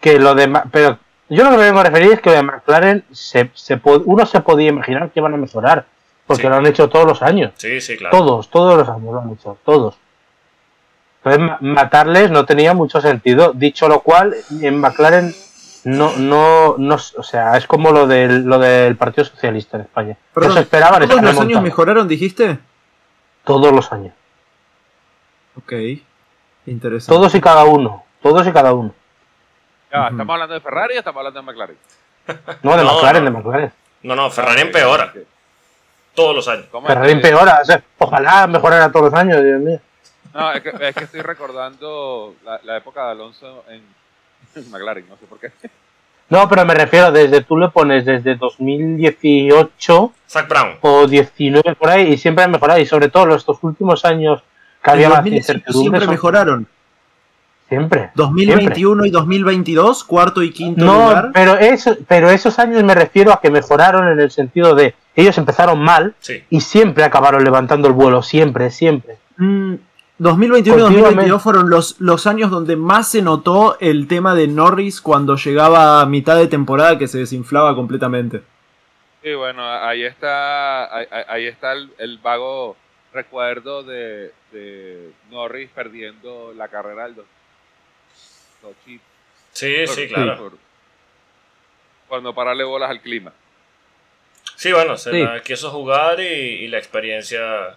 que 0.00 0.18
lo 0.18 0.34
de, 0.34 0.46
Ma- 0.48 0.64
pero 0.70 0.98
yo 1.28 1.44
lo 1.44 1.50
que 1.50 1.56
me 1.56 1.64
vengo 1.64 1.80
a 1.80 1.84
referir 1.84 2.12
es 2.12 2.20
que 2.20 2.30
de 2.30 2.42
McLaren 2.42 3.04
se, 3.12 3.50
se 3.54 3.80
uno 3.84 4.26
se 4.26 4.40
podía 4.40 4.68
imaginar 4.68 5.10
que 5.10 5.20
iban 5.20 5.34
a 5.34 5.36
mejorar, 5.36 5.86
porque 6.26 6.42
Sí. 6.42 6.48
lo 6.48 6.56
han 6.56 6.66
hecho 6.66 6.88
todos 6.88 7.06
los 7.06 7.22
años. 7.22 7.52
Sí, 7.56 7.80
sí, 7.80 7.96
claro. 7.96 8.16
Todos, 8.16 8.50
todos 8.50 8.76
los 8.78 8.88
años 8.88 9.12
lo 9.12 9.20
han 9.20 9.30
hecho, 9.32 9.56
todos. 9.64 9.96
Entonces 11.22 11.40
ma- 11.40 11.58
matarles 11.60 12.30
no 12.30 12.44
tenía 12.46 12.72
mucho 12.74 13.00
sentido. 13.00 13.52
Dicho 13.54 13.88
lo 13.88 14.00
cual, 14.00 14.34
en 14.62 14.78
McLaren 14.80 15.34
no, 15.84 16.16
no, 16.16 16.76
no, 16.78 16.94
o 16.94 17.22
sea, 17.22 17.56
es 17.56 17.66
como 17.66 17.90
lo 17.92 18.06
del, 18.06 18.44
lo 18.44 18.58
del 18.58 18.96
Partido 18.96 19.24
Socialista 19.24 19.76
en 19.76 19.84
España. 19.84 20.16
Perdón, 20.34 20.50
no 20.50 20.54
se 20.56 20.62
esperaban 20.62 21.08
¿Todos 21.08 21.22
los 21.22 21.40
años 21.40 21.62
mejoraron, 21.62 22.08
dijiste? 22.08 22.58
Todos 23.44 23.72
los 23.72 23.90
años. 23.92 24.14
Ok. 25.56 25.72
Interesante. 26.66 27.14
Todos 27.14 27.34
y 27.34 27.40
cada 27.40 27.64
uno. 27.64 28.04
Todos 28.22 28.46
y 28.46 28.52
cada 28.52 28.72
uno. 28.74 28.94
Ya. 29.90 30.08
¿Estamos 30.08 30.34
hablando 30.34 30.54
de 30.54 30.60
Ferrari 30.60 30.96
o 30.96 30.98
estamos 30.98 31.18
hablando 31.18 31.40
de 31.40 31.46
McLaren? 31.46 31.76
No, 32.62 32.76
de 32.76 32.84
No, 32.84 32.94
McLaren, 32.94 33.24
no. 33.24 33.30
de 33.30 33.36
McLaren. 33.36 33.72
No, 34.02 34.16
no, 34.16 34.30
Ferrari 34.30 34.60
empeora 34.60 35.12
todos 36.14 36.34
los 36.34 36.48
años. 36.48 36.66
¿Cómo 36.70 36.86
es 36.86 36.92
Ferrari 36.92 37.12
empeora. 37.12 37.60
o 37.62 37.64
sea, 37.64 37.82
ojalá 37.98 38.46
mejorara 38.46 38.92
todos 38.92 39.10
los 39.10 39.14
años, 39.20 39.42
Dios 39.42 39.60
mío. 39.60 39.80
No, 40.34 40.52
es 40.52 40.62
que, 40.62 40.70
es 40.88 40.94
que 40.94 41.04
estoy 41.04 41.22
recordando 41.22 42.34
la, 42.44 42.60
la 42.62 42.76
época 42.76 43.04
de 43.06 43.10
Alonso 43.12 43.64
en, 43.68 43.82
McLaren, 44.70 45.08
no 45.08 45.16
sé 45.16 45.26
por 45.26 45.38
qué. 45.38 45.50
No, 46.28 46.48
pero 46.48 46.64
me 46.64 46.74
refiero 46.74 47.10
desde, 47.10 47.40
tú 47.42 47.56
le 47.58 47.68
pones 47.70 48.04
desde 48.04 48.36
2018 48.36 50.12
Zach 50.28 50.48
Brown. 50.48 50.76
o 50.80 51.06
19 51.06 51.74
por 51.74 51.90
ahí 51.90 52.12
y 52.12 52.16
siempre 52.18 52.44
han 52.44 52.50
mejorado. 52.52 52.78
Y 52.80 52.86
sobre 52.86 53.08
todo 53.08 53.34
estos 53.34 53.58
últimos 53.62 54.04
años 54.04 54.42
que 54.82 54.90
había 54.90 55.08
más 55.08 55.18
2018 55.18 55.52
incertidumbre. 55.58 55.82
siempre 55.82 56.00
son- 56.06 56.10
mejoraron. 56.14 56.66
Siempre. 57.68 58.10
2021 58.16 59.06
y 59.06 59.10
2022, 59.10 60.02
cuarto 60.02 60.42
y 60.42 60.50
quinto 60.50 60.84
No, 60.84 61.04
lugar. 61.10 61.30
pero, 61.32 61.56
eso, 61.56 61.96
pero 62.08 62.28
esos 62.30 62.58
años 62.58 62.82
me 62.82 62.96
refiero 62.96 63.32
a 63.32 63.40
que 63.40 63.48
mejoraron 63.48 64.08
en 64.08 64.18
el 64.18 64.32
sentido 64.32 64.74
de 64.74 64.94
ellos 65.14 65.38
empezaron 65.38 65.78
mal 65.80 66.14
Sí. 66.18 66.42
y 66.50 66.60
siempre 66.62 67.04
acabaron 67.04 67.44
levantando 67.44 67.86
el 67.86 67.94
vuelo, 67.94 68.22
siempre, 68.24 68.70
siempre. 68.70 69.18
Mm, 69.36 69.74
2021 70.20 70.76
y 70.76 70.80
Continuamente. 70.82 71.00
2022 71.30 71.42
fueron 71.42 71.70
los, 71.70 72.00
los 72.00 72.26
años 72.26 72.50
donde 72.50 72.76
más 72.76 73.10
se 73.10 73.22
notó 73.22 73.78
el 73.80 74.06
tema 74.06 74.34
de 74.34 74.48
Norris 74.48 75.00
cuando 75.00 75.36
llegaba 75.36 76.00
a 76.02 76.06
mitad 76.06 76.36
de 76.36 76.46
temporada 76.46 76.98
que 76.98 77.08
se 77.08 77.18
desinflaba 77.18 77.74
completamente. 77.74 78.42
Sí, 79.22 79.34
bueno, 79.34 79.62
ahí 79.66 80.02
está, 80.04 80.94
ahí, 80.94 81.46
está 81.46 81.72
el, 81.72 81.90
el 81.98 82.18
vago 82.18 82.76
recuerdo 83.12 83.82
de, 83.82 84.32
de 84.52 85.10
Norris 85.30 85.70
perdiendo 85.74 86.52
la 86.56 86.68
carrera 86.68 87.04
del 87.04 87.16
dos- 87.16 87.24
Sochi 88.60 89.00
Sí, 89.52 89.74
por- 89.86 89.94
sí, 89.94 90.06
claro. 90.08 90.36
por- 90.38 90.58
por 92.08 92.22
no 92.22 92.34
pararle 92.34 92.64
bolas 92.64 92.90
al 92.90 93.00
clima. 93.00 93.32
Sí, 94.56 94.72
bueno, 94.72 94.96
se 94.98 95.10
Sí. 95.12 95.22
la 95.22 95.42
quiso 95.42 95.70
jugar 95.70 96.20
y, 96.20 96.24
y 96.24 96.68
la 96.68 96.76
experiencia. 96.78 97.76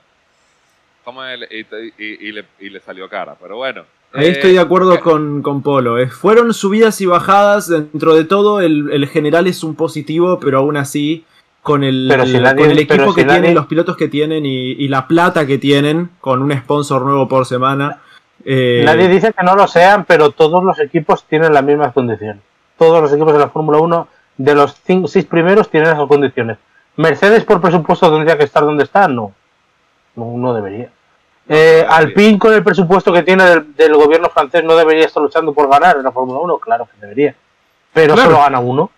Como 1.03 1.23
el- 1.23 1.43
y, 1.51 1.61
y- 2.03 2.27
y 2.29 2.31
le, 2.31 2.45
y 2.59 2.69
le 2.69 2.79
salió 2.79 3.09
cara, 3.09 3.35
pero 3.41 3.57
bueno. 3.57 3.83
Ahí 4.13 4.27
Eh, 4.27 4.31
estoy 4.31 4.53
de 4.53 4.59
acuerdo 4.59 4.99
con, 4.99 5.41
con 5.41 5.61
Polo. 5.61 5.97
eh. 5.97 6.07
Fueron 6.07 6.53
subidas 6.53 7.01
y 7.01 7.05
bajadas. 7.05 7.67
Dentro 7.67 8.13
de 8.13 8.23
todo, 8.25 8.61
el, 8.61 8.91
el 8.91 9.07
general 9.07 9.47
es 9.47 9.63
un 9.63 9.75
positivo, 9.75 10.39
pero 10.39 10.59
aún 10.59 10.77
así, 10.77 11.25
con 11.63 11.83
el, 11.83 12.07
si 12.25 12.33
con 12.39 12.69
el 12.71 12.77
equipo 12.79 13.09
si 13.09 13.15
que 13.15 13.23
tienen, 13.25 13.55
los 13.55 13.65
pilotos 13.65 13.97
que 13.97 14.07
tienen 14.07 14.45
y, 14.45 14.71
y 14.73 14.87
la 14.87 15.07
plata 15.07 15.47
que 15.47 15.57
tienen, 15.57 16.09
con 16.21 16.41
un 16.43 16.51
sponsor 16.53 17.01
nuevo 17.01 17.27
por 17.27 17.45
semana. 17.45 18.01
eh, 18.45 18.83
Nadie 18.85 19.07
dice 19.07 19.33
que 19.33 19.43
no 19.43 19.55
lo 19.55 19.67
sean, 19.67 20.05
pero 20.05 20.29
todos 20.31 20.63
los 20.63 20.79
equipos 20.79 21.25
tienen 21.27 21.53
las 21.53 21.63
mismas 21.63 21.91
condiciones. 21.93 22.41
Todos 22.77 23.01
los 23.01 23.11
equipos 23.13 23.33
de 23.33 23.39
la 23.39 23.49
Fórmula 23.49 23.79
1, 23.79 24.07
de 24.37 24.55
los 24.55 24.75
cinco, 24.85 25.07
seis 25.07 25.25
primeros, 25.25 25.69
tienen 25.69 25.89
esas 25.91 26.07
condiciones. 26.07 26.57
¿Mercedes 26.97 27.43
por 27.45 27.59
presupuesto 27.61 28.11
tendría 28.11 28.37
que 28.37 28.43
estar 28.43 28.63
donde 28.63 28.83
está? 28.83 29.07
No. 29.07 29.33
No, 30.15 30.25
no 30.37 30.53
debería. 30.53 30.89
Eh, 31.49 31.83
No, 31.87 31.93
Alpine 31.93 32.39
con 32.39 32.53
el 32.53 32.63
presupuesto 32.63 33.11
que 33.11 33.23
tiene 33.23 33.43
del, 33.43 33.75
del 33.75 33.93
gobierno 33.95 34.29
francés 34.29 34.63
no 34.63 34.75
debería 34.75 35.05
estar 35.05 35.21
luchando 35.21 35.53
por 35.53 35.69
ganar 35.69 35.97
en 35.97 36.03
la 36.03 36.11
Fórmula 36.11 36.39
1, 36.39 36.57
claro 36.59 36.85
que 36.85 36.99
debería. 37.01 37.35
Pero 37.93 38.13
Claro. 38.13 38.29
solo 38.31 38.43
gana 38.43 38.59
uno. 38.59 38.89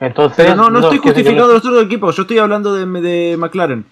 Entonces, 0.00 0.36
pero 0.44 0.56
no, 0.56 0.68
no 0.70 0.80
estoy 0.80 0.98
justificando 0.98 1.44
a 1.44 1.54
los 1.54 1.64
otros 1.64 1.84
equipos. 1.84 2.14
Yo 2.16 2.22
estoy 2.22 2.38
hablando 2.38 2.74
de, 2.74 2.84
de 3.00 3.36
McLaren. 3.36 3.84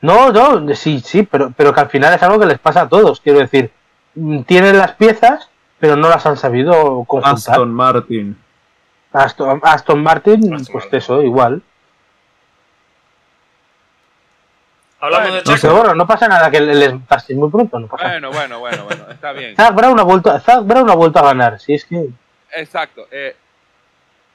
No, 0.00 0.30
no, 0.30 0.74
sí, 0.74 1.00
sí, 1.00 1.22
pero, 1.22 1.52
pero 1.56 1.72
que 1.72 1.80
al 1.80 1.88
final 1.88 2.12
es 2.12 2.22
algo 2.22 2.38
que 2.38 2.46
les 2.46 2.58
pasa 2.58 2.82
a 2.82 2.88
todos. 2.88 3.20
Quiero 3.20 3.38
decir, 3.38 3.70
mm, 4.14 4.42
tienen 4.42 4.76
las 4.76 4.92
piezas, 4.92 5.48
pero 5.78 5.96
no 5.96 6.08
las 6.10 6.26
han 6.26 6.36
sabido 6.36 7.04
conjuntar. 7.06 7.32
Aston 7.54 7.72
Martin. 7.72 8.36
Aston, 9.12 9.60
Aston 9.62 10.02
Martin, 10.02 10.52
Aston 10.54 10.72
pues 10.72 10.84
Martin. 10.84 10.98
eso, 10.98 11.22
igual. 11.22 11.62
Hablamos 15.04 15.28
Bueno, 15.28 15.42
de 15.44 15.50
no 15.50 15.56
sé. 15.56 15.60
Pero 15.62 15.72
Checo. 15.74 15.74
bueno, 15.82 15.94
no 15.94 16.06
pasa 16.06 16.28
nada 16.28 16.50
que 16.50 16.60
les 16.60 16.92
pase 17.06 17.34
muy 17.34 17.50
pronto, 17.50 17.78
no 17.78 17.86
pasa 17.88 18.04
nada. 18.04 18.28
Bueno, 18.28 18.32
bueno, 18.32 18.58
bueno, 18.60 18.84
bueno, 18.84 19.04
está 19.10 19.32
bien. 19.32 19.54
Zach 19.56 19.74
Brown 19.74 19.98
ha 20.00 20.02
vuelto, 20.02 20.38
Zach 20.40 20.64
Brown 20.64 20.88
ha 20.90 20.94
vuelto 20.94 21.18
a 21.18 21.22
ganar, 21.22 21.60
si 21.60 21.74
es 21.74 21.84
que... 21.84 22.08
Exacto. 22.56 23.06
eh, 23.10 23.36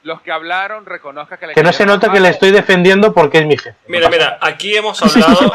los 0.02 0.22
que 0.22 0.32
hablaron 0.32 0.86
reconozca 0.86 1.36
que 1.36 1.48
le 1.48 1.54
Que 1.54 1.62
no 1.62 1.72
se 1.72 1.84
nota 1.84 2.10
que 2.10 2.20
le 2.20 2.30
estoy 2.30 2.52
defendiendo 2.52 3.12
porque 3.12 3.38
es 3.38 3.46
mi 3.46 3.58
jefe. 3.58 3.76
Mira, 3.86 4.08
mira, 4.08 4.38
aquí 4.40 4.74
hemos 4.74 5.02
hablado, 5.02 5.52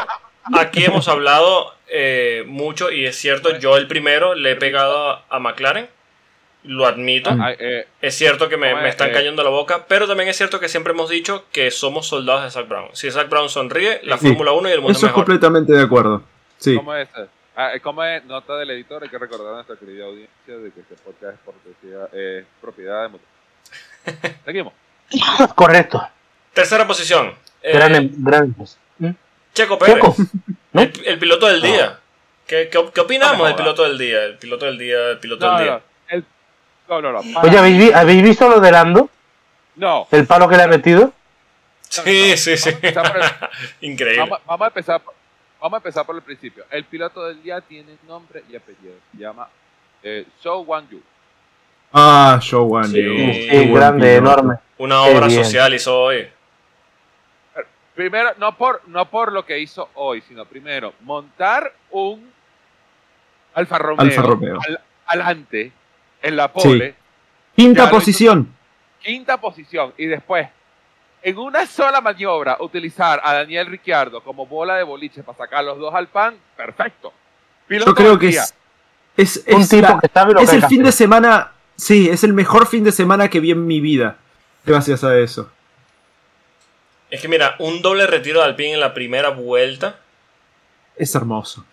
aquí 0.54 0.84
hemos 0.84 1.08
hablado 1.08 1.74
eh, 1.88 2.44
mucho 2.46 2.90
y 2.92 3.06
es 3.06 3.16
cierto, 3.16 3.58
yo 3.58 3.76
el 3.76 3.88
primero 3.88 4.34
le 4.34 4.52
he 4.52 4.56
pegado 4.56 5.22
a 5.28 5.38
McLaren, 5.38 5.88
lo 6.66 6.86
admito. 6.86 7.30
Ah, 7.30 7.52
eh, 7.58 7.86
Es 8.00 8.14
cierto 8.16 8.48
que 8.48 8.56
me, 8.56 8.70
Como 8.70 8.82
me 8.82 8.88
es, 8.88 8.94
están 8.94 9.10
eh, 9.10 9.12
cayendo 9.12 9.42
la 9.42 9.50
boca, 9.50 9.86
pero 9.88 10.06
también 10.06 10.28
es 10.28 10.36
cierto 10.36 10.60
que 10.60 10.68
siempre 10.68 10.92
hemos 10.92 11.08
dicho 11.10 11.44
que 11.52 11.70
somos 11.70 12.06
soldados 12.06 12.44
de 12.44 12.50
Zach 12.50 12.68
Brown. 12.68 12.88
Si 12.92 13.10
Zach 13.10 13.28
Brown 13.28 13.48
sonríe, 13.48 14.00
la 14.04 14.18
Sí. 14.18 14.28
Fórmula 14.28 14.52
1 14.52 14.68
y 14.68 14.72
el 14.72 14.80
mundo 14.80 14.92
Eso 14.96 15.06
es 15.06 15.10
mejor. 15.12 15.24
completamente 15.24 15.72
de 15.72 15.82
acuerdo. 15.82 16.22
Sí. 16.58 16.74
¿Cómo 16.76 16.94
es? 16.94 17.08
Ah, 17.56 17.72
eh, 17.74 17.80
¿Cómo 17.80 18.04
es? 18.04 18.24
Nota 18.26 18.56
del 18.56 18.70
editor, 18.70 19.02
hay 19.02 19.08
que 19.08 19.18
recordar 19.18 19.48
a 19.48 19.54
nuestra 19.54 19.76
querida 19.76 20.04
audiencia 20.04 20.56
de 20.58 20.70
que 20.72 20.80
este 20.80 20.94
podcast 20.96 21.34
es 21.34 21.40
propiedad, 21.44 22.08
eh, 22.12 22.44
propiedad 22.60 23.02
de 23.02 23.08
Mutua. 23.08 23.26
Seguimos. 24.44 24.72
Correcto. 25.54 26.06
Tercera 26.52 26.86
posición. 26.86 27.34
eh, 27.62 27.72
Gran, 27.72 27.94
em- 27.94 28.10
gran 28.18 28.44
empresa. 28.44 28.78
¿Mm? 28.98 29.10
Checo 29.54 29.78
Pérez. 29.78 29.94
Checo, 29.96 30.16
¿no? 30.72 30.82
El, 30.82 30.92
el 31.06 31.18
piloto 31.18 31.46
del 31.46 31.62
día. 31.62 31.98
¿Qué, 32.46 32.68
qué, 32.70 32.84
qué 32.94 33.00
opinamos 33.00 33.38
No 33.38 33.44
del 33.46 33.54
piloto 33.56 33.82
del 33.82 33.98
día? 33.98 34.24
El 34.24 34.38
piloto 34.38 34.66
del 34.66 34.78
día, 34.78 35.10
el 35.10 35.18
piloto 35.18 35.46
No, 35.50 35.56
del 35.58 35.64
día. 35.66 35.80
No, 36.88 37.00
no, 37.02 37.12
no, 37.12 37.20
para- 37.34 37.48
Oye, 37.48 37.58
¿habéis, 37.58 37.78
vi- 37.78 37.92
¿habéis 37.92 38.22
visto 38.22 38.48
lo 38.48 38.60
de 38.60 38.70
Lando? 38.72 39.08
no. 39.76 40.06
El 40.10 40.26
palo 40.26 40.48
que 40.48 40.56
le 40.56 40.62
ha 40.62 40.68
metido. 40.68 41.12
Sí, 41.88 42.30
no, 42.30 42.36
sí, 42.36 42.56
sí. 42.56 42.70
vamos 42.94 43.12
el- 43.14 43.48
Increíble. 43.90 44.20
Vamos, 44.20 44.40
vamos 44.46 44.64
a 44.64 44.68
empezar, 44.68 45.00
por- 45.00 45.14
vamos 45.60 45.74
a 45.74 45.76
empezar 45.78 46.04
por 46.06 46.16
el 46.16 46.22
principio. 46.22 46.64
El 46.70 46.84
piloto 46.84 47.24
del 47.26 47.42
día 47.42 47.60
tiene 47.60 47.96
nombre 48.06 48.42
y 48.50 48.56
apellido. 48.56 48.94
Se 49.12 49.18
llama 49.18 49.48
eh, 50.02 50.26
Zhou 50.42 50.64
Guanyu. 50.64 51.00
Ah, 51.92 52.38
Joe 52.42 52.60
Wan 52.62 52.88
Sí, 52.90 53.02
Yu. 53.02 53.14
sí, 53.32 53.68
grande, 53.72 54.16
piloto. 54.18 54.32
enorme. 54.40 54.54
Una 54.78 55.04
Qué 55.04 55.16
obra 55.16 55.26
bien. 55.28 55.44
social 55.44 55.72
hizo 55.74 55.98
hoy. 55.98 56.28
Primero, 57.94 58.30
no 58.36 58.54
por, 58.56 58.82
no 58.88 59.08
por 59.08 59.32
lo 59.32 59.46
que 59.46 59.58
hizo 59.58 59.88
hoy, 59.94 60.20
sino 60.28 60.44
primero, 60.44 60.92
montar 61.00 61.72
un 61.92 62.30
Alfa 63.54 63.78
Romeo, 63.78 64.02
Alfa 64.02 64.20
Romeo. 64.22 64.58
al- 64.66 64.80
adelante 65.06 65.72
en 66.22 66.36
la 66.36 66.52
pole, 66.52 66.94
Quinta 67.54 67.82
hizo- 67.84 67.90
posición. 67.90 68.54
quinta 69.02 69.40
posición, 69.40 69.92
y 69.96 70.06
después, 70.06 70.48
en 71.22 71.38
una 71.38 71.66
sola 71.66 72.00
maniobra, 72.00 72.56
utilizar 72.60 73.20
a 73.22 73.34
Daniel 73.34 73.66
Ricciardo 73.66 74.22
como 74.22 74.46
bola 74.46 74.76
de 74.76 74.82
boliche 74.82 75.22
para 75.22 75.38
sacar 75.38 75.64
los 75.64 75.78
dos 75.78 75.94
al 75.94 76.08
pan, 76.08 76.36
perfecto. 76.56 77.12
Piloto 77.66 77.90
Yo 77.90 77.94
creo 77.94 78.18
que 78.18 78.28
es, 78.28 78.54
es, 79.16 79.44
Un 79.48 79.60
es 79.62 79.68
tipo 79.68 79.82
la- 79.88 80.00
que 80.00 80.08
sabe 80.12 80.32
lo 80.34 80.40
es 80.40 80.50
que 80.50 80.56
el 80.56 80.66
fin 80.66 80.82
de 80.82 80.92
semana. 80.92 81.52
Sí, 81.74 82.08
es 82.08 82.24
el 82.24 82.32
mejor 82.32 82.66
fin 82.66 82.84
de 82.84 82.92
semana 82.92 83.28
que 83.28 83.38
vi 83.40 83.50
en 83.50 83.66
mi 83.66 83.80
vida. 83.80 84.16
Gracias 84.64 85.04
a 85.04 85.16
eso. 85.18 85.50
Es 87.10 87.20
que 87.20 87.28
mira, 87.28 87.54
un 87.58 87.82
doble 87.82 88.06
retiro 88.06 88.40
de 88.40 88.46
Alpine 88.46 88.74
en 88.74 88.80
la 88.80 88.94
primera 88.94 89.28
vuelta. 89.30 90.00
Es 90.96 91.14
hermoso. 91.14 91.64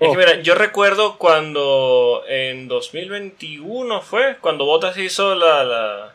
Es 0.00 0.10
que 0.10 0.16
mira, 0.16 0.40
yo 0.40 0.54
recuerdo 0.54 1.18
cuando 1.18 2.24
en 2.28 2.66
2021 2.68 4.02
fue, 4.02 4.36
cuando 4.40 4.64
Bottas 4.64 4.96
hizo 4.98 5.34
la, 5.34 5.64
la- 5.64 6.14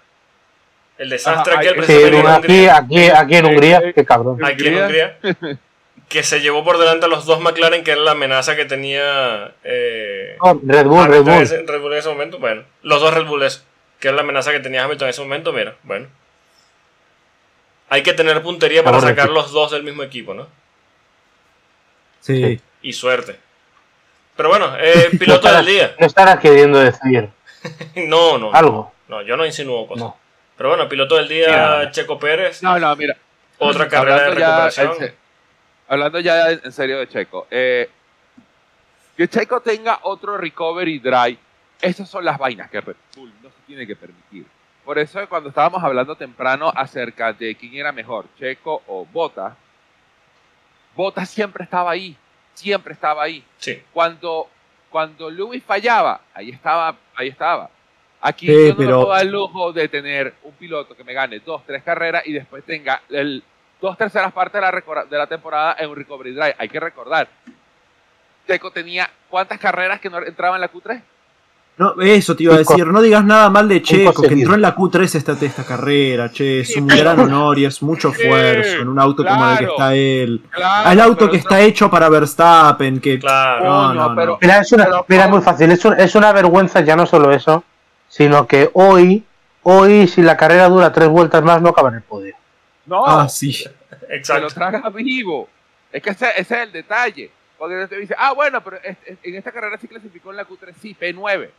el 0.98 1.10
desastre 1.10 1.54
Ajá, 1.54 1.62
aquel 1.62 1.74
ay, 1.80 1.86
Sí, 1.86 1.94
precisamente 1.94 2.20
en 2.20 2.28
aquí, 2.28 2.38
Hungría, 2.52 2.78
aquí, 2.78 3.10
aquí 3.10 3.36
en 3.36 3.46
Hungría, 3.46 3.94
qué 3.94 4.06
cabrón. 4.06 4.44
aquí 4.44 4.68
en 4.68 4.76
Hungría, 4.84 5.18
que 6.10 6.24
se 6.24 6.42
llevó 6.42 6.64
por 6.66 6.78
delante 6.78 7.06
a 7.06 7.10
los 7.10 7.26
dos 7.26 7.40
McLaren, 7.40 7.84
que 7.86 7.92
era 7.92 8.02
la 8.02 8.12
amenaza 8.12 8.56
que 8.58 8.66
tenía 8.66 9.54
eh, 9.64 10.36
Oh, 10.42 10.60
Red 10.62 10.86
Bull, 10.86 11.08
Red 11.08 11.18
en 11.20 11.24
Bull. 11.24 11.42
ese- 11.44 11.64
Red 11.66 11.80
Bull 11.82 11.94
en 11.94 12.00
ese 12.00 12.10
momento. 12.10 12.38
Bueno, 12.40 12.64
los 12.84 13.00
dos 13.00 13.14
Red 13.14 13.26
Bulls, 13.28 13.64
que 14.00 14.10
era 14.10 14.16
la 14.18 14.24
amenaza 14.24 14.52
que 14.52 14.60
tenía 14.60 14.84
Hamilton 14.84 15.08
en 15.08 15.10
ese 15.12 15.22
momento, 15.22 15.54
mira, 15.54 15.76
bueno. 15.84 16.08
Hay 17.88 18.04
que 18.04 18.14
tener 18.14 18.42
puntería 18.44 18.84
para 18.84 18.98
Correcto. 19.00 19.22
sacar 19.22 19.34
los 19.34 19.52
dos 19.52 19.72
del 19.72 19.84
mismo 19.84 20.04
equipo, 20.04 20.34
¿no? 20.34 20.48
Sí. 22.20 22.60
Y 22.82 22.94
suerte. 22.94 23.40
Pero 24.40 24.48
bueno, 24.48 24.74
eh, 24.80 25.10
piloto 25.20 25.50
No 25.50 25.58
del 25.58 25.66
día. 25.66 25.96
No 26.00 26.08
estarás 26.08 26.40
queriendo 26.40 26.80
decir 26.80 27.28
No, 28.08 28.38
no. 28.38 28.54
algo. 28.54 28.94
No, 29.10 29.22
yo 29.22 29.36
no 29.36 29.46
insinúo 29.46 29.86
cosas. 29.86 30.06
No. 30.06 30.18
Pero 30.56 30.70
bueno, 30.70 30.88
piloto 30.88 31.18
del 31.18 31.28
día, 31.28 31.82
Sí. 31.88 31.92
Checo 31.92 32.18
Pérez. 32.18 32.64
No, 32.64 32.80
no, 32.80 32.96
mira. 32.96 33.18
Otra 33.58 33.90
carrera 33.90 34.16
de 34.16 34.22
Hablando 34.28 34.40
ya 34.40 34.70
recuperación. 34.70 34.98
se- 35.10 35.16
hablando 35.90 36.20
ya 36.22 36.52
en 36.52 36.72
serio 36.72 37.00
de 37.00 37.10
Checo. 37.10 37.48
eh, 37.52 37.90
que 39.18 39.28
Checo 39.28 39.60
tenga 39.60 40.00
otro 40.04 40.38
recovery 40.38 41.00
drive. 41.00 41.38
Esas 41.82 42.08
son 42.08 42.24
las 42.24 42.38
vainas 42.38 42.70
que 42.70 42.80
Red 42.80 42.96
Bull 43.18 43.34
no 43.44 43.50
se 43.50 43.56
tiene 43.68 43.86
que 43.86 43.98
permitir. 43.98 44.46
Por 44.86 44.98
eso 45.00 45.20
cuando 45.28 45.50
estábamos 45.50 45.84
hablando 45.84 46.16
temprano 46.16 46.72
acerca 46.74 47.34
de 47.34 47.56
quién 47.56 47.76
era 47.76 47.92
mejor, 47.92 48.26
Checo 48.40 48.84
o 48.88 49.06
Bota, 49.06 49.58
Bota 50.96 51.26
siempre 51.26 51.66
estaba 51.66 51.92
ahí. 51.92 52.16
Siempre 52.60 52.94
estaba 52.94 53.24
ahí. 53.24 53.42
Sí. 53.58 53.82
Cuando, 53.94 54.50
cuando 54.90 55.30
Lewis 55.30 55.64
fallaba, 55.64 56.20
ahí 56.34 56.50
estaba, 56.50 56.94
ahí 57.16 57.30
estaba. 57.30 57.70
Aquí 58.22 58.48
Sí, 58.48 58.52
yo 58.52 58.60
no 58.74 58.80
me 58.80 58.86
pero- 58.86 59.00
puedo 59.02 59.14
dar 59.14 59.22
el 59.22 59.32
lujo 59.32 59.72
de 59.72 59.88
tener 59.88 60.34
un 60.44 60.52
piloto 60.56 60.94
que 60.94 61.06
me 61.06 61.14
gane 61.14 61.40
dos, 61.40 61.64
tres 61.66 61.82
carreras 61.84 62.28
y 62.28 62.34
después 62.34 62.66
tenga 62.66 63.02
el, 63.10 63.42
dos 63.80 63.98
terceras 63.98 64.34
partes 64.34 64.56
de 64.56 64.62
la, 64.62 64.72
recor- 64.74 65.08
de 65.08 65.18
la 65.18 65.26
temporada 65.28 65.78
en 65.80 65.90
un 65.90 65.96
recovery 65.96 66.32
drive. 66.34 66.56
Hay 66.58 66.68
que 66.68 66.82
recordar. 66.82 67.30
Checo 68.46 68.72
tenía 68.72 69.10
cuántas 69.30 69.58
carreras 69.58 70.02
que 70.02 70.10
no 70.10 70.18
entraba 70.22 70.56
en 70.58 70.62
la 70.62 70.70
Q3? 70.72 71.02
No, 71.80 71.96
eso 72.02 72.36
te 72.36 72.44
iba 72.44 72.56
a 72.56 72.58
decir. 72.58 72.86
No 72.86 73.02
digas 73.02 73.24
nada 73.24 73.50
mal 73.50 73.68
de 73.70 73.82
Checo, 73.82 74.22
que 74.22 74.34
entró 74.34 74.54
en 74.54 74.62
la 74.62 74.76
Q3 74.76 75.16
esta, 75.16 75.32
esta 75.40 75.64
carrera. 75.66 76.30
Che, 76.30 76.60
es 76.60 76.76
un 76.76 76.88
gran 76.88 77.18
honor 77.20 77.58
y 77.58 77.64
es 77.64 77.82
mucho 77.82 78.10
esfuerzo 78.10 78.82
en 78.82 78.90
un 78.90 79.00
auto 79.00 79.24
como 79.26 79.50
el 79.52 79.58
que 79.60 79.64
está 79.66 79.96
él. 79.96 80.42
Claro, 80.52 80.90
Al 80.90 81.00
auto 81.00 81.28
que 81.28 81.38
no- 81.38 81.40
está 81.40 81.62
hecho 81.62 81.90
para 81.90 82.10
Verstappen, 82.10 83.00
que 83.00 83.18
Claro. 83.18 83.64
No, 83.64 83.94
no, 83.94 84.10
no. 84.10 84.16
pero- 84.16 84.38
Mira, 84.42 84.60
es, 84.60 84.72
una, 84.74 84.84
Pero- 84.86 85.06
mira, 85.08 85.24
es 85.24 85.30
muy 85.30 85.42
fácil. 85.42 85.72
Es, 85.72 85.86
un- 85.86 85.98
es 85.98 86.14
una 86.16 86.34
vergüenza 86.34 86.82
ya 86.82 86.98
no 86.98 87.06
solo 87.06 87.32
eso, 87.32 87.64
sino 88.10 88.46
que 88.46 88.70
hoy, 88.74 89.24
hoy 89.64 90.06
si 90.10 90.22
la 90.22 90.36
carrera 90.36 90.68
dura 90.68 90.92
tres 90.92 91.08
vueltas 91.08 91.42
más, 91.44 91.62
no 91.62 91.70
acaba 91.70 91.88
en 91.90 91.96
el 91.96 92.02
podio. 92.02 92.36
No, 92.88 93.06
Ah, 93.06 93.30
sí. 93.30 93.54
se 93.54 93.70
lo 93.70 94.16
Exacto. 94.16 94.48
traga 94.48 94.90
vivo. 94.90 95.48
Es 95.94 96.04
que 96.04 96.10
ese, 96.10 96.28
ese 96.36 96.56
es 96.56 96.62
el 96.64 96.72
detalle. 96.74 97.32
Porque 97.58 97.88
te 97.88 97.98
dice, 97.98 98.16
ah, 98.18 98.34
bueno, 98.34 98.62
pero 98.64 98.78
es- 98.84 98.98
es- 99.06 99.18
en 99.24 99.36
esta 99.36 99.52
carrera 99.52 99.78
sí 99.80 99.88
clasificó 99.88 100.32
en 100.32 100.38
la 100.38 100.46
Q3, 100.46 100.74
sí, 100.82 100.94
P9. 101.00 101.50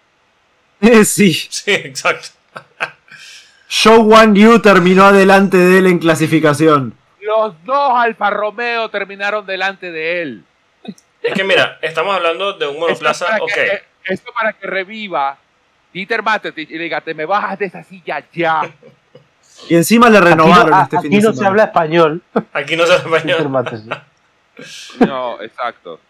Eh, 0.81 1.05
sí. 1.05 1.33
Sí, 1.33 1.70
exacto. 1.72 2.28
Show 3.68 4.12
One 4.12 4.39
Yu 4.39 4.59
terminó 4.61 5.05
adelante 5.07 5.57
de 5.57 5.78
él 5.78 5.87
en 5.87 5.99
clasificación. 5.99 6.95
Los 7.20 7.55
dos 7.64 7.93
Alfa 7.95 8.31
Romeo 8.31 8.89
terminaron 8.89 9.47
delante 9.47 9.93
de 9.93 10.22
él. 10.22 10.45
Es 11.22 11.35
que 11.35 11.45
mira, 11.45 11.78
estamos 11.83 12.14
hablando 12.16 12.55
de 12.55 12.66
un 12.66 12.72
Esto 12.74 12.81
monoplaza, 12.87 13.26
para 13.26 13.45
ok. 13.45 13.51
que- 13.55 13.83
esto 14.07 14.33
para 14.33 14.53
que 14.55 14.66
reviva 14.66 15.37
Dieter 15.93 16.22
Matetic 16.22 16.70
y 16.70 16.78
le 16.78 16.85
diga, 16.85 17.01
te 17.03 17.14
me 17.14 17.26
bajas 17.26 17.59
de 17.59 17.66
esa 17.66 17.85
silla 17.85 18.24
ya. 18.33 18.62
Y 19.68 19.74
encima 19.76 20.09
le 20.09 20.16
Aquí 20.18 20.24
no, 20.24 20.31
renovaron 20.31 20.74
a- 20.74 20.83
este 20.85 20.99
fin 21.03 21.07
aquí 21.12 21.16
de 21.20 21.22
no 21.28 21.33
se 21.35 21.47
habla 21.47 21.64
español. 21.64 22.22
Aquí 22.55 22.76
no 22.76 22.87
se 22.87 22.95
habla 22.95 23.18
español. 23.18 24.03
No, 25.07 25.41
exacto. 25.43 26.01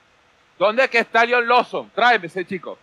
¿Dónde 0.59 0.85
es 0.85 0.91
que 0.91 0.99
está 1.01 1.25
John 1.29 1.47
Lawson? 1.49 1.91
Tráeme 1.95 2.27
ese 2.29 2.45
chico. 2.47 2.79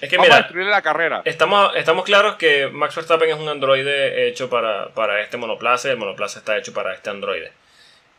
Es 0.00 0.08
que 0.08 0.16
Vamos 0.16 0.30
a 0.30 0.32
mira, 0.32 0.42
destruirle 0.42 0.70
la 0.70 0.82
carrera. 0.82 1.22
estamos, 1.24 1.76
estamos 1.76 2.04
claros 2.04 2.36
que 2.36 2.68
Max 2.68 2.94
Verstappen 2.96 3.28
es 3.30 3.36
un 3.36 3.48
androide 3.48 4.28
hecho 4.28 4.48
para, 4.48 4.88
para 4.88 5.20
este 5.20 5.36
monoplaza 5.36 5.88
y 5.88 5.90
el 5.92 5.98
monoplaza 5.98 6.38
está 6.38 6.56
hecho 6.56 6.72
para 6.72 6.94
este 6.94 7.10
androide. 7.10 7.52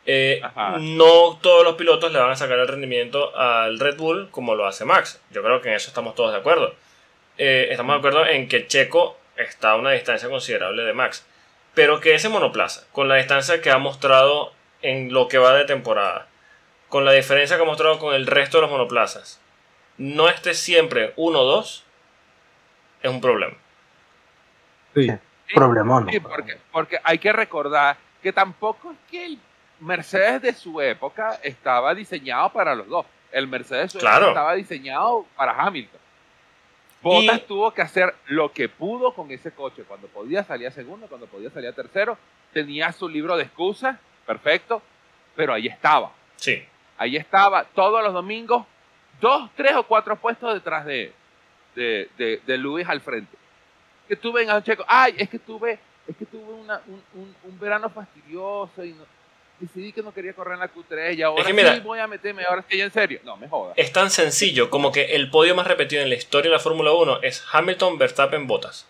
Eh, 0.05 0.41
no 0.79 1.37
todos 1.41 1.63
los 1.63 1.75
pilotos 1.75 2.11
le 2.11 2.19
van 2.19 2.31
a 2.31 2.35
sacar 2.35 2.57
el 2.59 2.67
rendimiento 2.67 3.35
al 3.37 3.79
Red 3.79 3.97
Bull 3.97 4.29
como 4.31 4.55
lo 4.55 4.67
hace 4.67 4.85
Max. 4.85 5.21
Yo 5.31 5.43
creo 5.43 5.61
que 5.61 5.69
en 5.69 5.75
eso 5.75 5.89
estamos 5.89 6.15
todos 6.15 6.31
de 6.31 6.39
acuerdo. 6.39 6.75
Eh, 7.37 7.67
estamos 7.71 7.95
de 7.95 7.97
acuerdo 7.99 8.27
en 8.27 8.47
que 8.47 8.67
Checo 8.67 9.17
está 9.37 9.71
a 9.71 9.75
una 9.75 9.91
distancia 9.91 10.29
considerable 10.29 10.83
de 10.83 10.93
Max. 10.93 11.25
Pero 11.73 11.99
que 11.99 12.13
ese 12.13 12.29
monoplaza, 12.29 12.85
con 12.91 13.07
la 13.07 13.15
distancia 13.15 13.61
que 13.61 13.71
ha 13.71 13.77
mostrado 13.77 14.53
en 14.81 15.13
lo 15.13 15.27
que 15.27 15.37
va 15.37 15.53
de 15.55 15.65
temporada, 15.65 16.27
con 16.89 17.05
la 17.05 17.13
diferencia 17.13 17.55
que 17.55 17.63
ha 17.63 17.65
mostrado 17.65 17.97
con 17.97 18.13
el 18.13 18.27
resto 18.27 18.57
de 18.57 18.61
los 18.63 18.71
monoplazas, 18.71 19.40
no 19.97 20.27
esté 20.29 20.53
siempre 20.53 21.13
1-2, 21.15 21.83
es 23.03 23.09
un 23.11 23.21
problema. 23.21 23.55
Sí. 24.95 25.09
Sí, 25.47 25.55
Problemón. 25.55 26.07
Sí, 26.09 26.19
porque, 26.19 26.57
porque 26.71 26.97
hay 27.03 27.17
que 27.17 27.33
recordar 27.33 27.97
que 28.23 28.31
tampoco 28.31 28.91
es 28.91 28.97
que 29.09 29.25
el 29.25 29.39
Mercedes 29.81 30.41
de 30.41 30.53
su 30.53 30.79
época 30.79 31.39
estaba 31.43 31.93
diseñado 31.93 32.51
para 32.53 32.73
los 32.75 32.87
dos. 32.87 33.05
El 33.31 33.47
Mercedes 33.47 33.83
de 33.85 33.89
su 33.89 33.99
Claro. 33.99 34.17
época 34.27 34.31
estaba 34.31 34.53
diseñado 34.55 35.25
para 35.35 35.53
Hamilton. 35.53 35.99
Bottas 37.01 37.37
Y- 37.39 37.41
tuvo 37.47 37.73
que 37.73 37.81
hacer 37.81 38.13
lo 38.27 38.51
que 38.53 38.69
pudo 38.69 39.13
con 39.13 39.31
ese 39.31 39.51
coche. 39.51 39.83
Cuando 39.83 40.07
podía 40.07 40.43
salir 40.43 40.67
a 40.67 40.71
segundo, 40.71 41.07
cuando 41.07 41.25
podía 41.27 41.49
salir 41.49 41.69
a 41.69 41.73
tercero, 41.73 42.17
tenía 42.53 42.91
su 42.91 43.09
libro 43.09 43.35
de 43.35 43.43
excusas, 43.43 43.97
perfecto, 44.25 44.81
pero 45.35 45.53
ahí 45.53 45.67
estaba. 45.67 46.11
Sí. 46.35 46.63
Ahí 46.97 47.17
estaba 47.17 47.63
todos 47.65 48.03
los 48.03 48.13
domingos, 48.13 48.65
dos, 49.21 49.49
tres 49.55 49.73
o 49.75 49.83
cuatro 49.83 50.15
puestos 50.17 50.53
detrás 50.53 50.85
de, 50.85 51.13
de, 51.75 52.09
de, 52.17 52.41
de 52.45 52.57
Luis 52.57 52.87
al 52.89 52.99
frente. 53.01 53.37
Que 54.07 54.15
tuve 54.17 54.43
en 54.43 54.63
Checo, 54.63 54.83
ay, 54.87 55.15
es 55.17 55.29
que 55.29 55.39
tuve, 55.39 55.79
es 56.07 56.17
que 56.17 56.25
tuve 56.25 56.51
una- 56.53 56.81
un, 56.87 57.01
un- 57.13 57.35
un 57.43 57.59
verano 57.59 57.89
fastidioso 57.89 58.83
y 58.83 58.91
no- 58.91 59.05
decidí 59.59 59.93
que 59.93 60.01
no 60.01 60.11
quería 60.13 60.33
correr 60.33 60.55
en 60.55 60.59
la 60.61 60.73
Q3 60.73 61.15
y 61.15 61.21
ahora 61.21 61.45
que 61.45 61.53
mira- 61.53 61.75
sí 61.75 61.79
voy 61.81 61.99
a 61.99 62.07
meterme, 62.07 62.43
ahora 62.43 62.65
sí 62.67 62.81
en 62.81 62.91
serio. 62.91 63.19
No, 63.23 63.37
me 63.37 63.47
jodas. 63.47 63.77
Es 63.77 63.93
tan 63.93 64.09
sencillo 64.09 64.69
como 64.71 64.91
que 64.91 65.15
el 65.15 65.29
podio 65.29 65.53
más 65.55 65.67
repetido 65.67 66.01
en 66.01 66.09
la 66.09 66.15
historia 66.15 66.49
de 66.49 66.57
la 66.57 66.59
Fórmula 66.61 66.91
1 66.91 67.21
es 67.21 67.45
Hamilton, 67.53 67.97
Verstappen, 67.99 68.47
Bottas. 68.47 68.87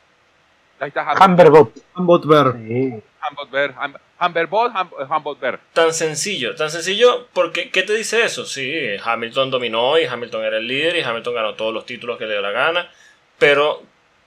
Ahí 0.82 0.88
está 0.88 1.14
Humberbot. 1.26 2.26
Ver. 2.26 2.54
Sí. 2.68 3.04
Hamburg 3.22 3.52
Ver, 3.52 3.74
Hamburg 4.18 4.50
Bot, 4.50 4.72
Hamburg 5.10 5.40
Ver. 5.40 5.60
Tan 5.74 5.94
sencillo, 5.94 6.56
tan 6.56 6.72
sencillo 6.72 7.28
porque 7.34 7.70
¿qué 7.70 7.84
te 7.84 7.94
dice 7.94 8.24
eso? 8.24 8.46
Sí, 8.48 8.74
Hamilton 9.04 9.52
dominó 9.52 10.00
y 10.00 10.06
Hamilton 10.06 10.44
era 10.44 10.58
el 10.58 10.68
líder 10.68 10.96
y 10.96 11.02
Hamilton 11.02 11.36
ganó 11.36 11.54
todos 11.54 11.72
los 11.72 11.86
títulos 11.86 12.18
que 12.18 12.26
le 12.26 12.32
dio 12.34 12.42
la 12.42 12.50
gana, 12.50 12.92
pero 13.38 13.84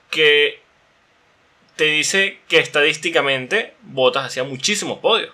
que 0.09 0.61
te 1.75 1.83
dice 1.83 2.39
que 2.47 2.59
estadísticamente 2.59 3.73
Bottas 3.81 4.25
hacía 4.25 4.45
muchísimos 4.45 4.99
podios, 4.99 5.33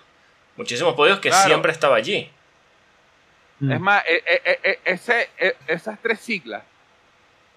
muchísimos 0.56 0.94
podios 0.94 1.20
que 1.20 1.28
Claro. 1.28 1.46
siempre 1.46 1.70
estaba 1.70 1.94
allí. 1.94 2.28
Mm. 3.60 3.72
Es 3.72 3.80
más, 3.80 4.02
eh, 4.08 4.22
eh, 4.64 4.78
ese, 4.84 5.30
eh, 5.38 5.54
esas 5.68 6.02
tres 6.02 6.18
siglas, 6.18 6.64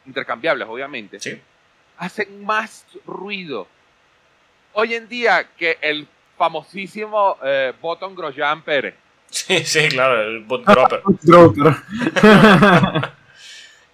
intercambiables 0.06 0.68
obviamente, 0.70 1.20
Sí. 1.20 1.42
Hacen 1.98 2.44
más 2.46 2.86
ruido 3.06 3.68
hoy 4.74 4.96
en 4.96 5.08
día 5.08 5.48
que 5.58 5.78
el 5.82 6.08
famosísimo 6.38 7.38
eh, 7.44 7.74
Bottom 7.82 8.16
Grosjean 8.16 8.62
Pérez. 8.64 8.96
Sí, 9.30 9.64
sí, 9.66 9.88
claro, 9.90 10.22
el 10.22 10.40
bot 10.42 10.64
dropper. 10.66 11.02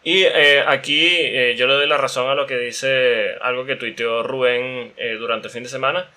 Y 0.04 0.24
eh, 0.24 0.64
aquí 0.68 1.06
eh, 1.08 1.56
yo 1.56 1.68
le 1.68 1.74
doy 1.76 1.88
la 1.88 1.98
razón 1.98 2.28
a 2.30 2.34
lo 2.34 2.48
que 2.48 2.58
dice 2.58 3.36
algo 3.42 3.66
que 3.66 3.76
tuiteó 3.76 4.24
Rubén 4.24 4.94
eh, 4.98 5.16
durante 5.20 5.48
el 5.48 5.54
fin 5.54 5.64
de 5.64 5.70
semana. 5.70 6.08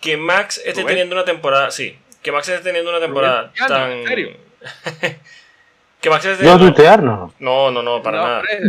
Que 0.00 0.16
Max 0.16 0.56
esté 0.58 0.72
¿Rubén? 0.80 0.86
teniendo 0.86 1.14
una 1.14 1.26
temporada. 1.26 1.70
Sí, 1.70 1.98
que 2.22 2.32
Max 2.32 2.48
esté 2.48 2.62
teniendo 2.62 2.90
una 2.90 3.00
temporada 3.00 3.52
¿Ya 3.54 3.68
no? 3.68 3.74
tan. 3.74 3.92
¿En 3.92 4.06
serio? 4.06 4.30
que 6.00 6.08
Max 6.08 6.24
esté 6.24 6.56
tuitear, 6.56 7.02
no. 7.02 7.34
No, 7.38 7.70
no, 7.70 7.82
no, 7.82 8.02
para 8.02 8.16
No, 8.16 8.24
nada. 8.24 8.38
hombre, 8.38 8.60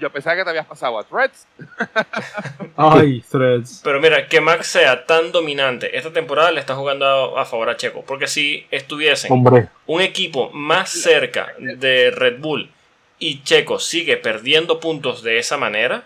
yo 0.00 0.10
pensaba 0.10 0.36
que 0.36 0.44
te 0.44 0.50
habías 0.50 0.66
pasado 0.66 0.98
a 0.98 1.04
Threads. 1.04 1.46
Ay, 2.76 3.22
threads. 3.30 3.80
Pero 3.82 4.00
mira, 4.00 4.28
que 4.28 4.40
Max 4.40 4.66
sea 4.68 5.06
tan 5.06 5.32
dominante 5.32 5.96
esta 5.96 6.12
temporada 6.12 6.50
le 6.50 6.60
está 6.60 6.74
jugando 6.74 7.36
a, 7.36 7.42
a 7.42 7.44
favor 7.44 7.68
a 7.70 7.76
Checo. 7.76 8.02
Porque 8.06 8.26
si 8.26 8.66
estuviesen 8.70 9.32
Hombre. 9.32 9.68
un 9.86 10.00
equipo 10.02 10.50
más 10.52 10.90
cerca 10.90 11.48
de 11.58 12.10
Red 12.10 12.38
Bull 12.40 12.70
y 13.18 13.42
Checo 13.42 13.78
sigue 13.78 14.16
perdiendo 14.18 14.78
puntos 14.80 15.22
de 15.22 15.38
esa 15.38 15.56
manera, 15.56 16.04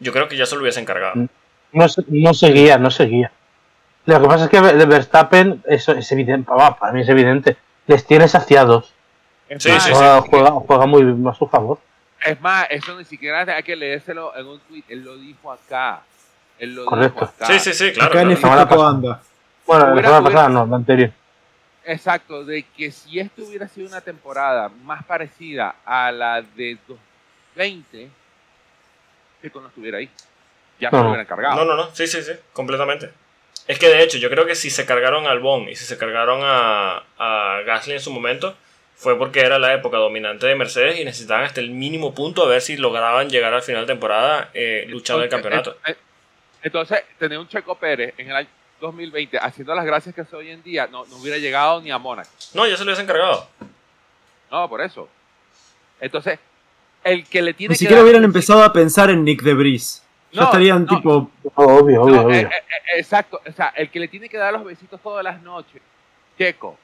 yo 0.00 0.12
creo 0.12 0.28
que 0.28 0.36
ya 0.36 0.46
se 0.46 0.54
lo 0.56 0.62
hubiesen 0.62 0.84
cargado. 0.84 1.14
No, 1.72 1.88
se- 1.88 2.04
no 2.08 2.32
seguía, 2.34 2.78
no 2.78 2.90
seguía. 2.90 3.30
Lo 4.06 4.20
que 4.20 4.26
pasa 4.26 4.44
es 4.44 4.50
que 4.50 4.60
Ver- 4.60 4.86
Verstappen, 4.86 5.62
eso 5.66 5.92
es 5.92 6.10
evidente, 6.10 6.50
para 6.80 6.92
mí 6.92 7.02
es 7.02 7.08
evidente, 7.08 7.56
les 7.86 8.04
tiene 8.06 8.26
saciados. 8.28 8.92
Sí, 9.58 9.70
sí, 9.78 9.90
juega, 9.92 10.22
juega, 10.22 10.50
juega 10.52 10.86
muy 10.86 11.02
a 11.28 11.34
su 11.34 11.46
favor. 11.46 11.78
Es 12.24 12.40
más, 12.40 12.66
eso 12.70 12.96
ni 12.98 13.04
siquiera 13.04 13.40
hay 13.40 13.62
que 13.62 13.76
leérselo 13.76 14.36
en 14.36 14.46
un 14.46 14.60
tweet. 14.60 14.84
Él 14.88 15.04
lo 15.04 15.16
dijo 15.16 15.52
acá. 15.52 16.02
Él 16.58 16.74
lo 16.74 16.84
Correcto. 16.84 17.20
dijo 17.20 17.24
acá. 17.34 17.46
Sí, 17.46 17.58
sí, 17.58 17.72
sí, 17.72 17.92
claro. 17.92 18.10
Acá 18.10 18.22
en 18.22 18.36
claro. 18.36 18.86
anda. 18.86 19.22
Bueno, 19.66 19.94
la 19.94 20.02
semana 20.02 20.24
pasada 20.24 20.48
no, 20.48 20.66
la 20.66 20.76
anterior. 20.76 21.10
Exacto, 21.84 22.44
de 22.44 22.62
que 22.76 22.92
si 22.92 23.18
esto 23.18 23.42
hubiera 23.44 23.66
sido 23.66 23.88
una 23.88 24.00
temporada 24.00 24.68
más 24.68 25.04
parecida 25.04 25.74
a 25.84 26.12
la 26.12 26.42
de 26.42 26.78
2020, 26.86 28.08
Checo 29.42 29.60
no 29.60 29.68
estuviera 29.68 29.98
ahí. 29.98 30.08
Ya 30.78 30.90
se 30.90 30.96
No, 30.96 31.02
lo 31.02 31.04
no. 31.04 31.10
hubieran 31.10 31.26
cargado. 31.26 31.56
No, 31.56 31.64
no, 31.64 31.76
no, 31.76 31.94
sí, 31.94 32.06
sí, 32.06 32.22
sí, 32.22 32.32
completamente. 32.52 33.10
Es 33.66 33.78
que 33.78 33.88
de 33.88 34.02
hecho, 34.02 34.18
yo 34.18 34.28
creo 34.30 34.46
que 34.46 34.54
si 34.54 34.70
se 34.70 34.86
cargaron 34.86 35.26
a 35.26 35.30
Albon 35.30 35.68
y 35.68 35.76
si 35.76 35.84
se 35.84 35.96
cargaron 35.98 36.40
a, 36.42 37.02
a 37.18 37.62
Gasly 37.64 37.94
en 37.94 38.00
su 38.00 38.10
momento, 38.12 38.56
fue 39.02 39.18
porque 39.18 39.40
era 39.40 39.58
la 39.58 39.74
época 39.74 39.96
dominante 39.96 40.46
de 40.46 40.54
Mercedes 40.54 40.98
y 41.00 41.04
necesitaban 41.04 41.44
hasta 41.44 41.60
el 41.60 41.70
mínimo 41.70 42.14
punto 42.14 42.44
a 42.44 42.48
ver 42.48 42.60
si 42.60 42.76
lograban 42.76 43.28
llegar 43.28 43.52
al 43.52 43.62
final 43.62 43.82
de 43.82 43.92
temporada 43.92 44.50
eh, 44.54 44.84
luchando 44.88 45.22
el 45.24 45.28
campeonato. 45.28 45.76
Eh, 45.86 45.96
Entonces, 46.62 47.02
tener 47.18 47.38
un 47.38 47.48
Checo 47.48 47.74
Pérez 47.74 48.14
en 48.16 48.30
el 48.30 48.36
año 48.36 48.48
2020 48.80 49.38
haciendo 49.38 49.74
las 49.74 49.84
gracias 49.84 50.14
que 50.14 50.20
hace 50.20 50.36
hoy 50.36 50.50
en 50.50 50.62
día, 50.62 50.86
no, 50.86 51.04
no 51.06 51.16
hubiera 51.16 51.38
llegado 51.38 51.80
ni 51.80 51.90
a 51.90 51.98
Mónaco. 51.98 52.30
No, 52.54 52.66
ya 52.66 52.76
se 52.76 52.84
lo 52.84 52.90
hubiesen 52.90 53.06
cargado. 53.06 53.48
No, 54.50 54.68
por 54.68 54.80
eso. 54.80 55.08
Entonces, 56.00 56.38
el 57.04 57.24
que 57.26 57.42
le 57.42 57.54
tiene 57.54 57.72
Ni 57.72 57.74
que 57.74 57.78
siquiera 57.78 57.96
dar- 57.96 58.04
hubieran 58.04 58.24
empezado 58.24 58.62
a 58.62 58.72
pensar 58.72 59.10
en 59.10 59.24
Nick 59.24 59.42
de 59.42 59.54
Vries. 59.54 60.04
Ya 60.32 60.40
No, 60.42 60.46
estarían 60.46 60.84
no. 60.84 60.96
tipo. 60.96 61.30
Obvio, 61.54 62.02
obvio, 62.02 62.14
No, 62.16 62.22
obvio. 62.22 62.36
eh, 62.36 62.48
eh, 62.50 62.98
exacto, 62.98 63.40
o 63.46 63.52
sea, 63.52 63.72
el 63.76 63.90
que 63.90 63.98
le 64.00 64.08
tiene 64.08 64.28
que 64.28 64.36
dar 64.38 64.52
los 64.52 64.64
besitos 64.64 65.00
todas 65.02 65.22
las 65.24 65.40
noches, 65.42 65.82
Checo, 66.38 66.78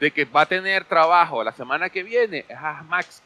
de 0.00 0.10
que 0.10 0.24
va 0.24 0.42
a 0.42 0.46
tener 0.46 0.84
trabajo 0.84 1.42
la 1.42 1.52
semana 1.52 1.88
que 1.88 2.02
viene, 2.02 2.44
es 2.48 2.56
a 2.56 2.82
Max. 2.82 3.22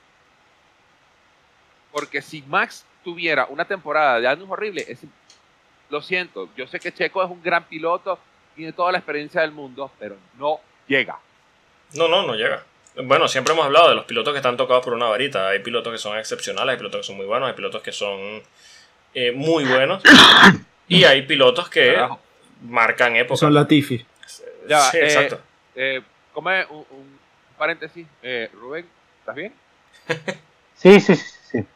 Porque 1.93 2.23
si 2.23 2.43
Max 2.43 2.85
tuviera 3.03 3.47
una 3.47 3.65
temporada 3.65 4.21
de 4.21 4.29
años 4.29 4.47
horrible, 4.49 4.85
es, 4.87 5.01
lo 5.89 6.01
siento, 6.03 6.49
yo 6.57 6.67
sé 6.67 6.79
que 6.79 6.93
Checo 6.93 7.23
es 7.23 7.31
un 7.31 7.43
gran 7.43 7.65
piloto, 7.65 8.19
tiene 8.55 8.73
toda 8.73 8.93
la 8.93 8.99
experiencia 8.99 9.41
del 9.41 9.53
mundo, 9.53 9.91
pero 9.99 10.17
no 10.39 10.61
llega. 10.87 11.19
No, 11.95 12.09
no, 12.09 12.27
no 12.27 12.35
llega. 12.35 12.65
Bueno, 13.05 13.29
siempre 13.29 13.53
hemos 13.55 13.65
hablado 13.65 13.89
de 13.89 13.95
los 13.95 14.05
pilotos 14.05 14.33
que 14.33 14.39
están 14.39 14.57
tocados 14.57 14.85
por 14.85 14.93
una 14.95 15.07
varita. 15.07 15.49
Hay 15.49 15.61
pilotos 15.61 15.93
que 15.93 15.99
son 15.99 16.19
excepcionales, 16.19 16.73
hay 16.73 16.77
pilotos 16.77 17.01
que 17.01 17.07
son 17.07 17.17
muy 17.17 17.27
buenos, 17.27 17.49
hay 17.49 17.55
pilotos 17.55 17.83
que 17.83 17.93
son 17.93 18.43
eh, 19.15 19.33
muy 19.33 19.65
buenos. 19.65 20.03
Y 20.89 21.05
hay 21.05 21.23
pilotos 21.23 21.69
que 21.69 21.95
Carajo. 21.95 22.21
marcan 22.63 23.15
época. 23.15 23.39
Son 23.39 23.55
Latifi. 23.55 24.05
Ya 24.69 24.81
sí, 24.91 24.99
eh, 24.99 25.05
exacto. 25.05 25.41
Eh, 25.77 26.03
¿Cómo 26.33 26.51
es? 26.51 26.67
Un, 26.71 26.79
un 26.91 27.19
paréntesis. 27.59 28.07
Eh, 28.23 28.51
Rubén, 28.55 28.87
¿estás 29.21 29.35
bien? 29.35 29.53
Sí, 30.75 30.99
sí, 30.99 31.15
sí, 31.15 31.31
sí. 31.53 31.67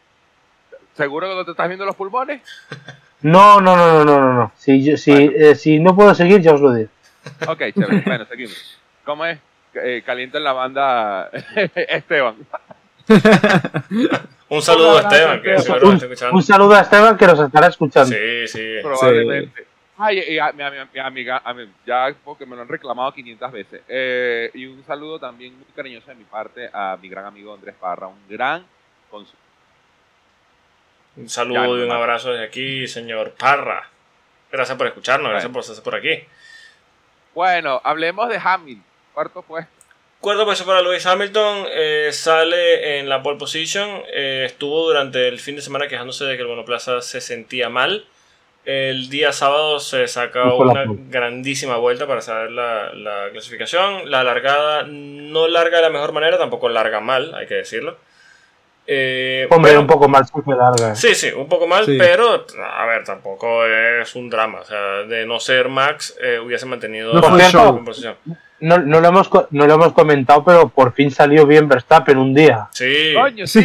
¿Seguro 0.97 1.29
que 1.29 1.35
no 1.35 1.45
te 1.45 1.51
estás 1.51 1.69
viendo 1.69 1.85
los 1.85 1.97
pulmones? 1.97 2.41
No, 3.21 3.59
no, 3.59 3.75
no, 3.75 3.87
no, 3.93 4.05
no, 4.05 4.21
no. 4.21 4.33
no. 4.35 4.53
Si, 4.55 4.85
yo, 4.85 4.99
si, 4.99 5.11
Bueno. 5.13 5.33
eh, 5.37 5.55
si 5.55 5.79
no 5.79 5.97
puedo 5.97 6.15
seguir, 6.15 6.43
ya 6.43 6.53
os 6.53 6.61
lo 6.61 6.73
digo. 6.75 6.91
Ok, 7.49 7.59
chévere. 7.75 8.03
Bueno, 8.05 8.27
seguimos. 8.27 8.79
¿Cómo 9.03 9.25
es? 9.25 9.39
Eh, 9.75 10.03
calienta 10.05 10.37
en 10.39 10.45
la 10.45 10.53
banda 10.53 11.31
Esteban. 11.75 12.37
Un 14.51 14.63
saludo 14.63 14.99
a 14.99 15.01
Esteban, 15.01 15.43
que 15.43 15.49
lo 15.53 15.57
Un, 15.89 15.95
está 15.95 16.05
escuchando. 16.07 16.37
un 16.37 16.43
saludo 16.43 16.75
a 16.75 16.81
Esteban 16.81 17.17
que 17.17 17.27
nos 17.27 17.41
estará 17.41 17.67
escuchando. 17.69 18.15
Sí, 18.15 18.47
sí. 18.49 18.77
Probablemente. 18.83 19.67
Ay, 19.97 20.19
y 20.19 20.39
a, 20.39 20.51
mi, 20.53 20.63
a 20.63 20.71
mi- 20.71 20.77
mi 20.93 21.01
amiga, 21.01 21.41
a 21.45 21.55
mi- 21.55 21.69
ya 21.87 22.13
porque 22.25 22.45
me 22.47 22.57
lo 22.57 22.63
han 22.63 22.69
reclamado 22.69 23.13
500 23.13 23.53
veces. 23.53 23.83
Eh, 23.89 24.51
y 24.55 24.67
un 24.67 24.85
saludo 24.85 25.19
también 25.21 25.55
muy 25.55 25.67
cariñoso 25.75 26.09
de 26.09 26.17
mi 26.17 26.25
parte 26.25 26.69
a 26.73 26.97
mi 27.01 27.09
gran 27.09 27.27
amigo 27.27 27.55
Andrés 27.55 27.75
Parra, 27.81 28.09
un 28.09 28.19
gran 28.29 28.67
consultor. 29.11 29.39
Un 31.17 31.25
Ya, 31.27 31.31
saludo 31.31 31.79
y 31.79 31.83
un 31.83 31.93
abrazo 31.93 32.33
desde 32.33 32.45
aquí, 32.45 32.89
señor 32.89 33.35
Parra. 33.39 33.89
Gracias 34.51 34.77
por 34.77 34.87
escucharnos, 34.89 35.31
gracias 35.31 35.53
por 35.53 35.63
estar 35.63 35.83
por 35.83 35.95
aquí. 35.95 36.25
Bueno, 37.35 37.81
hablemos 37.85 38.29
de 38.29 38.41
Hamilton. 38.43 38.85
Cuarto 39.13 39.43
puesto. 39.43 39.71
Cuarto 40.21 40.45
puesto 40.45 40.65
para 40.67 40.81
Lewis 40.83 41.07
Hamilton, 41.07 41.67
eh, 41.71 42.09
sale 42.13 42.99
en 42.99 43.09
la 43.09 43.23
pole 43.23 43.39
position, 43.39 44.03
eh, 44.13 44.45
estuvo 44.47 44.87
durante 44.89 45.29
el 45.29 45.39
fin 45.39 45.55
de 45.55 45.63
semana 45.63 45.87
quejándose 45.87 46.25
de 46.25 46.35
que 46.37 46.43
el 46.43 46.49
monoplaza 46.49 47.01
se 47.03 47.21
sentía 47.21 47.69
mal. 47.69 48.07
El 48.65 49.11
día 49.11 49.33
sábado 49.33 49.79
se 49.79 50.09
saca 50.09 50.55
una 50.55 50.85
grandísima 51.11 51.77
vuelta 51.77 52.07
para 52.07 52.23
saber 52.23 52.51
la, 52.51 52.93
la 52.95 53.29
clasificación. 53.31 54.11
La 54.11 54.25
largada 54.25 54.85
no 54.89 55.49
larga 55.49 55.77
de 55.79 55.83
la 55.83 55.91
mejor 55.91 56.13
manera, 56.13 56.39
tampoco 56.39 56.69
larga 56.71 57.01
mal, 57.01 57.35
hay 57.35 57.47
que 57.47 57.55
decirlo. 57.57 57.97
Eh, 58.87 59.47
Hombre, 59.51 59.71
pero- 59.73 59.81
un 59.81 59.87
poco 59.87 60.09
mal 60.09 60.25
se 60.27 60.33
larga. 60.47 60.95
Sí, 60.95 61.15
sí, 61.15 61.31
un 61.35 61.49
poco 61.49 61.67
mal, 61.67 61.85
Sí. 61.87 61.97
pero 61.99 62.45
a 62.63 62.87
ver, 62.87 63.05
tampoco 63.05 63.65
es 63.67 64.15
un 64.15 64.29
drama. 64.31 64.61
O 64.61 64.65
sea, 64.65 65.03
de 65.05 65.25
no 65.27 65.41
ser 65.41 65.69
Max, 65.69 66.17
eh, 66.23 66.39
hubiese 66.39 66.67
mantenido 66.67 67.13
No 67.15 67.37
la, 67.37 67.51
show. 67.51 67.83
posición. 67.85 68.17
No, 68.61 68.79
no, 68.79 69.01
lo 69.01 69.09
hemos, 69.09 69.31
no 69.51 69.67
lo 69.67 69.75
hemos 69.75 69.93
comentado, 69.93 70.43
pero 70.45 70.69
por 70.69 70.93
fin 70.93 71.11
salió 71.11 71.47
bien 71.47 71.69
Verstappen 71.69 72.17
un 72.19 72.33
día. 72.35 72.69
Sí, 72.73 73.13
Coño, 73.15 73.47
sí. 73.47 73.63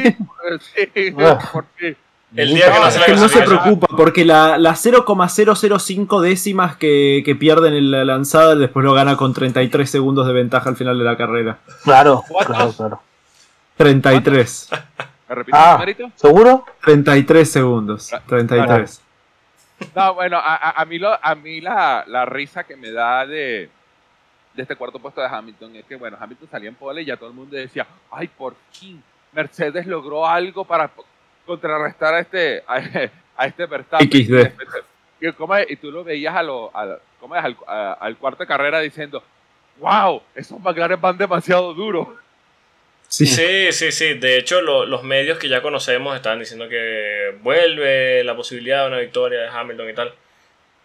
sí. 0.73 1.13
Ah. 1.19 1.49
¿Por 1.53 1.65
qué? 1.77 1.95
El 2.35 2.53
día 2.53 2.71
que 2.71 2.79
no 2.79 2.85
hace 2.85 2.99
Es 2.99 3.07
la 3.09 3.15
que 3.15 3.21
no 3.21 3.27
se 3.29 3.41
preocupa, 3.41 3.87
porque 3.95 4.23
la, 4.25 4.57
la 4.57 4.75
0,005 4.75 6.21
décimas 6.21 6.75
que, 6.77 7.21
que 7.25 7.35
pierden 7.35 7.73
en 7.73 7.91
la 7.91 8.05
lanzada 8.05 8.55
después 8.55 8.85
lo 8.85 8.93
gana 8.93 9.17
con 9.17 9.33
33 9.33 9.89
segundos 9.89 10.27
de 10.27 10.33
ventaja 10.33 10.69
al 10.69 10.75
final 10.75 10.97
de 10.99 11.05
la 11.05 11.17
carrera. 11.17 11.57
Claro, 11.83 12.23
claro, 12.45 12.73
claro. 12.73 13.01
33. 13.77 14.69
¿Me 15.29 15.35
repites 15.35 15.59
Ah. 15.61 15.83
el? 15.85 16.11
¿Seguro? 16.15 16.65
33 16.83 17.51
segundos. 17.51 18.11
33. 18.27 19.01
No, 19.95 20.13
bueno, 20.13 20.37
a, 20.37 20.55
a- 20.55 20.81
a 20.81 20.85
mí, 20.85 20.99
lo, 20.99 21.17
a 21.23 21.35
mí 21.35 21.61
la, 21.61 22.03
la 22.07 22.25
risa 22.25 22.63
que 22.65 22.75
me 22.75 22.91
da 22.91 23.25
de, 23.25 23.69
de 24.53 24.61
este 24.61 24.75
cuarto 24.75 24.99
puesto 24.99 25.21
de 25.21 25.27
Hamilton 25.27 25.75
es 25.77 25.85
que, 25.85 25.95
bueno, 25.95 26.17
Hamilton 26.19 26.49
salía 26.51 26.69
en 26.69 26.75
pole 26.75 27.01
y 27.01 27.05
ya 27.05 27.15
todo 27.15 27.29
el 27.29 27.35
mundo 27.35 27.55
decía, 27.55 27.87
ay, 28.11 28.27
por 28.27 28.55
fin, 28.71 29.01
Mercedes 29.31 29.85
logró 29.87 30.27
algo 30.27 30.65
para 30.65 30.89
contrarrestar 31.49 32.13
a 32.13 32.19
este, 32.19 32.63
a, 32.67 32.75
a 33.37 33.45
este 33.47 33.65
Verstappen. 33.65 34.09
XD. 34.09 34.51
Y, 35.21 35.31
¿cómo 35.33 35.55
es? 35.55 35.69
y 35.69 35.75
tú 35.75 35.91
lo 35.91 36.03
veías 36.03 36.33
a 36.35 36.43
lo, 36.43 36.71
a- 36.73 36.97
¿cómo 37.19 37.35
es? 37.35 37.43
Al, 37.43 37.57
a- 37.67 37.93
al 37.99 38.15
cuarto 38.17 38.43
de 38.43 38.47
carrera 38.47 38.79
diciendo, 38.79 39.21
wow, 39.79 40.21
esos 40.35 40.59
McLaren 40.59 41.01
van 41.01 41.17
demasiado 41.17 41.73
duros. 41.73 42.07
Sí. 43.09 43.25
Sí, 43.25 43.71
sí, 43.71 43.91
sí. 43.91 44.13
De 44.13 44.37
hecho, 44.37 44.61
lo- 44.61 44.85
los 44.85 45.03
medios 45.03 45.37
que 45.39 45.49
ya 45.49 45.61
conocemos 45.61 46.15
estaban 46.15 46.39
diciendo 46.39 46.69
que 46.69 47.35
vuelve 47.41 48.23
la 48.23 48.35
posibilidad 48.35 48.83
de 48.83 48.87
una 48.89 48.99
victoria 48.99 49.39
de 49.41 49.47
Hamilton 49.49 49.89
y 49.89 49.93
tal. 49.93 50.13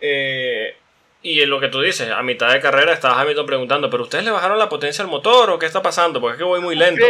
Eh, 0.01 0.75
y 1.23 1.41
en 1.41 1.49
lo 1.51 1.61
que 1.61 1.69
tú 1.69 1.81
dices, 1.81 2.11
a 2.11 2.23
mitad 2.23 2.53
de 2.53 2.61
carrera 2.61 2.93
estaba 2.93 3.21
Hamilton 3.21 3.47
preguntando, 3.47 3.89
¿pero 3.91 4.03
ustedes 4.03 4.25
le 4.25 4.31
bajaron 4.31 4.59
la 4.59 4.69
potencia 4.69 5.03
al 5.05 5.11
motor 5.11 5.51
o 5.51 5.59
qué 5.59 5.67
está 5.67 5.81
pasando? 5.81 6.21
Porque 6.21 6.35
es 6.35 6.39
que 6.39 6.45
voy 6.45 6.61
muy 6.61 6.75
lento. 6.77 7.05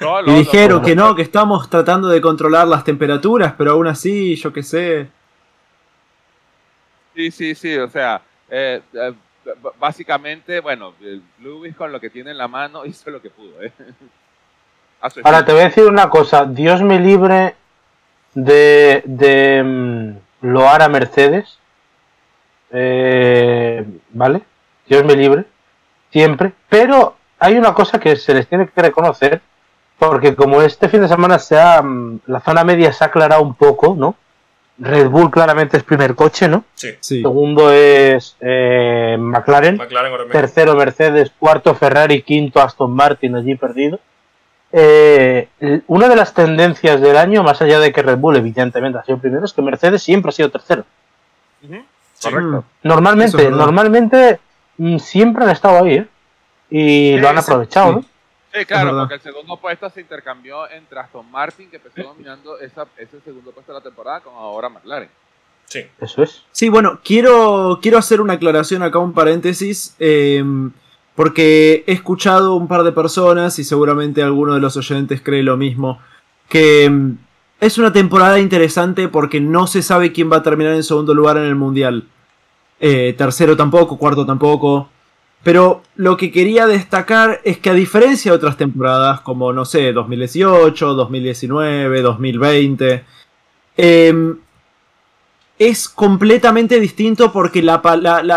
No, 0.00 0.22
no, 0.22 0.32
Y 0.32 0.38
dijeron 0.40 0.78
no, 0.78 0.84
que 0.84 0.94
no, 0.94 1.14
que 1.14 1.22
estamos 1.22 1.70
tratando 1.70 2.08
de 2.08 2.20
controlar 2.20 2.68
las 2.68 2.84
temperaturas, 2.84 3.54
pero 3.56 3.72
aún 3.72 3.86
así, 3.86 4.36
yo 4.36 4.52
qué 4.52 4.62
sé. 4.62 5.08
Sí, 7.14 7.30
sí, 7.30 7.54
sí, 7.54 7.76
o 7.78 7.88
sea, 7.88 8.20
eh, 8.50 8.82
eh, 8.92 9.14
básicamente, 9.78 10.60
bueno, 10.60 10.94
Lewis 11.40 11.74
con 11.74 11.92
lo 11.92 12.00
que 12.00 12.10
tiene 12.10 12.32
en 12.32 12.38
la 12.38 12.48
mano 12.48 12.84
hizo 12.86 13.10
lo 13.10 13.22
que 13.22 13.30
pudo, 13.30 13.62
¿eh? 13.62 13.72
Ahora 15.22 15.44
te 15.44 15.52
voy 15.52 15.60
a 15.60 15.66
decir 15.66 15.84
una 15.84 16.08
cosa. 16.08 16.46
Dios 16.46 16.82
me 16.82 16.98
libre 16.98 17.54
de, 18.34 19.02
de 19.04 19.62
mm, 19.62 20.46
loar 20.46 20.82
a 20.82 20.88
Mercedes. 20.88 21.58
Eh, 22.70 23.84
¿Vale? 24.10 24.42
Dios 24.88 25.04
me 25.04 25.14
libre. 25.14 25.44
Siempre. 26.10 26.52
Pero 26.68 27.16
hay 27.38 27.56
una 27.56 27.74
cosa 27.74 28.00
que 28.00 28.16
se 28.16 28.34
les 28.34 28.48
tiene 28.48 28.68
que 28.68 28.82
reconocer. 28.82 29.40
Porque 29.98 30.34
como 30.34 30.62
este 30.62 30.88
fin 30.88 31.00
de 31.00 31.08
semana 31.08 31.38
se 31.38 31.58
ha, 31.58 31.82
mm, 31.82 32.20
la 32.26 32.40
zona 32.40 32.64
media 32.64 32.92
se 32.92 33.04
ha 33.04 33.06
aclarado 33.08 33.42
un 33.42 33.54
poco, 33.54 33.94
¿no? 33.96 34.16
Red 34.78 35.08
Bull 35.08 35.30
claramente 35.30 35.78
es 35.78 35.84
primer 35.84 36.14
coche, 36.14 36.48
¿no? 36.48 36.64
Sí, 36.74 36.90
Sí. 37.00 37.22
Segundo 37.22 37.72
es 37.72 38.36
eh, 38.40 39.16
McLaren. 39.18 39.76
McLaren. 39.76 40.28
Tercero 40.30 40.74
Mercedes, 40.74 41.32
cuarto 41.38 41.74
Ferrari, 41.74 42.22
quinto 42.22 42.60
Aston 42.60 42.92
Martin 42.92 43.36
allí 43.36 43.54
perdido. 43.54 43.98
Eh, 44.72 45.48
una 45.86 46.08
de 46.08 46.16
las 46.16 46.34
tendencias 46.34 47.00
del 47.00 47.16
año, 47.16 47.42
más 47.42 47.62
allá 47.62 47.80
de 47.80 47.92
que 47.92 48.02
Red 48.02 48.18
Bull 48.18 48.36
evidentemente 48.36 48.98
ha 48.98 49.04
sido 49.04 49.18
primero, 49.18 49.46
es 49.46 49.54
que 49.54 49.62
Mercedes 49.62 50.02
siempre 50.02 50.28
ha 50.28 50.32
sido 50.32 50.50
tercero. 50.50 50.84
Sí. 51.62 51.82
Correcto. 52.22 52.64
Normalmente, 52.82 53.46
es 53.46 53.50
normalmente 53.50 54.40
mm, 54.76 54.98
siempre 54.98 55.44
han 55.44 55.50
estado 55.50 55.84
ahí 55.84 55.96
¿eh? 55.96 56.06
y 56.68 57.16
lo 57.18 57.28
han 57.30 57.38
aprovechado. 57.38 57.88
sí. 57.88 57.94
¿no? 58.00 58.15
Sí, 58.56 58.64
claro, 58.64 58.96
porque 58.96 59.14
el 59.14 59.20
segundo 59.20 59.56
puesto 59.56 59.90
se 59.90 60.00
intercambió 60.00 60.70
entre 60.70 60.98
Aston 60.98 61.30
Martin, 61.30 61.68
que 61.68 61.76
empezó 61.76 62.08
dominando 62.08 62.58
esa, 62.58 62.86
ese 62.96 63.20
segundo 63.20 63.52
puesto 63.52 63.72
de 63.72 63.78
la 63.78 63.82
temporada, 63.82 64.20
con 64.20 64.34
ahora 64.34 64.68
McLaren. 64.68 65.08
Sí. 65.66 65.80
Eso 66.00 66.22
es. 66.22 66.44
Sí, 66.52 66.68
bueno, 66.68 67.00
quiero, 67.04 67.80
quiero 67.82 67.98
hacer 67.98 68.20
una 68.20 68.34
aclaración 68.34 68.82
acá, 68.82 68.98
un 68.98 69.12
paréntesis, 69.12 69.94
eh, 69.98 70.42
porque 71.14 71.84
he 71.86 71.92
escuchado 71.92 72.54
un 72.54 72.68
par 72.68 72.82
de 72.82 72.92
personas, 72.92 73.58
y 73.58 73.64
seguramente 73.64 74.22
alguno 74.22 74.54
de 74.54 74.60
los 74.60 74.76
oyentes 74.76 75.20
cree 75.22 75.42
lo 75.42 75.56
mismo, 75.56 75.98
que 76.48 76.88
mm, 76.88 77.18
es 77.60 77.78
una 77.78 77.92
temporada 77.92 78.38
interesante 78.38 79.08
porque 79.08 79.40
no 79.40 79.66
se 79.66 79.82
sabe 79.82 80.12
quién 80.12 80.30
va 80.30 80.36
a 80.38 80.42
terminar 80.42 80.74
en 80.74 80.82
segundo 80.82 81.14
lugar 81.14 81.36
en 81.36 81.44
el 81.44 81.56
Mundial. 81.56 82.06
Eh, 82.78 83.14
tercero 83.16 83.56
tampoco, 83.56 83.98
cuarto 83.98 84.26
tampoco. 84.26 84.90
Pero 85.46 85.82
lo 85.94 86.16
que 86.16 86.32
quería 86.32 86.66
destacar 86.66 87.40
es 87.44 87.58
que 87.58 87.70
a 87.70 87.74
diferencia 87.74 88.32
de 88.32 88.36
otras 88.36 88.56
temporadas, 88.56 89.20
como 89.20 89.52
no 89.52 89.64
sé, 89.64 89.92
2018, 89.92 90.94
2019, 90.94 92.02
2020, 92.02 93.04
em, 93.76 94.38
es 95.56 95.88
completamente 95.88 96.80
distinto 96.80 97.30
porque 97.32 97.62
la- 97.62 97.80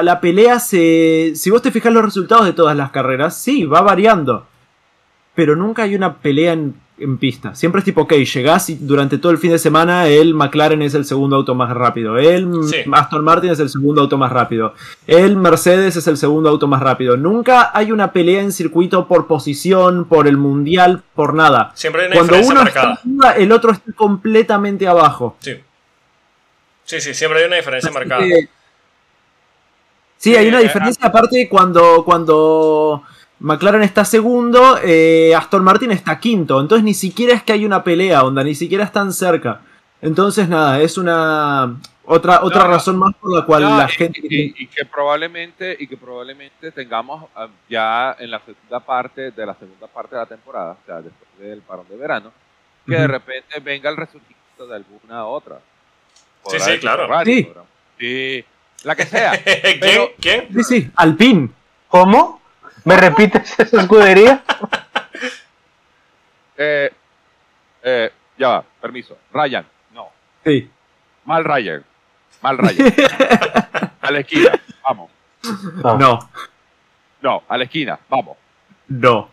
la 0.03 0.21
pelea 0.21 0.59
se... 0.59 1.31
Si 1.33 1.49
vos 1.49 1.63
te 1.63 1.71
fijas 1.71 1.91
los 1.91 2.05
resultados 2.05 2.45
de 2.45 2.53
todas 2.53 2.77
las 2.77 2.91
carreras, 2.91 3.35
sí, 3.41 3.65
va 3.65 3.81
variando. 3.81 4.45
Pero 5.33 5.55
nunca 5.55 5.81
hay 5.83 5.95
una 5.95 6.17
pelea 6.17 6.53
en, 6.53 6.75
en 6.99 7.17
pista. 7.17 7.55
Siempre 7.55 7.79
es 7.79 7.85
tipo, 7.85 8.01
ok, 8.01 8.13
llegás 8.13 8.69
y 8.69 8.75
durante 8.75 9.17
todo 9.17 9.31
el 9.31 9.37
fin 9.37 9.51
de 9.51 9.59
semana 9.59 10.07
el 10.07 10.33
McLaren 10.33 10.81
es 10.81 10.93
el 10.93 11.05
segundo 11.05 11.35
auto 11.37 11.55
más 11.55 11.69
rápido. 11.71 12.17
El 12.17 12.63
Sí. 12.65 12.77
Aston 12.91 13.23
Martin 13.23 13.51
es 13.51 13.59
el 13.59 13.69
segundo 13.69 14.01
auto 14.01 14.17
más 14.17 14.31
rápido. 14.31 14.73
El 15.07 15.35
Mercedes 15.37 15.95
es 15.95 16.07
el 16.07 16.17
segundo 16.17 16.49
auto 16.49 16.67
más 16.67 16.81
rápido. 16.81 17.17
Nunca 17.17 17.71
hay 17.73 17.91
una 17.91 18.11
pelea 18.11 18.41
en 18.41 18.51
circuito 18.51 19.07
por 19.07 19.27
posición, 19.27 20.05
por 20.05 20.27
el 20.27 20.37
mundial, 20.37 21.03
por 21.15 21.33
nada. 21.33 21.71
Siempre 21.75 22.01
hay 22.03 22.07
una 22.07 22.15
Cuando 22.15 22.35
diferencia 22.35 22.61
uno 22.61 22.67
está 22.69 22.81
arriba, 23.01 23.31
el 23.43 23.51
otro 23.51 23.71
está 23.71 23.91
completamente 23.93 24.87
abajo. 24.87 25.35
Sí. 25.39 25.55
Sí, 26.85 26.99
sí, 27.01 27.13
siempre 27.13 27.41
hay 27.41 27.47
una 27.47 27.57
diferencia 27.57 27.89
Así 27.89 27.97
marcada. 27.97 28.21
que- 28.23 28.49
Sí, 30.17 30.35
hay 30.35 30.43
Sí, 30.45 30.49
una 30.49 30.59
eh, 30.59 30.63
diferencia 30.63 31.07
aparte 31.07 31.47
cuando, 31.47 32.03
cuando 32.03 33.03
McLaren 33.39 33.83
está 33.83 34.03
segundo, 34.05 34.77
eh, 34.83 35.33
Aston 35.35 35.63
Martin 35.63 35.91
está 35.91 36.19
quinto. 36.19 36.59
Entonces 36.59 36.83
ni 36.83 36.93
siquiera 36.93 37.33
es 37.33 37.43
que 37.43 37.53
hay 37.53 37.65
una 37.65 37.83
pelea, 37.83 38.23
onda, 38.23 38.43
ni 38.43 38.55
siquiera 38.55 38.83
están 38.83 39.13
cerca. 39.13 39.61
Entonces 40.01 40.47
nada, 40.49 40.79
es 40.81 40.97
una 40.97 41.77
otra, 42.05 42.43
otra 42.43 42.63
No, 42.63 42.69
razón 42.71 42.97
más 42.97 43.13
por 43.15 43.33
la 43.37 43.45
cual 43.45 43.63
No, 43.63 43.77
la 43.77 43.85
y, 43.85 43.89
gente... 43.89 44.19
y- 44.23 44.53
y 44.63 44.67
que 44.67 44.85
probablemente 44.85 45.75
y 45.79 45.87
que 45.87 45.95
probablemente 45.97 46.71
tengamos 46.71 47.25
ah, 47.35 47.47
ya 47.69 48.15
en 48.19 48.31
la 48.31 48.39
segunda 48.39 48.79
parte 48.79 49.31
de 49.31 49.45
la 49.45 49.53
segunda 49.55 49.87
parte 49.87 50.15
de 50.15 50.21
la 50.21 50.25
temporada, 50.25 50.71
o 50.81 50.85
sea, 50.85 50.95
después 51.01 51.29
del 51.39 51.61
parón 51.61 51.85
de 51.89 51.95
verano, 51.97 52.31
que 52.85 52.93
de 52.95 53.03
Ujú. 53.03 53.11
repente 53.11 53.59
venga 53.61 53.89
el 53.89 53.97
resurgimiento 53.97 54.67
de 54.67 54.75
alguna 54.75 55.25
otra. 55.25 55.59
Sí, 56.45 56.57
sí, 56.59 56.65
decir 56.65 56.79
claro. 56.79 57.03
Ferrari, 57.03 57.33
Sí. 57.35 57.43
podrá- 57.43 57.63
Sí, 57.99 58.45
la 58.85 58.95
que 58.95 59.05
sea. 59.05 59.31
¿Quién? 59.43 59.79
Pero- 59.79 60.09
¿Quién? 60.19 60.47
Sí, 60.53 60.63
sí, 60.63 60.91
Alpine. 60.95 61.49
¿Cómo? 61.89 62.38
¿Me 62.85 62.97
repites 62.97 63.59
esa 63.59 63.81
escudería? 63.81 64.43
Eh, 66.57 66.91
eh, 67.83 68.11
ya 68.37 68.47
va, 68.49 68.63
permiso. 68.81 69.17
Ryan, 69.33 69.65
no. 69.93 70.09
Sí. 70.43 70.69
Mal 71.25 71.43
Ryan. 71.43 71.83
Mal 72.41 72.57
Ryan. 72.57 72.93
a 74.01 74.11
la 74.11 74.19
esquina, 74.19 74.51
vamos. 74.83 75.09
No. 75.83 75.97
No, 75.97 76.29
No, 77.21 77.43
a 77.47 77.57
la 77.57 77.63
esquina, 77.63 77.99
vamos. 78.09 78.37
no. 78.87 79.29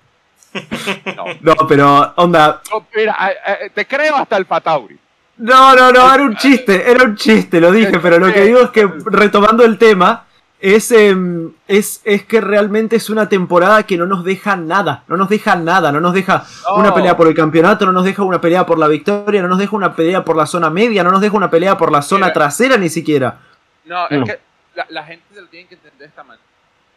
No. 1.16 1.24
No, 1.42 1.54
pero 1.68 2.14
onda... 2.16 2.62
No, 2.70 2.86
mira, 2.94 3.14
eh, 3.30 3.58
eh, 3.66 3.70
te 3.74 3.86
creo 3.86 4.16
hasta 4.16 4.36
el 4.38 4.46
Fatauri. 4.46 4.98
No, 5.38 5.74
no, 5.76 5.92
no, 5.92 6.14
era 6.14 6.22
un 6.22 6.34
chiste, 6.36 6.90
era 6.90 7.04
un 7.04 7.14
chiste, 7.14 7.60
lo 7.60 7.70
dije, 7.70 7.98
pero 7.98 8.18
lo 8.18 8.32
que 8.32 8.40
digo 8.42 8.60
es 8.60 8.70
que 8.70 8.86
retomando 9.04 9.64
el 9.66 9.76
tema, 9.76 10.25
es, 10.60 10.90
em, 10.90 11.52
es, 11.68 12.00
es 12.04 12.24
que 12.24 12.40
realmente 12.40 12.96
es 12.96 13.10
una 13.10 13.28
temporada 13.28 13.82
que 13.84 13.96
no 13.98 14.06
nos 14.06 14.24
deja 14.24 14.56
nada, 14.56 15.04
no 15.06 15.16
nos 15.16 15.28
deja 15.28 15.54
nada, 15.56 15.92
no 15.92 16.00
nos 16.00 16.14
deja 16.14 16.44
No. 16.68 16.76
una 16.76 16.94
pelea 16.94 17.16
por 17.16 17.26
el 17.28 17.34
campeonato, 17.34 17.84
no 17.86 17.92
nos 17.92 18.04
deja 18.04 18.22
una 18.22 18.40
pelea 18.40 18.64
por 18.64 18.78
la 18.78 18.88
victoria, 18.88 19.42
no 19.42 19.48
nos 19.48 19.58
deja 19.58 19.76
una 19.76 19.94
pelea 19.94 20.24
por 20.24 20.36
la 20.36 20.46
zona 20.46 20.70
media, 20.70 21.04
no 21.04 21.10
nos 21.10 21.20
deja 21.20 21.36
una 21.36 21.50
pelea 21.50 21.76
por 21.76 21.92
la 21.92 22.00
zona 22.02 22.26
Mira. 22.26 22.32
trasera 22.34 22.76
ni 22.78 22.88
siquiera. 22.88 23.38
No, 23.84 24.08
es 24.08 24.18
No. 24.18 24.24
que 24.24 24.40
la, 24.74 24.86
la 24.88 25.04
gente 25.04 25.24
se 25.34 25.40
lo 25.42 25.48
tiene 25.48 25.68
que 25.68 25.74
entender 25.74 25.98
de 25.98 26.06
esta 26.06 26.24
manera. 26.24 26.44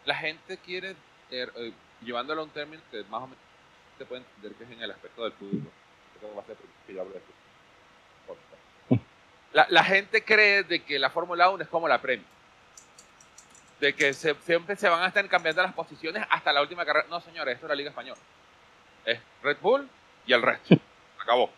La 0.06 0.16
gente 0.16 0.58
quiere, 0.66 0.92
eh, 1.30 1.48
eh, 1.58 1.74
llevándolo 2.04 2.42
a 2.42 2.44
un 2.46 2.50
término 2.52 2.82
que 2.90 3.04
más 3.10 3.22
o 3.24 3.28
menos 3.28 3.38
se 3.98 4.06
puede 4.06 4.22
entender 4.22 4.54
que 4.58 4.64
es 4.64 4.72
en 4.72 4.82
el 4.84 4.92
aspecto 4.92 5.24
del 5.24 5.34
fútbol. 5.34 5.62
Que 6.88 6.94
yo 6.94 7.02
hablo 7.02 7.14
de 7.14 7.20
fútbol. 7.20 9.00
La, 9.54 9.66
la 9.70 9.84
gente 9.84 10.24
cree 10.24 10.64
de 10.64 10.84
que 10.84 11.00
la 11.00 11.10
Fórmula 11.10 11.50
1 11.50 11.64
es 11.64 11.70
como 11.70 11.88
la 11.88 12.00
Premier. 12.00 12.26
De 13.80 13.94
que 13.94 14.14
se- 14.14 14.36
siempre 14.46 14.76
se 14.76 14.90
van 14.90 15.02
a 15.04 15.08
estar 15.08 15.28
cambiando 15.30 15.62
las 15.62 15.74
posiciones 15.74 16.24
hasta 16.30 16.52
la 16.52 16.62
última 16.62 16.86
carrera. 16.86 17.06
No, 17.10 17.22
señores, 17.22 17.56
esto 17.56 17.66
es 17.66 17.70
la 17.70 17.76
Liga 17.76 17.90
Española. 17.90 18.20
Es 19.06 19.20
Red 19.44 19.58
Bull 19.62 19.88
y 20.28 20.34
el 20.34 20.42
resto. 20.42 20.76
Acabó. 21.24 21.50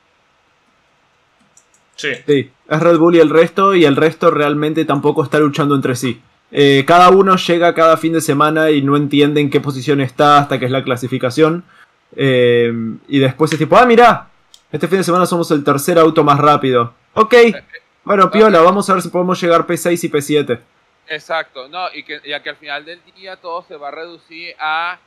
Sí. 1.95 2.09
Sí, 2.25 2.51
es 2.67 2.79
Red 2.79 2.97
Bull 2.97 3.15
y 3.15 3.19
el 3.19 3.29
resto, 3.29 3.75
y 3.75 3.85
el 3.85 3.95
resto 3.95 4.31
realmente 4.31 4.85
tampoco 4.85 5.23
está 5.23 5.39
luchando 5.39 5.75
entre 5.75 5.95
sí. 5.95 6.21
Eh, 6.51 6.83
cada 6.85 7.09
uno 7.09 7.35
llega 7.37 7.73
cada 7.73 7.95
fin 7.97 8.13
de 8.13 8.21
semana 8.21 8.71
y 8.71 8.81
no 8.81 8.97
entiende 8.97 9.39
en 9.39 9.49
qué 9.49 9.61
posición 9.61 10.01
está 10.01 10.39
hasta 10.39 10.59
que 10.59 10.65
es 10.65 10.71
la 10.71 10.83
clasificación. 10.83 11.63
Eh, 12.15 12.73
y 13.07 13.19
después 13.19 13.51
es 13.53 13.59
tipo, 13.59 13.77
ah, 13.77 13.85
mira, 13.85 14.27
este 14.71 14.87
fin 14.87 14.97
de 14.97 15.03
semana 15.03 15.25
somos 15.25 15.49
el 15.51 15.63
tercer 15.63 15.97
auto 15.99 16.23
más 16.23 16.39
rápido. 16.39 16.93
Ok, 17.13 17.35
bueno, 18.03 18.31
piola, 18.31 18.61
vamos 18.61 18.89
a 18.89 18.93
ver 18.93 19.01
si 19.03 19.09
podemos 19.09 19.39
llegar 19.41 19.65
P6 19.67 20.03
y 20.03 20.09
P7. 20.09 20.59
Exacto, 21.11 21.67
no, 21.67 21.89
y 21.93 22.03
que, 22.03 22.21
y 22.23 22.31
a 22.31 22.41
que 22.41 22.49
al 22.51 22.55
final 22.55 22.85
del 22.85 23.03
día 23.13 23.35
todo 23.35 23.61
se 23.63 23.75
va 23.75 23.89
a 23.89 23.91
reducir 23.91 24.55
a 24.57 24.97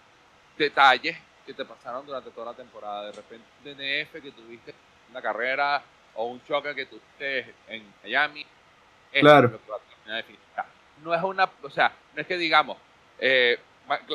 detalles 0.58 1.16
que 1.46 1.54
te 1.54 1.64
pasaron 1.64 2.04
durante 2.04 2.30
toda 2.30 2.52
la 2.52 2.56
temporada. 2.56 3.06
De 3.06 3.12
repente, 3.12 3.44
un 3.64 3.64
DNF 3.64 4.12
que 4.22 4.30
tuviste 4.32 4.74
una 5.10 5.22
carrera 5.22 5.82
o 6.14 6.26
un 6.26 6.44
choque 6.44 6.74
que 6.74 6.84
tuviste 6.86 7.54
en 7.68 7.90
Miami. 8.02 8.42
Eso 9.12 9.20
Claro. 9.22 9.46
es 9.46 9.52
lo 9.52 9.58
que 9.64 9.70
va 9.70 9.78
a 10.12 10.16
definir. 10.16 10.40
No 11.02 11.14
es 11.14 11.22
una, 11.22 11.48
o 11.62 11.70
sea, 11.70 11.90
no 12.14 12.20
es 12.20 12.26
que 12.26 12.36
digamos, 12.36 12.76
eh, 13.18 13.58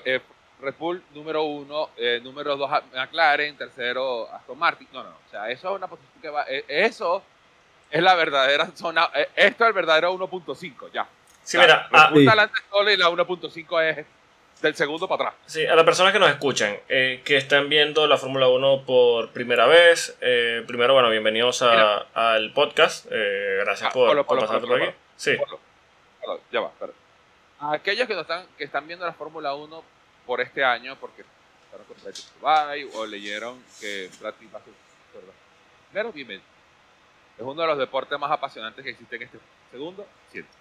eh, 0.05 0.21
Red 0.61 0.75
Bull 0.77 1.03
número 1.15 1.43
uno, 1.43 1.89
eh, 1.97 2.19
número 2.21 2.55
dos 2.55 2.69
McLaren, 2.93 3.57
tercero 3.57 4.29
Aston 4.31 4.59
Martin. 4.59 4.87
No, 4.93 5.03
no, 5.03 5.09
no. 5.09 5.15
O 5.27 5.29
sea, 5.31 5.49
eso 5.49 5.69
es 5.71 5.75
una 5.75 5.87
posición 5.87 6.21
que 6.21 6.29
va, 6.29 6.45
eh, 6.47 6.65
eso 6.67 7.23
es 7.89 8.01
la 8.03 8.13
verdadera 8.13 8.67
zona, 8.75 9.09
eh, 9.15 9.29
esto 9.35 9.63
es 9.63 9.67
el 9.69 9.73
verdadero 9.73 10.13
1.5, 10.13 10.91
ya. 10.91 11.07
Sí, 11.49 11.57
mira, 11.57 11.87
Red 11.91 11.99
a, 11.99 12.09
Bull 12.09 12.17
Sí. 12.19 12.27
está 12.27 12.31
adelante 12.31 12.93
y 12.93 12.97
la 12.97 13.09
1.5 13.09 13.81
es 13.81 14.05
del 14.61 14.75
segundo 14.75 15.07
para 15.07 15.29
atrás. 15.29 15.41
sí, 15.47 15.65
a 15.65 15.73
las 15.75 15.83
personas 15.85 16.13
que 16.13 16.19
nos 16.19 16.29
escuchan, 16.29 16.77
eh, 16.89 17.21
que 17.25 17.37
están 17.37 17.69
viendo 17.69 18.05
la 18.07 18.17
Fórmula 18.17 18.47
1 18.49 18.85
por 18.85 19.29
primera 19.29 19.65
vez, 19.65 20.15
eh, 20.21 20.63
primero, 20.67 20.93
bueno, 20.93 21.09
bienvenidos 21.09 21.61
a- 21.63 21.71
Mira. 21.71 22.05
al 22.13 22.53
podcast. 22.53 23.07
eh, 23.09 23.61
gracias 23.63 23.89
Ah, 23.89 23.93
por, 23.93 24.09
Polo, 24.09 24.25
por 24.25 24.37
Polo, 24.37 24.41
pasarte 24.41 24.67
Polo, 24.67 24.79
por 24.79 24.87
aquí. 24.89 24.97
Sí, 25.15 25.37
Polo, 26.21 26.41
ya 26.51 26.59
va, 26.61 26.67
espera. 26.67 26.91
A 27.61 27.73
aquellos 27.73 28.07
que, 28.07 28.13
no 28.13 28.21
están, 28.21 28.45
que 28.57 28.63
están 28.65 28.85
viendo 28.85 29.05
la 29.07 29.13
Fórmula 29.13 29.55
1 29.55 29.83
por 30.27 30.41
este 30.41 30.63
año, 30.63 30.95
porque 30.99 31.23
estaron 31.65 31.85
con 31.87 31.97
Dubai 32.39 32.87
o 32.93 33.05
leyeron 33.07 33.63
que 33.79 34.09
Brad 34.21 34.33
Pitt 34.35 34.53
va 34.53 34.59
a 34.59 34.63
ser. 34.63 34.73
Primero, 35.89 36.11
bienvenido. 36.11 36.45
Es 37.37 37.43
uno 37.43 37.59
de 37.61 37.67
los 37.67 37.77
deportes 37.79 38.19
más 38.19 38.29
apasionantes 38.31 38.83
que 38.83 38.91
existen 38.91 39.21
en 39.21 39.25
este 39.27 39.39
segundo. 39.71 40.05
Siento. 40.31 40.51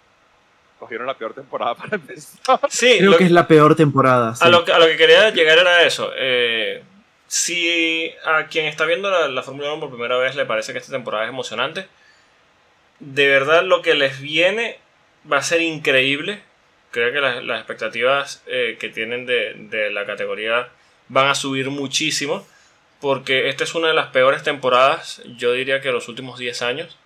Cogieron 0.79 1.05
la 1.07 1.13
peor 1.15 1.33
temporada 1.33 1.75
para 1.75 1.95
empezar. 1.97 2.59
sí 2.69 2.95
Creo 2.99 3.11
lo- 3.11 3.17
que 3.17 3.25
es 3.25 3.31
la 3.31 3.47
peor 3.47 3.75
temporada. 3.75 4.35
sí. 4.35 4.43
A 4.45 4.49
lo, 4.49 4.63
que, 4.65 4.71
a 4.71 4.79
lo 4.79 4.85
que 4.87 4.97
quería 4.97 5.29
llegar 5.31 5.57
era 5.59 5.83
eso. 5.83 6.11
eh, 6.17 6.83
si 7.27 8.11
a 8.25 8.47
quien 8.47 8.65
está 8.65 8.85
viendo 8.85 9.11
la, 9.11 9.27
la 9.27 9.43
Fórmula 9.43 9.71
1 9.71 9.79
por 9.81 9.89
primera 9.91 10.17
vez 10.17 10.35
le 10.35 10.45
parece 10.45 10.71
que 10.73 10.79
esta 10.79 10.91
temporada 10.91 11.25
es 11.25 11.29
emocionante, 11.29 11.85
de 12.99 13.27
verdad 13.27 13.63
lo 13.63 13.81
que 13.81 13.93
les 13.93 14.19
viene 14.19 14.79
va 15.31 15.37
a 15.37 15.43
ser 15.43 15.61
increíble. 15.61 16.41
Creo 16.91 17.13
que 17.13 17.19
las, 17.21 17.43
las 17.43 17.59
expectativas 17.59 18.41
eh, 18.47 18.77
que 18.79 18.89
tienen 18.89 19.25
de, 19.27 19.53
de 19.55 19.91
la 19.91 20.05
categoría 20.05 20.69
van 21.07 21.27
a 21.27 21.35
subir 21.35 21.69
muchísimo. 21.69 22.47
Porque 22.99 23.47
esta 23.47 23.63
es 23.63 23.75
una 23.75 23.87
de 23.89 23.93
las 23.93 24.07
peores 24.07 24.43
temporadas, 24.43 25.21
yo 25.37 25.53
diría 25.53 25.79
que 25.79 25.87
de 25.87 25.93
los 25.93 26.09
últimos 26.09 26.37
10 26.37 26.61
años. 26.63 26.97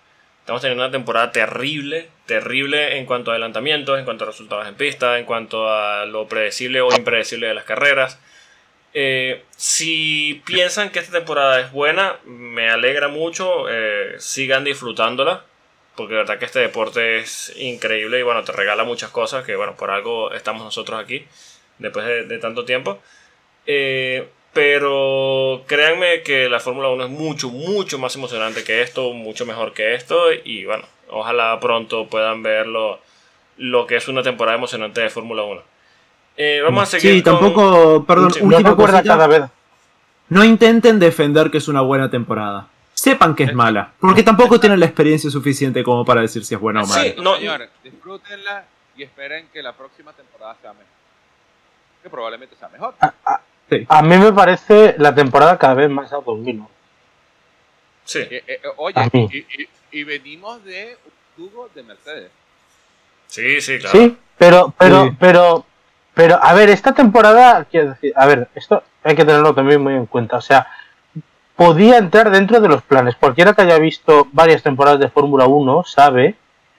Estamos 0.44 0.60
teniendo 0.60 0.84
una 0.84 0.92
temporada 0.92 1.32
terrible, 1.32 2.10
terrible 2.26 2.98
en 2.98 3.06
cuanto 3.06 3.30
a 3.30 3.32
adelantamientos, 3.32 3.98
en 3.98 4.04
cuanto 4.04 4.24
a 4.24 4.26
resultados 4.26 4.68
en 4.68 4.74
pista, 4.74 5.18
en 5.18 5.24
cuanto 5.24 5.70
a 5.70 6.04
lo 6.04 6.28
predecible 6.28 6.82
o 6.82 6.94
impredecible 6.94 7.46
de 7.46 7.54
las 7.54 7.64
carreras. 7.64 8.20
Eh, 8.92 9.42
si 9.56 10.42
piensan 10.44 10.90
que 10.90 10.98
esta 10.98 11.12
temporada 11.12 11.60
es 11.60 11.72
buena, 11.72 12.18
me 12.26 12.68
alegra 12.68 13.08
mucho, 13.08 13.70
eh, 13.70 14.16
sigan 14.18 14.64
disfrutándola, 14.64 15.46
porque 15.96 16.12
de 16.12 16.18
verdad 16.18 16.38
que 16.38 16.44
este 16.44 16.58
deporte 16.58 17.20
es 17.20 17.54
increíble 17.56 18.18
y 18.18 18.22
bueno, 18.22 18.44
te 18.44 18.52
regala 18.52 18.84
muchas 18.84 19.08
cosas, 19.08 19.46
que 19.46 19.56
bueno, 19.56 19.76
por 19.76 19.90
algo 19.90 20.30
estamos 20.34 20.62
nosotros 20.62 21.02
aquí, 21.02 21.24
después 21.78 22.04
de, 22.04 22.26
de 22.26 22.38
tanto 22.38 22.66
tiempo. 22.66 23.00
Eh, 23.64 24.28
pero 24.54 25.62
créanme 25.66 26.22
que 26.22 26.48
la 26.48 26.60
Fórmula 26.60 26.88
1 26.88 27.04
es 27.04 27.10
mucho, 27.10 27.50
mucho 27.50 27.98
más 27.98 28.14
emocionante 28.16 28.64
que 28.64 28.80
esto, 28.82 29.12
mucho 29.12 29.44
mejor 29.44 29.72
que 29.74 29.94
esto. 29.94 30.32
Y 30.44 30.64
bueno, 30.64 30.84
ojalá 31.10 31.58
pronto 31.60 32.06
puedan 32.08 32.42
ver 32.42 32.66
lo, 32.66 33.00
lo 33.58 33.86
que 33.86 33.96
es 33.96 34.08
una 34.08 34.22
temporada 34.22 34.56
emocionante 34.56 35.00
de 35.02 35.10
Fórmula 35.10 35.42
1. 35.42 35.62
Eh, 36.36 36.60
vamos 36.64 36.82
a 36.84 36.86
seguir. 36.86 37.16
Sí, 37.16 37.22
con- 37.22 37.32
tampoco, 37.34 38.04
perdón, 38.04 38.32
Sí. 38.32 38.40
No 38.40 38.46
última 38.46 38.70
recuerda 38.70 38.98
cosita. 38.98 39.14
cada 39.14 39.26
vez. 39.26 39.42
No 40.30 40.42
intenten 40.44 40.98
defender 40.98 41.50
que 41.50 41.58
es 41.58 41.68
una 41.68 41.82
buena 41.82 42.10
temporada. 42.10 42.68
Sepan 42.94 43.34
que 43.34 43.42
es 43.44 43.54
mala, 43.54 43.92
porque 44.00 44.22
tampoco 44.22 44.58
tienen 44.58 44.80
la 44.80 44.86
experiencia 44.86 45.28
suficiente 45.28 45.82
como 45.84 46.04
para 46.04 46.22
decir 46.22 46.44
si 46.44 46.54
es 46.54 46.60
buena 46.60 46.82
o 46.82 46.86
mala. 46.86 47.02
Sí, 47.02 47.14
no- 47.20 47.36
señores, 47.36 47.68
disfrútenla 47.82 48.64
y 48.96 49.02
esperen 49.02 49.48
que 49.52 49.62
la 49.62 49.72
próxima 49.74 50.12
temporada 50.12 50.56
sea 50.62 50.72
mejor. 50.72 50.86
Que 52.02 52.08
probablemente 52.08 52.54
sea 52.56 52.68
mejor. 52.68 52.94
A 53.88 54.02
mí 54.02 54.16
me 54.18 54.32
parece 54.32 54.94
la 54.98 55.14
temporada 55.14 55.58
cada 55.58 55.74
vez 55.74 55.90
más 55.90 56.12
a 56.12 56.16
2000. 56.16 56.58
¿no? 56.58 56.70
Sí, 58.04 58.18
Eh, 58.20 58.42
eh, 58.46 58.60
oye, 58.76 59.00
A 59.00 59.08
mí. 59.12 59.28
y, 59.32 59.38
y- 59.38 59.68
y 59.92 60.04
venimos 60.04 60.62
de 60.64 60.96
un 61.04 61.12
tubo 61.50 61.68
de 61.74 61.82
Mercedes. 61.82 62.30
sí, 63.28 63.60
sí, 63.60 63.78
claro. 63.78 63.98
Sí, 63.98 64.16
pero, 64.38 64.74
pero, 64.78 65.04
Sí. 65.06 65.16
pero, 65.18 65.66
pero, 66.14 66.38
a 66.42 66.52
ver, 66.54 66.68
esta 66.70 66.92
temporada, 66.92 67.64
quiero 67.70 67.90
decir, 67.90 68.12
a 68.16 68.26
ver, 68.26 68.48
esto 68.54 68.82
hay 69.02 69.14
que 69.16 69.24
tenerlo 69.24 69.54
también 69.54 69.82
muy 69.82 69.94
en 69.94 70.06
cuenta. 70.06 70.36
O 70.36 70.40
sea, 70.40 70.66
podía 71.56 71.98
entrar 71.98 72.30
dentro 72.30 72.60
de 72.60 72.68
los 72.68 72.82
planes. 72.82 73.16
Cualquiera 73.16 73.54
que 73.54 73.62
haya 73.62 73.78
visto 73.78 74.28
varias 74.32 74.62
temporadas 74.62 75.00
de 75.00 75.08
Fórmula 75.08 75.46
1 75.46 75.84
sabe, 75.84 76.34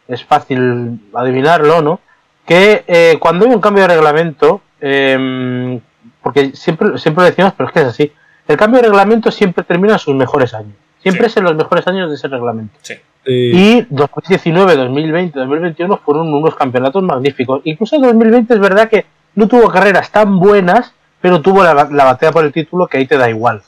es 0.07 0.23
fácil 0.23 0.99
adivinarlo, 1.13 1.81
¿no? 1.81 1.99
Que 2.45 2.83
eh, 2.87 3.17
cuando 3.19 3.45
hay 3.45 3.51
un 3.53 3.61
cambio 3.61 3.83
de 3.87 3.95
reglamento, 3.95 4.61
em, 4.79 5.79
porque 6.25 6.55
siempre, 6.55 6.97
siempre 6.97 7.23
lo 7.23 7.29
decimos, 7.29 7.53
pero 7.55 7.67
es 7.69 7.73
que 7.73 7.81
es 7.81 7.85
así, 7.85 8.11
el 8.47 8.57
cambio 8.57 8.81
de 8.81 8.87
reglamento 8.87 9.29
siempre 9.29 9.63
termina 9.63 9.93
en 9.93 9.99
sus 9.99 10.15
mejores 10.15 10.55
años. 10.55 10.73
Siempre 11.03 11.25
Sí. 11.29 11.33
es 11.33 11.37
en 11.37 11.43
los 11.43 11.55
mejores 11.55 11.85
años 11.85 12.09
de 12.09 12.15
ese 12.15 12.27
reglamento. 12.27 12.73
Sí. 12.81 12.95
Y 13.27 13.81
2019, 13.91 14.75
2020, 14.75 15.37
2021 15.37 15.97
fueron 16.03 16.33
unos 16.33 16.55
campeonatos 16.55 17.03
magníficos. 17.03 17.61
Incluso 17.65 17.99
2020 17.99 18.55
es 18.55 18.59
verdad 18.59 18.89
que 18.89 19.05
no 19.35 19.47
tuvo 19.47 19.69
carreras 19.69 20.09
tan 20.09 20.39
buenas, 20.39 20.93
pero 21.21 21.41
tuvo 21.41 21.63
la, 21.63 21.73
la 21.91 22.03
batalla 22.05 22.31
por 22.31 22.43
el 22.43 22.51
título 22.51 22.87
que 22.87 22.97
ahí 22.97 23.05
te 23.05 23.17
da 23.19 23.29
igual. 23.29 23.61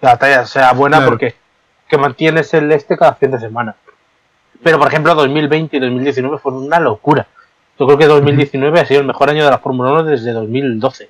La 0.00 0.10
batalla 0.12 0.46
sea 0.46 0.72
buena 0.72 0.98
Claro. 0.98 1.10
porque 1.10 1.34
que 1.88 1.98
mantienes 1.98 2.54
el 2.54 2.70
este 2.70 2.96
cada 2.96 3.14
fin 3.14 3.32
de 3.32 3.40
semana. 3.40 3.74
Pero 4.62 4.78
por 4.78 4.86
ejemplo 4.86 5.16
2020 5.16 5.76
y 5.76 5.80
2019 5.80 6.38
fueron 6.38 6.62
una 6.64 6.78
locura. 6.78 7.26
Yo 7.76 7.86
creo 7.86 7.98
que 7.98 8.06
2019 8.06 8.80
ha 8.80 8.86
sido 8.86 9.00
el 9.00 9.06
mejor 9.08 9.30
año 9.30 9.44
de 9.44 9.50
la 9.50 9.58
Fórmula 9.58 9.90
1 9.90 10.04
desde 10.04 10.30
2012. 10.32 11.08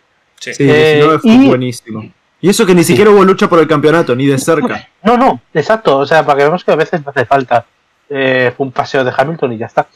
Sí. 0.53 0.55
sí, 0.55 0.70
eh, 0.70 0.95
19 0.97 1.18
fue 1.20 1.30
y- 1.30 1.49
buenísimo. 1.49 2.11
Y 2.40 2.51
eso 2.51 2.66
que 2.66 2.74
ni 2.74 2.84
siquiera 2.84 3.11
hubo 3.11 3.24
lucha 3.24 3.49
por 3.49 3.59
el 3.59 3.66
campeonato, 3.66 4.14
ni 4.14 4.26
de 4.26 4.36
cerca. 4.38 4.88
No, 5.03 5.16
no, 5.16 5.40
exacto. 5.55 5.99
O 5.99 6.07
sea, 6.07 6.24
para 6.24 6.36
que 6.38 6.42
veamos 6.45 6.64
que 6.64 6.72
a 6.72 6.76
veces 6.76 7.03
no 7.05 7.11
hace 7.11 7.24
falta 7.26 7.64
eh, 8.11 8.53
fue 8.57 8.66
un 8.66 8.72
paseo 8.72 9.03
de 9.05 9.12
Hamilton 9.16 9.53
y 9.55 9.59
ya 9.59 9.66
está. 9.66 9.86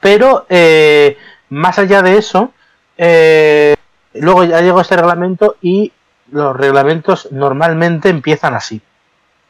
Pero 0.00 0.46
eh, 0.48 1.16
más 1.50 1.78
allá 1.78 2.02
de 2.02 2.16
eso, 2.18 2.52
eh, 2.98 3.74
luego 4.14 4.44
ya 4.44 4.60
llegó 4.60 4.80
este 4.80 4.96
reglamento 4.96 5.56
y 5.62 5.92
los 6.30 6.56
reglamentos 6.56 7.28
normalmente 7.32 8.08
empiezan 8.08 8.54
así. 8.54 8.80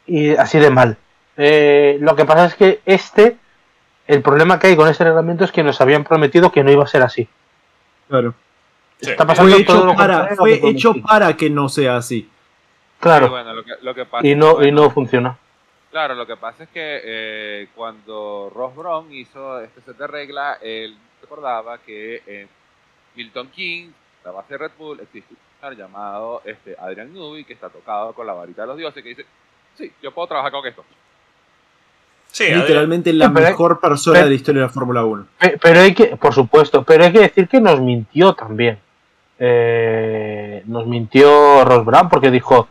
Y 0.07 0.35
así 0.35 0.59
de 0.59 0.69
mal. 0.69 0.97
Eh, 1.37 1.97
lo 2.01 2.15
que 2.15 2.25
pasa 2.25 2.45
es 2.45 2.55
que 2.55 2.81
este, 2.85 3.37
el 4.07 4.21
problema 4.21 4.57
que 4.59 4.67
hay 4.67 4.75
con 4.75 4.87
este 4.87 5.03
reglamento 5.03 5.43
es 5.45 5.51
que 5.51 5.63
nos 5.63 5.81
habían 5.81 6.03
prometido 6.03 6.51
que 6.51 6.63
no 6.63 6.71
iba 6.71 6.83
a 6.83 6.87
ser 6.87 7.01
así. 7.03 7.27
Claro. 8.07 8.33
Sí. 9.01 9.11
Está 9.11 9.27
pasando 9.27 9.51
Fue 9.51 9.61
hecho 9.61 9.95
para, 9.95 10.35
fue 10.35 10.59
hecho 10.69 10.93
para 11.01 11.35
que 11.35 11.49
no 11.49 11.69
sea 11.69 11.97
así. 11.97 12.17
Y 12.17 12.29
Claro, 12.99 13.29
bueno, 13.29 13.53
lo 13.53 13.63
que, 13.63 13.73
lo 13.81 13.93
que 13.93 14.05
pasa 14.05 14.25
y 14.25 14.31
es 14.31 14.37
no, 14.37 14.63
y 14.63 14.71
no 14.71 14.89
funciona. 14.89 15.37
Claro, 15.91 16.15
lo 16.15 16.25
que 16.25 16.37
pasa 16.37 16.63
es 16.63 16.69
que 16.69 17.01
eh, 17.03 17.67
cuando 17.75 18.51
Ross 18.53 18.75
Brown 18.75 19.13
hizo 19.13 19.61
este 19.61 19.81
set 19.81 19.97
de 19.97 20.07
reglas, 20.07 20.57
él 20.61 20.97
recordaba 21.21 21.77
que 21.77 22.21
eh, 22.25 22.47
Milton 23.15 23.47
King, 23.49 23.91
la 24.23 24.31
base 24.31 24.53
de 24.53 24.57
Red 24.57 24.71
Bull, 24.77 24.99
existe 24.99 25.33
un 25.33 25.39
señor 25.59 25.77
llamado 25.77 26.41
este, 26.43 26.75
Adrian 26.77 27.13
Newby 27.13 27.45
que 27.45 27.53
está 27.53 27.69
tocado 27.69 28.13
con 28.13 28.27
la 28.27 28.33
varita 28.33 28.63
de 28.63 28.67
los 28.67 28.77
dioses 28.77 29.03
que 29.03 29.09
dice, 29.09 29.25
sí, 29.75 29.91
yo 30.01 30.11
puedo 30.11 30.27
trabajar 30.27 30.51
con 30.51 30.65
esto. 30.65 30.83
Sí, 32.35 32.43
Literalmente 32.53 33.13
la 33.13 33.31
Pero 33.31 33.45
hay- 33.45 33.51
mejor 33.53 33.79
persona 33.79 34.15
pero- 34.15 34.25
de 34.25 34.29
la 34.31 34.35
historia 34.35 34.61
de 34.61 34.67
la 34.67 34.73
Fórmula 34.73 35.05
1. 35.05 35.25
Pe- 35.39 35.57
Pero 35.61 35.79
hay 35.79 35.93
que, 35.93 36.17
por 36.17 36.33
supuesto, 36.33 36.83
pero 36.83 37.05
hay 37.05 37.13
que 37.13 37.19
decir 37.21 37.47
que 37.47 37.61
nos 37.61 37.79
mintió 37.79 38.33
también. 38.33 38.77
Eh, 39.39 40.61
nos 40.65 40.85
mintió 40.85 41.63
Ross 41.63 41.85
Brown 41.85 42.09
porque 42.09 42.31
dijo, 42.31 42.67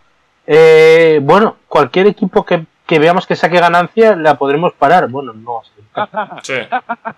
eh, 0.46 1.18
bueno, 1.22 1.56
cualquier 1.66 2.08
equipo 2.08 2.44
que, 2.44 2.66
que 2.86 2.98
veamos 2.98 3.26
que 3.26 3.36
saque 3.36 3.58
ganancia 3.58 4.14
la 4.16 4.36
podremos 4.36 4.74
parar. 4.74 5.08
Bueno, 5.08 5.32
no. 5.32 5.62
sí. 6.42 6.54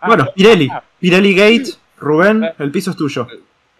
Bueno, 0.07 0.29
Pirelli. 0.33 0.69
Pirelli 1.01 1.35
Gate, 1.35 1.71
Rubén, 1.99 2.49
el 2.61 2.71
piso 2.71 2.93
es 2.93 2.97
tuyo. 2.97 3.27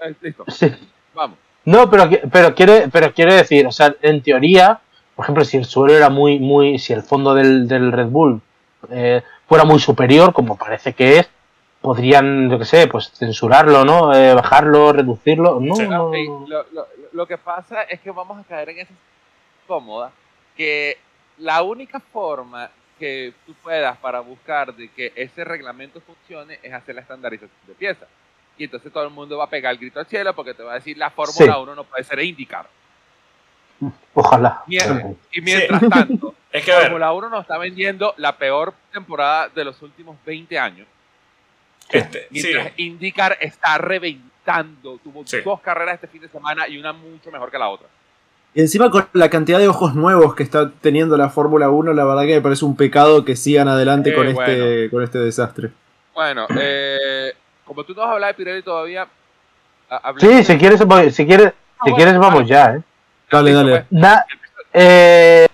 Eh, 0.01 0.13
listo, 0.23 0.45
Sí. 0.49 0.73
vamos. 1.15 1.39
No, 1.67 1.89
pero, 1.89 2.09
pero 2.33 2.53
quiere, 2.55 2.89
pero 2.93 3.13
quiere 3.13 3.35
decir, 3.35 3.65
o 3.67 3.71
sea, 3.73 3.95
en 4.03 4.23
teoría, 4.23 4.81
por 5.15 5.25
ejemplo, 5.25 5.45
si 5.45 5.57
el 5.57 5.65
suelo 5.67 5.95
era 5.95 6.09
muy, 6.11 6.41
muy, 6.41 6.79
si 6.81 6.93
el 6.93 7.03
fondo 7.03 7.33
del, 7.35 7.69
del 7.69 7.93
Red 7.93 8.07
Bull 8.09 8.41
eh, 8.91 9.23
fuera 9.49 9.65
muy 9.65 9.79
superior, 9.79 10.33
como 10.33 10.57
parece 10.57 10.93
que 10.95 11.19
es, 11.21 11.31
podrían, 11.81 12.51
yo 12.51 12.59
qué 12.59 12.65
sé, 12.65 12.87
pues 12.89 13.11
censurarlo, 13.13 13.85
¿no? 13.85 14.15
Eh, 14.15 14.35
bajarlo, 14.35 14.93
reducirlo. 14.93 15.59
No, 15.61 15.75
Sí. 15.77 15.87
no, 15.87 16.11
lo, 16.47 16.65
lo- 16.73 16.87
lo 17.13 17.27
que 17.27 17.39
pasa 17.39 17.83
es 17.83 18.01
que 18.01 18.11
vamos 18.11 18.39
a 18.39 18.45
caer 18.49 18.71
en 18.71 18.79
esa 18.81 18.95
cómoda 19.67 20.11
que 20.57 20.99
la 21.39 21.63
única 21.63 22.01
forma 22.01 22.71
que 22.99 23.35
tú 23.47 23.55
puedas 23.63 23.97
para 23.99 24.21
buscar 24.21 24.75
de 24.75 24.89
que 24.89 25.13
ese 25.15 25.45
reglamento 25.45 26.01
funcione 26.01 26.59
es 26.63 26.73
hacer 26.73 26.95
la 26.95 27.03
estandarización 27.03 27.51
de 27.67 27.75
piezas. 27.75 28.09
Y 28.59 28.65
entonces 28.65 28.91
todo 28.91 29.05
el 29.05 29.11
mundo 29.11 29.37
va 29.37 29.45
a 29.45 29.51
pegar 29.51 29.73
el 29.73 29.79
grito 29.79 30.01
al 30.01 30.07
cielo 30.07 30.35
porque 30.35 30.55
te 30.55 30.63
va 30.63 30.73
a 30.73 30.77
decir 30.77 30.97
la 30.97 31.11
Fórmula 31.11 31.55
Sí. 31.55 31.61
1 31.61 31.75
no 31.75 31.85
puede 31.85 32.05
ser 32.05 32.19
IndyCar. 32.21 32.67
Ojalá. 34.15 34.63
Y 34.67 35.41
mientras 35.43 35.83
tanto, 35.89 36.35
Es 36.53 36.65
que 36.65 36.73
Fórmula 36.73 37.13
1 37.13 37.29
nos 37.29 37.43
está 37.43 37.59
vendiendo 37.59 38.15
la 38.17 38.37
peor 38.37 38.73
temporada 38.93 39.49
de 39.55 39.65
los 39.65 39.81
últimos 39.83 40.17
20 40.25 40.59
años. 40.59 40.87
este, 41.91 42.21
sí, 42.33 42.49
Mientras 42.49 42.73
IndyCar 42.79 43.37
está 43.41 43.77
reventando. 43.79 44.99
Tuvo 45.05 45.23
Sí. 45.27 45.39
dos 45.45 45.61
carreras 45.61 45.97
este 45.97 46.07
fin 46.07 46.23
de 46.23 46.29
semana 46.29 46.67
y 46.69 46.79
una 46.79 46.93
mucho 46.93 47.31
mejor 47.31 47.51
que 47.51 47.59
la 47.59 47.69
otra. 47.69 47.89
Y 48.55 48.61
encima 48.61 48.91
con 48.91 49.07
la 49.13 49.29
cantidad 49.29 49.59
de 49.59 49.69
ojos 49.69 49.95
nuevos 49.95 50.35
que 50.35 50.43
está 50.43 50.71
teniendo 50.81 51.17
la 51.19 51.29
Fórmula 51.29 51.69
1, 51.69 51.93
la 51.93 52.05
verdad 52.07 52.23
que 52.23 52.37
me 52.37 52.41
parece 52.41 52.65
un 52.65 52.75
pecado 52.77 53.23
que 53.25 53.37
sigan 53.37 53.69
adelante 53.69 54.11
Eh, 54.11 54.15
con, 54.15 54.27
este, 54.29 54.89
con 54.91 55.03
este 55.05 55.19
desastre. 55.19 55.71
Bueno, 56.15 56.47
eh, 56.59 57.35
como 57.67 57.85
tú 57.85 57.93
no 57.93 58.01
vas 58.01 58.11
a 58.11 58.13
hablar 58.15 58.31
de 58.31 58.35
Pirelli 58.35 58.63
todavía, 58.63 59.07
Sí, 60.19 60.27
de- 60.27 60.43
si 60.45 60.57
quieres, 60.57 60.81
si 61.15 61.27
quieres, 61.27 61.53
si 61.85 61.93
quieres 61.93 62.19
vamos 62.19 62.49
ya, 62.49 62.77
¿eh? 62.77 62.83
Dale, 63.31 63.53
dale. 63.53 63.87
pues. 63.91 64.03
Eh, 64.73 65.47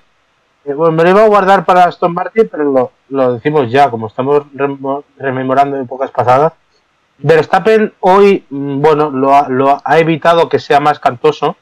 eh, 0.65 0.75
bueno, 0.75 0.93
me 0.93 1.03
lo 1.05 1.11
iba 1.11 1.25
a 1.25 1.29
guardar 1.29 1.65
para 1.65 1.85
Aston 1.85 2.13
Martin, 2.15 2.49
pero 2.51 2.65
lo, 2.65 2.93
lo 3.09 3.35
decimos 3.35 3.71
ya, 3.71 3.91
como 3.91 4.07
estamos 4.09 4.45
rememorando 5.19 5.77
épocas 5.77 6.11
pasadas. 6.11 6.53
Verstappen 7.19 7.93
hoy, 8.01 8.45
mm, 8.51 8.81
bueno, 8.81 9.11
lo 9.11 9.35
ha, 9.35 9.49
lo 9.49 9.81
ha 9.85 9.99
evitado 9.99 10.49
que 10.49 10.59
sea 10.59 10.81
más 10.81 10.99
cantoso, 10.99 11.57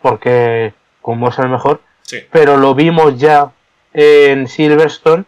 porque 0.00 0.74
como 1.00 1.28
es 1.28 1.38
el 1.38 1.48
mejor, 1.48 1.80
sí. 2.02 2.18
pero 2.30 2.56
lo 2.56 2.74
vimos 2.74 3.18
ya 3.18 3.50
en 3.92 4.48
Silverstone, 4.48 5.24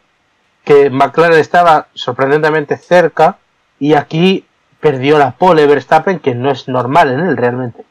que 0.65 0.89
McLaren 0.89 1.39
estaba 1.39 1.89
sorprendentemente 1.93 2.77
cerca 2.79 3.37
y 3.79 3.95
aquí 3.95 4.47
perdió 4.81 5.19
la 5.19 5.33
pole 5.33 5.67
Verstappen, 5.67 6.19
que 6.19 6.35
no 6.35 6.51
es 6.51 6.69
normal 6.69 7.11
en 7.11 7.21
él 7.21 7.37
realmente. 7.37 7.85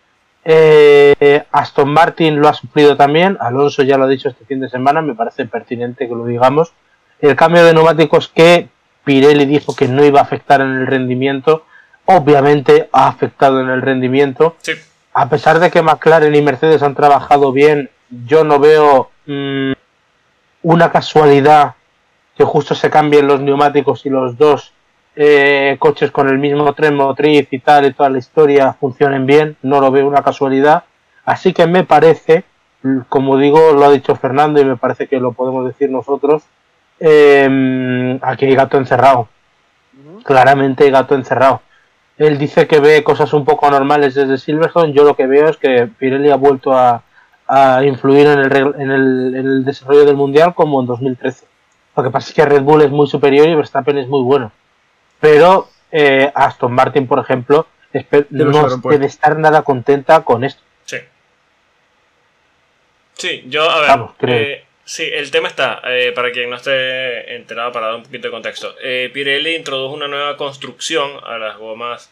Eh, 0.45 1.43
Aston 1.51 1.89
Martin 1.89 2.39
lo 2.39 2.49
ha 2.49 2.53
sufrido 2.53 2.97
también, 2.97 3.37
Alonso 3.39 3.83
ya 3.83 3.97
lo 3.97 4.05
ha 4.05 4.09
dicho 4.09 4.29
este 4.29 4.45
fin 4.45 4.59
de 4.59 4.69
semana, 4.69 5.01
me 5.01 5.15
parece 5.15 5.45
pertinente 5.45 6.07
que 6.07 6.15
lo 6.15 6.25
digamos. 6.25 6.73
El 7.21 7.35
cambio 7.35 7.63
de 7.63 7.73
neumáticos 7.73 8.27
que 8.27 8.67
Pirelli 9.05 9.45
dijo 9.45 9.75
que 9.75 9.87
no 9.87 10.03
iba 10.03 10.19
a 10.19 10.23
afectar 10.23 10.59
en 10.61 10.73
el 10.73 10.87
rendimiento, 10.87 11.65
obviamente 12.05 12.89
ha 12.91 13.07
afectado 13.07 13.61
en 13.61 13.69
el 13.69 13.81
rendimiento 13.81 14.55
Sí. 14.61 14.73
a 15.13 15.29
pesar 15.29 15.59
de 15.59 15.71
que 15.71 15.81
McLaren 15.81 16.35
y 16.35 16.41
Mercedes 16.41 16.83
han 16.83 16.95
trabajado 16.95 17.51
bien, 17.53 17.89
yo 18.25 18.43
no 18.43 18.59
veo 18.59 19.09
mm, 19.25 19.71
una 20.63 20.91
casualidad 20.91 21.75
que 22.37 22.43
justo 22.43 22.75
se 22.75 22.89
cambien 22.89 23.27
los 23.27 23.39
neumáticos 23.39 24.05
y 24.05 24.09
los 24.09 24.37
dos 24.37 24.73
eh, 25.15 25.77
coches 25.79 26.11
con 26.11 26.27
el 26.29 26.39
mismo 26.39 26.73
tren 26.73 26.95
motriz 26.95 27.47
y 27.51 27.59
tal 27.59 27.85
y 27.85 27.93
toda 27.93 28.09
la 28.09 28.17
historia 28.17 28.73
funcionen 28.73 29.25
bien, 29.25 29.57
no 29.61 29.79
lo 29.79 29.91
veo 29.91 30.07
una 30.07 30.23
casualidad. 30.23 30.83
Así 31.25 31.53
que 31.53 31.67
me 31.67 31.83
parece, 31.83 32.43
como 33.09 33.37
digo, 33.37 33.73
lo 33.73 33.85
ha 33.85 33.91
dicho 33.91 34.15
Fernando 34.15 34.59
y 34.61 34.65
me 34.65 34.77
parece 34.77 35.07
que 35.07 35.19
lo 35.19 35.33
podemos 35.33 35.65
decir 35.65 35.89
nosotros, 35.89 36.43
eh, 36.99 38.19
aquí 38.21 38.45
hay 38.45 38.55
gato 38.55 38.77
encerrado 38.77 39.27
claramente 40.23 40.89
gato 40.89 41.15
encerrado. 41.15 41.61
Él 42.17 42.37
dice 42.37 42.67
que 42.67 42.79
ve 42.79 43.03
cosas 43.03 43.33
un 43.33 43.45
poco 43.45 43.67
anormales 43.67 44.15
desde 44.15 44.37
Silverstone. 44.37 44.93
Yo 44.93 45.03
lo 45.03 45.15
que 45.15 45.27
veo 45.27 45.49
es 45.49 45.57
que 45.57 45.87
Pirelli 45.97 46.29
ha 46.29 46.35
vuelto 46.35 46.73
a, 46.73 47.03
a 47.47 47.83
influir 47.83 48.27
en 48.27 48.39
el, 48.39 48.55
en, 48.55 48.91
el, 48.91 49.35
en 49.35 49.45
el 49.45 49.65
desarrollo 49.65 50.05
del 50.05 50.15
mundial 50.15 50.53
como 50.53 50.79
en 50.79 50.87
2013. 50.87 51.45
Lo 51.95 52.03
que 52.03 52.09
pasa 52.09 52.29
es 52.29 52.35
que 52.35 52.45
Red 52.45 52.63
Bull 52.63 52.81
es 52.81 52.91
muy 52.91 53.07
superior 53.07 53.47
y 53.47 53.55
Verstappen 53.55 53.97
es 53.97 54.07
muy 54.07 54.23
bueno. 54.23 54.51
Pero 55.23 55.69
eh, 55.89 56.29
Aston 56.35 56.73
Martin, 56.73 57.07
por 57.07 57.17
ejemplo, 57.19 57.65
no 58.29 58.77
debe 58.89 59.05
estar 59.05 59.37
nada 59.39 59.61
contenta 59.63 60.21
con 60.25 60.43
esto. 60.43 60.61
Sí. 60.83 60.97
Sí, 63.13 63.43
yo, 63.47 63.69
a 63.69 63.79
ver. 63.79 63.87
Vamos, 63.89 64.11
creo. 64.17 64.35
eh, 64.37 64.65
sí, 64.83 65.09
el 65.13 65.31
tema 65.31 65.47
está, 65.47 65.81
eh, 65.85 66.11
para 66.13 66.29
quien 66.33 66.49
no 66.49 66.57
esté 66.57 67.35
enterado, 67.37 67.71
para 67.71 67.85
dar 67.87 67.95
un 67.95 68.03
poquito 68.03 68.27
de 68.27 68.31
contexto. 68.31 68.75
Eh, 68.83 69.09
Pirelli 69.13 69.55
introdujo 69.55 69.93
una 69.93 70.09
nueva 70.09 70.35
construcción 70.35 71.09
a 71.25 71.37
las 71.37 71.57
gomas 71.57 72.09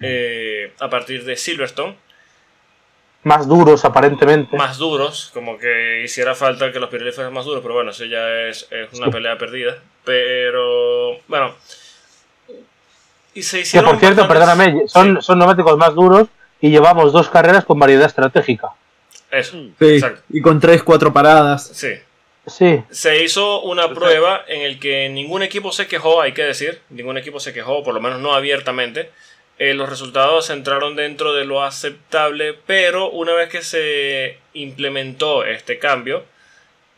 eh, 0.00 0.72
a 0.80 0.90
partir 0.90 1.24
de 1.24 1.36
Silverstone, 1.36 1.94
Más 3.22 3.46
duros, 3.46 3.84
aparentemente. 3.84 4.56
más 4.56 4.78
duros, 4.78 5.30
como 5.32 5.58
que 5.58 6.02
hiciera 6.02 6.34
falta 6.34 6.72
que 6.72 6.80
los 6.80 6.90
Pirelli 6.90 7.12
fueran 7.12 7.32
más 7.34 7.44
duros, 7.44 7.62
pero 7.62 7.74
bueno, 7.74 7.92
eso 7.92 8.04
ya 8.04 8.28
es, 8.48 8.66
es 8.72 8.92
una 8.98 9.06
Sí. 9.06 9.12
pelea 9.12 9.38
perdida. 9.38 9.76
Pero, 10.04 11.20
bueno. 11.28 11.54
Y 13.34 13.42
se 13.42 13.62
que 13.62 13.80
por 13.82 13.98
cierto, 13.98 14.22
bastantes- 14.22 14.26
perdóname, 14.28 14.88
son, 14.88 15.16
Sí, 15.16 15.22
son 15.26 15.38
neumáticos 15.38 15.76
más 15.78 15.94
duros 15.94 16.28
y 16.60 16.70
llevamos 16.70 17.12
dos 17.12 17.28
carreras 17.28 17.64
con 17.64 17.78
variedad 17.78 18.06
estratégica. 18.06 18.68
eso, 19.30 19.56
Mm. 19.56 19.74
Sí, 19.78 19.94
exacto. 19.94 20.20
y 20.28 20.40
con 20.42 20.60
3, 20.60 20.82
4 20.82 21.12
paradas. 21.12 21.66
Sí. 21.72 21.92
Sí, 22.46 22.82
Se 22.90 23.22
hizo 23.22 23.62
una 23.62 23.88
prueba 23.94 24.44
en 24.48 24.62
el 24.62 24.78
que 24.80 25.08
ningún 25.08 25.42
equipo 25.44 25.70
se 25.72 25.86
quejó, 25.86 26.20
hay 26.20 26.32
que 26.32 26.42
decir, 26.42 26.80
ningún 26.90 27.16
equipo 27.16 27.38
se 27.40 27.52
quejó, 27.52 27.84
por 27.84 27.94
lo 27.94 28.00
menos 28.00 28.18
no 28.18 28.34
abiertamente. 28.34 29.10
Eh, 29.60 29.74
los 29.74 29.88
resultados 29.88 30.50
entraron 30.50 30.96
dentro 30.96 31.32
de 31.34 31.44
lo 31.44 31.62
aceptable, 31.62 32.58
pero 32.66 33.08
una 33.10 33.32
vez 33.32 33.48
que 33.48 33.62
se 33.62 34.38
implementó 34.54 35.44
este 35.44 35.78
cambio, 35.78 36.24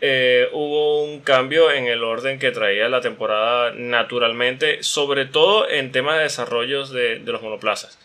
eh, 0.00 0.48
hubo 0.52 1.04
un 1.04 1.20
cambio 1.20 1.70
en 1.70 1.86
el 1.86 2.02
orden 2.04 2.38
que 2.38 2.50
traía 2.50 2.88
la 2.88 3.00
temporada 3.00 3.72
naturalmente, 3.74 4.82
sobre 4.82 5.24
todo 5.24 5.68
en 5.68 5.92
temas 5.92 6.16
de 6.16 6.24
desarrollos 6.24 6.90
de, 6.90 7.18
de 7.20 7.32
los 7.32 7.42
monoplazas. 7.42 7.98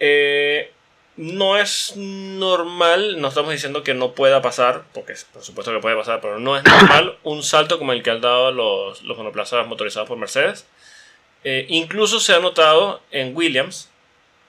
Eh, 0.00 0.70
no 1.16 1.56
es 1.56 1.94
normal, 1.96 3.20
no 3.20 3.28
estamos 3.28 3.52
diciendo 3.52 3.84
que 3.84 3.94
no 3.94 4.12
pueda 4.12 4.42
pasar, 4.42 4.82
porque 4.92 5.14
por 5.32 5.42
supuesto 5.42 5.72
que 5.72 5.78
puede 5.78 5.96
pasar, 5.96 6.20
pero 6.20 6.40
no 6.40 6.56
es 6.56 6.64
normal 6.64 7.16
un 7.22 7.42
salto 7.42 7.78
como 7.78 7.92
el 7.92 8.02
que 8.02 8.10
han 8.10 8.20
dado 8.20 8.50
los, 8.50 9.02
los 9.02 9.16
monoplazas 9.16 9.66
motorizados 9.66 10.08
por 10.08 10.18
Mercedes. 10.18 10.66
Eh, 11.44 11.66
incluso 11.68 12.18
se 12.18 12.34
ha 12.34 12.40
notado 12.40 13.00
en 13.12 13.36
Williams, 13.36 13.90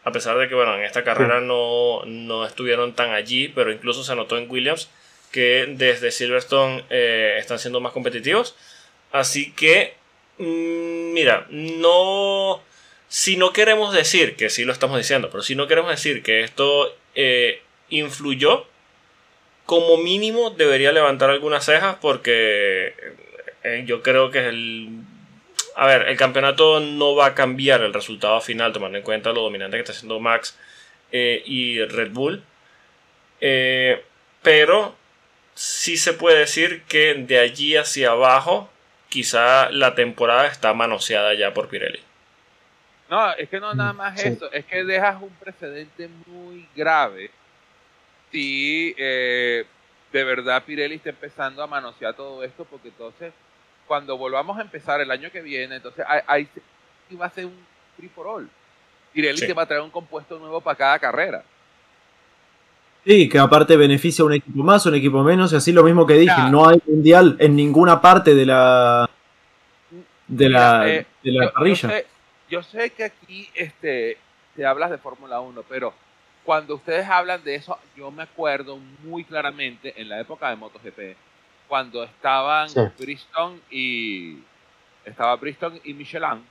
a 0.04 0.12
pesar 0.12 0.38
de 0.38 0.48
que 0.48 0.56
bueno, 0.56 0.76
en 0.76 0.84
esta 0.84 1.04
carrera 1.04 1.42
no, 1.42 2.04
no 2.06 2.46
estuvieron 2.46 2.94
tan 2.94 3.12
allí, 3.12 3.50
pero 3.50 3.72
incluso 3.72 4.04
se 4.04 4.16
notó 4.16 4.38
en 4.38 4.50
Williams 4.50 4.90
que 5.32 5.66
desde 5.68 6.12
Silverstone 6.12 6.86
eh, 6.90 7.36
están 7.40 7.60
siendo 7.60 7.82
más 7.82 7.92
competitivos. 7.92 8.56
Así 9.12 9.52
que, 9.52 9.96
mm, 10.38 11.14
mira, 11.14 11.48
no... 11.50 12.62
Si 13.08 13.38
no 13.38 13.54
queremos 13.54 13.94
decir, 13.94 14.36
que 14.36 14.50
sí 14.50 14.66
lo 14.66 14.74
estamos 14.74 14.98
diciendo, 14.98 15.30
pero 15.30 15.44
si 15.44 15.56
no 15.56 15.68
queremos 15.68 15.92
decir 15.92 16.24
que 16.24 16.42
esto 16.42 16.96
eh, 17.14 17.62
influyó, 17.90 18.66
como 19.66 19.98
mínimo 19.98 20.50
debería 20.50 20.92
levantar 20.92 21.30
algunas 21.30 21.64
cejas 21.66 21.98
porque 22.02 22.94
eh, 23.64 23.84
yo 23.86 24.02
creo 24.02 24.32
que 24.32 24.48
el... 24.48 24.90
A 25.76 25.88
ver, 25.88 26.08
el 26.08 26.18
campeonato 26.18 26.80
no 26.80 27.16
va 27.16 27.28
a 27.28 27.36
cambiar 27.36 27.82
el 27.82 27.94
resultado 27.94 28.40
final, 28.42 28.74
tomando 28.74 28.98
en 28.98 29.04
cuenta 29.04 29.34
lo 29.34 29.42
dominante 29.42 29.78
que 29.78 29.82
está 29.82 29.92
haciendo 29.94 30.20
Max 30.20 30.58
y 31.12 31.84
Red 31.84 32.12
Bull. 32.12 32.44
Pero 34.42 34.96
sí 35.56 35.98
se 35.98 36.14
puede 36.14 36.40
decir 36.40 36.84
que 36.86 37.16
de 37.16 37.40
allí 37.40 37.76
hacia 37.78 38.12
abajo, 38.12 38.70
quizá 39.10 39.70
la 39.72 39.96
temporada 39.96 40.48
está 40.48 40.74
manoseada 40.76 41.34
ya 41.36 41.54
por 41.54 41.70
Pirelli. 41.70 42.04
No, 43.10 43.34
es 43.34 43.50
que 43.50 43.60
no 43.60 43.74
nada 43.76 43.94
Mm, 43.94 43.98
más 43.98 44.18
sí. 44.18 44.28
eso, 44.28 44.52
es 44.52 44.66
que 44.66 44.84
dejas 44.84 45.22
un 45.22 45.36
precedente 45.36 46.08
muy 46.08 46.70
grave 46.76 47.36
si 48.32 48.94
eh, 48.98 49.66
de 50.12 50.24
verdad 50.24 50.64
Pirelli 50.66 50.96
está 50.96 51.10
empezando 51.10 51.62
a 51.64 51.68
manosear 51.68 52.16
todo 52.16 52.44
esto, 52.44 52.66
porque 52.66 52.90
entonces 52.90 53.34
cuando 53.86 54.18
volvamos 54.18 54.58
a 54.58 54.62
empezar 54.62 55.02
el 55.02 55.12
año 55.12 55.32
que 55.32 55.42
viene, 55.42 55.76
entonces 55.78 56.06
ahí, 56.28 56.50
va 57.20 57.28
a 57.28 57.30
ser 57.30 57.46
un 57.46 57.70
free 57.96 58.10
for 58.10 58.28
all. 58.28 58.52
Pirelli 59.14 59.42
Sí. 59.42 59.46
te 59.46 59.54
va 59.54 59.64
a 59.64 59.68
traer 59.68 59.82
un 59.84 59.92
compuesto 59.92 60.40
nuevo 60.40 60.62
para 60.62 60.78
cada 60.78 61.00
carrera. 61.00 61.50
Sí, 63.06 63.30
que 63.30 63.38
aparte 63.38 63.78
beneficia 63.78 64.24
a 64.24 64.26
un 64.26 64.34
equipo 64.34 64.64
más, 64.64 64.86
un 64.88 64.96
equipo 64.96 65.22
menos, 65.24 65.54
y 65.54 65.56
así 65.56 65.72
lo 65.72 65.84
mismo 65.84 66.08
que 66.08 66.16
dije, 66.16 66.42
no 66.50 66.68
hay 66.68 66.80
mundial 66.88 67.36
en 67.40 67.56
ninguna 67.56 68.02
parte 68.02 68.34
de 68.34 68.46
la 68.48 69.10
de 70.28 70.50
la, 70.50 70.90
eh, 70.90 71.06
de 71.24 71.32
la 71.32 71.44
yo, 71.46 71.50
yo 71.50 71.54
parrilla. 71.54 71.90
sé, 71.90 72.06
yo 72.50 72.64
sé 72.64 72.90
que 72.90 73.04
aquí 73.04 73.48
este, 73.54 74.18
te 74.56 74.66
hablas 74.66 74.90
de 74.90 74.98
Fórmula 74.98 75.40
1, 75.40 75.64
pero 75.70 75.94
cuando 76.44 76.76
ustedes 76.76 77.08
hablan 77.08 77.44
de 77.44 77.56
eso, 77.56 77.78
yo 77.96 78.10
me 78.10 78.24
acuerdo 78.24 78.80
muy 79.04 79.24
claramente 79.24 79.94
en 80.02 80.10
la 80.10 80.20
época 80.20 80.50
de 80.50 80.56
MotoGP, 80.56 81.16
cuando 81.68 82.04
estaban 82.04 82.70
Sí. 82.70 82.80
Bristol 83.00 83.60
y 83.70 84.38
estaba 85.06 85.36
Bristol 85.36 85.80
y 85.84 85.94
Michelin, 85.94 86.44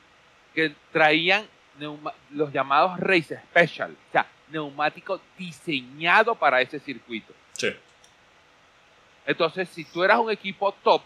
que 0.54 0.72
traían 0.92 1.44
los 2.30 2.52
llamados 2.52 2.98
Race 3.00 3.36
Special, 3.50 3.90
o 3.90 4.12
sea, 4.12 4.24
neumático 4.48 5.20
diseñado 5.38 6.34
para 6.34 6.60
ese 6.60 6.78
circuito. 6.78 7.32
Sí. 7.52 7.74
Entonces, 9.26 9.68
si 9.68 9.84
tú 9.84 10.04
eras 10.04 10.18
un 10.18 10.30
equipo 10.30 10.72
top, 10.82 11.02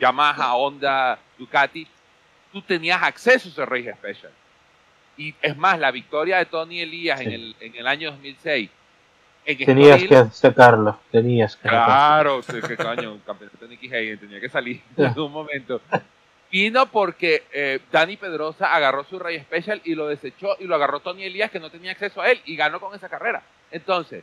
Yamaha, 0.00 0.54
Honda, 0.54 1.18
Ducati, 1.38 1.86
tú 2.52 2.62
tenías 2.62 3.02
acceso 3.02 3.48
a 3.48 3.52
ese 3.52 3.66
Race 3.66 3.94
Special. 3.94 4.32
Y 5.16 5.34
es 5.40 5.56
más, 5.56 5.78
la 5.78 5.90
victoria 5.90 6.38
de 6.38 6.46
Tony 6.46 6.80
Elías 6.80 7.20
en, 7.20 7.32
el, 7.32 7.56
en 7.60 7.76
el 7.76 7.86
año 7.86 8.10
2006. 8.12 8.70
En 9.46 9.58
Tenías 9.58 10.02
Estoril, 10.02 10.28
que 10.28 10.34
sacarlo, 10.34 10.98
tenías 11.10 11.54
que 11.56 11.68
sacarlo. 11.68 11.84
Claro, 11.84 12.42
sí, 12.42 12.66
que 12.66 12.76
coño, 12.82 13.12
un 13.12 13.18
campeonato 13.20 13.58
de 13.66 13.68
Nicky 13.68 13.94
Hayden 13.94 14.18
tenía 14.18 14.40
que 14.40 14.48
salir 14.48 14.80
en 14.96 15.04
algún 15.04 15.30
momento. 15.30 15.82
Vino 16.54 16.86
porque 16.86 17.42
eh, 17.52 17.80
Dani 17.90 18.16
Pedrosa 18.16 18.72
agarró 18.72 19.02
su 19.02 19.18
Ray 19.18 19.40
Special 19.40 19.80
y 19.82 19.96
lo 19.96 20.06
desechó 20.06 20.54
y 20.60 20.68
lo 20.68 20.76
agarró 20.76 21.00
Tony 21.00 21.24
Elías 21.24 21.50
que 21.50 21.58
no 21.58 21.68
tenía 21.68 21.90
acceso 21.90 22.22
a 22.22 22.30
él 22.30 22.40
y 22.44 22.54
ganó 22.54 22.78
con 22.78 22.94
esa 22.94 23.08
carrera. 23.08 23.42
Entonces, 23.72 24.22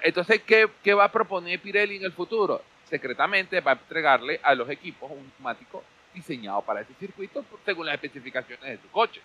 entonces 0.00 0.40
¿qué, 0.46 0.70
qué 0.82 0.94
va 0.94 1.04
a 1.04 1.12
proponer 1.12 1.60
Pirelli 1.60 1.96
en 1.96 2.04
el 2.04 2.12
futuro? 2.12 2.62
Secretamente 2.88 3.60
va 3.60 3.72
a 3.72 3.74
entregarle 3.74 4.40
a 4.42 4.54
los 4.54 4.70
equipos 4.70 5.10
un 5.10 5.30
neumático 5.36 5.84
diseñado 6.14 6.62
para 6.62 6.80
ese 6.80 6.94
circuito 6.94 7.44
según 7.66 7.84
las 7.84 7.96
especificaciones 7.96 8.64
de 8.64 8.78
tu 8.78 8.88
coche, 8.88 9.20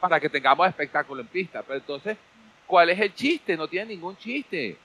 para 0.00 0.18
que 0.18 0.28
tengamos 0.28 0.66
espectáculo 0.66 1.20
en 1.20 1.28
pista. 1.28 1.62
Pero 1.62 1.78
entonces, 1.78 2.16
¿cuál 2.66 2.90
es 2.90 2.98
el 2.98 3.14
chiste? 3.14 3.56
No 3.56 3.68
tiene 3.68 3.94
ningún 3.94 4.16
chiste. 4.16 4.76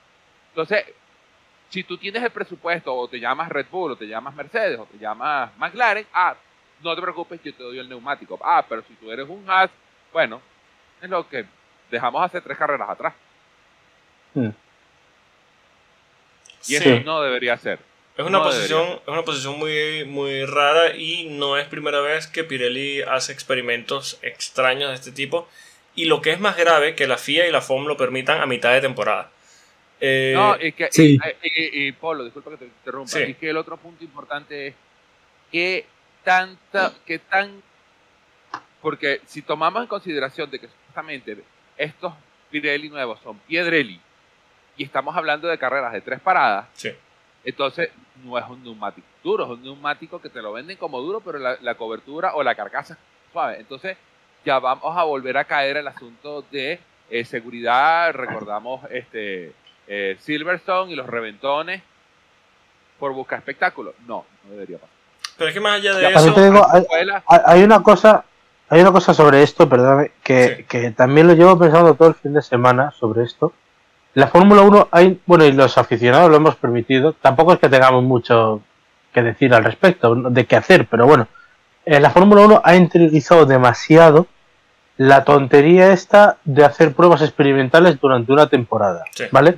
Entonces, 0.49 0.85
si 1.69 1.83
tú 1.83 1.97
tienes 1.97 2.21
el 2.21 2.29
presupuesto 2.29 2.93
o 2.93 3.07
te 3.07 3.19
llamas 3.19 3.49
Red 3.49 3.65
Bull 3.71 3.93
o 3.93 3.95
te 3.95 4.05
llamas 4.05 4.35
Mercedes 4.35 4.77
o 4.77 4.85
te 4.85 4.99
llamas 4.99 5.49
McLaren, 5.57 6.05
ah, 6.13 6.35
no 6.81 6.95
te 6.95 7.01
preocupes, 7.01 7.39
yo 7.43 7.53
te 7.53 7.63
doy 7.63 7.79
el 7.79 7.89
neumático. 7.89 8.39
Ah, 8.43 8.65
pero 8.67 8.83
si 8.87 8.93
tú 8.95 9.11
eres 9.11 9.27
un 9.27 9.43
Haas, 9.49 9.69
bueno, 10.13 10.41
es 11.01 11.09
lo 11.09 11.27
que 11.27 11.45
dejamos 11.91 12.23
hace 12.23 12.41
tres 12.41 12.57
carreras 12.57 12.89
atrás. 12.89 13.13
Mm. 14.33 14.49
Y 16.67 16.75
eso 16.75 16.83
Sí. 16.97 17.01
no 17.05 17.21
debería 17.21 17.57
ser. 17.57 17.79
Es 18.17 18.25
una 18.25 18.39
No 18.39 18.43
posición, 18.45 18.81
debería. 18.81 19.01
es 19.03 19.07
una 19.09 19.21
posición 19.23 19.59
muy, 19.59 20.05
muy 20.05 20.45
rara 20.45 20.95
y 20.95 21.25
no 21.29 21.57
es 21.57 21.67
primera 21.67 22.01
vez 22.01 22.27
que 22.27 22.43
Pirelli 22.43 23.01
hace 23.03 23.31
experimentos 23.31 24.17
extraños 24.23 24.89
de 24.89 24.95
este 24.95 25.11
tipo. 25.11 25.47
Y 25.95 26.05
lo 26.05 26.21
que 26.21 26.31
es 26.31 26.39
más 26.39 26.57
grave, 26.57 26.95
que 26.95 27.07
la 27.07 27.17
FIA 27.17 27.47
y 27.47 27.51
la 27.51 27.61
FOM 27.61 27.85
lo 27.87 27.95
permitan 27.97 28.41
a 28.41 28.45
mitad 28.45 28.73
de 28.73 28.81
temporada. 28.81 29.29
Eh, 29.99 30.33
No, 30.35 30.55
y 30.59 30.71
que, 30.73 30.89
sí. 30.91 31.17
y, 31.43 31.47
y- 31.47 31.87
y, 31.87 31.91
Polo, 31.91 32.23
disculpa 32.23 32.51
que 32.51 32.57
te 32.57 32.65
interrumpa, 32.65 33.11
Sí. 33.11 33.19
y 33.23 33.33
que 33.35 33.49
el 33.49 33.57
otro 33.57 33.77
punto 33.77 34.03
importante 34.03 34.67
es 34.67 34.75
que 35.51 35.85
tanta, 36.27 36.91
que 37.05 37.19
tan, 37.19 37.63
porque 38.81 39.21
si 39.25 39.41
tomamos 39.41 39.81
en 39.81 39.87
consideración 39.87 40.51
de 40.51 40.59
que 40.59 40.67
supuestamente 40.67 41.41
estos 41.77 42.13
Pirelli 42.51 42.89
nuevos 42.89 43.17
son 43.21 43.39
Piedrelli 43.39 44.01
y 44.75 44.83
estamos 44.83 45.15
hablando 45.15 45.47
de 45.47 45.57
carreras 45.57 45.93
de 45.93 46.01
tres 46.01 46.19
paradas, 46.19 46.67
sí. 46.73 46.91
entonces 47.45 47.91
no 48.25 48.37
es 48.37 48.43
un 48.49 48.61
neumático 48.61 49.07
duro, 49.23 49.45
es 49.45 49.51
un 49.51 49.63
neumático 49.63 50.19
que 50.21 50.27
te 50.27 50.41
lo 50.41 50.51
venden 50.51 50.75
como 50.75 50.99
duro, 50.99 51.21
pero 51.21 51.39
la, 51.39 51.57
la 51.61 51.75
cobertura 51.75 52.35
o 52.35 52.43
la 52.43 52.55
carcasa 52.55 52.95
es 52.95 52.99
suave. 53.31 53.59
Entonces 53.61 53.95
ya 54.43 54.59
vamos 54.59 54.97
a 54.97 55.03
volver 55.03 55.37
a 55.37 55.45
caer 55.45 55.77
el 55.77 55.87
asunto 55.87 56.41
de 56.51 56.77
eh, 57.09 57.23
seguridad, 57.23 58.11
recordamos 58.11 58.83
este 58.91 59.53
eh, 59.87 60.17
Silverstone 60.19 60.91
y 60.91 60.95
los 60.97 61.07
reventones 61.07 61.81
por 62.99 63.13
buscar 63.13 63.39
espectáculo. 63.39 63.93
No, 64.05 64.25
no 64.43 64.51
debería 64.51 64.77
pasar. 64.77 64.96
Pero 65.37 65.47
es 65.49 65.53
que 65.53 65.59
más 65.61 65.73
allá 65.75 65.93
de 65.95 66.07
eso, 66.09 66.31
digo, 66.31 66.65
hay, 66.71 66.81
Escuela, 66.81 67.23
hay- 67.27 67.39
hay 67.45 67.63
una 67.63 67.83
cosa, 67.83 68.23
hay 68.69 68.81
una 68.81 68.91
cosa 68.91 69.13
sobre 69.13 69.43
esto, 69.43 69.69
perdóname, 69.69 70.11
que, 70.23 70.55
Sí. 70.57 70.63
que 70.63 70.91
también 70.91 71.27
lo 71.27 71.33
llevo 71.33 71.57
pensando 71.57 71.93
todo 71.93 72.07
el 72.09 72.15
fin 72.15 72.33
de 72.33 72.41
semana 72.41 72.91
sobre 72.91 73.23
esto. 73.23 73.53
La 74.15 74.27
Fórmula 74.27 74.61
1 74.63 74.87
hay, 74.91 75.19
bueno, 75.27 75.45
y 75.45 75.51
los 75.51 75.77
aficionados 75.77 76.29
lo 76.31 76.37
hemos 76.37 76.55
permitido, 76.55 77.13
tampoco 77.13 77.53
es 77.53 77.59
que 77.59 77.69
tengamos 77.69 78.03
mucho 78.03 78.61
que 79.13 79.21
decir 79.21 79.53
al 79.53 79.63
respecto 79.63 80.15
de 80.15 80.45
qué 80.45 80.55
hacer, 80.55 80.87
pero 80.89 81.05
bueno, 81.05 81.27
eh, 81.85 81.99
la 81.99 82.09
Fórmula 82.09 82.41
1 82.41 82.61
ha 82.63 82.75
interiorizado 82.75 83.45
demasiado 83.45 84.25
la 84.97 85.23
tontería 85.23 85.91
esta 85.93 86.37
de 86.43 86.65
hacer 86.65 86.93
pruebas 86.93 87.21
experimentales 87.21 87.99
durante 88.01 88.31
una 88.33 88.47
temporada, 88.49 89.03
Sí. 89.11 89.25
¿vale? 89.31 89.55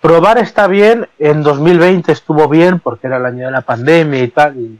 Probar 0.00 0.38
está 0.38 0.66
bien, 0.68 1.06
en 1.18 1.42
2020 1.42 2.12
estuvo 2.12 2.48
bien 2.48 2.80
porque 2.80 3.08
era 3.08 3.18
el 3.18 3.26
año 3.26 3.46
de 3.46 3.52
la 3.52 3.60
pandemia 3.60 4.22
y 4.22 4.28
tal, 4.28 4.56
y, 4.56 4.78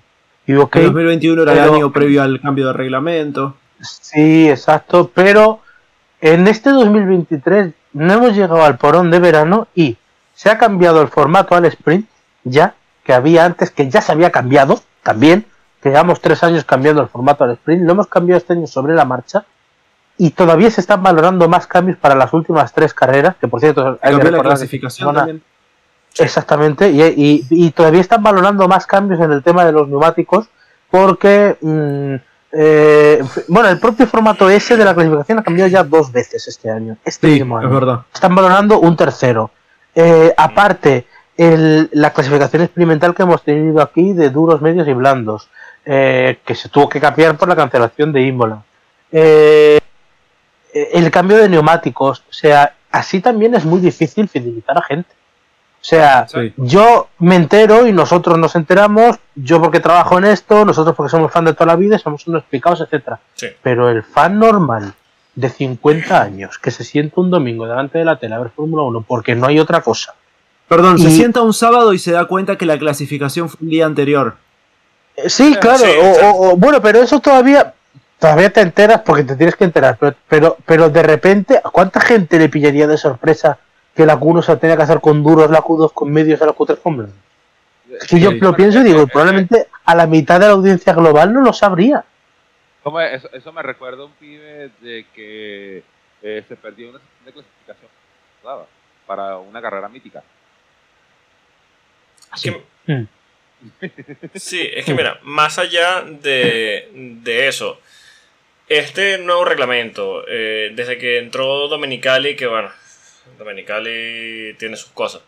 y 0.48 0.56
ok. 0.56 0.76
El 0.76 0.86
2021 0.86 1.42
era 1.42 1.52
el 1.52 1.74
año 1.74 1.92
previo 1.92 2.22
al 2.22 2.40
cambio 2.40 2.68
de 2.68 2.72
reglamento. 2.72 3.54
Sí, 3.80 4.48
exacto, 4.48 5.10
pero 5.14 5.60
en 6.20 6.48
este 6.48 6.70
2023 6.70 7.74
no 7.92 8.12
hemos 8.14 8.34
llegado 8.34 8.64
al 8.64 8.78
porón 8.78 9.10
de 9.10 9.20
verano 9.20 9.68
y 9.74 9.98
se 10.34 10.50
ha 10.50 10.56
cambiado 10.56 11.02
el 11.02 11.08
formato 11.08 11.54
al 11.54 11.66
sprint, 11.66 12.08
ya, 12.44 12.74
que 13.04 13.12
había 13.12 13.44
antes, 13.44 13.70
que 13.70 13.90
ya 13.90 14.00
se 14.00 14.10
había 14.10 14.30
cambiado 14.30 14.80
también, 15.02 15.44
llevamos 15.84 16.20
tres 16.20 16.42
años 16.42 16.64
cambiando 16.64 17.02
el 17.02 17.08
formato 17.08 17.44
al 17.44 17.52
sprint, 17.52 17.82
lo 17.82 17.92
hemos 17.92 18.06
cambiado 18.06 18.38
este 18.38 18.54
año 18.54 18.66
sobre 18.66 18.94
la 18.94 19.04
marcha 19.04 19.44
y 20.16 20.30
todavía 20.30 20.70
se 20.70 20.80
están 20.80 21.02
valorando 21.02 21.46
más 21.48 21.66
cambios 21.66 21.98
para 21.98 22.14
las 22.14 22.32
últimas 22.32 22.72
tres 22.72 22.94
carreras, 22.94 23.36
que 23.36 23.48
por 23.48 23.60
cierto 23.60 23.98
hay 24.00 24.18
que 24.18 24.30
la 24.30 24.40
clasificación 24.40 25.14
también. 25.14 25.42
Sí. 26.12 26.22
Exactamente, 26.24 26.90
y, 26.90 27.00
y- 27.02 27.46
y 27.50 27.70
todavía 27.70 28.00
están 28.00 28.22
valorando 28.22 28.66
más 28.66 28.86
cambios 28.86 29.20
en 29.20 29.30
el 29.32 29.42
tema 29.42 29.64
de 29.64 29.72
los 29.72 29.88
neumáticos 29.88 30.48
porque, 30.90 31.56
mm, 31.60 32.14
eh, 32.52 33.22
bueno, 33.48 33.68
el 33.68 33.78
propio 33.78 34.06
formato 34.06 34.48
S 34.50 34.76
de 34.76 34.84
la 34.84 34.94
clasificación 34.94 35.38
ha 35.38 35.42
cambiado 35.44 35.68
ya 35.70 35.84
dos 35.84 36.10
veces 36.10 36.48
este 36.48 36.70
año. 36.70 36.96
Este 37.04 37.26
Sí, 37.28 37.32
mismo 37.34 37.58
es 37.60 37.66
año. 37.66 37.74
verdad. 37.74 38.00
Están 38.12 38.34
valorando 38.34 38.80
un 38.80 38.96
tercero. 38.96 39.50
Eh, 39.94 40.32
aparte, 40.36 41.06
el- 41.36 41.88
la 41.92 42.12
clasificación 42.12 42.62
experimental 42.62 43.14
que 43.14 43.22
hemos 43.22 43.42
tenido 43.42 43.80
aquí 43.82 44.12
de 44.12 44.30
duros, 44.30 44.60
medios 44.60 44.88
y 44.88 44.92
blandos, 44.94 45.48
eh, 45.84 46.38
que 46.44 46.54
se 46.54 46.68
tuvo 46.68 46.88
que 46.88 47.00
cambiar 47.00 47.36
por 47.36 47.48
la 47.48 47.54
cancelación 47.56 48.12
de 48.12 48.22
Imola. 48.22 48.62
Eh, 49.12 49.78
el 50.92 51.10
cambio 51.10 51.36
de 51.36 51.48
neumáticos, 51.48 52.20
o 52.28 52.32
sea, 52.32 52.74
así 52.90 53.20
también 53.20 53.54
es 53.54 53.64
muy 53.64 53.80
difícil 53.80 54.28
fidelizar 54.28 54.76
a 54.78 54.82
gente. 54.82 55.10
O 55.80 55.84
sea, 55.88 56.26
Sí. 56.28 56.52
yo 56.56 57.08
me 57.20 57.36
entero 57.36 57.86
y 57.86 57.92
nosotros 57.92 58.36
nos 58.36 58.56
enteramos, 58.56 59.16
yo 59.36 59.60
porque 59.62 59.80
trabajo 59.80 60.18
en 60.18 60.24
esto, 60.24 60.64
nosotros 60.64 60.94
porque 60.96 61.10
somos 61.10 61.30
fan 61.32 61.44
de 61.44 61.54
toda 61.54 61.66
la 61.66 61.76
vida, 61.76 61.98
somos 61.98 62.26
unos 62.26 62.42
picados, 62.44 62.80
etcétera. 62.80 63.20
Sí. 63.34 63.46
Pero 63.62 63.88
el 63.88 64.02
fan 64.02 64.38
normal 64.38 64.92
de 65.36 65.48
50 65.48 66.20
años 66.20 66.58
que 66.58 66.72
se 66.72 66.82
sienta 66.82 67.20
un 67.20 67.30
domingo 67.30 67.66
delante 67.66 67.98
de 67.98 68.04
la 68.04 68.16
tele 68.18 68.34
a 68.34 68.40
ver 68.40 68.50
Fórmula 68.50 68.82
1 68.82 69.02
porque 69.06 69.36
no 69.36 69.46
hay 69.46 69.60
otra 69.60 69.80
cosa. 69.82 70.14
Perdón, 70.66 70.98
se 70.98 71.10
sienta 71.10 71.40
un 71.42 71.54
sábado 71.54 71.92
y 71.94 71.98
se 71.98 72.10
da 72.12 72.26
cuenta 72.26 72.56
que 72.56 72.66
la 72.66 72.78
clasificación 72.78 73.48
fue 73.48 73.58
un 73.62 73.70
día 73.70 73.86
anterior. 73.86 74.34
Eh, 75.16 75.30
Sí, 75.30 75.54
Eh, 75.54 75.58
claro, 75.60 75.78
sí, 75.78 75.90
o- 75.98 76.14
sí. 76.14 76.20
o- 76.24 76.50
o- 76.52 76.56
bueno, 76.56 76.82
pero 76.82 77.00
eso 77.00 77.20
todavía 77.20 77.72
todavía 78.18 78.50
te 78.50 78.60
enteras 78.62 79.02
porque 79.06 79.22
te 79.22 79.36
tienes 79.36 79.54
que 79.54 79.62
enterar, 79.64 79.96
pero, 79.98 80.16
pero, 80.28 80.56
pero 80.66 80.90
de 80.90 81.02
repente, 81.04 81.56
¿a 81.56 81.70
cuánta 81.70 82.00
gente 82.00 82.36
le 82.36 82.48
pillaría 82.48 82.88
de 82.88 82.98
sorpresa 82.98 83.58
que 83.98 84.06
la 84.06 84.16
Q1 84.16 84.42
se 84.42 84.56
tenía 84.58 84.76
que 84.76 84.84
hacer 84.84 85.00
con 85.00 85.24
duros, 85.24 85.50
la 85.50 85.60
Q2 85.60 85.92
con 85.92 86.12
medios, 86.12 86.40
a 86.40 86.46
la 86.46 86.52
Q3 86.54 86.78
con 86.80 87.12
que 88.08 88.20
yo 88.20 88.30
Sí. 88.30 88.38
lo 88.38 88.54
pienso 88.54 88.78
y 88.78 88.84
digo, 88.84 89.08
probablemente 89.08 89.66
a 89.84 89.94
la 89.96 90.06
mitad 90.06 90.38
de 90.38 90.46
la 90.46 90.52
audiencia 90.52 90.92
global 90.92 91.32
no 91.32 91.40
lo 91.40 91.52
sabría. 91.52 92.04
¿Cómo 92.84 93.00
es? 93.00 93.14
Eso, 93.24 93.28
eso 93.32 93.52
me 93.52 93.60
recuerda 93.60 94.02
a 94.02 94.06
un 94.06 94.12
pibe 94.12 94.70
de 94.80 95.04
que 95.12 95.82
eh, 96.22 96.44
se 96.48 96.54
perdió 96.54 96.90
una 96.90 97.00
sesión 97.00 97.24
de 97.24 97.32
clasificación 97.32 97.90
para 99.04 99.38
una 99.38 99.60
carrera 99.60 99.88
mítica. 99.88 100.22
Es 102.36 102.42
que- 102.42 102.62
Mm. 102.86 103.06
Sí, 104.36 104.70
es 104.72 104.84
que 104.84 104.94
mira, 104.94 105.18
más 105.24 105.58
allá 105.58 106.02
de, 106.02 106.88
de 106.92 107.48
eso, 107.48 107.80
este 108.68 109.18
nuevo 109.18 109.44
reglamento, 109.44 110.22
eh, 110.28 110.70
desde 110.76 110.96
que 110.98 111.18
entró 111.18 111.66
Domenicali, 111.66 112.36
que 112.36 112.46
bueno, 112.46 112.70
Domenicali 113.36 114.54
tiene 114.58 114.76
sus 114.76 114.90
cosas, 114.90 115.22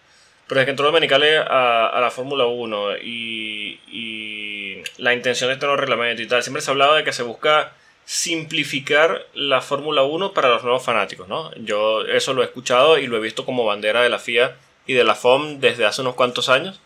pero 0.47 0.59
desde 0.59 0.67
que 0.67 0.71
entró 0.71 0.87
Domenicali 0.87 1.27
a, 1.47 1.99
la 2.01 2.11
Fórmula 2.11 2.47
1 2.47 2.99
y, 2.99 4.83
la 4.99 5.15
intención 5.15 5.49
de 5.49 5.55
este 5.55 5.67
nuevo 5.67 5.81
reglamento 5.81 6.23
y 6.23 6.27
tal, 6.27 6.43
siempre 6.43 6.63
se 6.63 6.71
ha 6.71 6.73
hablado 6.73 6.95
de 6.95 7.05
que 7.05 7.13
se 7.13 7.23
busca 7.23 7.73
simplificar 8.05 9.27
la 9.35 9.61
Fórmula 9.61 10.03
1 10.03 10.33
para 10.35 10.49
los 10.49 10.63
nuevos 10.63 10.83
fanáticos, 10.83 11.29
¿no? 11.29 11.55
Yo 11.57 12.03
eso 12.07 12.35
lo 12.35 12.43
he 12.43 12.47
escuchado 12.47 12.99
y 12.99 13.07
lo 13.07 13.17
he 13.17 13.21
visto 13.21 13.45
como 13.45 13.65
bandera 13.65 14.03
de 14.03 14.09
la 14.09 14.19
FIA 14.19 14.57
y 14.87 14.95
de 14.95 15.05
la 15.05 15.15
FOM 15.15 15.61
desde 15.61 15.87
hace 15.87 16.01
unos 16.03 16.15
cuantos 16.15 16.49
años, 16.49 16.81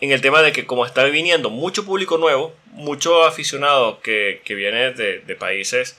en 0.00 0.10
el 0.10 0.20
tema 0.20 0.42
de 0.42 0.52
que 0.52 0.66
como 0.66 0.86
está 0.86 1.04
viniendo 1.04 1.50
mucho 1.50 1.84
público 1.84 2.18
nuevo, 2.18 2.54
mucho 2.72 3.24
aficionado 3.24 4.00
que, 4.00 4.40
viene 4.48 4.92
de 4.92 5.36
países, 5.38 5.98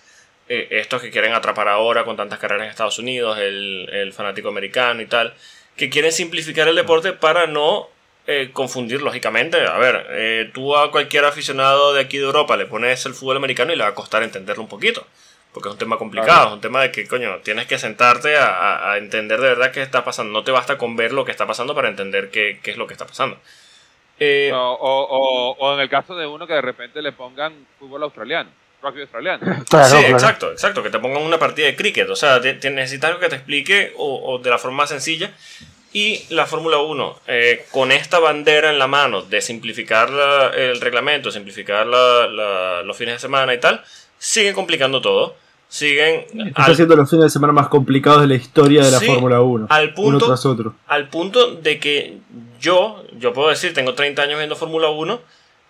eh, 0.50 0.68
estos 0.72 1.02
que 1.02 1.10
quieren 1.12 1.34
atrapar 1.34 1.68
ahora 1.68 2.04
con 2.06 2.16
tantas 2.18 2.40
carreras 2.40 2.66
en 2.66 2.70
Estados 2.72 3.00
Unidos, 3.00 3.38
el, 3.40 3.90
el 3.92 4.14
fanático 4.14 4.50
americano 4.50 5.02
y 5.02 5.06
tal, 5.06 5.34
que 5.78 5.90
quieren 5.90 6.12
simplificar 6.12 6.68
el 6.68 6.76
deporte 6.76 7.14
para 7.14 7.48
no 7.48 7.90
eh, 8.28 8.50
confundir, 8.54 9.02
lógicamente. 9.02 9.66
A 9.66 9.78
ver, 9.78 10.06
eh, 10.12 10.52
tú 10.54 10.76
a 10.78 10.92
cualquier 10.92 11.26
aficionado 11.26 11.94
de 11.94 12.02
aquí 12.02 12.18
de 12.18 12.26
Europa 12.26 12.56
le 12.58 12.66
pones 12.66 13.06
el 13.06 13.14
fútbol 13.14 13.38
americano 13.38 13.74
y 13.74 13.76
le 13.76 13.84
va 13.84 13.90
a 13.90 13.96
costar 13.96 14.24
entenderlo 14.24 14.64
un 14.64 14.70
poquito. 14.70 15.06
Porque 15.54 15.70
es 15.70 15.74
un 15.74 15.80
tema 15.80 15.98
complicado, 16.00 16.32
Claro. 16.34 16.48
es 16.50 16.54
un 16.56 16.62
tema 16.62 16.82
de 16.82 16.92
que, 16.92 17.08
coño, 17.08 17.38
tienes 17.44 17.68
que 17.68 17.78
sentarte 17.78 18.38
a, 18.38 18.92
a- 18.94 18.98
entender 18.98 19.40
de 19.40 19.50
verdad 19.50 19.72
qué 19.72 19.84
está 19.84 20.04
pasando. 20.04 20.32
No 20.34 20.44
te 20.44 20.50
basta 20.52 20.80
con 20.80 20.96
ver 20.96 21.12
lo 21.12 21.26
que 21.26 21.32
está 21.32 21.46
pasando 21.46 21.76
para 21.76 21.90
entender 21.90 22.32
qué, 22.32 22.60
qué 22.64 22.72
es 22.72 22.78
lo 22.78 22.88
que 22.88 22.94
está 22.94 23.06
pasando. 23.06 23.38
Eh, 24.20 24.52
O, 24.54 24.58
o- 24.58 25.08
o- 25.10 25.56
o 25.60 25.74
en 25.76 25.80
el 25.82 25.90
caso 25.90 26.16
de 26.16 26.26
uno 26.26 26.48
que 26.48 26.54
de 26.54 26.62
repente 26.62 27.02
le 27.02 27.12
pongan 27.12 27.54
fútbol 27.80 28.02
australiano, 28.04 28.50
rugby 28.84 29.02
australiano. 29.02 29.64
Claro, 29.70 29.86
sí, 29.88 29.98
claro. 30.02 30.14
exacto, 30.14 30.52
exacto, 30.52 30.84
que 30.84 30.90
te 30.90 31.00
pongan 31.00 31.22
una 31.24 31.40
partida 31.40 31.66
de 31.68 31.76
cricket. 31.76 32.10
O 32.10 32.16
sea, 32.16 32.40
te- 32.42 32.54
te 32.56 32.70
necesitas 32.70 33.10
algo 33.10 33.20
que 33.22 33.30
te 33.30 33.36
explique 33.38 33.94
o, 33.98 34.34
o 34.34 34.40
de 34.40 34.50
la 34.50 34.58
forma 34.60 34.78
más 34.78 34.90
sencilla. 34.90 35.32
Y 35.96 36.24
la 36.30 36.48
Fórmula 36.48 36.80
1, 36.80 37.20
eh, 37.28 37.66
con 37.72 37.92
esta 37.92 38.18
bandera 38.20 38.72
en 38.72 38.80
la 38.80 38.88
mano 38.88 39.22
de 39.22 39.42
simplificar 39.42 40.10
la- 40.10 40.48
el 40.50 40.82
reglamento, 40.82 41.32
simplificar 41.32 41.86
la- 41.88 42.28
la- 42.28 42.82
los 42.84 42.98
fines 42.98 43.16
de 43.16 43.20
semana 43.20 43.54
y 43.54 43.60
tal, 43.60 43.84
siguen 44.18 44.54
complicando 44.56 45.02
todo. 45.02 45.36
Siguen 45.70 46.26
Está 46.48 46.66
al, 46.66 46.72
haciendo 46.74 46.96
los 46.96 47.10
fines 47.10 47.26
de 47.26 47.30
semana 47.32 47.52
más 47.54 47.68
complicados 47.68 48.22
de 48.22 48.28
la 48.28 48.36
historia 48.36 48.84
de 48.84 48.92
la 48.92 49.00
Sí, 49.00 49.08
Fórmula 49.08 49.42
1. 49.42 49.68
al 49.72 49.86
Uno 49.86 49.94
punto 49.96 50.28
tras 50.28 50.46
otro. 50.46 50.76
al 50.88 51.10
punto 51.10 51.56
de 51.56 51.80
que 51.80 52.18
yo, 52.60 53.04
yo 53.18 53.34
puedo 53.34 53.50
decir, 53.50 53.74
tengo 53.74 53.94
30 53.96 54.22
años 54.22 54.38
viendo 54.38 54.56
Fórmula 54.56 54.90
1, 54.90 55.20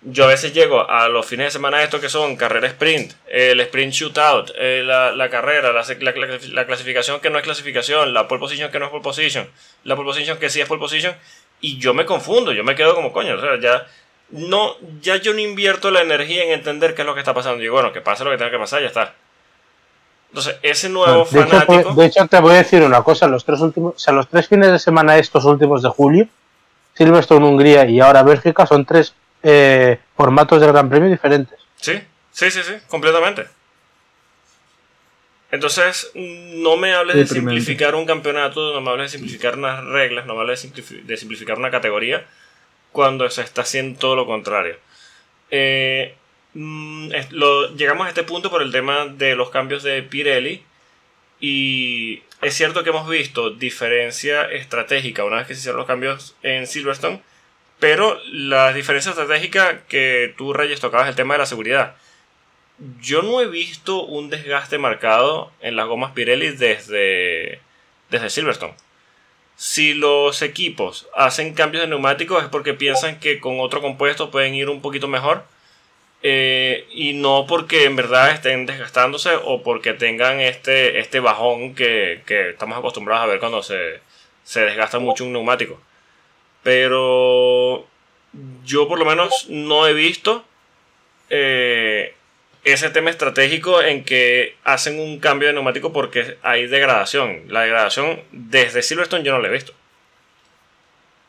yo 0.06 0.26
a 0.26 0.28
veces 0.28 0.54
llego 0.54 0.90
a 0.90 1.08
los 1.08 1.26
fines 1.26 1.48
de 1.48 1.52
semana 1.52 1.82
estos 1.82 2.02
que 2.02 2.10
son 2.10 2.36
carrera 2.36 2.68
sprint, 2.68 3.14
el 3.28 3.60
sprint 3.62 3.94
shootout, 3.94 4.52
eh, 4.58 4.84
la, 4.86 5.12
la 5.14 5.30
carrera, 5.30 5.72
la, 5.72 5.82
la- 5.84 6.12
la- 6.12 6.40
la 6.52 6.66
clasificación 6.66 7.20
que 7.22 7.30
no 7.30 7.38
es 7.38 7.44
clasificación, 7.44 8.14
la 8.14 8.28
pole 8.28 8.40
position 8.40 8.70
que 8.72 8.80
no 8.80 8.86
es 8.86 8.92
pole 8.92 9.04
position, 9.04 9.48
la 9.86 9.96
pole 9.96 10.08
position 10.08 10.38
que 10.38 10.50
sí 10.50 10.60
es 10.62 10.68
pole 10.68 10.80
position, 10.80 11.16
y 11.62 11.78
yo 11.78 11.94
me 11.94 12.06
confundo, 12.06 12.52
yo 12.52 12.64
me 12.64 12.76
quedo 12.76 12.96
como 12.96 13.14
coño, 13.14 13.36
o 13.36 13.40
sea, 13.42 13.60
ya 13.60 13.86
no, 14.32 14.76
ya 15.02 15.16
yo 15.18 15.34
no 15.34 15.40
invierto 15.40 15.92
la 15.92 16.02
energía 16.02 16.44
en 16.44 16.52
entender 16.52 16.96
qué 16.96 17.04
es 17.04 17.06
lo 17.06 17.14
que 17.14 17.20
está 17.22 17.34
pasando, 17.34 17.64
y 17.64 17.70
bueno, 17.70 17.94
que 17.94 18.02
pase 18.02 18.24
lo 18.26 18.32
que 18.32 18.38
tenga 18.38 18.52
que 18.52 18.58
pasar, 18.60 18.82
ya 18.82 18.88
está. 18.88 19.14
Entonces, 20.30 20.56
ese 20.64 20.90
nuevo 20.90 21.26
De 21.30 21.40
hecho, 21.40 21.48
fanático... 21.50 21.94
de 21.94 22.06
hecho, 22.08 22.28
te 22.28 22.40
voy 22.40 22.54
a 22.56 22.58
decir 22.58 22.82
una 22.82 23.04
cosa, 23.04 23.28
los 23.28 23.46
tres 23.46 23.60
últimos, 23.62 23.96
o 23.96 24.00
sea, 24.00 24.14
los 24.14 24.28
tres 24.28 24.48
fines 24.48 24.72
de 24.72 24.80
semana 24.80 25.18
estos 25.18 25.46
últimos 25.46 25.84
de 25.84 25.90
julio, 25.90 26.28
Silverstone, 26.96 27.46
Hungría 27.46 27.86
y 27.86 28.00
ahora 28.00 28.24
Bélgica 28.24 28.66
son 28.66 28.84
tres 28.86 29.14
eh, 29.44 30.00
formatos 30.18 30.60
del 30.62 30.72
Gran 30.72 30.90
Premio 30.90 31.10
diferentes. 31.10 31.58
Sí, 31.80 32.00
sí, 32.32 32.50
sí, 32.50 32.62
sí, 32.64 32.74
completamente. 32.88 33.46
Entonces, 35.52 36.10
no 36.16 36.78
me 36.78 36.94
hables 36.94 37.16
de 37.16 37.22
simplificar 37.52 37.94
un 37.96 38.06
campeonato, 38.08 38.74
no 38.74 38.82
me 38.82 38.90
hables 38.90 39.12
de 39.12 39.18
simplificar 39.20 39.56
unas 39.58 39.84
reglas, 39.86 40.26
no 40.26 40.34
me 40.34 40.42
hables 40.42 40.64
de, 40.64 40.70
simplifi- 40.70 41.04
de 41.04 41.18
simplificar 41.18 41.58
una 41.60 41.70
categoría, 41.70 42.26
cuando 42.92 43.30
se 43.30 43.42
está 43.42 43.62
haciendo 43.62 44.00
todo 44.00 44.16
lo 44.16 44.26
contrario. 44.26 44.78
Eh, 45.52 46.16
mm, 46.56 47.12
lo- 47.32 47.76
llegamos 47.76 48.08
a 48.08 48.10
este 48.10 48.24
punto 48.24 48.50
por 48.50 48.64
el 48.64 48.72
tema 48.72 49.06
de 49.06 49.36
los 49.36 49.50
cambios 49.52 49.84
de 49.84 50.02
Pirelli. 50.02 50.64
Y 51.40 52.24
es 52.42 52.54
cierto 52.56 52.84
que 52.84 52.90
hemos 52.92 53.08
visto 53.10 53.50
diferencia 53.52 54.44
estratégica 54.50 55.26
una 55.26 55.38
vez 55.38 55.48
que 55.48 55.54
se 55.54 55.60
hicieron 55.60 55.80
los 55.80 55.88
cambios 55.88 56.36
en 56.42 56.66
Silverstone, 56.68 57.22
pero 57.84 58.18
la 58.32 58.72
diferencia 58.72 59.10
estratégica 59.10 59.82
que 59.90 60.34
tú, 60.38 60.54
Reyes, 60.54 60.80
tocabas 60.80 61.10
el 61.10 61.16
tema 61.16 61.34
de 61.34 61.40
la 61.40 61.46
seguridad. 61.46 61.96
Yo 63.02 63.24
no 63.24 63.42
he 63.42 63.48
visto 63.48 64.06
un 64.06 64.30
desgaste 64.30 64.78
marcado 64.78 65.52
en 65.60 65.76
las 65.76 65.88
gomas 65.88 66.14
Pirelli 66.14 66.52
desde, 66.52 67.60
desde 68.10 68.30
Silverstone. 68.30 68.76
Si 69.58 69.94
los 69.94 70.42
equipos 70.44 71.10
hacen 71.14 71.54
cambios 71.56 71.84
de 71.84 71.90
neumáticos 71.90 72.42
es 72.44 72.50
porque 72.50 72.74
piensan 72.74 73.20
que 73.20 73.42
con 73.42 73.60
otro 73.60 73.82
compuesto 73.82 74.32
pueden 74.32 74.56
ir 74.56 74.70
un 74.70 74.82
poquito 74.82 75.10
mejor. 75.10 75.44
eh, 76.24 76.88
y 76.92 77.14
no 77.14 77.46
porque 77.48 77.86
en 77.86 77.98
verdad 77.98 78.32
estén 78.32 78.66
desgastándose 78.66 79.32
o 79.44 79.62
porque 79.64 79.94
tengan 79.94 80.40
este, 80.40 81.00
este 81.00 81.20
bajón 81.20 81.76
que, 81.76 82.24
que 82.26 82.52
estamos 82.52 82.78
acostumbrados 82.78 83.26
a 83.26 83.28
ver 83.28 83.40
cuando 83.40 83.62
se, 83.62 84.00
se 84.44 84.62
desgasta 84.62 85.00
mucho 85.00 85.26
un 85.26 85.34
neumático. 85.34 85.82
Pero 86.64 87.86
yo 88.64 88.88
por 88.88 88.98
lo 89.00 89.06
menos 89.06 89.48
no 89.50 89.86
he 89.88 89.94
visto 89.94 90.46
eh, 91.30 92.16
ese 92.64 92.90
tema 92.90 93.10
estratégico 93.10 93.82
en 93.82 94.04
que 94.06 94.56
hacen 94.64 95.00
un 95.00 95.20
cambio 95.20 95.50
de 95.50 95.54
neumático 95.54 95.92
porque 95.92 96.38
hay 96.42 96.68
degradación. 96.68 97.42
La 97.50 97.62
degradación 97.62 98.22
desde 98.32 98.82
Silverstone 98.82 99.24
yo 99.24 99.34
no 99.34 99.40
la 99.40 99.50
he 99.50 99.52
visto. 99.52 99.74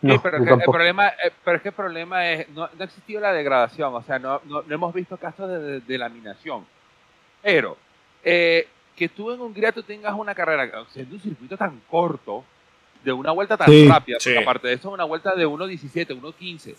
Sí, 0.01 0.07
No, 0.09 0.21
pero, 0.23 0.45
que 0.45 0.51
el 0.51 0.61
problema, 0.71 1.09
eh, 1.09 1.33
pero 1.45 1.57
es 1.57 1.63
que 1.63 1.69
el 1.71 1.75
problema 1.75 2.31
es, 2.31 2.49
no, 2.51 2.69
no 2.73 2.81
ha 2.81 2.85
existido 2.85 3.21
la 3.21 3.33
degradación, 3.33 3.95
o 3.95 4.03
sea, 4.03 4.19
no, 4.19 4.41
no, 4.45 4.63
no 4.63 4.75
hemos 4.75 4.93
visto 4.95 5.17
casos 5.17 5.49
de, 5.49 5.59
de- 5.59 5.81
de 5.81 5.99
laminación. 5.99 6.67
Pero, 7.43 7.77
eh, 8.23 8.69
que 8.95 9.09
tú 9.09 9.33
en 9.33 9.41
Hungría 9.41 9.73
tú 9.73 9.83
tengas 9.83 10.13
una 10.15 10.35
carrera, 10.35 10.71
siendo 10.93 11.15
un 11.17 11.21
circuito 11.23 11.57
tan 11.57 11.81
corto, 11.91 12.45
de 13.05 13.13
una 13.13 13.31
vuelta 13.33 13.57
tan 13.57 13.69
Sí, 13.69 13.87
rápida, 13.89 14.19
sí. 14.21 14.37
aparte 14.37 14.69
de 14.69 14.75
eso 14.75 14.89
es 14.89 14.95
una 14.95 15.05
vuelta 15.05 15.35
de 15.35 15.47
1.17, 15.47 16.19
1.15, 16.21 16.75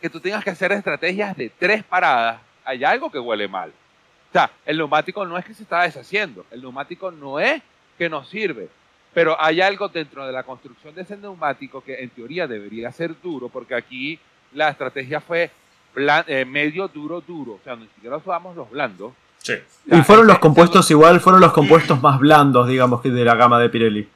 que 0.00 0.10
tú 0.10 0.20
tengas 0.20 0.42
que 0.44 0.50
hacer 0.50 0.72
estrategias 0.72 1.36
de 1.36 1.50
tres 1.50 1.82
paradas, 1.84 2.40
hay 2.64 2.84
algo 2.84 3.10
que 3.10 3.18
huele 3.18 3.48
mal. 3.48 3.70
O 3.70 4.32
sea, 4.32 4.50
el 4.64 4.78
neumático 4.78 5.24
no 5.26 5.36
es 5.36 5.44
que 5.44 5.54
se 5.54 5.62
está 5.62 5.82
deshaciendo, 5.82 6.46
el 6.50 6.62
neumático 6.62 7.10
no 7.10 7.38
es 7.40 7.60
que 7.98 8.08
nos 8.08 8.28
sirve, 8.28 8.68
pero 9.12 9.36
hay 9.40 9.60
algo 9.60 9.88
dentro 9.88 10.26
de 10.26 10.32
la 10.32 10.42
construcción 10.42 10.94
de 10.94 11.02
ese 11.02 11.16
neumático 11.16 11.82
que 11.84 12.02
en 12.02 12.08
teoría 12.10 12.46
debería 12.46 12.90
ser 12.92 13.14
duro, 13.22 13.48
porque 13.50 13.74
aquí 13.74 14.18
la 14.54 14.70
estrategia 14.70 15.20
fue 15.20 15.50
blan- 15.94 16.24
eh, 16.26 16.44
medio 16.46 16.88
duro, 16.88 17.20
duro. 17.20 17.52
O 17.52 17.60
sea, 17.62 17.76
ni 17.76 17.86
siquiera 17.94 18.16
usamos 18.16 18.56
los 18.56 18.70
blandos. 18.70 19.12
Sí. 19.38 19.54
Y 19.86 20.00
fueron 20.02 20.26
los 20.26 20.34
ese- 20.36 20.40
compuestos 20.40 20.90
igual, 20.90 21.20
fueron 21.20 21.40
los 21.42 21.52
compuestos 21.52 22.00
más 22.00 22.18
blandos, 22.18 22.66
digamos, 22.68 23.02
que 23.02 23.10
de 23.10 23.24
la 23.24 23.34
gama 23.34 23.58
de 23.60 23.68
Pirelli. 23.68 24.08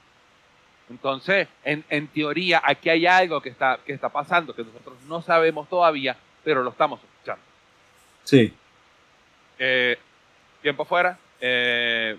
Entonces, 0.89 1.49
en, 1.65 1.85
en 1.91 2.07
teoría, 2.09 2.63
aquí 2.65 2.89
hay 2.89 3.07
algo 3.07 3.41
que 3.41 3.49
está, 3.49 3.79
que 3.85 3.93
está 3.93 4.09
pasando 4.09 4.55
que 4.55 4.63
nosotros 4.63 4.97
no 5.09 5.21
sabemos 5.21 5.69
todavía, 5.69 6.17
pero 6.45 6.63
lo 6.63 6.71
estamos 6.71 7.01
escuchando. 7.03 7.43
Sí. 8.25 8.55
Eh, 9.59 9.99
tiempo 10.63 10.85
fuera. 10.85 11.19
Eh, 11.41 12.17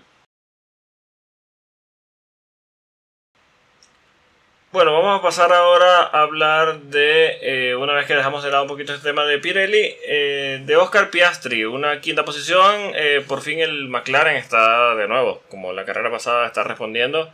Bueno, 4.70 4.92
vamos 4.92 5.18
a 5.18 5.22
pasar 5.22 5.50
ahora 5.50 6.02
a 6.02 6.20
hablar 6.20 6.80
de, 6.82 7.38
eh, 7.40 7.74
una 7.74 7.94
vez 7.94 8.04
que 8.04 8.14
dejamos 8.14 8.44
de 8.44 8.50
lado 8.50 8.64
un 8.64 8.68
poquito 8.68 8.92
este 8.92 9.08
tema 9.08 9.24
de 9.24 9.38
Pirelli, 9.38 9.96
eh, 10.06 10.60
de 10.62 10.76
Oscar 10.76 11.08
Piastri, 11.08 11.64
una 11.64 12.02
quinta 12.02 12.22
posición, 12.22 12.92
eh, 12.94 13.24
por 13.26 13.40
fin 13.40 13.60
el 13.60 13.88
McLaren 13.88 14.36
está 14.36 14.94
de 14.94 15.08
nuevo, 15.08 15.42
como 15.48 15.72
la 15.72 15.86
carrera 15.86 16.10
pasada 16.10 16.46
está 16.46 16.64
respondiendo, 16.64 17.32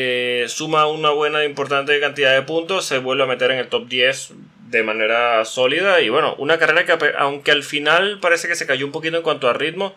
eh, 0.00 0.44
suma 0.46 0.86
una 0.86 1.10
buena 1.10 1.42
e 1.42 1.44
importante 1.44 1.98
cantidad 1.98 2.32
de 2.32 2.42
puntos, 2.42 2.84
se 2.84 2.98
vuelve 2.98 3.24
a 3.24 3.26
meter 3.26 3.50
en 3.50 3.58
el 3.58 3.66
top 3.66 3.88
10 3.88 4.32
de 4.70 4.82
manera 4.84 5.44
sólida 5.44 6.00
y 6.00 6.08
bueno, 6.08 6.36
una 6.38 6.56
carrera 6.56 6.86
que 6.86 7.14
aunque 7.18 7.50
al 7.50 7.64
final 7.64 8.20
parece 8.20 8.46
que 8.46 8.54
se 8.54 8.64
cayó 8.64 8.86
un 8.86 8.92
poquito 8.92 9.16
en 9.16 9.24
cuanto 9.24 9.48
a 9.48 9.54
ritmo, 9.54 9.96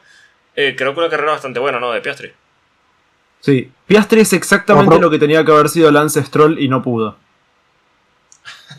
eh, 0.56 0.74
creo 0.76 0.96
que 0.96 1.02
una 1.02 1.10
carrera 1.10 1.34
bastante 1.34 1.60
buena, 1.60 1.80
¿no? 1.80 1.92
De 1.92 2.02
Piastri. 2.02 2.32
Sí. 3.42 3.72
Piastri 3.86 4.22
es 4.22 4.34
exactamente 4.34 4.98
lo 4.98 5.12
que 5.12 5.20
tenía 5.20 5.46
que 5.46 5.52
haber 5.52 5.70
sido 5.70 5.92
Lance 5.92 6.24
Stroll 6.24 6.60
y 6.60 6.68
no 6.68 6.82
pudo. 6.82 7.18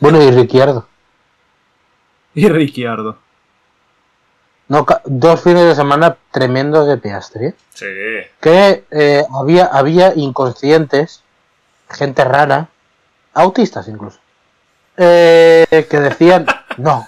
Bueno, 0.01 0.20
y 0.20 0.28
Ricciardo. 0.28 0.89
Y 2.35 2.49
Ricciardo. 2.49 3.19
No, 4.73 4.86
dos 5.05 5.43
fines 5.43 5.65
de 5.66 5.74
semana 5.74 6.16
tremendos 6.31 6.89
de 6.89 6.97
Piastri. 6.97 7.53
Sí, 7.74 7.85
Que 8.40 8.85
eh, 8.90 9.23
había, 9.39 9.66
había 9.66 10.15
inconscientes, 10.16 11.23
gente 11.90 12.24
rara, 12.24 12.69
autistas 13.35 13.86
incluso, 13.89 14.19
eh, 14.97 15.66
que 15.90 16.01
decían, 16.01 16.47
no, 16.78 17.07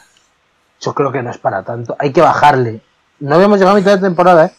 yo 0.78 0.93
creo 0.93 1.11
que 1.11 1.23
no 1.23 1.31
es 1.31 1.39
para 1.39 1.62
tanto, 1.62 1.97
hay 1.99 2.12
que 2.12 2.20
bajarle. 2.20 2.82
No 3.20 3.36
habíamos 3.36 3.59
llegado 3.59 3.78
a 3.78 3.81
mitad 3.81 3.95
de 3.95 4.07
temporada, 4.09 4.45
¿eh? 4.45 4.53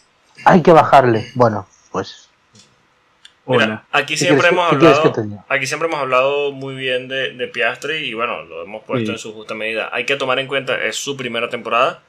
hay 0.44 0.62
que 0.62 0.72
bajarle. 0.72 1.30
Bueno, 1.36 1.68
pues 1.92 2.28
Mira, 3.46 3.84
aquí 3.92 4.14
¿Qué 4.14 4.24
siempre 4.24 4.48
hemos 4.48 4.72
hablado. 4.72 5.14
Aquí 5.48 5.68
siempre 5.68 5.86
hemos 5.88 6.00
hablado 6.00 6.50
muy 6.50 6.74
bien 6.74 7.06
de, 7.06 7.34
de 7.34 7.46
Piastri 7.46 7.98
y 7.98 8.14
bueno, 8.14 8.42
lo 8.42 8.64
hemos 8.64 8.82
puesto 8.82 9.06
Sí. 9.06 9.12
en 9.12 9.18
su 9.18 9.32
justa 9.32 9.54
medida. 9.54 9.90
Hay 9.92 10.04
que 10.06 10.16
tomar 10.16 10.40
en 10.40 10.48
cuenta, 10.48 10.74
es 10.82 10.96
su 10.96 11.16
primera 11.16 11.48
temporada. 11.48 12.02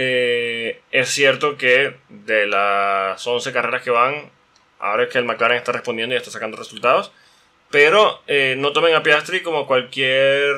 Eh, 0.00 0.80
es 0.92 1.08
cierto 1.08 1.56
que 1.56 1.96
de 2.08 2.46
las 2.46 3.26
11 3.26 3.52
carreras 3.52 3.82
que 3.82 3.90
van, 3.90 4.30
ahora 4.78 5.02
es 5.02 5.08
que 5.08 5.18
el 5.18 5.24
McLaren 5.24 5.56
está 5.56 5.72
respondiendo 5.72 6.14
y 6.14 6.18
está 6.18 6.30
sacando 6.30 6.56
resultados. 6.56 7.10
Pero 7.70 8.22
eh, 8.28 8.54
no 8.56 8.72
tomen 8.72 8.94
a 8.94 9.02
Piastri 9.02 9.42
como 9.42 9.66
cualquier 9.66 10.54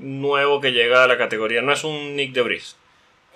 nuevo 0.00 0.60
que 0.60 0.72
llega 0.72 1.04
a 1.04 1.06
la 1.06 1.16
categoría. 1.16 1.62
No 1.62 1.72
es 1.72 1.84
un 1.84 2.16
Nick 2.16 2.32
de 2.32 2.42
Vries. 2.42 2.76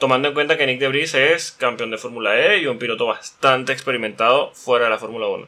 Tomando 0.01 0.27
en 0.27 0.35
cuenta 0.35 0.59
que 0.59 0.67
Nick 0.67 0.81
de 0.81 0.89
Vries 0.89 1.15
es 1.15 1.53
campeón 1.53 1.93
de 1.93 1.99
Fórmula 1.99 2.39
E 2.39 2.59
y 2.59 2.67
un 2.67 2.79
piloto 2.79 3.07
bastante 3.07 3.73
experimentado 3.73 4.53
fuera 4.53 4.87
de 4.87 4.91
la 4.91 4.99
Fórmula 4.99 5.29
1 5.29 5.47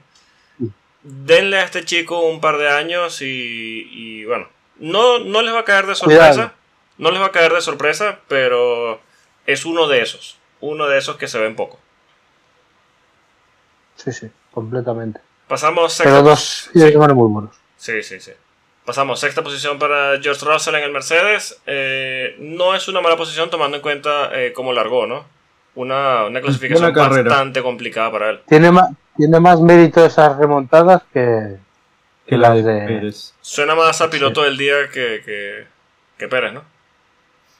denle 1.02 1.58
a 1.58 1.64
este 1.64 1.84
chico 1.84 2.20
un 2.20 2.40
par 2.40 2.58
de 2.58 2.68
años 2.68 3.22
y, 3.22 3.88
y, 3.90 4.24
bueno, 4.24 4.48
no, 4.78 5.20
no 5.20 5.42
les 5.42 5.54
va 5.54 5.60
a 5.60 5.64
caer 5.64 5.86
de 5.86 5.94
sorpresa, 5.94 6.32
Cuidado. 6.32 6.52
no 6.98 7.10
les 7.10 7.20
va 7.20 7.26
a 7.26 7.32
caer 7.32 7.52
de 7.52 7.60
sorpresa, 7.60 8.18
pero 8.28 9.00
es 9.48 9.64
uno 9.64 9.88
de 9.88 10.02
esos, 10.02 10.38
uno 10.60 10.86
de 10.88 10.98
esos 10.98 11.16
que 11.16 11.28
se 11.28 11.38
ven 11.40 11.56
poco. 11.56 11.78
sí, 13.96 14.12
sí, 14.12 14.30
completamente. 14.52 15.20
Pasamos 15.48 15.96
Pero 16.02 16.20
sexta, 16.20 16.22
dos 16.22 16.68
fines 16.72 16.86
de 16.88 16.92
semana 16.92 17.14
muy 17.14 17.28
buenos. 17.28 17.56
sí, 17.76 18.02
sí, 18.02 18.20
sí. 18.20 18.32
Pasamos 18.84 19.20
sexta 19.20 19.42
posición 19.42 19.78
para 19.78 20.18
George 20.20 20.44
Russell 20.46 20.74
en 20.76 20.84
el 20.84 20.92
Mercedes. 20.92 21.60
Eh, 21.66 22.36
no 22.40 22.74
es 22.74 22.88
una 22.88 23.02
mala 23.02 23.16
posición 23.16 23.50
tomando 23.50 23.76
en 23.76 23.82
cuenta 23.82 24.30
eh, 24.32 24.52
cómo 24.54 24.72
largó, 24.72 25.06
¿no? 25.06 25.26
Una, 25.74 26.24
una 26.24 26.40
clasificación 26.40 26.96
bastante 26.96 27.62
complicada 27.62 28.10
para 28.10 28.30
él. 28.30 28.40
Tiene 28.48 28.70
más, 28.72 28.90
tiene 29.16 29.40
más 29.40 29.60
mérito 29.60 30.04
esas 30.04 30.38
remontadas 30.38 31.02
que, 31.12 31.58
que 32.26 32.36
Que 32.36 32.38
la 32.38 32.54
las 32.54 32.64
de. 32.64 32.80
Pérez. 32.86 33.34
Suena 33.42 33.74
más 33.74 34.00
a 34.00 34.10
piloto 34.10 34.42
del 34.42 34.56
día 34.56 34.88
que, 34.92 35.22
que, 35.24 35.66
que 36.18 36.28
Pérez, 36.28 36.54
¿no? 36.54 36.64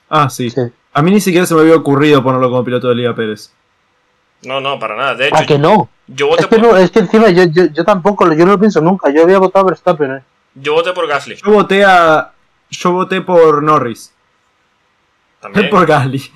Ah, 0.08 0.30
sí. 0.30 0.50
Sí. 0.50 0.62
A 0.98 1.02
mí 1.02 1.12
ni 1.12 1.20
siquiera 1.20 1.46
se 1.46 1.54
me 1.54 1.60
había 1.60 1.76
ocurrido 1.76 2.24
ponerlo 2.24 2.50
como 2.50 2.64
piloto 2.64 2.88
de 2.88 2.96
Liga 2.96 3.14
Pérez. 3.14 3.52
No, 4.42 4.60
no, 4.60 4.80
para 4.80 4.96
nada. 4.96 5.14
De 5.14 5.28
hecho, 5.28 5.36
¿A 5.36 5.46
que 5.46 5.56
no? 5.56 5.88
yo 6.08 6.26
voté 6.26 6.42
Es 6.42 6.48
que, 6.48 6.58
por, 6.58 6.66
no, 6.72 6.76
es 6.76 6.90
que 6.90 6.98
encima 6.98 7.30
yo, 7.30 7.44
yo, 7.44 7.66
yo 7.66 7.84
tampoco, 7.84 8.26
yo 8.32 8.44
no 8.44 8.52
lo 8.52 8.58
pienso 8.58 8.80
nunca. 8.80 9.08
Yo 9.10 9.22
había 9.22 9.38
votado 9.38 9.64
a 9.64 9.68
Verstappen. 9.68 10.10
¿eh? 10.16 10.22
yo 10.56 10.72
voté 10.74 10.92
por 10.92 11.06
Gasly. 11.06 11.36
Yo 11.36 11.52
voté 11.52 11.84
a. 11.84 12.32
Yo 12.70 12.90
voté 12.92 13.20
por 13.20 13.62
Norris. 13.62 14.12
También. 15.40 15.70
Por 15.70 15.86
Gasly. 15.86 16.20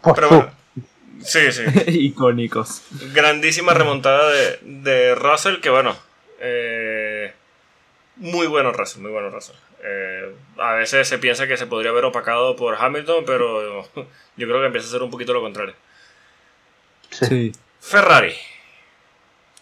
Por 0.00 0.14
Pero 0.14 0.28
bueno, 0.28 0.50
sí, 1.24 1.50
sí. 1.50 1.62
Icónicos. 1.88 2.82
Grandísima 3.12 3.74
remontada 3.74 4.30
de, 4.30 4.58
de 4.62 5.14
Russell, 5.16 5.56
que 5.60 5.70
bueno. 5.70 5.96
eh, 6.40 7.32
muy 8.16 8.46
bueno 8.46 8.70
Russell, 8.72 9.02
muy 9.02 9.10
bueno 9.10 9.30
Russell. 9.30 9.56
Eh, 9.82 10.34
a 10.58 10.72
veces 10.72 11.06
se 11.08 11.18
piensa 11.18 11.46
que 11.46 11.56
se 11.56 11.66
podría 11.66 11.90
haber 11.90 12.04
opacado 12.04 12.56
por 12.56 12.74
Hamilton, 12.76 13.24
pero 13.26 13.82
yo 13.94 14.46
creo 14.46 14.60
que 14.60 14.66
empieza 14.66 14.88
a 14.88 14.90
ser 14.90 15.02
un 15.02 15.10
poquito 15.10 15.32
lo 15.32 15.40
contrario. 15.40 15.74
sí. 17.10 17.52
Ferrari. 17.80 18.34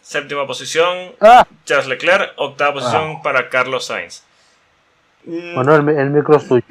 Séptima 0.01 0.47
posición, 0.47 1.15
Ah, 1.21 1.47
Charles 1.65 1.89
Leclerc. 1.89 2.33
Octava 2.37 2.75
posición 2.75 3.23
para 3.23 3.49
Carlos 3.51 3.87
Sainz. 3.87 4.23
Mm, 5.25 5.55
bueno, 5.55 5.75
el, 5.77 5.89
el 5.99 6.11
micro 6.11 6.37
es 6.37 6.47
tuyo. 6.49 6.63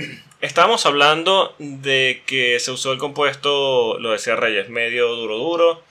Estábamos 0.41 0.85
hablando 0.85 1.53
de 1.59 2.23
que 2.25 2.59
se 2.59 2.71
usó 2.71 2.93
el 2.93 2.97
compuesto, 2.97 3.99
lo 3.99 4.11
decía 4.11 4.35
Reyes, 4.35 4.69
medio 4.69 5.07
duro 5.15 5.37
duro. 5.37 5.83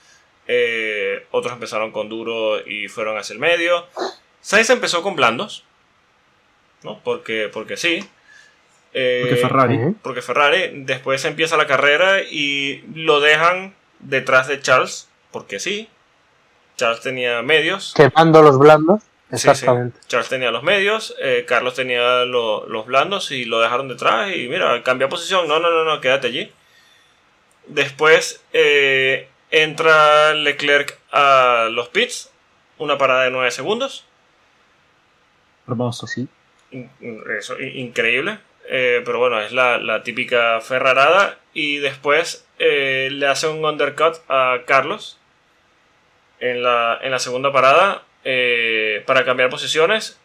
Eh, 0.47 1.25
otros 1.31 1.53
empezaron 1.53 1.91
con 1.91 2.09
duro 2.09 2.65
y 2.65 2.87
fueron 2.87 3.17
hacia 3.17 3.33
el 3.33 3.39
medio. 3.39 3.85
Sainz 4.41 4.69
empezó 4.69 5.01
con 5.03 5.15
blandos, 5.15 5.64
¿no? 6.85 7.01
Porque, 7.03 7.49
porque 7.51 7.75
sí. 7.75 8.07
Eh, 8.93 9.19
Porque 9.23 9.35
Ferrari. 9.41 9.75
Ujú. 9.75 9.95
porque 10.01 10.21
Ferrari 10.21 10.69
después 10.85 11.25
empieza 11.25 11.57
la 11.57 11.67
carrera 11.67 12.21
y 12.21 12.85
lo 12.93 13.19
dejan 13.19 13.75
detrás 13.99 14.47
de 14.47 14.61
Charles, 14.61 15.09
porque 15.31 15.59
sí. 15.59 15.89
Charles 16.77 17.01
tenía 17.01 17.41
medios. 17.41 17.93
Quemando 17.93 18.41
los 18.41 18.57
blandos. 18.57 19.01
Sí, 19.31 19.37
sí. 19.39 19.49
Exactamente. 19.49 19.99
Charles 20.07 20.29
tenía 20.29 20.51
los 20.51 20.63
medios, 20.63 21.15
eh, 21.19 21.43
Carlos 21.47 21.73
tenía 21.73 22.23
lo- 22.25 22.65
los 22.67 22.85
blandos 22.85 23.31
y 23.31 23.43
lo 23.45 23.59
dejaron 23.59 23.87
detrás 23.89 24.33
y 24.33 24.47
mira, 24.47 24.81
cambia 24.83 25.09
posición, 25.09 25.47
no, 25.47 25.59
no, 25.59 25.69
no, 25.71 25.83
no, 25.83 25.99
quédate 25.99 26.27
allí. 26.27 26.51
Después 27.67 28.43
eh, 28.53 29.27
entra 29.51 30.33
Leclerc 30.35 30.97
a 31.11 31.67
los 31.71 31.89
pits, 31.89 32.29
una 32.77 32.97
parada 32.97 33.23
de 33.23 33.31
9 33.31 33.51
segundos, 33.51 34.05
Hermoso. 35.67 36.05
Sí. 36.07 36.27
Eso, 37.39 37.59
increíble, 37.59 38.39
eh, 38.69 39.01
pero 39.05 39.19
bueno, 39.19 39.39
es 39.39 39.51
la, 39.51 39.77
la 39.77 40.03
típica 40.03 40.59
ferrarada 40.61 41.37
y 41.53 41.77
después 41.77 42.45
eh, 42.59 43.09
le 43.11 43.27
hace 43.27 43.47
un 43.47 43.63
undercut 43.63 44.15
a 44.27 44.57
Carlos 44.65 45.17
en 46.39 46.63
la, 46.63 46.99
en 47.01 47.11
la 47.11 47.19
segunda 47.19 47.51
parada 47.51 48.03
eh, 48.25 49.03
para 49.05 49.23
cambiar 49.23 49.49
posiciones 49.49 50.19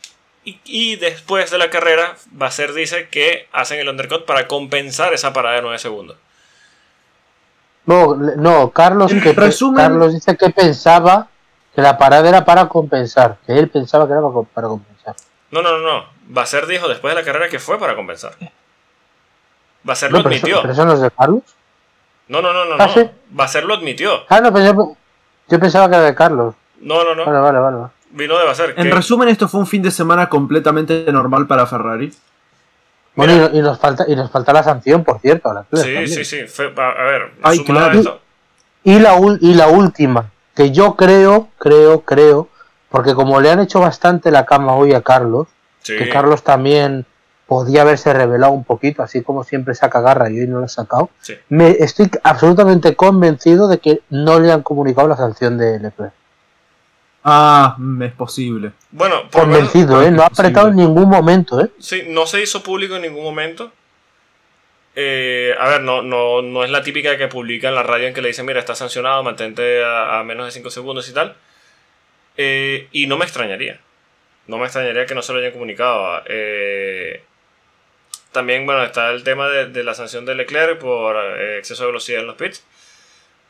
y, 0.44 0.58
y 0.64 0.96
después 0.96 1.50
de 1.50 1.58
la 1.58 1.70
carrera 1.70 2.16
Basser 2.32 2.72
dice 2.72 3.08
que 3.10 3.46
hacen 3.52 3.78
el 3.78 3.88
undercut 3.88 4.24
para 4.24 4.48
compensar 4.48 5.12
esa 5.12 5.32
parada 5.32 5.56
de 5.56 5.62
9 5.62 5.78
segundos. 5.78 6.16
No, 7.86 8.14
no, 8.16 8.70
Carlos, 8.70 9.12
que 9.12 9.34
resumen- 9.34 9.76
Carlos 9.76 10.12
dice 10.14 10.36
que 10.36 10.50
pensaba 10.50 11.28
que 11.74 11.82
la 11.82 11.98
parada 11.98 12.28
era 12.28 12.44
para 12.44 12.68
compensar. 12.68 13.38
Que 13.46 13.58
él 13.58 13.68
pensaba 13.68 14.06
que 14.06 14.12
era 14.12 14.22
para, 14.22 14.42
para 14.54 14.68
compensar. 14.68 15.16
No, 15.50 15.62
no, 15.62 15.78
no, 15.78 15.86
no. 15.86 16.19
Basser 16.32 16.66
dijo 16.66 16.88
después 16.88 17.14
de 17.14 17.20
la 17.20 17.24
carrera 17.26 17.48
que 17.48 17.58
fue 17.58 17.78
para 17.78 17.96
compensar. 17.96 18.32
Basser 19.82 20.10
lo 20.12 20.18
No, 20.18 20.20
eso, 20.20 20.28
admitió. 20.28 20.60
pero 20.62 20.72
eso 20.72 20.84
no 20.84 20.92
es 20.92 21.00
de 21.00 21.10
Carlos. 21.10 21.42
No, 22.28 22.42
no, 22.42 22.52
no, 22.52 22.64
no. 22.64 22.74
¿Ah, 22.78 22.86
no. 22.86 22.92
sí? 22.94 23.10
Basser 23.30 23.64
lo 23.64 23.74
admitió. 23.74 24.20
Ah, 24.28 24.40
no, 24.40 24.50
yo, 24.58 24.96
yo 25.48 25.60
pensaba 25.60 25.88
que 25.88 25.96
era 25.96 26.04
de 26.04 26.14
Carlos. 26.14 26.54
No, 26.80 27.02
no, 27.04 27.14
no. 27.14 27.24
Vale, 27.26 27.38
vale, 27.40 27.58
vale. 27.58 27.86
Vino 28.10 28.38
de 28.38 28.44
Basser. 28.44 28.74
En 28.76 28.84
que- 28.88 28.90
resumen, 28.94 29.28
esto 29.28 29.48
fue 29.48 29.60
un 29.60 29.66
fin 29.66 29.82
de 29.82 29.90
semana 29.90 30.28
completamente 30.28 31.04
normal 31.12 31.46
para 31.46 31.66
Ferrari. 31.66 32.12
Bueno, 33.16 33.32
Mira. 33.34 33.50
y, 33.52 33.58
y 33.58 33.62
nos 33.62 33.78
falta, 33.78 34.04
y 34.06 34.14
nos 34.14 34.30
falta 34.30 34.52
la 34.52 34.62
sanción, 34.62 35.02
por 35.02 35.18
cierto. 35.20 35.50
a 35.50 35.54
la 35.54 35.60
Leclerc 35.70 35.84
Sí, 35.86 35.94
también. 35.94 36.08
sí, 36.16 36.24
sí. 36.24 36.46
Fue- 36.46 36.72
a, 36.76 37.02
ver, 37.04 37.32
Ay, 37.42 37.64
claro. 37.64 37.98
esto- 37.98 38.20
Y 38.84 38.98
la, 39.00 39.16
ul- 39.16 39.38
y 39.40 39.54
la 39.54 39.66
última, 39.68 40.30
que 40.54 40.70
yo 40.70 40.94
creo, 40.96 41.48
creo, 41.58 42.02
creo, 42.02 42.48
porque 42.88 43.14
como 43.14 43.40
le 43.40 43.50
han 43.50 43.60
hecho 43.60 43.80
bastante 43.80 44.30
la 44.30 44.46
cama 44.46 44.74
hoy 44.74 44.94
a 44.94 45.02
Carlos, 45.02 45.48
sí. 45.82 45.96
que 45.96 46.08
Carlos 46.08 46.42
también 46.42 47.06
podía 47.46 47.82
haberse 47.82 48.12
revelado 48.12 48.52
un 48.52 48.62
poquito, 48.64 49.02
así 49.02 49.22
como 49.22 49.42
siempre 49.42 49.74
saca 49.74 50.00
garra 50.00 50.30
y 50.30 50.38
hoy 50.40 50.46
no 50.46 50.60
lo 50.60 50.66
ha 50.66 50.68
sacado, 50.68 51.10
Sí. 51.20 51.34
me 51.48 51.70
estoy 51.80 52.08
absolutamente 52.22 52.94
convencido 52.94 53.66
de 53.66 53.78
que 53.78 54.02
no 54.10 54.38
le 54.38 54.52
han 54.52 54.62
comunicado 54.62 55.08
la 55.08 55.16
sanción 55.16 55.58
de 55.58 55.80
Leclerc. 55.80 56.12
Ah, 57.24 57.74
mm, 57.76 58.02
es 58.02 58.12
posible. 58.12 58.72
Bueno, 58.92 59.28
por 59.30 59.46
menos- 59.46 59.68
Convencido, 59.68 60.02
¿eh? 60.02 60.10
No 60.10 60.22
ha 60.22 60.26
apretado 60.26 60.68
en 60.68 60.76
ningún 60.76 61.08
momento, 61.08 61.60
¿eh? 61.60 61.68
sí, 61.80 62.04
no 62.08 62.24
se 62.26 62.40
hizo 62.40 62.62
público 62.62 62.96
en 62.96 63.02
ningún 63.02 63.24
momento. 63.24 63.72
Eh, 64.96 65.54
a 65.58 65.68
ver, 65.68 65.82
no, 65.82 66.02
no, 66.02 66.42
no 66.42 66.64
es 66.64 66.70
la 66.70 66.82
típica 66.82 67.16
que 67.16 67.28
publica 67.28 67.68
en 67.68 67.74
la 67.74 67.82
radio 67.82 68.06
en 68.08 68.14
que 68.14 68.22
le 68.22 68.28
dicen, 68.28 68.46
mira, 68.46 68.58
está 68.60 68.74
sancionado, 68.74 69.22
mantente 69.22 69.84
a, 69.84 70.18
a 70.20 70.24
menos 70.24 70.46
de 70.46 70.52
5 70.52 70.70
segundos 70.70 71.08
y 71.08 71.12
tal. 71.12 71.36
Eh, 72.36 72.88
y 72.92 73.06
no 73.06 73.16
me 73.18 73.24
extrañaría. 73.24 73.80
No 74.46 74.58
me 74.58 74.64
extrañaría 74.64 75.06
que 75.06 75.14
no 75.14 75.22
se 75.22 75.32
lo 75.32 75.38
hayan 75.38 75.52
comunicado. 75.52 76.22
Eh, 76.26 77.22
también, 78.32 78.66
bueno, 78.66 78.82
está 78.82 79.10
el 79.10 79.22
tema 79.22 79.48
de, 79.48 79.66
de 79.66 79.84
la 79.84 79.94
sanción 79.94 80.24
de 80.24 80.34
Leclerc 80.34 80.78
por 80.78 81.16
eh, 81.16 81.58
exceso 81.58 81.82
de 81.82 81.88
velocidad 81.88 82.20
en 82.20 82.26
los 82.26 82.36
pits. 82.36 82.64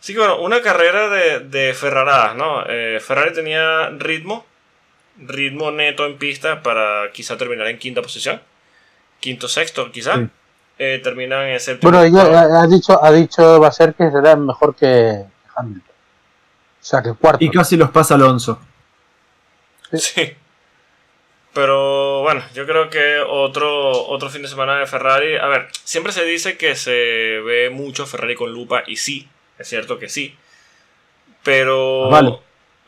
Así 0.01 0.15
que 0.15 0.19
bueno, 0.19 0.39
una 0.41 0.63
carrera 0.63 1.09
de, 1.09 1.41
de 1.41 1.75
Ferraradas, 1.75 2.35
¿no? 2.35 2.65
Eh, 2.67 3.01
Ferrari 3.01 3.35
tenía 3.35 3.91
ritmo, 3.91 4.47
ritmo 5.19 5.71
neto 5.71 6.07
en 6.07 6.17
pista 6.17 6.63
para 6.63 7.11
quizá 7.13 7.37
terminar 7.37 7.67
en 7.67 7.79
quinta 7.79 8.01
posición. 8.01 8.41
Quinto, 9.21 9.49
sexto, 9.49 9.93
quizá. 9.93 10.17
Sí. 10.17 10.29
Eh, 10.79 11.01
terminan 11.05 11.49
en 11.49 11.61
séptimo. 11.61 11.93
Bueno, 11.93 12.05
ella 12.07 12.63
ha 12.63 12.67
dicho, 12.67 13.05
ha 13.05 13.13
dicho 13.13 13.61
va 13.61 13.69
a 13.69 13.73
ser 13.73 13.93
que 13.93 14.11
será 14.11 14.35
mejor 14.37 14.75
que 14.75 15.25
Hamilton. 15.55 15.95
O 16.81 16.83
sea, 16.83 17.03
que 17.03 17.13
cuarto. 17.13 17.45
Y 17.45 17.51
casi 17.51 17.77
los 17.77 17.91
pasa 17.91 18.15
Alonso. 18.15 18.59
Sí. 19.93 20.35
Pero 21.53 22.23
bueno, 22.23 22.45
yo 22.55 22.65
creo 22.65 22.91
que 22.91 23.19
otro, 23.19 24.07
otro 24.07 24.31
fin 24.31 24.43
de 24.43 24.49
semana 24.49 24.79
de 24.79 24.87
Ferrari. 24.87 25.37
A 25.37 25.47
ver, 25.47 25.69
siempre 25.85 26.13
se 26.13 26.25
dice 26.25 26.57
que 26.57 26.77
se 26.77 27.41
ve 27.45 27.71
mucho 27.71 28.07
Ferrari 28.07 28.37
con 28.37 28.53
lupa 28.53 28.85
y 28.87 28.97
sí, 28.97 29.29
es 29.59 29.69
cierto 29.69 29.99
que 29.99 30.09
sí. 30.09 30.37
Pero. 31.43 32.09
Vale. 32.09 32.39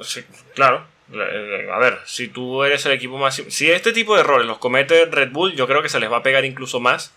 Sí, 0.01 0.23
claro. 0.55 0.87
A 1.13 1.79
ver, 1.79 1.99
si 2.07 2.29
tú 2.29 2.63
eres 2.65 2.87
el 2.87 2.93
equipo 2.93 3.19
más. 3.19 3.43
Si 3.49 3.71
este 3.71 3.93
tipo 3.93 4.15
de 4.15 4.21
errores 4.21 4.47
los 4.47 4.59
comete 4.59 5.07
Red 5.07 5.31
Bull, 5.31 5.55
yo 5.55 5.67
creo 5.67 5.83
que 5.83 5.89
se 5.89 6.01
les 6.01 6.11
va 6.11 6.19
a 6.19 6.23
pegar 6.23 6.45
incluso 6.45 6.81
más 6.81 7.13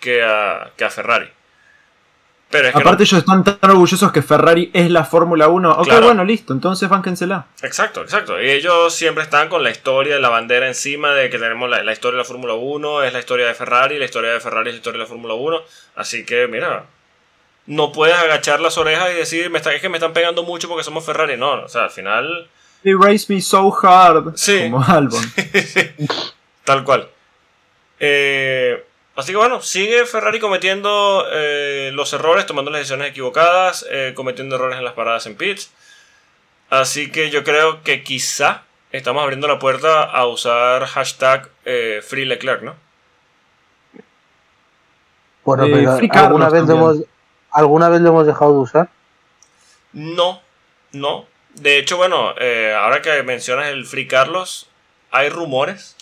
que 0.00 0.22
a, 0.22 0.70
que 0.76 0.84
a 0.84 0.90
Ferrari. 0.90 1.28
Pero 2.54 2.68
es 2.68 2.74
que 2.74 2.80
Aparte 2.82 3.02
ellos 3.02 3.18
están 3.18 3.42
tan 3.42 3.58
orgullosos 3.62 4.12
que 4.12 4.22
Ferrari 4.22 4.70
es 4.72 4.88
la 4.88 5.04
Fórmula 5.04 5.48
1. 5.48 5.72
Ok, 5.72 5.84
Claro. 5.88 6.06
bueno, 6.06 6.22
listo, 6.24 6.52
entonces 6.52 6.88
bánquensela. 6.88 7.46
no- 7.60 7.66
Exacto, 7.66 8.02
exacto. 8.02 8.40
Y 8.40 8.48
ellos 8.48 8.94
siempre 8.94 9.24
están 9.24 9.48
con 9.48 9.64
la 9.64 9.70
historia, 9.70 10.20
la 10.20 10.28
bandera 10.28 10.68
encima 10.68 11.10
de 11.14 11.30
que 11.30 11.38
tenemos 11.40 11.68
la, 11.68 11.82
la 11.82 11.92
historia 11.92 12.12
de 12.18 12.22
la 12.22 12.24
Fórmula 12.28 12.54
1, 12.54 13.02
es 13.02 13.12
la 13.12 13.18
historia 13.18 13.46
de 13.48 13.54
Ferrari, 13.54 13.98
la 13.98 14.04
historia 14.04 14.30
de 14.30 14.38
Ferrari 14.38 14.68
es 14.68 14.74
la 14.74 14.78
historia 14.78 14.98
de 14.98 15.04
la 15.04 15.08
Fórmula 15.08 15.34
1. 15.34 15.62
Así 15.96 16.24
que, 16.24 16.46
mira, 16.46 16.84
no 17.66 17.90
puedes 17.90 18.14
agachar 18.14 18.60
las 18.60 18.78
orejas 18.78 19.10
y 19.10 19.14
decir, 19.14 19.50
me 19.50 19.58
está, 19.58 19.74
es 19.74 19.82
que 19.82 19.88
me 19.88 19.96
están 19.96 20.12
pegando 20.12 20.44
mucho 20.44 20.68
porque 20.68 20.84
somos 20.84 21.04
Ferrari. 21.04 21.36
No, 21.36 21.54
o 21.64 21.68
sea, 21.68 21.84
al 21.84 21.90
final 21.90 22.48
They 22.84 22.92
race 22.94 23.26
me 23.32 23.40
so 23.40 23.74
hard. 23.82 24.36
Sí. 24.36 24.60
Como 24.70 24.80
Albon. 24.84 25.20
Tal 26.64 26.84
cual. 26.84 27.08
Eh, 27.98 28.84
así 29.16 29.32
que 29.32 29.38
bueno, 29.38 29.60
sigue 29.62 30.06
Ferrari 30.06 30.40
cometiendo 30.40 31.26
eh, 31.30 31.90
los 31.94 32.12
errores, 32.12 32.46
tomando 32.46 32.70
las 32.70 32.80
decisiones 32.80 33.10
equivocadas, 33.10 33.86
eh, 33.90 34.12
cometiendo 34.14 34.56
errores 34.56 34.78
en 34.78 34.84
las 34.84 34.94
paradas 34.94 35.26
en 35.26 35.36
pits. 35.36 35.72
Así 36.70 37.10
que 37.10 37.30
yo 37.30 37.44
creo 37.44 37.82
que 37.82 38.02
quizá 38.02 38.62
estamos 38.90 39.22
abriendo 39.22 39.46
la 39.48 39.58
puerta 39.58 40.02
a 40.02 40.26
usar 40.26 40.86
hashtag 40.86 41.48
eh, 41.64 42.00
Free 42.02 42.24
Leclerc, 42.24 42.62
¿no? 42.62 42.74
Bueno, 45.44 45.64
Eh, 45.66 45.70
pero 45.72 46.24
¿alguna 46.24 46.48
vez, 46.48 46.64
lo 46.64 46.74
hemos, 46.74 46.96
¿alguna 47.50 47.88
vez 47.88 48.00
lo 48.00 48.08
hemos 48.08 48.26
dejado 48.26 48.52
de 48.52 48.58
usar? 48.58 48.88
No, 49.92 50.40
no. 50.92 51.26
De 51.54 51.78
hecho, 51.78 51.96
bueno, 51.96 52.34
eh, 52.38 52.74
ahora 52.76 53.02
que 53.02 53.22
mencionas 53.22 53.68
el 53.68 53.84
Free 53.84 54.08
Carlos, 54.08 54.68
hay 55.10 55.28
rumores. 55.28 55.93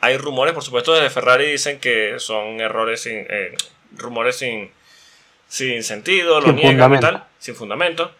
Hay 0.00 0.16
rumores, 0.16 0.54
por 0.54 0.62
supuesto, 0.62 0.92
desde 0.94 1.10
Ferrari 1.10 1.50
dicen 1.50 1.78
que 1.80 2.14
son 2.18 2.60
errores 2.60 3.02
sin. 3.02 3.26
eh, 3.28 3.54
rumores 3.96 4.36
sin, 4.38 4.70
sin 5.48 5.82
sentido, 5.82 6.40
lo 6.40 6.46
Sin 6.46 6.56
niegan 6.56 6.70
y 6.70 6.74
fundamento. 6.74 7.06
tal, 7.06 7.24
sin 7.38 7.54
fundamento. 7.54 8.12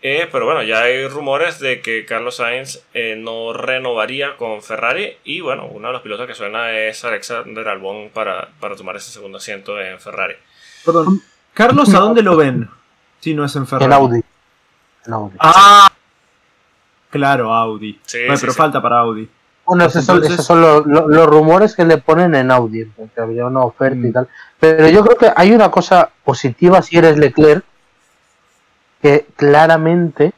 Eh, 0.00 0.28
pero 0.30 0.44
bueno, 0.46 0.62
ya 0.62 0.82
hay 0.82 1.08
rumores 1.08 1.58
de 1.58 1.80
que 1.80 2.04
Carlos 2.06 2.36
Sainz 2.36 2.84
eh, 2.94 3.16
no 3.18 3.52
renovaría 3.52 4.36
con 4.36 4.62
Ferrari. 4.62 5.16
Y 5.24 5.40
bueno, 5.40 5.66
uno 5.66 5.88
de 5.88 5.92
los 5.92 6.02
pilotos 6.02 6.26
que 6.28 6.34
suena 6.34 6.70
es 6.72 7.04
Alexander 7.04 7.66
Albon 7.68 8.10
para, 8.10 8.48
para 8.60 8.76
tomar 8.76 8.94
ese 8.96 9.10
segundo 9.10 9.38
asiento 9.38 9.80
en 9.80 9.98
Ferrari. 9.98 10.34
Perdón. 10.84 11.20
Carlos, 11.52 11.92
¿a 11.94 11.98
dónde 11.98 12.22
lo 12.22 12.36
ven? 12.36 12.70
Si 13.20 13.34
no 13.34 13.44
es 13.44 13.56
en 13.56 13.66
Ferrari. 13.66 13.86
En 13.86 13.92
Audi. 13.92 14.20
En 15.06 15.12
Audi. 15.12 15.36
Ah, 15.40 15.90
claro, 17.10 17.52
Audi. 17.52 17.98
Sí, 18.04 18.18
Bueno, 18.20 18.36
sí, 18.36 18.40
pero 18.42 18.52
sí. 18.52 18.56
falta 18.58 18.80
para 18.80 19.00
Audi. 19.00 19.28
Bueno, 19.68 19.84
esos 19.84 20.02
son, 20.04 20.16
Entonces- 20.16 20.34
esos 20.34 20.46
son 20.46 20.60
los, 20.62 20.86
los- 20.86 21.06
los 21.08 21.26
rumores 21.26 21.76
que 21.76 21.84
le 21.84 21.98
ponen 21.98 22.34
en 22.34 22.50
Audi, 22.50 22.90
que 23.14 23.20
habría 23.20 23.44
una 23.46 23.60
oferta 23.60 23.96
y 23.98 24.10
Mm. 24.10 24.12
tal. 24.14 24.28
Pero 24.58 24.88
yo 24.88 25.04
creo 25.04 25.16
que 25.18 25.30
hay 25.36 25.52
una 25.52 25.70
cosa 25.70 26.08
positiva 26.24 26.80
si 26.80 26.96
eres 26.96 27.18
Leclerc, 27.18 27.62
que 29.02 29.26
claramente, 29.36 30.32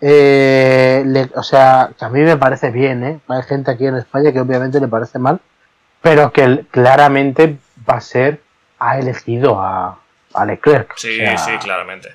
eh, 0.00 1.02
le- 1.06 1.30
o 1.34 1.42
sea, 1.42 1.90
que 1.98 2.04
a 2.04 2.08
mí 2.10 2.20
me 2.20 2.36
parece 2.36 2.70
bien, 2.70 3.02
¿eh? 3.04 3.20
Hay 3.28 3.42
gente 3.44 3.70
aquí 3.70 3.86
en 3.86 3.96
España 3.96 4.30
que 4.32 4.40
obviamente 4.40 4.78
le 4.78 4.88
parece 4.88 5.18
mal, 5.18 5.40
pero 6.02 6.30
que 6.32 6.66
claramente 6.70 7.58
va 7.88 7.94
a 7.94 8.00
ser, 8.02 8.40
ha 8.78 8.98
elegido 8.98 9.58
a, 9.60 9.98
a 10.34 10.44
Leclerc. 10.44 10.92
O 10.92 10.98
Sí, 10.98 11.16
sea, 11.16 11.38
sí, 11.38 11.52
claramente. 11.62 12.10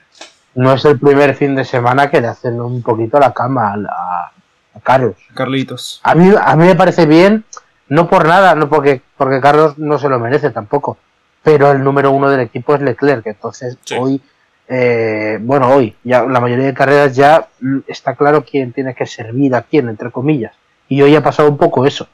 No 0.55 0.73
es 0.73 0.85
el 0.85 0.99
primer 0.99 1.33
fin 1.35 1.55
de 1.55 1.65
semana 1.65 2.09
que 2.11 2.21
le 2.21 2.27
hacen 2.27 2.61
un 2.61 2.81
poquito 2.83 3.19
la 3.19 3.33
cama 3.33 3.73
a, 3.73 3.75
a- 3.75 4.31
a 4.79 4.83
Carlos. 4.83 5.15
Carlitos. 5.35 5.99
A 6.03 6.15
mí, 6.15 6.33
a 6.41 6.55
mí 6.55 6.65
me 6.65 6.75
parece 6.75 7.05
bien, 7.05 7.43
no 7.87 8.09
por 8.09 8.27
nada, 8.27 8.55
no 8.55 8.69
porque, 8.69 9.01
porque 9.17 9.39
Carlos 9.41 9.77
no 9.77 9.99
se 9.99 10.09
lo 10.09 10.19
merece 10.19 10.49
tampoco, 10.49 10.97
pero 11.43 11.71
el 11.71 11.83
número 11.83 12.11
uno 12.11 12.29
del 12.29 12.39
equipo 12.41 12.75
es 12.75 12.81
Leclerc, 12.81 13.25
entonces 13.27 13.77
Sí. 13.83 13.95
hoy, 13.99 14.21
eh, 14.67 15.37
bueno, 15.41 15.69
hoy, 15.73 15.95
ya 16.03 16.23
la 16.23 16.39
mayoría 16.39 16.65
de 16.67 16.73
carreras 16.73 17.15
ya 17.15 17.47
mm, 17.59 17.79
está 17.87 18.15
claro 18.15 18.43
quién 18.43 18.71
tiene 18.73 18.93
que 18.93 19.05
servir 19.07 19.55
a 19.55 19.63
quién, 19.63 19.89
entre 19.89 20.11
comillas, 20.11 20.53
y 20.87 21.01
hoy 21.01 21.15
ha 21.15 21.23
pasado 21.23 21.49
un 21.49 21.57
poco 21.57 21.85
eso. 21.85 22.07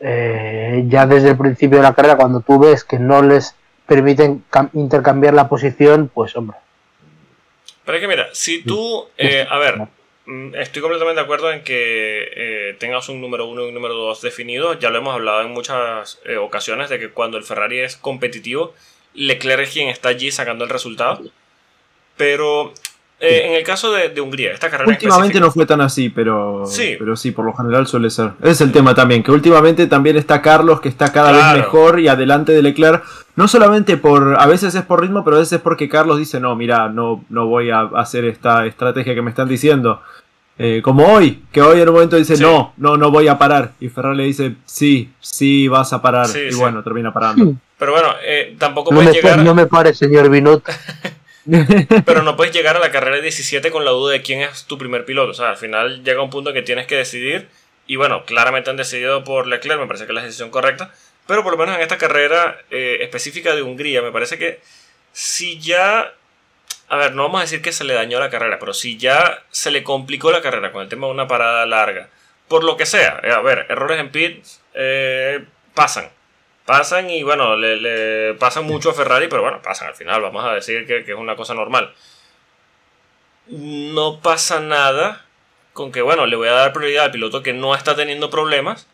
Eh, 0.00 0.84
ya 0.88 1.06
desde 1.06 1.30
el 1.30 1.36
principio 1.38 1.78
de 1.78 1.84
la 1.84 1.94
carrera, 1.94 2.16
cuando 2.16 2.40
tú 2.40 2.58
ves 2.58 2.84
que 2.84 2.98
no 2.98 3.22
les 3.22 3.54
permiten 3.86 4.44
cam- 4.50 4.68
intercambiar 4.74 5.32
la 5.34 5.48
posición, 5.48 6.10
pues 6.12 6.36
hombre, 6.36 6.58
Pero 7.84 7.96
es 7.96 8.00
que 8.02 8.08
mira, 8.08 8.26
si 8.32 8.62
tú, 8.64 9.04
eh, 9.16 9.46
a 9.48 9.58
ver, 9.58 9.78
estoy 10.26 10.80
completamente 10.80 11.20
de 11.20 11.24
acuerdo 11.24 11.52
en 11.52 11.62
que 11.62 12.28
eh, 12.34 12.76
tengas 12.78 13.08
un 13.08 13.20
número 13.20 13.46
uno 13.46 13.64
y 13.64 13.68
un 13.68 13.74
número 13.74 13.94
dos 13.94 14.20
definido. 14.22 14.78
Ya 14.78 14.90
lo 14.90 14.98
hemos 14.98 15.14
hablado 15.14 15.42
en 15.42 15.50
muchas 15.50 16.20
eh, 16.24 16.36
ocasiones 16.36 16.88
de 16.90 16.98
que 16.98 17.10
cuando 17.10 17.36
el 17.36 17.44
Ferrari 17.44 17.80
es 17.80 17.96
competitivo, 17.96 18.74
Leclerc 19.14 19.62
es 19.62 19.72
quien 19.72 19.88
está 19.88 20.10
allí 20.10 20.30
sacando 20.30 20.64
el 20.64 20.70
resultado. 20.70 21.22
Pero 22.16 22.72
eh, 23.20 23.42
en 23.46 23.54
el 23.54 23.62
caso 23.64 23.92
de, 23.92 24.08
de 24.10 24.20
Hungría, 24.20 24.52
esta 24.52 24.68
carrera 24.68 24.84
en 24.90 24.94
Últimamente 24.96 25.40
no 25.40 25.50
fue 25.50 25.64
tan 25.66 25.80
así, 25.80 26.08
pero 26.10 26.64
Sí. 26.66 26.96
pero 26.98 27.16
sí, 27.16 27.30
por 27.30 27.44
lo 27.44 27.54
general 27.54 27.86
suele 27.86 28.10
ser. 28.10 28.32
Ese 28.42 28.50
es 28.50 28.60
el 28.60 28.72
tema 28.72 28.94
también, 28.94 29.22
que 29.22 29.30
últimamente 29.30 29.86
también 29.86 30.16
está 30.16 30.42
Carlos, 30.42 30.80
que 30.80 30.88
está 30.88 31.12
cada 31.12 31.30
Claro. 31.30 31.56
vez 31.56 31.64
mejor 31.64 32.00
y 32.00 32.08
adelante 32.08 32.52
de 32.52 32.62
Leclerc. 32.62 33.02
No 33.36 33.48
solamente 33.48 33.96
por, 33.96 34.36
a 34.38 34.46
veces 34.46 34.74
es 34.74 34.82
por 34.82 35.00
ritmo, 35.00 35.24
pero 35.24 35.36
a 35.36 35.40
veces 35.40 35.54
es 35.54 35.60
porque 35.60 35.88
Carlos 35.88 36.18
dice, 36.18 36.38
no, 36.40 36.54
mira, 36.54 36.88
no, 36.88 37.24
no 37.30 37.46
voy 37.46 37.70
a 37.70 37.80
hacer 37.96 38.24
esta 38.26 38.66
estrategia 38.66 39.14
que 39.14 39.22
me 39.22 39.30
están 39.30 39.48
diciendo. 39.48 40.00
Eh, 40.56 40.82
como 40.84 41.04
hoy, 41.12 41.42
que 41.50 41.60
hoy 41.62 41.80
en 41.80 41.88
un 41.88 41.94
momento 41.94 42.14
dice, 42.16 42.36
Sí. 42.36 42.42
no, 42.42 42.74
no, 42.76 42.96
no 42.96 43.10
voy 43.10 43.26
a 43.26 43.36
parar. 43.38 43.72
Y 43.80 43.88
Ferrari 43.88 44.16
le 44.18 44.24
dice, 44.24 44.54
sí, 44.64 45.10
sí, 45.18 45.66
vas 45.66 45.92
a 45.92 46.00
parar. 46.00 46.28
Sí, 46.28 46.38
y 46.48 46.52
sí. 46.52 46.58
bueno, 46.60 46.82
termina 46.84 47.12
parando. 47.12 47.54
Pero 47.76 47.90
bueno, 47.92 48.08
eh, 48.24 48.54
tampoco 48.56 48.92
no 48.92 48.98
me, 49.00 49.06
puedes 49.06 49.20
llegar, 49.22 49.38
no 49.40 49.52
me 49.54 49.66
pare, 49.66 49.92
señor 49.94 50.28
Binot. 50.30 50.62
pero 52.06 52.22
no 52.22 52.36
puedes 52.36 52.54
llegar 52.54 52.76
a 52.76 52.80
la 52.80 52.90
carrera 52.90 53.20
17 53.20 53.70
con 53.70 53.84
la 53.84 53.90
duda 53.90 54.12
de 54.12 54.22
quién 54.22 54.40
es 54.40 54.64
tu 54.64 54.78
primer 54.78 55.04
piloto. 55.04 55.30
O 55.30 55.34
sea, 55.34 55.50
al 55.50 55.56
final 55.56 56.02
llega 56.04 56.22
un 56.22 56.30
punto 56.30 56.50
en 56.50 56.54
que 56.54 56.62
tienes 56.62 56.86
que 56.86 56.96
decidir. 56.96 57.48
Y 57.86 57.96
bueno, 57.96 58.24
claramente 58.24 58.70
han 58.70 58.76
decidido 58.76 59.24
por 59.24 59.46
Leclerc, 59.46 59.80
me 59.80 59.86
parece 59.86 60.06
que 60.06 60.12
es 60.12 60.14
la 60.14 60.22
decisión 60.22 60.50
correcta. 60.50 60.92
Pero 61.26 61.42
por 61.42 61.52
lo 61.52 61.58
menos 61.58 61.76
en 61.76 61.82
esta 61.82 61.98
carrera 61.98 62.58
eh, 62.70 62.98
específica 63.00 63.54
de 63.54 63.62
Hungría, 63.62 64.02
me 64.02 64.12
parece 64.12 64.38
que 64.38 64.60
si 65.12 65.58
ya. 65.60 66.12
A 66.88 66.96
ver, 66.96 67.14
no 67.14 67.24
vamos 67.24 67.38
a 67.40 67.44
decir 67.44 67.62
que 67.62 67.72
se 67.72 67.84
le 67.84 67.94
dañó 67.94 68.20
la 68.20 68.30
carrera, 68.30 68.58
pero 68.58 68.74
si 68.74 68.98
ya 68.98 69.42
se 69.50 69.70
le 69.70 69.82
complicó 69.82 70.30
la 70.30 70.42
carrera 70.42 70.70
con 70.70 70.82
el 70.82 70.88
tema 70.88 71.06
de 71.06 71.14
una 71.14 71.26
parada 71.26 71.64
larga, 71.66 72.08
por 72.48 72.62
lo 72.62 72.76
que 72.76 72.84
sea, 72.84 73.20
eh, 73.22 73.30
a 73.30 73.40
ver, 73.40 73.66
errores 73.70 73.98
en 73.98 74.10
pits 74.10 74.60
eh, 74.74 75.44
pasan. 75.74 76.10
Pasan 76.66 77.10
y 77.10 77.22
bueno, 77.22 77.56
le, 77.56 77.76
le 77.76 78.34
pasan 78.34 78.64
mucho 78.64 78.90
a 78.90 78.94
Ferrari, 78.94 79.28
pero 79.28 79.42
bueno, 79.42 79.60
pasan 79.62 79.88
al 79.88 79.94
final, 79.94 80.22
vamos 80.22 80.44
a 80.44 80.54
decir 80.54 80.86
que, 80.86 81.04
que 81.04 81.12
es 81.12 81.18
una 81.18 81.36
cosa 81.36 81.54
normal. 81.54 81.92
No 83.48 84.20
pasa 84.20 84.60
nada 84.60 85.26
con 85.74 85.92
que, 85.92 86.00
bueno, 86.00 86.24
le 86.24 86.36
voy 86.36 86.48
a 86.48 86.52
dar 86.52 86.72
prioridad 86.72 87.04
al 87.04 87.10
piloto 87.10 87.42
que 87.42 87.52
no 87.52 87.74
está 87.74 87.94
teniendo 87.94 88.30
problemas 88.30 88.86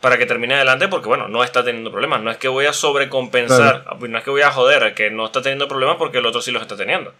para 0.00 0.18
que 0.18 0.26
termine 0.26 0.54
adelante, 0.54 0.88
porque 0.88 1.08
bueno, 1.08 1.28
no 1.28 1.44
está 1.44 1.64
teniendo 1.64 1.90
problemas. 1.90 2.22
No 2.22 2.30
es 2.30 2.36
que 2.36 2.48
voy 2.48 2.66
a 2.66 2.72
sobrecompensar, 2.72 3.84
no 3.98 4.18
es 4.18 4.24
que 4.24 4.30
voy 4.30 4.42
a 4.42 4.50
joder 4.50 4.82
al 4.82 4.94
que 4.94 5.10
no 5.10 5.26
está 5.26 5.42
teniendo 5.42 5.66
problemas 5.66 5.96
porque 5.96 6.18
el 6.18 6.26
otro 6.26 6.40
sí 6.40 6.52
los 6.52 6.62
está 6.62 6.76
teniendo. 6.76 7.12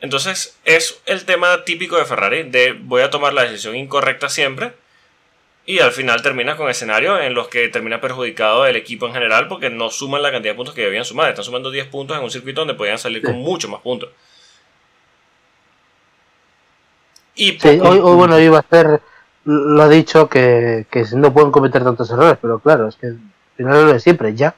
Entonces, 0.00 0.58
es 0.64 1.02
el 1.04 1.26
tema 1.26 1.64
típico 1.64 1.98
de 1.98 2.06
Ferrari, 2.06 2.44
de 2.44 2.72
voy 2.72 3.02
a 3.02 3.10
tomar 3.10 3.34
la 3.34 3.42
decisión 3.42 3.76
incorrecta 3.76 4.28
siempre. 4.30 4.72
Y 5.66 5.78
al 5.78 5.92
final 5.92 6.20
terminas 6.22 6.56
con 6.56 6.68
escenarios 6.68 7.20
en 7.20 7.34
los 7.34 7.48
que 7.48 7.68
termina 7.68 8.00
perjudicado 8.00 8.66
el 8.66 8.76
equipo 8.76 9.06
en 9.06 9.12
general 9.12 9.46
porque 9.46 9.70
no 9.70 9.90
suman 9.90 10.22
la 10.22 10.32
cantidad 10.32 10.52
de 10.52 10.56
puntos 10.56 10.74
que 10.74 10.82
debían 10.82 11.04
sumar. 11.04 11.28
Están 11.28 11.44
sumando 11.44 11.70
10 11.70 11.86
puntos 11.86 12.16
en 12.16 12.24
un 12.24 12.30
circuito 12.30 12.62
donde 12.62 12.74
podían 12.74 12.98
salir 12.98 13.22
con 13.22 13.36
mucho 13.36 13.68
más 13.68 13.80
puntos. 13.80 14.10
Y 17.34 17.58
Sí, 17.58 17.68
hoy, 17.80 17.98
hoy, 18.02 18.14
bueno, 18.16 18.38
iba 18.38 18.58
a 18.58 18.64
ser, 18.68 19.00
lo 19.44 19.82
ha 19.82 19.88
dicho 19.88 20.28
que, 20.28 20.86
que 20.90 21.04
no 21.14 21.32
pueden 21.32 21.50
cometer 21.50 21.82
tantos 21.84 22.10
errores, 22.10 22.38
pero 22.40 22.58
claro, 22.58 22.88
es 22.88 22.96
que 22.96 23.06
al 23.06 23.18
final 23.56 23.76
es 23.78 23.84
lo 23.84 23.92
de 23.92 24.00
siempre, 24.00 24.34
ya. 24.34 24.54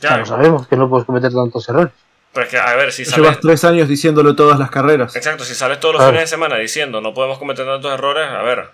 ya, 0.00 0.18
lo 0.18 0.26
sabemos 0.26 0.66
que 0.68 0.76
no 0.76 0.88
puedes 0.88 1.06
cometer 1.06 1.32
tantos 1.32 1.68
errores. 1.68 1.92
pero 2.32 2.44
es 2.44 2.50
que, 2.50 2.58
a 2.58 2.74
ver, 2.76 2.92
si 2.92 3.04
sales, 3.04 3.18
Llevas 3.18 3.40
tres 3.40 3.64
años 3.64 3.88
diciéndolo 3.88 4.36
todas 4.36 4.58
las 4.58 4.70
carreras. 4.70 5.16
exacto, 5.16 5.44
si 5.44 5.54
sales 5.54 5.80
todos 5.80 5.94
los 5.94 6.00
Claro. 6.00 6.12
fines 6.12 6.30
de 6.30 6.34
semana 6.36 6.56
diciendo 6.56 7.00
no 7.00 7.14
podemos 7.14 7.38
cometer 7.38 7.64
tantos 7.66 7.92
errores, 7.92 8.28
a 8.28 8.42
ver, 8.42 8.68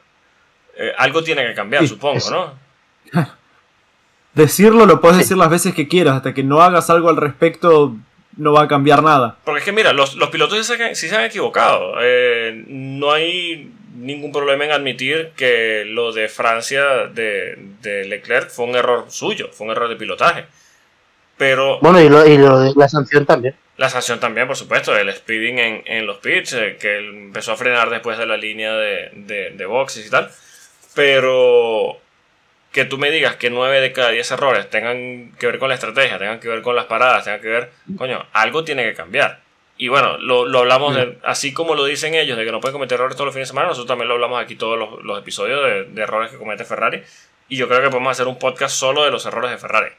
eh, 0.78 0.92
algo 0.98 1.22
tiene 1.22 1.46
que 1.46 1.54
cambiar, 1.54 1.82
Sí, 1.82 1.88
supongo, 1.88 2.18
es- 2.18 2.30
¿no? 2.30 2.54
Decirlo 4.34 4.84
lo 4.84 5.00
puedes 5.00 5.16
decir 5.16 5.36
las 5.38 5.48
veces 5.48 5.74
que 5.74 5.88
quieras, 5.88 6.16
hasta 6.16 6.34
que 6.34 6.42
no 6.42 6.60
hagas 6.60 6.90
algo 6.90 7.08
al 7.08 7.16
respecto 7.16 7.96
no 8.36 8.52
va 8.52 8.64
a 8.64 8.68
cambiar 8.68 9.02
nada. 9.02 9.36
Porque 9.44 9.60
es 9.60 9.64
que 9.64 9.72
mira, 9.72 9.94
los, 9.94 10.14
los 10.16 10.28
pilotos 10.28 10.58
sí 10.66 10.76
se, 10.76 10.82
han- 10.84 10.94
sí 10.94 11.08
se 11.08 11.16
han 11.16 11.24
equivocado. 11.24 11.94
Eh, 12.02 12.64
no 12.68 13.12
hay 13.12 13.72
ningún 13.94 14.32
problema 14.32 14.66
en 14.66 14.72
admitir 14.72 15.30
que 15.36 15.84
lo 15.86 16.12
de 16.12 16.28
Francia 16.28 16.84
de, 17.14 17.56
de 17.80 18.04
Leclerc 18.04 18.50
fue 18.50 18.66
un 18.66 18.76
error 18.76 19.06
suyo, 19.08 19.48
fue 19.52 19.66
un 19.68 19.72
error 19.72 19.88
de 19.88 19.96
pilotaje. 19.96 20.44
Pero 21.38 21.78
Bueno, 21.80 21.98
y, 22.02 22.08
lo, 22.10 22.26
y 22.26 22.36
lo 22.36 22.58
de 22.60 22.72
la 22.76 22.88
sanción 22.90 23.24
también. 23.24 23.54
la 23.78 23.88
sanción 23.88 24.20
también, 24.20 24.46
por 24.46 24.56
supuesto, 24.56 24.94
el 24.94 25.10
speeding 25.14 25.58
en, 25.58 25.82
en 25.86 26.06
los 26.06 26.18
pits, 26.18 26.52
eh, 26.52 26.76
que 26.78 26.98
él 26.98 27.08
empezó 27.08 27.52
a 27.52 27.56
frenar 27.56 27.88
después 27.88 28.18
de 28.18 28.26
la 28.26 28.36
línea 28.36 28.74
de, 28.74 29.10
de, 29.14 29.50
de 29.52 29.64
boxes 29.66 30.06
y 30.06 30.10
tal. 30.10 30.30
Pero 30.96 32.00
que 32.72 32.86
tú 32.86 32.96
me 32.96 33.10
digas 33.10 33.36
que 33.36 33.50
9 33.50 33.80
de 33.80 33.92
cada 33.92 34.10
10 34.10 34.30
errores 34.32 34.70
tengan 34.70 35.32
que 35.38 35.46
ver 35.46 35.58
con 35.58 35.68
la 35.68 35.74
estrategia, 35.74 36.18
tengan 36.18 36.40
que 36.40 36.48
ver 36.48 36.62
con 36.62 36.74
las 36.74 36.86
paradas, 36.86 37.24
tengan 37.24 37.40
que 37.40 37.48
ver, 37.48 37.70
coño, 37.96 38.26
algo 38.32 38.64
tiene 38.64 38.82
que 38.84 38.94
cambiar. 38.94 39.40
Y 39.76 39.88
bueno, 39.88 40.16
lo, 40.16 40.46
lo 40.46 40.60
hablamos, 40.60 40.96
de, 40.96 41.18
así 41.22 41.52
como 41.52 41.74
lo 41.74 41.84
dicen 41.84 42.14
ellos, 42.14 42.38
de 42.38 42.46
que 42.46 42.50
no 42.50 42.60
pueden 42.60 42.72
cometer 42.72 42.96
errores 42.96 43.14
todos 43.14 43.26
los 43.26 43.34
fines 43.34 43.48
de 43.48 43.52
semana, 43.52 43.68
nosotros 43.68 43.88
también 43.88 44.08
lo 44.08 44.14
hablamos 44.14 44.42
aquí 44.42 44.56
todos 44.56 44.78
los, 44.78 45.04
los 45.04 45.18
episodios 45.18 45.62
de, 45.62 45.84
de 45.84 46.02
errores 46.02 46.30
que 46.30 46.38
comete 46.38 46.64
Ferrari. 46.64 47.02
Y 47.48 47.56
yo 47.56 47.68
creo 47.68 47.82
que 47.82 47.90
podemos 47.90 48.10
hacer 48.10 48.26
un 48.26 48.38
podcast 48.38 48.74
solo 48.74 49.04
de 49.04 49.10
los 49.10 49.24
errores 49.26 49.50
de 49.50 49.58
Ferrari. 49.58 49.92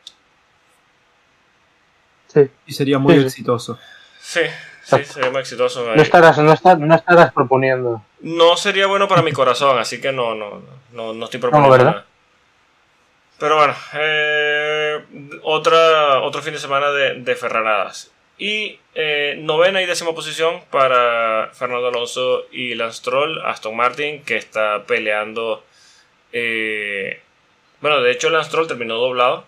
Sí. 2.27 2.49
Y 2.65 2.73
sería 2.73 2.97
muy 2.97 3.19
sí. 3.19 3.25
exitoso. 3.25 3.79
Sí, 4.19 4.41
sí, 4.87 5.03
sería 5.05 5.29
muy 5.29 5.41
exitoso. 5.41 5.85
No 5.95 6.01
estarás, 6.01 6.37
no, 6.39 6.51
estar- 6.53 6.79
no 6.79 6.95
estarás 6.95 7.31
proponiendo. 7.33 8.01
No 8.21 8.55
sería 8.57 8.87
bueno 8.87 9.07
para 9.07 9.21
mi 9.21 9.31
corazón, 9.31 9.77
así 9.79 9.99
que 10.01 10.11
no, 10.11 10.33
no, 10.35 10.61
no, 10.93 11.13
no 11.13 11.25
estoy 11.25 11.39
No, 11.39 11.41
proponiendo 11.41 11.71
¿verdad? 11.71 11.91
nada. 11.91 12.05
Pero 13.39 13.55
bueno, 13.57 13.75
eh, 13.93 15.03
otra, 15.43 16.21
otro 16.21 16.41
fin 16.41 16.53
de 16.53 16.59
semana 16.59 16.89
de, 16.91 17.15
de 17.21 17.35
Ferraradas. 17.35 18.11
Y 18.39 18.79
eh, 18.95 19.35
novena 19.39 19.81
y 19.81 19.85
décima 19.85 20.13
posición 20.13 20.61
para 20.71 21.49
Fernando 21.53 21.87
Alonso 21.87 22.45
y 22.51 22.73
Lance 22.75 22.97
Stroll, 22.99 23.41
Aston 23.45 23.75
Martin, 23.75 24.23
que 24.23 24.37
está 24.37 24.83
peleando. 24.85 25.63
eh, 26.33 27.21
bueno, 27.81 28.01
de 28.01 28.11
hecho, 28.11 28.29
Lance 28.31 28.49
Stroll 28.49 28.67
terminó 28.67 28.95
doblado. 28.95 29.45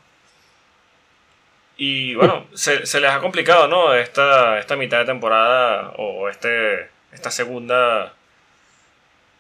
Y 1.82 2.14
bueno, 2.16 2.46
se, 2.54 2.82
les 2.82 3.10
ha 3.10 3.22
complicado, 3.22 3.70
¿no? 3.70 3.96
Esta, 3.96 4.60
esta 4.60 4.76
mitad 4.76 5.00
de 5.00 5.06
temporada 5.06 5.94
o 5.96 6.28
este, 6.28 6.90
esta 7.14 7.32
segunda 7.32 8.14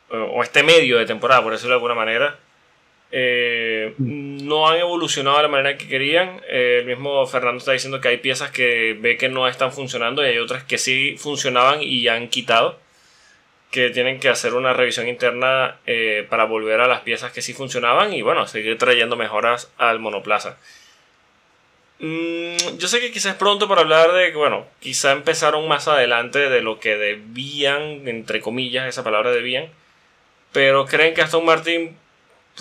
o 0.09 0.41
este 0.41 0.63
medio 0.63 0.97
de 0.97 1.05
temporada, 1.05 1.43
por 1.43 1.51
decirlo 1.51 1.71
de 1.71 1.75
alguna 1.75 1.95
manera, 1.95 2.37
eh, 3.11 3.93
no 3.97 4.69
han 4.69 4.77
evolucionado 4.77 5.35
de 5.35 5.43
la 5.43 5.49
manera 5.49 5.77
que 5.77 5.89
querían. 5.89 6.41
Eh, 6.47 6.77
el 6.79 6.85
mismo 6.85 7.27
Fernando 7.27 7.57
está 7.57 7.73
diciendo 7.73 7.99
que 7.99 8.07
hay 8.07 8.17
piezas 8.17 8.51
que 8.51 8.97
ve 8.97 9.17
que 9.17 9.27
no 9.27 9.45
están 9.45 9.73
funcionando 9.73 10.23
y 10.23 10.29
hay 10.29 10.37
otras 10.37 10.63
que 10.63 10.77
sí 10.77 11.17
funcionaban 11.17 11.81
y 11.81 12.07
han 12.07 12.29
quitado. 12.29 12.79
Que 13.71 13.89
tienen 13.89 14.21
que 14.21 14.29
hacer 14.29 14.53
una 14.53 14.73
revisión 14.73 15.09
interna 15.09 15.77
eh, 15.85 16.25
para 16.29 16.45
volver 16.45 16.79
a 16.79 16.87
las 16.87 17.01
piezas 17.01 17.31
que 17.33 17.41
sí 17.41 17.53
funcionaban 17.53 18.13
y 18.13 18.21
bueno, 18.21 18.47
seguir 18.47 18.77
trayendo 18.77 19.17
mejoras 19.17 19.71
al 19.77 19.99
monoplaza. 19.99 20.57
Mm, 21.99 22.77
yo 22.77 22.87
sé 22.87 22.99
que 23.01 23.11
quizás 23.11 23.33
es 23.33 23.37
pronto 23.37 23.67
para 23.67 23.81
hablar 23.81 24.13
de 24.13 24.31
que, 24.31 24.37
bueno, 24.37 24.65
quizá 24.79 25.11
empezaron 25.11 25.67
más 25.67 25.87
adelante 25.87 26.49
de 26.49 26.61
lo 26.61 26.79
que 26.79 26.95
debían, 26.95 28.07
entre 28.07 28.39
comillas, 28.41 28.87
esa 28.87 29.03
palabra 29.03 29.31
debían. 29.31 29.65
Pero 30.53 30.85
creen 30.85 31.13
que 31.13 31.21
Aston 31.21 31.45
Martin 31.45 31.95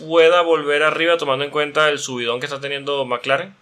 pueda 0.06 0.42
volver 0.42 0.82
arriba 0.82 1.16
tomando 1.16 1.44
en 1.44 1.50
cuenta 1.50 1.88
el 1.88 1.98
subidón 1.98 2.40
que 2.40 2.46
está 2.46 2.60
teniendo 2.60 3.04
McLaren 3.04 3.54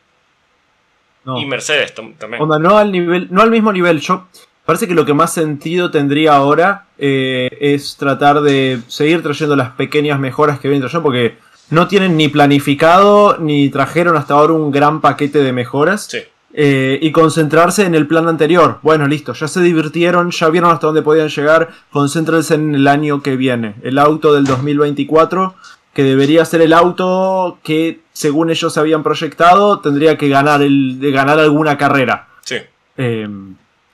No. 1.24 1.39
y 1.39 1.47
Mercedes 1.47 1.94
tam- 1.94 2.16
también. 2.16 2.43
Onda, 2.43 2.59
no 2.59 2.77
al 2.78 2.90
nivel, 2.90 3.28
no 3.31 3.43
al 3.43 3.51
mismo 3.51 3.73
nivel. 3.73 4.01
Yo 4.01 4.27
parece 4.65 4.89
que 4.89 4.94
lo 4.94 5.05
que 5.05 5.15
más 5.15 5.32
sentido 5.35 5.90
tendría 5.90 6.35
ahora 6.35 6.86
eh, 6.98 7.48
es 7.61 7.97
tratar 7.97 8.40
de 8.40 8.81
seguir 8.89 9.23
trayendo 9.23 9.57
las 9.57 9.70
pequeñas 9.73 10.19
mejoras 10.19 10.59
que 10.59 10.69
vienen 10.69 10.82
trayendo, 10.89 11.03
porque 11.03 11.36
no 11.70 11.88
tienen 11.88 12.16
ni 12.16 12.28
planificado 12.28 13.38
ni 13.38 13.68
trajeron 13.68 14.16
hasta 14.16 14.34
ahora 14.34 14.52
un 14.52 14.70
gran 14.70 15.01
paquete 15.01 15.40
de 15.43 15.52
mejoras. 15.52 16.06
Sí, 16.10 16.18
eh, 16.59 16.98
y 17.02 17.12
concentrarse 17.12 17.84
en 17.84 17.94
el 17.94 18.06
plan 18.06 18.28
anterior. 18.28 18.78
Bueno, 18.80 19.06
listo, 19.06 19.34
ya 19.34 19.47
se 19.47 19.60
divirtieron, 19.60 20.30
ya 20.30 20.48
vieron 20.48 20.70
hasta 20.70 20.86
dónde 20.86 21.02
podían 21.02 21.28
llegar, 21.28 21.68
concéntrense 21.90 22.55
en 22.55 22.74
el 22.74 22.88
año 22.88 23.22
que 23.22 23.36
viene, 23.36 23.74
el 23.82 23.98
auto 23.98 24.32
del 24.32 24.44
2024, 24.44 25.55
que 25.93 26.02
debería 26.02 26.47
ser 26.47 26.62
el 26.62 26.72
auto 26.72 27.59
que, 27.62 28.01
según 28.14 28.48
ellos 28.48 28.72
se 28.72 28.80
habían 28.80 29.02
proyectado, 29.02 29.80
tendría 29.80 30.16
que 30.16 30.30
ganar, 30.30 30.62
el, 30.62 30.98
de 30.98 31.10
ganar 31.10 31.38
alguna 31.38 31.76
carrera. 31.76 32.28
sí. 32.43 32.56
Eh, 32.98 33.28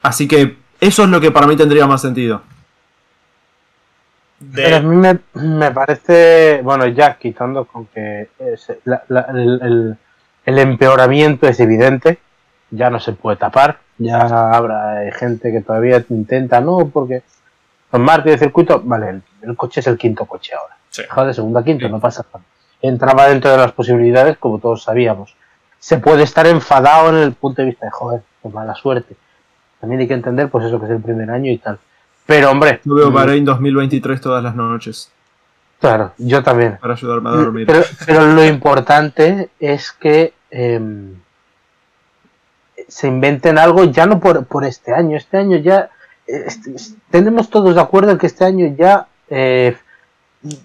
así 0.00 0.28
que 0.28 0.56
eso 0.80 1.02
es 1.02 1.10
lo 1.10 1.20
que 1.20 1.32
para 1.32 1.48
mí 1.48 1.56
tendría 1.56 1.88
más 1.88 2.02
sentido. 2.02 2.42
De- 4.42 4.62
Pero 4.62 4.76
a 4.76 4.80
mí 4.80 4.96
me, 4.96 5.18
me 5.34 5.70
parece, 5.70 6.60
bueno, 6.62 6.86
ya 6.88 7.16
quitando 7.18 7.64
con 7.64 7.86
que 7.86 8.28
es- 8.38 8.72
la- 8.84 9.02
la- 9.08 9.26
el, 9.30 9.60
el- 9.62 9.96
el 10.44 10.58
empeoramiento 10.58 11.46
es 11.46 11.60
evidente, 11.60 12.18
ya 12.70 12.90
no 12.90 12.98
se 12.98 13.12
puede 13.12 13.36
tapar, 13.36 13.78
ya 13.98 14.20
habrá 14.52 15.04
eh, 15.06 15.12
gente 15.12 15.52
que 15.52 15.60
todavía 15.60 16.04
intenta, 16.08 16.60
no, 16.60 16.88
porque 16.88 17.22
con 17.90 18.02
Martin 18.02 18.32
de 18.32 18.38
circuito, 18.38 18.80
vale, 18.84 19.10
el, 19.10 19.22
el 19.42 19.56
coche 19.56 19.80
es 19.80 19.86
el 19.86 19.96
quinto 19.98 20.24
coche 20.26 20.54
ahora. 20.54 20.76
Sí. 20.90 21.02
Dejado 21.02 21.26
de 21.28 21.34
segunda 21.34 21.60
a 21.60 21.64
quinto, 21.64 21.86
Sí. 21.86 21.92
no 21.92 22.00
pasa 22.00 22.24
nada. 22.32 22.44
Entraba 22.80 23.28
dentro 23.28 23.50
de 23.52 23.58
las 23.58 23.72
posibilidades, 23.72 24.36
como 24.38 24.58
todos 24.58 24.82
sabíamos. 24.82 25.36
Se 25.78 25.98
puede 25.98 26.24
estar 26.24 26.46
enfadado 26.46 27.10
en 27.10 27.16
el 27.22 27.32
punto 27.32 27.62
de 27.62 27.66
vista 27.68 27.86
de, 27.86 27.92
joder, 27.92 28.22
qué 28.42 28.48
mala 28.48 28.74
suerte. 28.74 29.14
También 29.80 30.00
hay 30.00 30.08
que 30.08 30.14
entender, 30.14 30.48
pues 30.48 30.64
eso 30.66 30.78
que 30.80 30.86
es 30.86 30.92
el 30.92 31.00
primer 31.02 31.30
año 31.30 31.50
y 31.50 31.58
tal. 31.58 31.78
Pero, 32.26 32.50
hombre, 32.50 32.80
Yo 32.84 32.94
veo 32.94 33.10
mm, 33.10 33.14
Bahrein 33.14 33.44
2023 33.44 34.20
todas 34.20 34.42
las 34.42 34.54
noches 34.54 35.10
claro, 35.80 36.12
yo 36.18 36.42
también. 36.44 36.78
para 36.80 36.94
ayudarme 36.94 37.28
a 37.30 37.32
dormir. 37.32 37.66
Pero, 37.66 37.84
pero 38.06 38.26
lo 38.26 38.44
importante 38.44 39.50
es 39.58 39.90
que 39.92 40.32
em, 40.50 41.16
se 42.88 43.08
inventen 43.08 43.58
algo 43.58 43.84
ya 43.84 44.06
no 44.06 44.20
por, 44.20 44.44
por 44.46 44.64
este 44.64 44.94
año. 44.94 45.16
Este 45.16 45.38
año 45.38 45.56
ya 45.58 45.90
eh, 46.26 46.44
este- 46.46 46.74
tenemos 47.10 47.50
todos 47.50 47.74
de 47.74 47.80
acuerdo 47.80 48.12
en 48.12 48.18
que 48.18 48.26
este 48.28 48.44
año 48.44 48.72
ya 48.76 49.08
eh, 49.28 49.76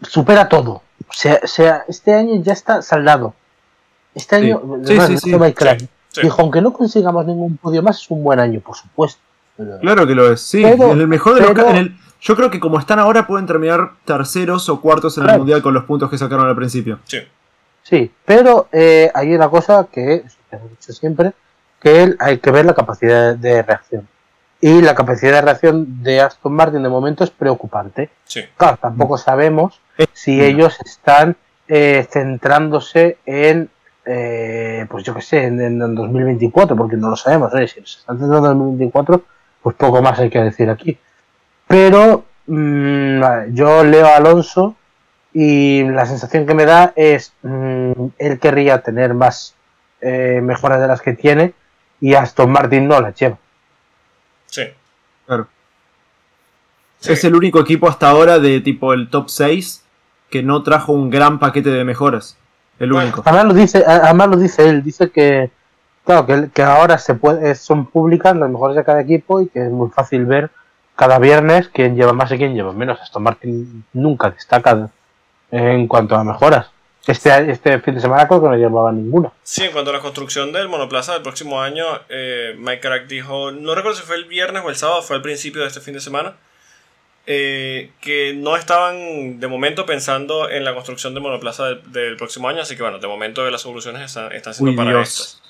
supera 0.04 0.48
todo. 0.48 0.84
O 1.10 1.14
sea, 1.14 1.40
o 1.44 1.48
sea, 1.48 1.84
este 1.88 2.14
año 2.14 2.42
ya 2.44 2.54
está 2.54 2.82
saldado. 2.82 3.34
Este 4.14 4.36
año, 4.36 4.62
Sí, 4.86 5.00
Sí, 5.00 5.18
sí. 5.18 5.32
dijo, 6.22 6.42
aunque 6.42 6.62
no 6.62 6.74
consigamos 6.74 7.26
ningún 7.26 7.58
podio 7.58 7.82
más, 7.84 8.00
es 8.02 8.10
un 8.12 8.24
buen 8.24 8.40
año, 8.40 8.60
por 8.60 8.76
supuesto. 8.76 9.20
Pero- 9.58 9.80
Claro 9.80 10.08
que 10.08 10.16
lo 10.16 10.32
es, 10.32 10.42
sí. 10.42 10.62
Pero- 10.64 10.92
en 10.92 11.00
el 11.02 11.08
mejor 11.08 11.34
de 11.36 11.42
los 11.42 11.52
pero- 11.52 11.66
ca- 11.66 11.72
en 11.72 11.78
el- 11.78 11.98
Yo 12.20 12.36
creo 12.36 12.50
que 12.50 12.60
como 12.60 12.80
están 12.80 12.98
ahora 13.00 13.28
pueden 13.28 13.46
terminar 13.46 13.92
terceros 14.04 14.68
o 14.70 14.82
cuartos 14.82 15.18
en 15.20 15.30
el 15.30 15.38
mundial 15.38 15.62
con 15.62 15.74
los 15.74 15.84
puntos 15.84 16.10
que 16.10 16.18
sacaron 16.18 16.48
al 16.48 16.56
principio. 16.56 17.00
sí. 17.06 17.20
Sí, 17.84 18.12
pero 18.26 18.68
eh, 18.74 19.10
hay 19.14 19.34
una 19.34 19.48
cosa 19.50 19.88
que, 19.90 20.24
dicho 20.52 20.92
siempre, 20.92 21.32
que 21.80 22.04
el- 22.04 22.18
hay 22.20 22.40
que 22.40 22.52
ver 22.52 22.66
la 22.66 22.74
capacidad 22.74 23.34
de 23.36 23.62
reacción. 23.64 24.06
Y 24.60 24.82
la 24.82 24.94
capacidad 24.94 25.32
de 25.34 25.42
reacción 25.42 26.04
de 26.04 26.20
Aston 26.20 26.52
Martin 26.54 26.84
de 26.84 26.90
momento 26.90 27.24
es 27.24 27.30
preocupante. 27.30 28.10
sí. 28.26 28.42
Claro, 28.58 28.78
tampoco 28.82 29.18
sabemos 29.18 29.80
si 30.12 30.36
no. 30.38 30.44
ellos 30.44 30.78
están 30.84 31.38
eh, 31.70 32.06
centrándose 32.12 33.20
en, 33.26 33.70
eh, 34.06 34.86
pues 34.90 35.04
yo 35.06 35.14
qué 35.14 35.22
sé, 35.22 35.44
en, 35.46 35.62
en 35.62 35.82
el 35.82 35.96
2024, 35.96 36.76
porque 36.76 36.98
no 36.98 37.10
lo 37.10 37.16
sabemos. 37.16 37.54
¿eh? 37.56 37.68
Si 37.70 37.76
se 37.76 38.00
están 38.00 38.18
centrando 38.20 38.48
en 38.48 38.52
el 38.54 38.58
2024, 38.58 39.22
pues 39.68 39.76
poco 39.76 40.02
más 40.02 40.18
hay 40.20 40.30
que 40.30 40.40
decir 40.40 40.70
aquí. 40.70 40.98
Pero 41.68 42.24
mm, 42.46 43.54
yo 43.54 43.84
leo 43.84 44.06
a 44.08 44.16
Alonso 44.16 44.76
y 45.34 45.84
la 45.84 46.06
sensación 46.06 46.46
que 46.46 46.54
me 46.54 46.66
da 46.66 46.94
es 46.96 47.34
mm, 47.44 47.92
él 48.18 48.40
querría 48.40 48.82
tener 48.82 49.14
más 49.14 49.56
eh, 50.02 50.40
mejoras 50.42 50.80
de 50.80 50.88
las 50.88 51.02
que 51.02 51.14
tiene 51.14 51.54
y 52.00 52.14
Aston 52.14 52.52
Martin 52.52 52.88
no 52.88 53.02
las 53.02 53.16
lleva. 53.16 53.38
sí. 54.46 54.64
Claro. 55.26 55.48
Sí. 57.00 57.12
Es 57.14 57.24
el 57.26 57.36
único 57.36 57.60
equipo 57.60 57.90
hasta 57.90 58.10
ahora 58.10 58.40
de 58.40 58.62
tipo 58.62 58.94
el 58.94 59.10
top 59.10 59.28
6 59.30 59.84
que 60.30 60.42
no 60.42 60.64
trajo 60.64 60.94
un 60.94 61.10
gran 61.10 61.38
paquete 61.40 61.70
de 61.70 61.84
mejoras. 61.84 62.38
El 62.80 62.92
Bueno. 62.94 63.08
único. 63.08 63.24
Además 63.26 63.46
lo 63.46 63.54
dice, 63.54 63.84
además 63.86 64.30
lo 64.30 64.38
dice 64.38 64.70
él, 64.70 64.82
dice 64.84 65.10
que 65.10 65.52
claro 66.08 66.26
que, 66.26 66.50
que 66.52 66.64
ahora 66.64 66.98
se 66.98 67.14
puede, 67.14 67.54
son 67.54 67.86
públicas 67.86 68.36
las 68.36 68.50
mejores 68.50 68.76
de 68.76 68.84
cada 68.84 69.02
equipo 69.02 69.42
y 69.42 69.48
que 69.48 69.60
es 69.60 69.70
muy 69.70 69.90
fácil 69.90 70.26
ver 70.26 70.50
cada 70.96 71.20
viernes 71.20 71.70
quién 71.70 71.96
lleva 71.96 72.14
más 72.14 72.32
y 72.32 72.38
quién 72.38 72.56
lleva 72.56 72.74
menos. 72.74 73.00
Aston 73.00 73.22
Martin 73.22 73.86
nunca 73.94 74.32
destaca 74.32 74.90
en 75.52 75.88
cuanto 75.88 76.16
a 76.16 76.24
mejoras. 76.24 76.72
Este, 77.06 77.52
este 77.52 77.80
fin 77.80 77.96
de 77.96 78.02
semana 78.02 78.28
creo 78.28 78.42
que 78.42 78.48
no 78.48 78.56
llevaba 78.56 78.92
ninguna. 78.92 79.32
Sí, 79.44 79.64
en 79.64 79.72
cuanto 79.72 79.92
a 79.92 79.94
la 79.94 80.02
construcción 80.02 80.52
del 80.52 80.68
monoplaza 80.68 81.14
del 81.14 81.22
próximo 81.22 81.62
año, 81.62 81.86
eh, 82.10 82.56
Mike 82.58 82.82
Crack 82.82 83.08
dijo, 83.08 83.52
no 83.52 83.76
recuerdo 83.76 83.98
si 83.98 84.06
fue 84.06 84.16
el 84.16 84.26
viernes 84.26 84.64
o 84.66 84.70
el 84.70 84.76
sábado, 84.76 85.02
fue 85.02 85.16
al 85.16 85.22
principio 85.22 85.62
de 85.62 85.68
este 85.68 85.80
fin 85.80 85.94
de 85.94 86.02
semana, 86.02 86.36
eh, 87.26 87.92
que 88.02 88.34
no 88.34 88.58
estaban 88.58 89.40
de 89.40 89.48
momento 89.48 89.86
pensando 89.86 90.50
en 90.50 90.66
la 90.66 90.74
construcción 90.74 91.14
del 91.14 91.24
monoplaza 91.24 91.66
del, 91.66 91.92
del 91.92 92.18
próximo 92.18 92.50
año, 92.50 92.62
así 92.62 92.76
que 92.76 92.82
bueno, 92.82 93.00
de 93.00 93.08
momento 93.08 93.50
las 93.50 93.62
soluciones 93.62 94.02
están, 94.02 94.34
están 94.34 94.54
siendo 94.54 94.72
Uy, 94.72 94.78
para 94.78 94.90
Dios. 94.92 95.42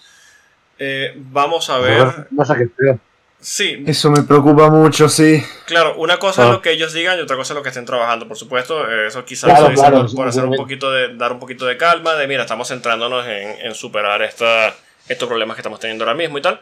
Eh, 0.80 1.14
vamos 1.16 1.70
a 1.70 1.80
ver. 1.80 2.28
Sé 2.46 2.54
qué 2.58 2.70
creo. 2.76 3.00
Sí, 3.40 3.84
Eso 3.86 4.10
me 4.10 4.24
preocupa 4.24 4.70
mucho, 4.70 5.08
sí. 5.10 5.44
Claro, 5.68 5.96
una 5.98 6.18
cosa 6.18 6.42
es 6.44 6.50
Ah. 6.50 6.52
lo 6.54 6.62
que 6.62 6.72
ellos 6.72 6.92
digan 6.94 7.20
y 7.20 7.22
otra 7.22 7.36
cosa 7.38 7.54
es 7.54 7.56
lo 7.58 7.62
que 7.64 7.70
estén 7.70 7.86
trabajando, 7.86 8.28
por 8.28 8.36
supuesto. 8.36 8.90
Eh, 8.90 9.08
Eso 9.08 9.24
quizás 9.26 9.50
Claro, 9.52 9.74
claro, 9.76 10.02
por, 10.08 10.16
por 10.16 10.28
hacer 10.28 10.44
un 10.46 10.56
poquito 10.56 10.92
de, 10.92 11.16
dar 11.16 11.32
un 11.34 11.40
poquito 11.40 11.66
de 11.68 11.78
calma, 11.78 12.16
de 12.16 12.28
mira, 12.28 12.42
estamos 12.42 12.68
centrándonos 12.68 13.26
en, 13.28 13.60
en 13.66 13.76
superar 13.76 14.24
esta, 14.24 14.74
estos 15.08 15.28
problemas 15.28 15.56
que 15.56 15.62
estamos 15.62 15.80
teniendo 15.80 16.04
ahora 16.04 16.16
mismo 16.16 16.40
y 16.40 16.42
tal. 16.42 16.60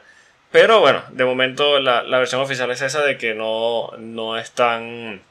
Pero 0.52 0.82
bueno, 0.82 1.02
de 1.12 1.24
momento 1.26 1.80
la, 1.80 2.04
la 2.04 2.20
versión 2.20 2.42
oficial 2.42 2.70
es 2.72 2.82
esa 2.82 3.02
de 3.04 3.18
que 3.18 3.34
no, 3.34 3.92
no 3.98 4.38
están 4.38 5.22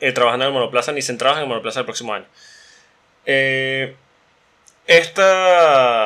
eh, 0.00 0.12
trabajando 0.12 0.44
en 0.46 0.48
el 0.48 0.54
monoplaza 0.54 0.90
ni 0.92 1.00
centrados 1.00 1.38
en 1.38 1.44
el 1.44 1.48
monoplaza 1.48 1.78
del 1.80 1.86
próximo 1.86 2.12
año. 2.12 2.26
Eh, 3.24 3.94
esta 4.86 6.01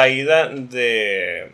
caída 0.00 0.48
de, 0.48 1.50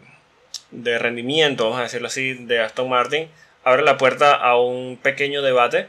de 0.71 0.99
rendimiento, 0.99 1.65
vamos 1.65 1.81
a 1.81 1.83
decirlo 1.85 2.07
así, 2.09 2.35
de 2.35 2.61
Aston 2.61 2.89
Martin 2.89 3.29
abre 3.65 3.83
la 3.83 3.97
puerta 3.97 4.35
a 4.35 4.57
un 4.61 4.97
pequeño 5.03 5.43
debate. 5.43 5.89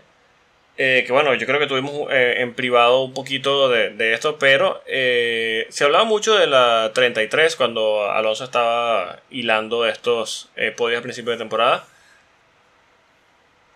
eh, 0.79 1.03
que 1.05 1.11
bueno, 1.11 1.33
yo 1.35 1.45
creo 1.47 1.59
que 1.59 1.67
tuvimos 1.67 2.07
eh, 2.11 2.35
en 2.41 2.53
privado 2.53 3.03
un 3.03 3.13
poquito 3.13 3.67
de, 3.69 3.89
de 3.91 4.13
esto, 4.13 4.37
pero 4.39 4.81
eh, 4.85 5.65
se 5.69 5.83
hablaba 5.85 6.03
mucho 6.03 6.35
de 6.35 6.45
la 6.47 6.91
33 6.93 7.55
cuando 7.55 8.09
Alonso 8.11 8.43
estaba 8.43 9.19
hilando 9.31 9.85
estos 9.87 10.49
eh, 10.55 10.71
podios 10.71 10.99
a 10.99 11.03
principio 11.03 11.31
de 11.31 11.37
temporada. 11.39 11.85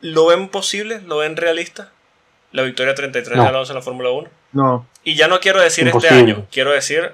¿Lo 0.02 0.26
ven 0.28 0.50
posible? 0.50 1.02
¿Lo 1.06 1.18
ven 1.18 1.38
realista? 1.38 1.92
La 2.52 2.64
victoria 2.64 2.94
33 2.96 3.38
No. 3.38 3.44
de 3.44 3.50
Alonso 3.50 3.72
en 3.74 3.78
la 3.78 3.82
Fórmula 3.84 4.10
1. 4.12 4.30
No. 4.54 4.88
Y 5.04 5.16
ya 5.16 5.28
no 5.28 5.40
quiero 5.40 5.62
decir 5.62 5.88
este 5.88 5.98
Imposible. 6.08 6.34
año, 6.34 6.48
quiero 6.52 6.72
decir 6.72 7.14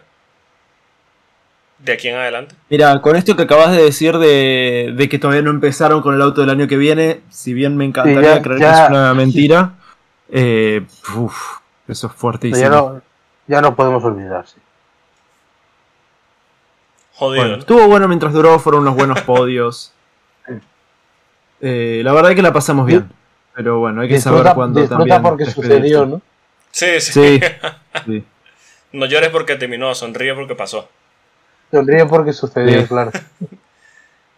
de 1.79 1.93
aquí 1.93 2.07
en 2.09 2.15
adelante. 2.15 2.55
Mira, 2.69 3.01
con 3.01 3.15
esto 3.15 3.35
que 3.35 3.43
acabas 3.43 3.71
de 3.71 3.83
decir 3.83 4.17
de, 4.17 4.93
de 4.95 5.09
que 5.09 5.19
todavía 5.19 5.41
no 5.43 5.51
empezaron 5.51 6.01
con 6.01 6.15
el 6.15 6.21
auto 6.21 6.41
del 6.41 6.49
año 6.49 6.67
que 6.67 6.77
viene, 6.77 7.21
si 7.29 7.53
bien 7.53 7.77
me 7.77 7.85
encantaría 7.85 8.35
ya- 8.35 8.41
creer 8.41 8.59
ya- 8.59 8.73
que 8.73 8.83
es 8.83 8.89
una 8.89 9.13
mentira, 9.13 9.71
eh, 10.29 10.85
uf, 11.15 11.35
eso 11.87 12.07
es 12.07 12.13
fuertísimo. 12.13 12.59
Ya 12.61 12.69
no, 12.69 13.01
ya 13.47 13.61
no 13.61 13.75
podemos 13.75 14.03
olvidarse. 14.03 14.57
Jodido, 17.13 17.41
Bueno, 17.41 17.55
¿no? 17.55 17.59
estuvo 17.61 17.87
bueno 17.87 18.07
mientras 18.07 18.33
duró, 18.33 18.59
fueron 18.59 18.81
unos 18.81 18.95
buenos 18.95 19.21
podios. 19.21 19.93
Eh, 21.59 22.01
la 22.03 22.13
verdad 22.13 22.29
es 22.31 22.35
que 22.35 22.43
la 22.43 22.53
pasamos 22.53 22.85
bien. 22.85 23.09
Pero 23.55 23.79
bueno, 23.79 24.01
hay 24.01 24.07
que 24.07 24.19
saber 24.19 24.53
cuándo 24.53 24.79
disfruta 24.79 25.05
también. 25.05 25.23
porque 25.23 25.45
sucedió, 25.45 26.05
¿no? 26.05 26.21
Sí, 26.69 27.01
sí. 27.01 27.11
Sí, 27.13 27.41
sí. 28.05 28.23
No 28.91 29.07
llores 29.07 29.29
porque 29.31 29.55
terminó, 29.55 29.95
sonríe 29.95 30.35
porque 30.35 30.53
pasó. 30.53 30.87
Sonríe 31.71 32.05
porque 32.05 32.33
sucedió, 32.33 32.81
Sí. 32.81 32.87
claro. 32.87 33.11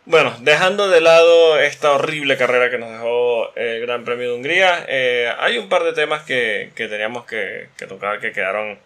Bueno, 0.05 0.35
dejando 0.41 0.89
de 0.89 1.01
lado 1.01 1.59
esta 1.59 1.91
horrible 1.91 2.35
carrera 2.35 2.71
que 2.71 2.79
nos 2.79 2.89
dejó 2.89 3.55
el 3.55 3.79
Gran 3.81 4.05
Premio 4.05 4.29
de 4.29 4.35
Hungría, 4.37 4.83
eh, 4.87 5.31
hay 5.37 5.59
un 5.59 5.69
par 5.69 5.83
de 5.83 5.93
temas 5.93 6.23
que, 6.23 6.71
que 6.73 6.87
teníamos 6.87 7.25
que, 7.25 7.69
que 7.77 7.85
tocar 7.85 8.19
que 8.19 8.31
quedaron 8.31 8.79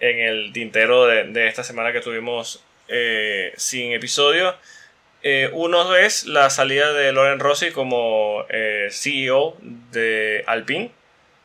en 0.00 0.18
el 0.18 0.52
tintero 0.52 1.06
de, 1.06 1.24
de 1.24 1.46
esta 1.46 1.64
semana 1.64 1.92
que 1.94 2.02
tuvimos 2.02 2.62
eh, 2.88 3.54
sin 3.56 3.92
episodio. 3.92 4.54
Eh, 5.22 5.48
uno 5.54 5.96
es 5.96 6.26
la 6.26 6.50
salida 6.50 6.92
de 6.92 7.12
Loren 7.12 7.40
Rossi 7.40 7.70
como 7.70 8.44
CEO 8.90 9.56
de 9.62 10.44
Alpine. 10.46 10.90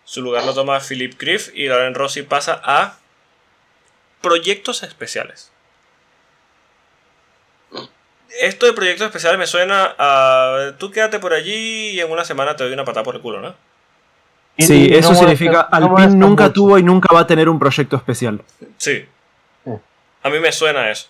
Su 0.03 0.21
lugar 0.23 0.43
lo 0.43 0.53
toma 0.53 0.81
Philip 0.81 1.15
Kriff 1.17 1.51
y 1.53 1.67
Loren 1.67 1.95
Rossi 1.95 2.23
pasa 2.23 2.59
a 2.65 2.97
proyectos 4.21 4.83
especiales. 4.83 5.51
Esto 8.41 8.65
de 8.65 8.73
proyectos 8.73 9.05
especiales 9.07 9.39
me 9.39 9.47
suena 9.47 9.95
a. 9.97 10.73
Tú 10.77 10.91
quédate 10.91 11.19
por 11.19 11.33
allí 11.33 11.91
y 11.91 11.99
en 11.99 12.11
una 12.11 12.25
semana 12.25 12.55
te 12.55 12.63
doy 12.63 12.73
una 12.73 12.85
patada 12.85 13.03
por 13.03 13.15
el 13.15 13.21
culo, 13.21 13.41
¿no? 13.41 13.55
Sí, 14.57 14.87
eso 14.91 15.09
no 15.11 15.15
significa 15.19 15.67
molesta- 15.69 15.79
no 16.15 16.27
nunca 16.27 16.43
mucho. 16.43 16.53
tuvo 16.53 16.77
y 16.77 16.83
nunca 16.83 17.13
va 17.13 17.21
a 17.21 17.27
tener 17.27 17.49
un 17.49 17.59
proyecto 17.59 17.95
especial. 17.97 18.41
Sí. 18.77 19.05
A 20.23 20.29
mí 20.29 20.39
me 20.39 20.51
suena 20.51 20.89
eso. 20.89 21.07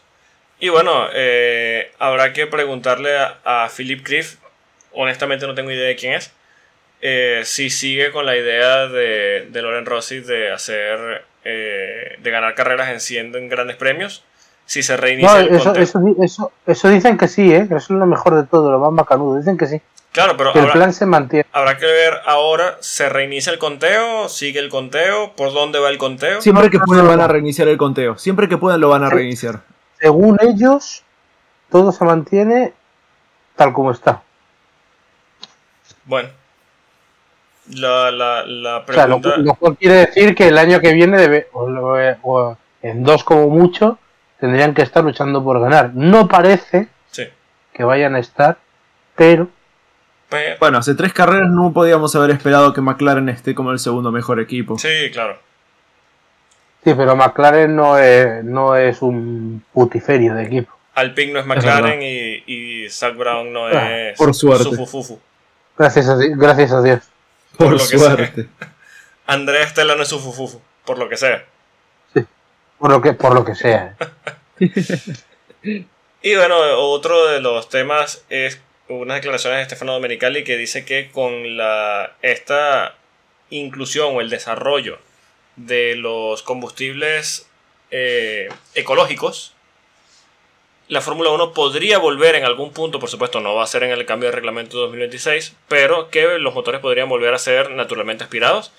Y 0.59 0.69
bueno, 0.69 1.07
eh, 1.13 1.91
habrá 1.99 2.33
que 2.33 2.47
preguntarle 2.47 3.17
a, 3.17 3.37
a 3.45 3.69
Philip 3.69 4.03
Kriff. 4.03 4.35
Honestamente 4.93 5.45
no 5.47 5.53
tengo 5.55 5.71
idea 5.71 5.87
de 5.87 5.95
quién 5.95 6.13
es. 6.13 6.33
eh, 7.01 7.41
si 7.45 7.69
sigue 7.69 8.11
con 8.11 8.25
la 8.25 8.35
idea 8.35 8.87
de, 8.87 9.47
de 9.49 9.61
Loren 9.61 9.85
Rossi 9.85 10.19
de 10.21 10.51
hacer. 10.51 11.23
eh, 11.43 12.15
de 12.19 12.31
ganar 12.31 12.55
carreras 12.55 12.89
en 12.89 12.99
100 12.99 13.35
en 13.35 13.47
grandes 13.49 13.75
premios. 13.77 14.23
Si 14.65 14.81
se 14.81 14.93
No, 14.95 15.01
reinicia 15.01 15.39
el 15.39 15.55
eso, 15.55 15.75
eso, 15.75 15.99
eso, 16.21 16.51
eso 16.65 16.89
dicen 16.89 17.17
que 17.17 17.27
sí, 17.27 17.53
¿eh? 17.53 17.67
que 17.67 17.75
eso 17.75 17.93
es 17.93 17.99
lo 17.99 18.05
mejor 18.07 18.35
de 18.35 18.43
todo, 18.45 18.71
lo 18.71 18.79
más 18.79 18.93
bacanudo. 18.95 19.37
Dicen 19.37 19.57
que 19.57 19.67
sí, 19.67 19.79
Claro, 20.11 20.35
pero 20.37 20.53
que 20.53 20.59
el 20.59 20.63
habrá, 20.65 20.73
plan 20.73 20.93
se 20.93 21.05
mantiene. 21.05 21.45
habrá 21.51 21.77
que 21.77 21.85
ver 21.85 22.13
ahora. 22.25 22.77
¿Se 22.79 23.07
reinicia 23.09 23.51
el 23.53 23.59
conteo? 23.59 24.27
¿Sigue 24.29 24.59
el 24.59 24.69
conteo? 24.69 25.33
¿Por 25.35 25.53
dónde 25.53 25.77
va 25.79 25.89
el 25.89 25.97
conteo? 25.97 26.41
Siempre 26.41 26.69
que 26.71 26.79
puedan 26.79 27.07
van 27.07 27.21
a 27.21 27.27
reiniciar 27.27 27.67
el 27.67 27.77
conteo. 27.77 28.17
Siempre 28.17 28.47
que 28.49 28.57
puedan 28.57 28.81
lo 28.81 28.89
van 28.89 29.03
a 29.03 29.09
reiniciar. 29.09 29.61
Según 29.99 30.37
ellos, 30.41 31.03
todo 31.69 31.91
se 31.91 32.03
mantiene 32.05 32.73
tal 33.55 33.71
como 33.73 33.91
está. 33.91 34.23
Bueno. 36.05 36.29
La, 37.71 38.11
la, 38.11 38.45
la 38.45 38.77
O 38.77 38.93
sea, 38.93 39.07
lo, 39.07 39.19
pregunta. 39.19 39.37
lo 39.37 39.53
cual 39.55 39.75
quiere 39.77 39.95
decir 40.05 40.35
que 40.35 40.47
el 40.47 40.57
año 40.57 40.79
que 40.79 40.93
viene, 40.93 41.17
debe, 41.17 41.47
o, 41.53 41.67
lo- 41.67 41.95
o 42.21 42.57
en 42.83 43.03
dos 43.03 43.23
como 43.23 43.49
mucho, 43.49 43.97
tendrían 44.39 44.73
que 44.73 44.81
estar 44.81 45.03
luchando 45.03 45.43
por 45.43 45.59
ganar. 45.61 45.91
No 45.93 46.27
parece 46.27 46.87
Sí. 47.11 47.23
que 47.73 47.83
vayan 47.83 48.15
a 48.15 48.19
estar, 48.19 48.57
pero 49.15 49.49
Pe- 50.29 50.57
Bueno, 50.59 50.79
hace 50.79 50.95
tres 50.95 51.13
carreras 51.13 51.49
no 51.51 51.71
podíamos 51.71 52.15
haber 52.15 52.31
esperado 52.31 52.73
que 52.73 52.81
McLaren 52.81 53.29
esté 53.29 53.53
como 53.53 53.71
el 53.71 53.77
segundo 53.79 54.11
mejor 54.11 54.39
equipo. 54.39 54.77
Sí, 54.79 55.11
claro. 55.13 55.37
sí, 56.83 56.93
pero 56.95 57.15
McLaren 57.15 57.75
no 57.75 57.97
es, 57.99 58.43
no 58.43 58.75
es 58.75 59.01
un 59.03 59.63
putiferio 59.71 60.33
de 60.33 60.43
equipo. 60.45 60.71
Alpine 60.95 61.33
no 61.33 61.39
es 61.41 61.45
McLaren 61.45 62.01
y, 62.01 62.43
y 62.47 62.89
Zach 62.89 63.15
Brown 63.15 63.53
no 63.53 63.65
Ah, 63.67 63.91
es 64.09 64.17
por 64.17 64.33
suerte. 64.33 64.63
Sufufufu. 64.63 65.19
Gracias 65.77 66.07
a, 66.09 66.15
gracias 66.17 66.71
a 66.71 66.81
Dios. 66.81 67.01
por 67.57 67.67
Por 67.67 67.73
lo 67.73 67.87
que 67.87 67.99
suerte. 67.99 68.47
Andrea 69.27 69.63
Estela 69.63 69.95
no 69.95 70.01
es 70.03 70.07
Sufufufu, 70.07 70.59
por 70.85 70.97
lo 70.97 71.07
que 71.07 71.17
sea. 71.17 71.43
Por 72.77 72.91
lo 72.91 73.01
que, 73.01 73.13
por 73.13 73.33
lo 73.33 73.45
que 73.45 73.55
sea. 73.55 73.95
Y 76.25 76.35
bueno, 76.35 76.57
otro 76.79 77.27
de 77.27 77.39
los 77.39 77.69
temas 77.69 78.25
es 78.31 78.59
unas 78.87 79.17
declaraciones 79.17 79.59
de 79.59 79.65
Stefano 79.65 79.93
Domenicali 79.93 80.43
que 80.43 80.57
dice 80.57 80.83
que 80.83 81.11
con 81.11 81.55
la 81.55 82.13
esta 82.23 82.95
inclusión 83.51 84.15
o 84.15 84.21
el 84.21 84.31
desarrollo 84.31 84.97
de 85.55 85.95
los 85.95 86.41
combustibles 86.41 87.47
eh, 87.91 88.49
ecológicos, 88.73 89.53
la 90.87 91.01
Fórmula 91.01 91.29
1 91.29 91.53
podría 91.53 91.99
volver 91.99 92.33
en 92.33 92.43
algún 92.43 92.73
punto, 92.73 92.99
por 92.99 93.09
supuesto 93.09 93.39
no 93.39 93.53
va 93.53 93.63
a 93.63 93.67
ser 93.67 93.83
en 93.83 93.91
el 93.91 94.07
cambio 94.07 94.29
de 94.29 94.35
reglamento 94.35 94.79
2026, 94.79 95.53
pero 95.67 96.09
que 96.09 96.39
los 96.39 96.55
motores 96.55 96.81
podrían 96.81 97.07
volver 97.07 97.35
a 97.35 97.37
ser 97.37 97.69
naturalmente 97.69 98.23
aspirados 98.23 98.71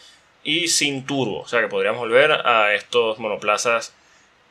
y 0.47 0.69
sin 0.69 1.05
turbo, 1.05 1.41
o 1.41 1.49
sea 1.49 1.61
que 1.61 1.67
podríamos 1.69 2.01
volver 2.01 2.31
a 2.33 2.73
estos 2.75 3.19
monoplazas 3.19 3.93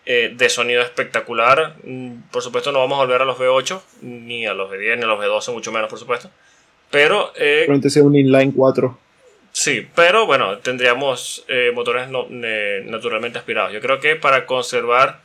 eh, 0.06 0.32
de 0.36 0.50
sonido 0.50 0.82
espectacular. 0.82 1.76
Mm, 1.84 2.24
Por 2.32 2.42
supuesto, 2.44 2.72
no 2.72 2.80
vamos 2.80 2.98
a 3.00 3.04
volver 3.06 3.22
a 3.22 3.26
los 3.26 3.38
V8, 3.40 3.82
ni 4.02 4.46
a 4.46 4.54
los 4.54 4.70
V10, 4.70 4.98
ni 4.98 5.04
a 5.04 5.08
los 5.08 5.20
V12, 5.20 5.54
mucho 5.54 5.72
menos, 5.72 5.90
por 5.90 5.98
supuesto. 5.98 6.30
Pero, 6.92 7.32
eh, 7.36 7.64
Probablemente 7.66 7.90
sea 7.90 8.04
un 8.04 8.16
inline 8.16 8.52
4. 8.52 8.98
sí, 9.52 9.88
pero 9.96 10.26
bueno, 10.26 10.58
tendríamos 10.60 11.46
eh, 11.48 11.72
motores 11.74 12.10
no- 12.10 12.28
naturalmente 12.30 13.40
aspirados. 13.40 13.72
Yo 13.74 13.80
creo 13.82 14.00
que 14.02 14.16
para 14.18 14.46
conservar, 14.46 15.22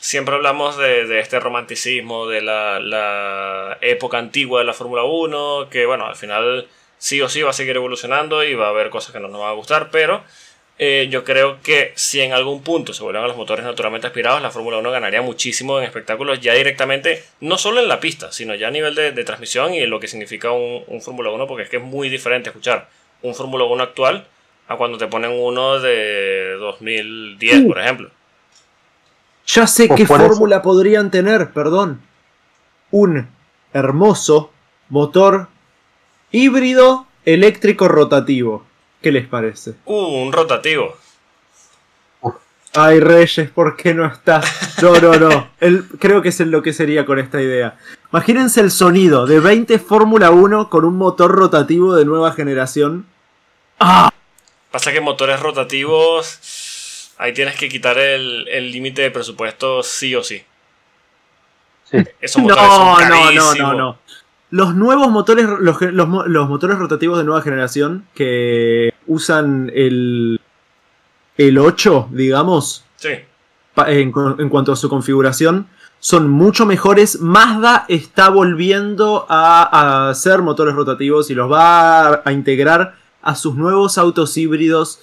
siempre 0.00 0.34
hablamos 0.36 0.76
de, 0.78 1.06
de 1.06 1.18
este 1.18 1.40
romanticismo, 1.40 2.28
de 2.28 2.42
la, 2.42 2.78
la 2.80 3.76
época 3.80 4.18
antigua 4.18 4.60
de 4.60 4.66
la 4.66 4.72
Fórmula 4.72 5.02
1, 5.04 5.68
que 5.68 5.84
bueno, 5.84 6.06
al 6.06 6.16
final 6.16 6.68
sí 6.98 7.20
o 7.20 7.28
sí 7.28 7.42
va 7.42 7.50
a 7.50 7.54
seguir 7.54 7.76
evolucionando 7.76 8.44
y 8.44 8.54
va 8.54 8.66
a 8.66 8.70
haber 8.70 8.90
cosas 8.90 9.12
que 9.12 9.20
no 9.20 9.28
nos 9.28 9.40
van 9.40 9.50
a 9.50 9.54
gustar, 9.54 9.90
pero 9.90 10.22
eh, 10.78 11.08
yo 11.10 11.24
creo 11.24 11.60
que 11.62 11.92
si 11.94 12.20
en 12.20 12.32
algún 12.32 12.62
punto 12.62 12.92
se 12.92 13.02
vuelven 13.02 13.24
a 13.24 13.26
los 13.28 13.36
motores 13.36 13.64
naturalmente 13.64 14.06
aspirados, 14.06 14.42
la 14.42 14.50
Fórmula 14.50 14.78
1 14.78 14.90
ganaría 14.90 15.22
muchísimo 15.22 15.78
en 15.78 15.84
espectáculos 15.84 16.40
ya 16.40 16.52
directamente, 16.54 17.24
no 17.40 17.56
solo 17.58 17.80
en 17.80 17.88
la 17.88 18.00
pista, 18.00 18.30
sino 18.32 18.54
ya 18.54 18.68
a 18.68 18.70
nivel 18.70 18.94
de, 18.94 19.12
de 19.12 19.24
transmisión 19.24 19.72
y 19.74 19.80
en 19.80 19.90
lo 19.90 20.00
que 20.00 20.08
significa 20.08 20.50
un, 20.52 20.84
un 20.86 21.00
Fórmula 21.00 21.30
1, 21.30 21.46
porque 21.46 21.62
es 21.62 21.68
que 21.70 21.78
es 21.78 21.82
muy 21.82 22.08
diferente 22.08 22.50
escuchar 22.50 22.88
un 23.22 23.34
Fórmula 23.34 23.64
1 23.64 23.82
actual 23.82 24.26
a 24.68 24.76
cuando 24.76 24.98
te 24.98 25.06
ponen 25.06 25.30
uno 25.32 25.78
de 25.80 26.56
2010, 26.58 27.66
por 27.66 27.78
ejemplo. 27.78 28.10
Ya 29.46 29.66
sé 29.66 29.86
Pues 29.86 30.00
qué 30.00 30.06
fórmula 30.06 30.60
podrían 30.60 31.10
tener, 31.10 31.52
perdón. 31.52 32.02
Un 32.90 33.28
hermoso 33.72 34.52
motor 34.88 35.48
híbrido 36.32 37.06
eléctrico 37.24 37.88
rotativo. 37.88 38.64
¿Qué 39.02 39.12
les 39.12 39.26
parece? 39.26 39.74
Uh, 39.84 40.22
un 40.22 40.32
rotativo. 40.32 40.96
Ay, 42.78 43.00
Reyes, 43.00 43.48
¿por 43.50 43.74
qué 43.76 43.94
no 43.94 44.04
está? 44.06 44.42
No, 44.82 44.94
no, 45.00 45.14
no. 45.14 45.48
El- 45.60 45.84
creo 45.98 46.20
que 46.20 46.28
es 46.28 46.40
lo 46.40 46.62
que 46.62 46.74
sería 46.74 47.06
con 47.06 47.18
esta 47.18 47.40
idea. 47.40 47.78
Imagínense 48.12 48.60
el 48.60 48.70
sonido 48.70 49.24
de 49.26 49.40
20 49.40 49.78
Fórmula 49.78 50.30
1 50.30 50.68
con 50.68 50.84
un 50.84 50.96
motor 50.98 51.30
rotativo 51.30 51.94
de 51.94 52.04
nueva 52.04 52.32
generación. 52.32 53.06
Pasa 53.78 54.92
que 54.92 55.00
motores 55.00 55.40
rotativos, 55.40 57.12
ahí 57.16 57.32
tienes 57.32 57.56
que 57.56 57.70
quitar 57.70 57.96
el 57.98 58.46
el 58.48 58.70
límite 58.70 59.00
de 59.02 59.10
presupuesto 59.10 59.82
sí 59.82 60.14
o 60.14 60.22
sí. 60.22 60.42
Sí. 61.90 61.98
Esos 62.20 62.42
No, 62.42 62.48
motores 62.48 62.70
son 62.74 62.84
no, 62.86 63.08
no, 63.08 63.24
carísimos. 63.24 63.58
no, 63.58 63.72
no. 63.74 63.98
Los 64.50 64.74
nuevos 64.74 65.10
motores, 65.10 65.46
los, 65.60 65.80
los 65.80 66.08
mo- 66.08 66.24
los 66.26 66.48
motores 66.48 66.78
rotativos 66.78 67.18
de 67.18 67.24
nueva 67.24 67.42
generación 67.42 68.04
que 68.14 68.94
usan 69.06 69.70
el, 69.74 70.40
el 71.36 71.58
8, 71.58 72.08
digamos, 72.12 72.84
Sí, 72.96 73.08
en, 73.88 74.12
en 74.38 74.48
cuanto 74.48 74.72
a 74.72 74.76
su 74.76 74.88
configuración 74.88 75.66
son 75.98 76.30
mucho 76.30 76.64
mejores. 76.66 77.20
Mazda 77.20 77.84
está 77.88 78.28
volviendo 78.30 79.26
a, 79.28 79.62
a 80.06 80.10
hacer 80.10 80.42
motores 80.42 80.74
rotativos 80.74 81.30
y 81.30 81.34
los 81.34 81.50
va 81.50 82.08
a, 82.08 82.22
a 82.24 82.32
integrar 82.32 82.94
a 83.22 83.34
sus 83.34 83.54
nuevos 83.56 83.98
autos 83.98 84.36
híbridos. 84.36 85.00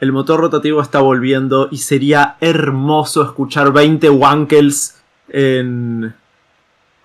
El 0.00 0.12
motor 0.12 0.38
rotativo 0.40 0.80
está 0.82 1.00
volviendo 1.00 1.68
y 1.72 1.78
sería 1.78 2.36
hermoso 2.40 3.22
escuchar 3.22 3.72
20 3.72 4.10
wankels 4.10 5.00
en... 5.30 6.14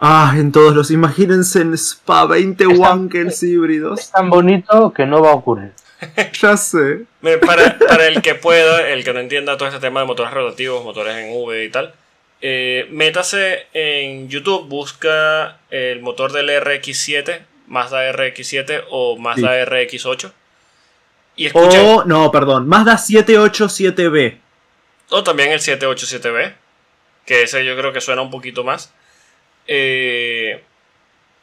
Ah, 0.06 0.34
en 0.38 0.52
todos 0.52 0.76
los... 0.76 0.92
Imagínense 0.92 1.62
en 1.62 1.74
Spa 1.76 2.26
20 2.26 2.64
Está- 2.66 2.76
wankels 2.78 3.42
híbridos. 3.42 4.02
Es 4.02 4.12
tan 4.12 4.30
bonito 4.30 4.92
que 4.94 5.06
no 5.06 5.22
va 5.22 5.32
a 5.32 5.36
ocurrir. 5.36 5.72
Ya 6.42 6.58
sé. 6.58 7.06
Para, 7.46 7.78
para 7.80 8.08
el 8.08 8.22
que 8.22 8.36
pueda, 8.36 8.90
el 8.90 9.06
que 9.06 9.14
no 9.14 9.20
entienda 9.22 9.56
todo 9.58 9.70
este 9.70 9.80
tema 9.80 10.02
de 10.02 10.06
motores 10.06 10.34
rotativos, 10.34 10.84
motores 10.84 11.16
en 11.16 11.32
V 11.34 11.64
y 11.64 11.70
tal, 11.70 11.94
eh, 12.42 12.86
métase 12.92 13.68
en 13.74 14.28
YouTube, 14.28 14.68
busca 14.68 15.60
el 15.70 16.02
motor 16.02 16.34
del 16.34 16.50
RX7, 16.50 17.40
Mazda 17.68 18.12
RX7 18.12 18.84
o 18.90 19.16
Mazda 19.18 19.64
RX8 19.66 20.32
y 21.38 21.46
escuchen, 21.46 21.80
O, 21.86 22.04
no, 22.04 22.30
perdón, 22.30 22.68
Mazda 22.68 22.96
787B. 22.98 24.38
o 25.12 25.24
también 25.24 25.52
el 25.52 25.60
787B, 25.62 26.54
que 27.26 27.44
ese 27.44 27.64
yo 27.66 27.78
creo 27.78 27.94
que 27.94 28.02
suena 28.02 28.22
un 28.22 28.30
poquito 28.30 28.66
más. 28.66 28.92
Eh, 29.68 30.64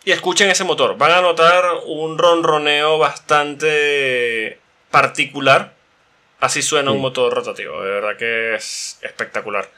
y 0.04 0.10
escuchen 0.10 0.50
ese 0.50 0.64
motor. 0.64 0.96
Van 0.96 1.12
a 1.12 1.20
notar 1.20 1.64
un 1.86 2.18
ronroneo 2.18 2.98
bastante 2.98 4.58
particular. 4.90 5.74
Así 6.40 6.62
suena 6.62 6.90
un 6.90 7.00
motor 7.00 7.34
rotativo. 7.34 7.82
De 7.82 7.90
verdad 7.90 8.16
que 8.16 8.54
es 8.54 8.98
espectacular. 9.02 9.68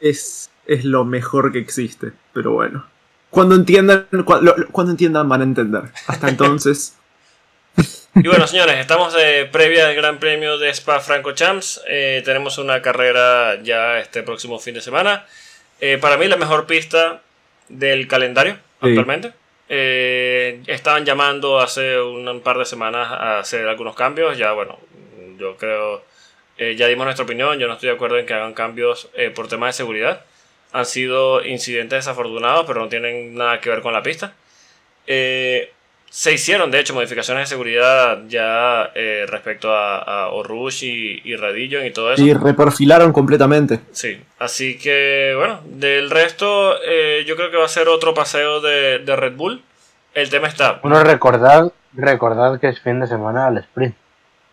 Es, 0.00 0.50
es 0.66 0.84
lo 0.84 1.04
mejor 1.04 1.52
que 1.52 1.60
existe, 1.60 2.12
pero 2.32 2.52
bueno. 2.52 2.86
Cuando 3.30 3.54
entiendan, 3.54 4.06
cuando 4.24 4.90
entiendan 4.90 5.28
van 5.28 5.40
a 5.40 5.44
entender. 5.44 5.82
Hasta 6.06 6.28
entonces, 6.30 6.96
Y 8.16 8.28
bueno, 8.28 8.46
señores, 8.46 8.76
estamos 8.78 9.12
de 9.12 9.46
previa 9.46 9.86
del 9.86 9.96
Gran 9.96 10.18
Premio 10.18 10.56
de 10.58 10.70
Spa 10.70 11.00
Francorchamps. 11.00 11.82
Eh, 11.88 12.22
tenemos 12.24 12.58
una 12.58 12.80
carrera 12.80 13.60
ya 13.62 13.98
este 13.98 14.22
próximo 14.22 14.60
fin 14.60 14.74
de 14.74 14.80
semana. 14.80 15.26
Eh, 15.80 15.98
para 15.98 16.16
mí, 16.16 16.26
la 16.28 16.36
mejor 16.36 16.66
pista 16.66 17.22
del 17.68 18.06
calendario 18.08 18.54
Sí. 18.54 18.88
actualmente. 18.88 19.32
Eh, 19.68 20.60
estaban 20.66 21.04
llamando 21.04 21.58
hace 21.60 21.98
un, 22.00 22.40
par 22.42 22.58
de 22.58 22.64
semanas 22.64 23.08
a 23.10 23.38
hacer 23.38 23.66
algunos 23.66 23.94
cambios. 23.94 24.36
Ya, 24.38 24.52
bueno, 24.52 24.78
yo 25.38 25.56
creo. 25.56 26.02
eh, 26.56 26.76
ya 26.76 26.86
dimos 26.86 27.04
nuestra 27.04 27.24
opinión. 27.24 27.58
Yo 27.58 27.66
no 27.66 27.74
estoy 27.74 27.88
de 27.88 27.94
acuerdo 27.96 28.18
en 28.18 28.26
que 28.26 28.34
hagan 28.34 28.54
cambios 28.54 29.08
por 29.34 29.48
temas 29.48 29.70
de 29.70 29.72
seguridad. 29.78 30.24
Han 30.72 30.86
sido 30.86 31.44
incidentes 31.44 31.98
desafortunados, 31.98 32.64
pero 32.66 32.80
no 32.80 32.88
tienen 32.88 33.34
nada 33.34 33.60
que 33.60 33.70
ver 33.70 33.80
con 33.80 33.92
la 33.92 34.02
pista. 34.02 34.34
Eh, 35.06 35.72
se 36.16 36.32
hicieron, 36.32 36.70
de 36.70 36.78
hecho, 36.78 36.94
modificaciones 36.94 37.42
de 37.42 37.46
seguridad 37.48 38.22
ya 38.28 38.92
eh, 38.94 39.26
respecto 39.28 39.74
a, 39.74 39.98
a 39.98 40.28
Orush 40.28 40.84
y, 40.84 41.20
y 41.24 41.34
Radillo 41.34 41.84
y 41.84 41.90
todo 41.90 42.12
eso. 42.12 42.22
y 42.22 42.32
reperfilaron 42.32 43.12
completamente. 43.12 43.80
Sí, 43.90 44.22
así 44.38 44.78
que 44.78 45.34
bueno, 45.36 45.60
del 45.64 46.10
resto 46.10 46.76
eh, 46.84 47.24
yo 47.26 47.34
creo 47.34 47.50
que 47.50 47.56
va 47.56 47.64
a 47.64 47.68
ser 47.68 47.88
otro 47.88 48.14
paseo 48.14 48.60
de, 48.60 49.00
de 49.00 49.16
Red 49.16 49.32
Bull. 49.34 49.60
El 50.14 50.30
tema 50.30 50.46
está... 50.46 50.74
Bueno, 50.74 51.02
recordad, 51.02 51.72
recordad 51.94 52.60
que 52.60 52.68
es 52.68 52.78
fin 52.80 53.00
de 53.00 53.08
semana 53.08 53.48
al 53.48 53.58
sprint. 53.58 53.96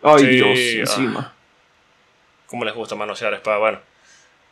Ay, 0.02 0.18
Sí, 0.18 0.26
Dios, 0.26 0.48
ah. 0.58 0.80
encima. 0.80 1.32
¿Cómo 2.48 2.64
les 2.64 2.74
gusta 2.74 2.96
manosear 2.96 3.34
espada? 3.34 3.58
Bueno, 3.58 3.78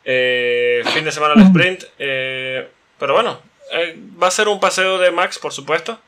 eh, 0.05 0.81
fin 0.93 1.03
de 1.03 1.11
semana 1.11 1.33
al 1.33 1.41
sprint. 1.41 1.83
eh, 1.99 2.69
pero 2.97 3.15
bueno, 3.15 3.41
eh, 3.73 3.99
va 4.23 4.27
a 4.27 4.31
ser 4.31 4.47
un 4.47 4.61
paseo 4.61 4.97
de 4.97 5.11
Max, 5.11 5.37
por 5.39 5.51
supuesto. 5.51 5.99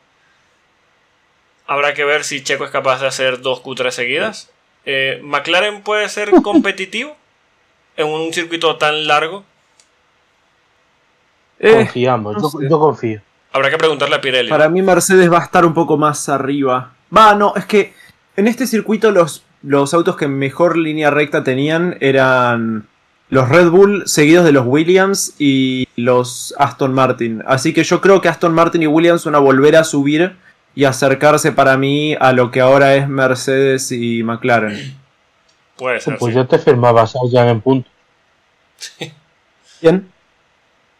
Habrá 1.68 1.94
que 1.94 2.03
ver 2.03 2.23
si 2.23 2.44
Checo 2.44 2.65
es 2.65 2.72
capaz 2.72 2.99
de 3.02 3.07
hacer 3.07 3.41
dos 3.41 3.61
Q3 3.64 3.91
seguidas. 3.91 4.49
Eh, 4.85 5.22
McLaren 5.23 5.81
puede 5.81 6.10
ser 6.10 6.31
competitivo 6.44 7.15
en 7.95 8.07
un 8.07 8.34
circuito 8.34 8.76
tan 8.77 9.07
largo. 9.07 9.44
Eh, 11.60 11.73
Confiamos, 11.76 12.35
no 12.35 12.41
yo, 12.41 12.49
sé. 12.60 12.69
yo 12.69 12.80
confío. 12.80 13.22
Habrá 13.53 13.69
que 13.69 13.77
preguntarle 13.77 14.15
a 14.15 14.22
Pirelli. 14.22 14.49
para 14.49 14.68
mí 14.68 14.81
Mercedes 14.81 15.31
va 15.31 15.40
a 15.40 15.44
estar 15.44 15.65
un 15.65 15.73
poco 15.73 15.95
más 15.98 16.27
arriba. 16.27 16.94
Va, 17.15 17.35
no, 17.35 17.53
es 17.56 17.65
que 17.65 17.94
en 18.35 18.48
este 18.48 18.65
circuito 18.65 19.11
los, 19.11 19.44
los 19.61 19.94
autos 19.94 20.18
que 20.18 20.27
mejor 20.27 20.76
línea 20.77 21.11
recta 21.11 21.44
tenían 21.44 21.95
eran 22.02 22.88
los 23.30 23.48
Red 23.49 23.69
Bull 23.69 24.03
seguidos 24.07 24.44
de 24.45 24.52
los 24.52 24.65
Williams 24.65 25.35
y 25.38 25.88
los 25.95 26.53
Aston 26.57 26.94
Martin. 26.94 27.44
Así 27.45 27.73
que 27.73 27.84
yo 27.84 28.02
creo 28.02 28.22
que 28.22 28.27
Aston 28.30 28.53
Martin 28.53 28.81
y 28.84 28.88
Williams 28.88 29.23
van 29.26 29.35
a 29.35 29.40
volver 29.40 29.76
a 29.76 29.84
subir 29.84 30.35
y 30.76 30.86
acercarse 30.86 31.52
para 31.52 31.78
mí 31.78 32.16
a 32.20 32.32
lo 32.34 32.50
que 32.52 32.62
ahora 32.62 32.95
es 32.95 33.08
Mercedes 33.08 33.91
y 33.91 34.24
McLaren. 34.24 34.95
Puede 35.78 36.00
ser. 36.00 36.18
Pues 36.18 36.34
sí. 36.34 36.38
yo 36.38 36.48
te 36.48 36.58
firmaba 36.60 37.04
a 37.04 37.08
Sargent 37.08 37.50
en 37.50 37.62
puntos. 37.62 37.91
¿Quién? 39.80 40.10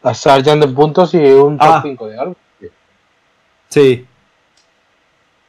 A 0.04 0.14
Sargent 0.14 0.64
en 0.64 0.76
puntos 0.76 1.14
y 1.14 1.18
un 1.18 1.58
top 1.58 1.68
Ah. 1.70 1.80
5 1.84 2.08
de 2.08 2.20
algo. 2.20 2.36
Sí. 3.70 4.06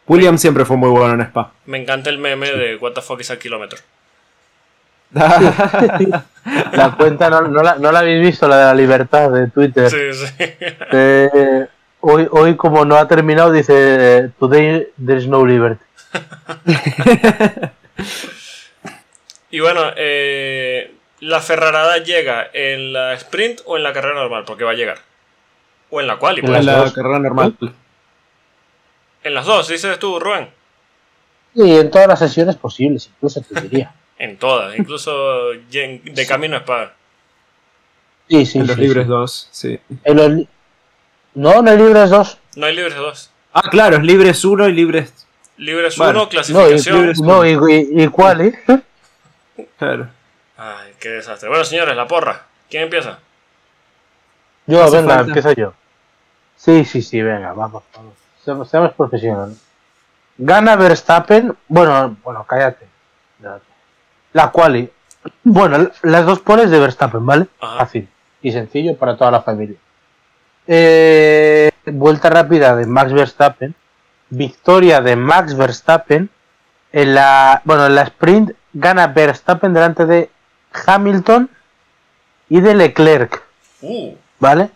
Williams 0.06 0.40
siempre 0.40 0.64
fue 0.64 0.76
muy 0.76 0.90
bueno 0.90 1.14
en 1.14 1.20
Spa. 1.22 1.52
Me 1.66 1.78
encanta 1.78 2.10
el 2.10 2.18
meme 2.18 2.50
de 2.50 2.76
What 2.76 2.92
the 2.92 3.02
fuck 3.02 3.20
is 3.20 3.30
a 3.30 3.38
kilómetro. 3.38 3.78
La 5.14 6.94
cuenta 6.96 7.30
no, 7.30 7.42
no 7.42 7.62
la, 7.62 7.76
no 7.76 7.92
la 7.92 8.00
habéis 8.00 8.20
visto, 8.20 8.48
la 8.48 8.58
de 8.58 8.64
la 8.64 8.74
libertad 8.74 9.30
de 9.30 9.46
Twitter. 9.48 9.88
Sí, 9.90 10.12
sí. 10.12 10.26
Eh, 10.38 11.66
hoy, 12.04 12.28
hoy, 12.30 12.56
como 12.56 12.84
no 12.84 12.96
ha 12.96 13.08
terminado, 13.08 13.50
dice: 13.52 14.30
Today 14.38 14.88
there's 15.04 15.26
no 15.26 15.44
liberty. 15.44 15.80
Y 19.50 19.60
bueno, 19.60 19.82
eh, 19.96 20.92
la 21.20 21.40
Ferrarada 21.40 21.98
llega 21.98 22.50
en 22.52 22.92
la 22.92 23.14
sprint 23.14 23.60
o 23.66 23.76
en 23.76 23.84
la 23.84 23.92
carrera 23.92 24.16
normal, 24.16 24.42
porque 24.44 24.64
va 24.64 24.72
a 24.72 24.74
llegar. 24.74 24.98
O 25.90 26.00
en 26.00 26.08
la 26.08 26.16
quali, 26.16 26.40
En 26.40 26.46
pues. 26.46 26.64
la 26.64 26.78
dos. 26.78 26.92
carrera 26.92 27.20
normal. 27.20 27.54
En 29.22 29.32
las 29.32 29.46
dos, 29.46 29.68
dices 29.68 29.96
tú, 30.00 30.18
Rubén. 30.18 30.48
Y 31.54 31.76
en 31.76 31.88
todas 31.88 32.08
las 32.08 32.18
sesiones 32.18 32.56
posibles, 32.56 33.08
incluso 33.14 33.42
te 33.42 33.60
diría. 33.60 33.94
En 34.18 34.38
todas, 34.38 34.76
incluso 34.78 35.50
de 35.50 36.26
camino 36.28 36.56
a 36.56 36.60
Spa. 36.60 36.92
Sí, 38.28 38.46
sí. 38.46 38.58
en 38.58 38.66
los 38.66 38.76
sí, 38.76 38.82
libres 38.82 39.04
sí. 39.04 39.10
2, 39.10 39.48
sí. 39.52 39.80
En 40.04 40.16
los 40.16 40.48
No, 41.34 41.62
no 41.62 41.70
hay 41.70 41.76
libres 41.78 42.10
dos. 42.10 42.38
No 42.56 42.66
hay 42.66 42.76
libres 42.76 42.94
dos. 42.96 43.30
Ah, 43.52 43.62
claro, 43.70 43.96
es 43.96 44.02
libres 44.02 44.44
1 44.44 44.68
y 44.68 44.72
libres. 44.72 45.26
Libres 45.58 45.96
Bueno, 45.96 46.12
1, 46.12 46.20
No, 46.22 46.26
y, 46.26 46.30
clasificación. 46.30 47.12
no, 47.22 47.46
y, 47.46 47.50
y, 47.52 48.02
y 48.02 48.08
quali. 48.08 48.52
Claro. 49.78 50.08
Ay, 50.56 50.92
qué 50.98 51.10
desastre. 51.10 51.48
Bueno, 51.48 51.64
señores, 51.64 51.94
la 51.96 52.06
porra. 52.08 52.42
¿Quién 52.68 52.84
empieza? 52.84 53.18
Yo, 54.66 54.90
venga, 54.90 55.14
falta. 55.14 55.20
empiezo 55.28 55.52
yo. 55.52 55.72
Sí, 56.56 56.84
sí, 56.84 57.02
sí, 57.02 57.22
venga, 57.22 57.52
vamos, 57.52 57.82
vamos. 57.94 58.14
Seamos, 58.44 58.68
seamos 58.68 58.92
profesionales. 58.94 59.56
Gana 60.38 60.74
Verstappen. 60.74 61.56
Bueno, 61.68 62.16
bueno, 62.24 62.44
cállate. 62.48 62.86
La 64.32 64.50
quali. 64.50 64.90
Bueno, 65.44 65.90
las 66.02 66.26
dos 66.26 66.40
poles 66.40 66.70
de 66.70 66.80
Verstappen, 66.80 67.24
¿vale? 67.24 67.46
Ajá. 67.60 67.78
Fácil 67.78 68.08
y 68.42 68.50
sencillo 68.52 68.96
para 68.96 69.16
toda 69.16 69.30
la 69.30 69.42
familia. 69.42 69.76
Eh, 70.66 71.70
vuelta 71.86 72.30
rápida 72.30 72.76
de 72.76 72.86
Max 72.86 73.12
Verstappen. 73.12 73.74
Victoria 74.30 75.00
de 75.00 75.16
Max 75.16 75.56
Verstappen. 75.56 76.30
En 76.92 77.14
la, 77.14 77.60
bueno, 77.64 77.86
en 77.86 77.94
la 77.94 78.02
sprint 78.02 78.52
gana 78.72 79.08
Verstappen 79.08 79.72
delante 79.74 80.06
de 80.06 80.30
Hamilton 80.86 81.50
y 82.48 82.60
de 82.60 82.74
Leclerc. 82.74 83.42
Uh, 83.80 84.14
¿vale? 84.38 84.70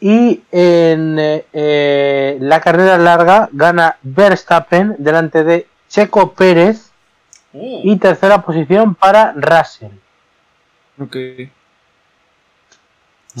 Y 0.00 0.42
en 0.50 1.18
eh, 1.18 1.44
eh, 1.52 2.38
la 2.40 2.60
carrera 2.60 2.96
larga 2.98 3.48
gana 3.52 3.98
Verstappen 4.02 4.96
delante 4.98 5.44
de 5.44 5.66
Checo 5.88 6.32
Pérez 6.32 6.90
uh. 7.52 7.80
y 7.84 7.96
tercera 7.96 8.42
posición 8.42 8.94
para 8.94 9.32
Russell. 9.36 9.92
Ok. 10.98 11.16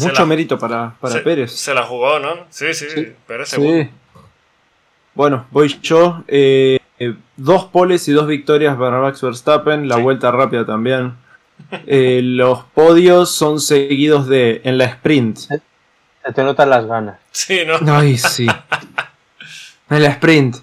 Se 0.00 0.08
Mucho 0.08 0.22
la- 0.22 0.26
mérito 0.26 0.58
para, 0.58 0.94
para 1.00 1.14
se, 1.14 1.20
Pérez. 1.20 1.52
Se 1.52 1.74
la 1.74 1.82
jugó, 1.84 2.18
¿no? 2.18 2.46
Sí, 2.50 2.72
sí, 2.74 2.86
Sí. 2.94 3.12
Pérez 3.26 3.48
seguro. 3.48 3.82
Sí. 3.82 3.90
Bueno, 5.14 5.46
voy 5.50 5.78
yo. 5.82 6.22
Eh, 6.28 6.78
eh, 6.98 7.14
dos 7.36 7.64
poles 7.66 8.06
y 8.08 8.12
dos 8.12 8.26
victorias 8.26 8.76
para 8.76 9.00
Max 9.00 9.20
Verstappen. 9.22 9.88
La 9.88 9.96
Sí. 9.96 10.02
vuelta 10.02 10.30
rápida 10.30 10.64
también. 10.66 11.14
Eh, 11.86 12.20
los 12.22 12.64
podios 12.64 13.30
son 13.30 13.60
seguidos 13.60 14.26
de 14.28 14.60
en 14.64 14.78
la 14.78 14.84
sprint. 14.86 15.36
Se 15.38 15.60
te 16.34 16.42
notan 16.42 16.70
las 16.70 16.86
ganas. 16.86 17.18
Sí, 17.30 17.60
¿no? 17.66 17.74
Ay, 17.94 18.16
sí. 18.18 18.46
En 19.90 20.02
la 20.04 20.10
sprint. 20.10 20.56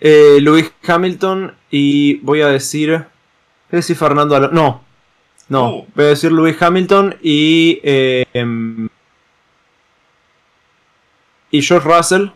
Eh, 0.00 0.38
Luis 0.40 0.72
Hamilton 0.86 1.54
y 1.70 2.14
voy 2.18 2.40
a 2.42 2.48
decir. 2.48 2.92
A 2.94 3.06
decir 3.70 3.96
Fernando 3.96 4.34
Alonso. 4.36 4.54
No. 4.54 4.84
No, 5.48 5.70
Uh. 5.76 5.86
voy 5.94 6.04
a 6.04 6.08
decir 6.08 6.32
Lewis 6.32 6.60
Hamilton 6.60 7.16
y. 7.22 7.80
eh, 7.82 8.26
y 11.50 11.62
George 11.62 11.88
Russell. 11.88 12.26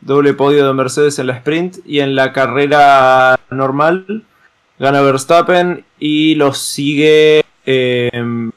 Doble 0.00 0.32
podio 0.34 0.64
de 0.66 0.72
Mercedes 0.74 1.18
en 1.18 1.26
la 1.26 1.34
sprint. 1.34 1.78
Y 1.86 2.00
en 2.00 2.14
la 2.14 2.32
carrera 2.32 3.38
normal. 3.50 4.24
Gana 4.78 5.00
Verstappen 5.02 5.84
y 5.98 6.34
lo 6.36 6.52
sigue. 6.54 7.42
em, 7.66 8.50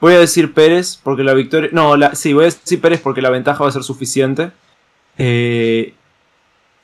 voy 0.00 0.14
a 0.14 0.18
decir 0.20 0.52
Pérez 0.52 1.00
porque 1.02 1.22
la 1.24 1.34
victoria. 1.34 1.70
No, 1.72 1.96
la, 1.96 2.14
sí, 2.14 2.32
voy 2.32 2.42
a 2.42 2.46
decir 2.46 2.80
Pérez 2.80 3.00
porque 3.00 3.22
la 3.22 3.30
ventaja 3.30 3.62
va 3.64 3.68
a 3.68 3.72
ser 3.72 3.82
suficiente. 3.82 4.50
Eh, 5.18 5.94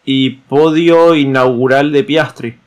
y 0.04 0.30
podio 0.30 1.14
inaugural 1.14 1.92
de 1.92 2.02
Piastri. 2.04 2.58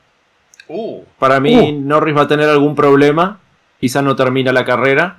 Uh, 0.68 1.02
Para 1.20 1.40
mí, 1.40 1.56
Uh. 1.56 1.82
Norris 1.82 2.16
va 2.16 2.22
a 2.22 2.28
tener 2.28 2.48
algún 2.48 2.76
problema. 2.76 3.40
Quizá 3.82 4.02
no 4.02 4.16
termina 4.16 4.53
la 4.53 4.64
carrera. 4.64 5.18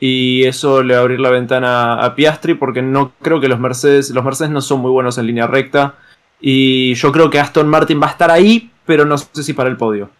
Y 0.00 0.44
eso 0.44 0.82
le 0.82 0.92
va 0.94 1.00
a 1.00 1.02
abrir 1.02 1.20
la 1.20 1.30
ventana 1.30 1.94
a 2.04 2.14
Piastri. 2.14 2.52
Porque 2.54 2.82
no 2.82 3.12
creo 3.22 3.40
que 3.40 3.48
los 3.48 3.58
Mercedes. 3.58 4.10
Los 4.10 4.24
Mercedes 4.24 4.50
no 4.50 4.60
son 4.60 4.80
muy 4.80 4.90
buenos 4.90 5.16
en 5.16 5.26
línea 5.26 5.46
recta. 5.46 5.94
Y 6.40 6.92
yo 6.94 7.10
creo 7.12 7.30
que 7.30 7.40
Aston 7.40 7.68
Martin 7.68 8.02
va 8.02 8.08
a 8.08 8.10
estar 8.10 8.30
ahí. 8.30 8.70
Pero 8.84 9.06
no 9.06 9.16
sé 9.16 9.42
si 9.42 9.54
para 9.54 9.70
el 9.70 9.78
podio. 9.78 10.10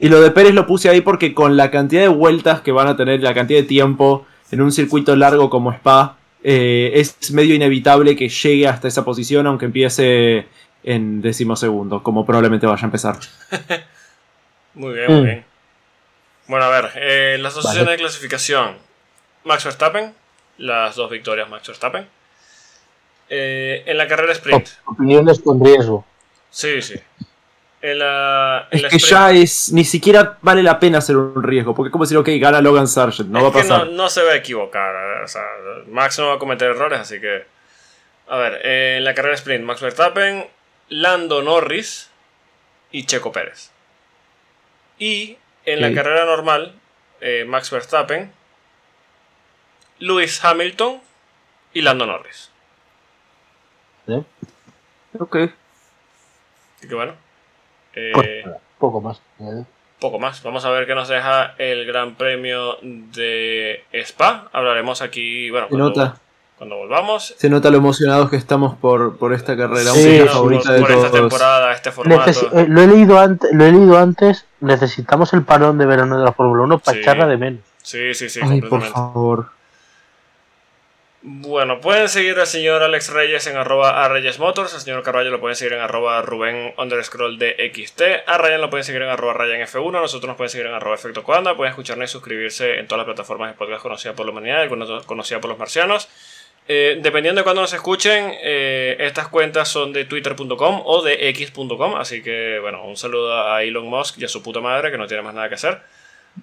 Y 0.00 0.08
lo 0.08 0.20
de 0.20 0.32
Pérez 0.32 0.52
lo 0.54 0.66
puse 0.66 0.88
ahí 0.90 1.00
porque 1.00 1.32
con 1.32 1.56
la 1.56 1.70
cantidad 1.70 2.02
de 2.02 2.08
vueltas 2.08 2.60
que 2.60 2.72
van 2.72 2.88
a 2.88 2.96
tener, 2.96 3.22
la 3.22 3.32
cantidad 3.32 3.60
de 3.60 3.66
tiempo 3.66 4.26
en 4.50 4.60
un 4.60 4.72
circuito 4.72 5.14
largo 5.16 5.48
como 5.48 5.72
Spa, 5.72 6.16
eh, 6.42 6.90
es 6.96 7.30
medio 7.32 7.54
inevitable 7.54 8.16
que 8.16 8.28
llegue 8.28 8.66
hasta 8.68 8.88
esa 8.88 9.04
posición, 9.04 9.46
aunque 9.46 9.64
empiece 9.66 10.46
en 10.82 11.22
decimosegundo, 11.22 12.02
como 12.02 12.26
probablemente 12.26 12.66
vaya 12.66 12.82
a 12.82 12.84
empezar. 12.86 13.16
muy 14.74 14.92
bien, 14.94 15.06
muy 15.12 15.20
Mm. 15.20 15.24
bien. 15.24 15.44
Bueno, 16.46 16.66
a 16.66 16.68
ver, 16.68 16.90
eh, 16.96 17.36
las 17.40 17.54
dos 17.54 17.64
Vale. 17.64 17.78
sesiones 17.78 17.98
de 17.98 18.02
clasificación. 18.02 18.76
Max 19.44 19.64
Verstappen, 19.64 20.14
las 20.58 20.96
dos 20.96 21.10
victorias 21.10 21.48
Max 21.48 21.66
Verstappen. 21.68 22.08
Eh, 23.28 23.82
en 23.86 23.96
la 23.98 24.06
carrera 24.06 24.32
sprint. 24.32 24.68
Opiniones 24.86 25.40
con 25.40 25.64
riesgo. 25.64 26.04
Sí, 26.50 26.80
sí. 26.82 26.94
En 27.80 27.98
la, 27.98 28.68
en 28.70 28.76
Es 28.78 28.82
la 28.82 28.88
que 28.88 28.96
sprint- 28.96 29.10
ya 29.10 29.30
es. 29.32 29.72
Ni 29.72 29.84
siquiera 29.84 30.38
vale 30.42 30.62
la 30.62 30.78
pena 30.78 30.98
hacer 30.98 31.16
un 31.16 31.42
riesgo, 31.42 31.74
porque 31.74 31.88
es 31.88 31.92
como 31.92 32.04
decir, 32.04 32.16
ok, 32.18 32.28
gana 32.40 32.60
Logan 32.60 32.88
Sargent, 32.88 33.28
no 33.30 33.38
es 33.38 33.44
va 33.44 33.48
a 33.48 33.52
pasar. 33.52 33.86
no, 33.86 33.92
no 33.92 34.08
se 34.08 34.22
va 34.22 34.32
a 34.32 34.36
equivocar. 34.36 35.22
O 35.22 35.28
sea, 35.28 35.42
Max 35.88 36.18
no 36.18 36.28
va 36.28 36.34
a 36.34 36.38
cometer 36.38 36.70
errores, 36.70 37.00
así 37.00 37.20
que. 37.20 37.44
A 38.28 38.36
ver, 38.36 38.60
eh, 38.64 38.96
en 38.98 39.04
la 39.04 39.14
carrera 39.14 39.34
sprint, 39.34 39.64
Max 39.64 39.80
Verstappen, 39.82 40.46
Lando 40.88 41.42
Norris 41.42 42.08
y 42.90 43.04
Checo 43.04 43.32
Pérez. 43.32 43.70
Y 44.98 45.36
en 45.66 45.80
la 45.80 45.92
carrera 45.94 46.24
normal, 46.24 46.74
eh, 47.20 47.44
Max 47.46 47.70
Verstappen, 47.70 48.32
Lewis 49.98 50.44
Hamilton 50.44 51.00
y 51.72 51.82
Lando 51.82 52.06
Norris. 52.06 52.50
¿eh? 54.08 54.22
Ok. 55.18 55.36
Así 56.78 56.88
que 56.88 56.94
bueno. 56.94 57.14
eh, 57.94 58.12
Pues 58.14 58.44
poco 58.78 59.00
más. 59.00 59.20
poco 60.00 60.18
más. 60.18 60.42
Vamos 60.42 60.64
a 60.64 60.70
ver 60.70 60.86
qué 60.86 60.94
nos 60.94 61.08
deja 61.08 61.54
el 61.58 61.86
Gran 61.86 62.14
Premio 62.16 62.78
de 62.82 63.84
Spa. 63.92 64.48
Hablaremos 64.52 65.00
aquí, 65.00 65.50
bueno, 65.50 65.68
cuando, 65.68 65.88
nota, 65.88 66.20
cuando 66.64 66.76
volvamos. 66.76 67.34
se 67.36 67.50
nota 67.50 67.70
lo 67.70 67.76
emocionados 67.76 68.30
que 68.30 68.36
estamos 68.36 68.74
por, 68.76 69.18
por 69.18 69.34
esta 69.34 69.54
carrera, 69.56 69.90
Sí, 69.90 70.20
sí, 70.20 70.26
favorita 70.26 70.62
por, 70.70 70.72
de 70.74 70.80
por 70.80 70.90
esta 70.92 71.10
temporada, 71.10 71.72
este 71.74 71.92
formato. 71.92 72.22
Necesi- 72.30 72.48
eh, 72.58 72.66
lo, 72.68 72.80
he 72.80 72.86
leído 72.86 73.18
antes, 73.18 73.50
lo 73.52 73.64
he 73.66 73.72
leído 73.72 73.98
antes. 73.98 74.46
Necesitamos 74.60 75.32
el 75.34 75.42
parón 75.42 75.76
de 75.76 75.84
verano 75.84 76.18
de 76.18 76.24
la 76.24 76.32
Fórmula 76.32 76.62
1 76.62 76.78
para 76.78 76.94
Sí. 76.94 77.00
echarla 77.02 77.26
de 77.26 77.36
menos. 77.36 77.60
Sí, 77.82 78.14
sí, 78.14 78.30
sí, 78.30 78.40
Ay, 78.42 78.62
por 78.62 78.80
favor. 78.82 79.48
Bueno, 81.26 81.80
pueden 81.80 82.10
seguir 82.10 82.38
al 82.38 82.46
señor 82.46 82.82
Alex 82.82 83.10
Reyes 83.10 83.46
en 83.46 83.56
arroba 83.56 84.04
a 84.04 84.08
Reyes 84.10 84.38
Motors, 84.38 84.74
al 84.74 84.80
señor 84.82 85.02
Carballo 85.02 85.30
lo 85.30 85.40
pueden 85.40 85.56
seguir 85.56 85.72
en 85.72 85.80
arroba 85.80 86.20
Rubén 86.20 86.74
underscroll 86.76 87.38
de 87.38 87.56
XT, 87.74 88.02
a 88.26 88.36
Ryan 88.36 88.60
lo 88.60 88.68
pueden 88.68 88.84
seguir 88.84 89.00
en 89.00 89.08
arroba 89.08 89.32
Ryan 89.32 89.62
F1, 89.66 89.90
nosotros 90.02 90.28
nos 90.28 90.36
pueden 90.36 90.50
seguir 90.50 90.66
en 90.66 90.74
arroba 90.74 90.96
Efecto 90.96 91.22
Coanda, 91.22 91.56
pueden 91.56 91.70
escucharnos 91.70 92.10
y 92.10 92.12
suscribirse 92.12 92.78
en 92.78 92.86
todas 92.88 92.98
las 92.98 93.06
plataformas 93.06 93.50
de 93.52 93.56
podcast 93.56 93.80
conocidas 93.82 94.14
por 94.14 94.26
la 94.26 94.32
humanidad, 94.32 94.60
algunas 94.60 95.06
conocidas 95.06 95.40
por 95.40 95.48
los 95.48 95.58
marcianos. 95.58 96.10
Eh, 96.66 96.98
dependiendo 97.02 97.40
de 97.40 97.44
cuándo 97.44 97.60
nos 97.62 97.72
escuchen, 97.74 98.32
eh, 98.42 98.96
estas 99.00 99.28
cuentas 99.28 99.68
son 99.68 99.92
de 99.92 100.06
twitter.com 100.06 100.82
o 100.84 101.02
de 101.02 101.28
x.com, 101.28 101.96
así 101.96 102.22
que 102.22 102.58
bueno, 102.60 102.84
un 102.84 102.96
saludo 102.96 103.36
a 103.48 103.62
Elon 103.62 103.86
Musk 103.86 104.18
y 104.18 104.24
a 104.24 104.28
su 104.28 104.42
puta 104.42 104.60
madre 104.60 104.90
que 104.90 104.96
no 104.96 105.06
tiene 105.06 105.22
más 105.22 105.34
nada 105.34 105.48
que 105.48 105.56
hacer. 105.56 105.80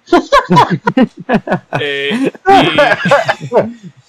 Eh, 1.80 2.30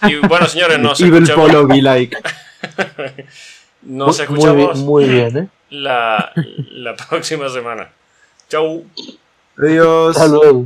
y, 0.04 0.08
y 0.12 0.16
bueno, 0.28 0.48
señores, 0.48 0.80
nos 0.80 1.00
Evil 1.02 1.24
escuchamos, 1.24 1.48
follow 1.52 1.68
be 1.68 1.82
like. 1.82 2.16
nos 3.82 4.18
Muy- 4.18 4.24
escuchamos 4.24 4.78
Muy 4.80 5.06
bien, 5.06 5.24
muy 5.32 5.34
bien, 5.34 5.38
¿eh? 5.38 5.48
la, 5.70 6.32
la 6.36 6.96
próxima 6.96 7.50
semana. 7.50 7.90
Chau. 8.50 8.86
Adiós. 9.58 10.16
Hasta 10.18 10.28
luego. 10.30 10.66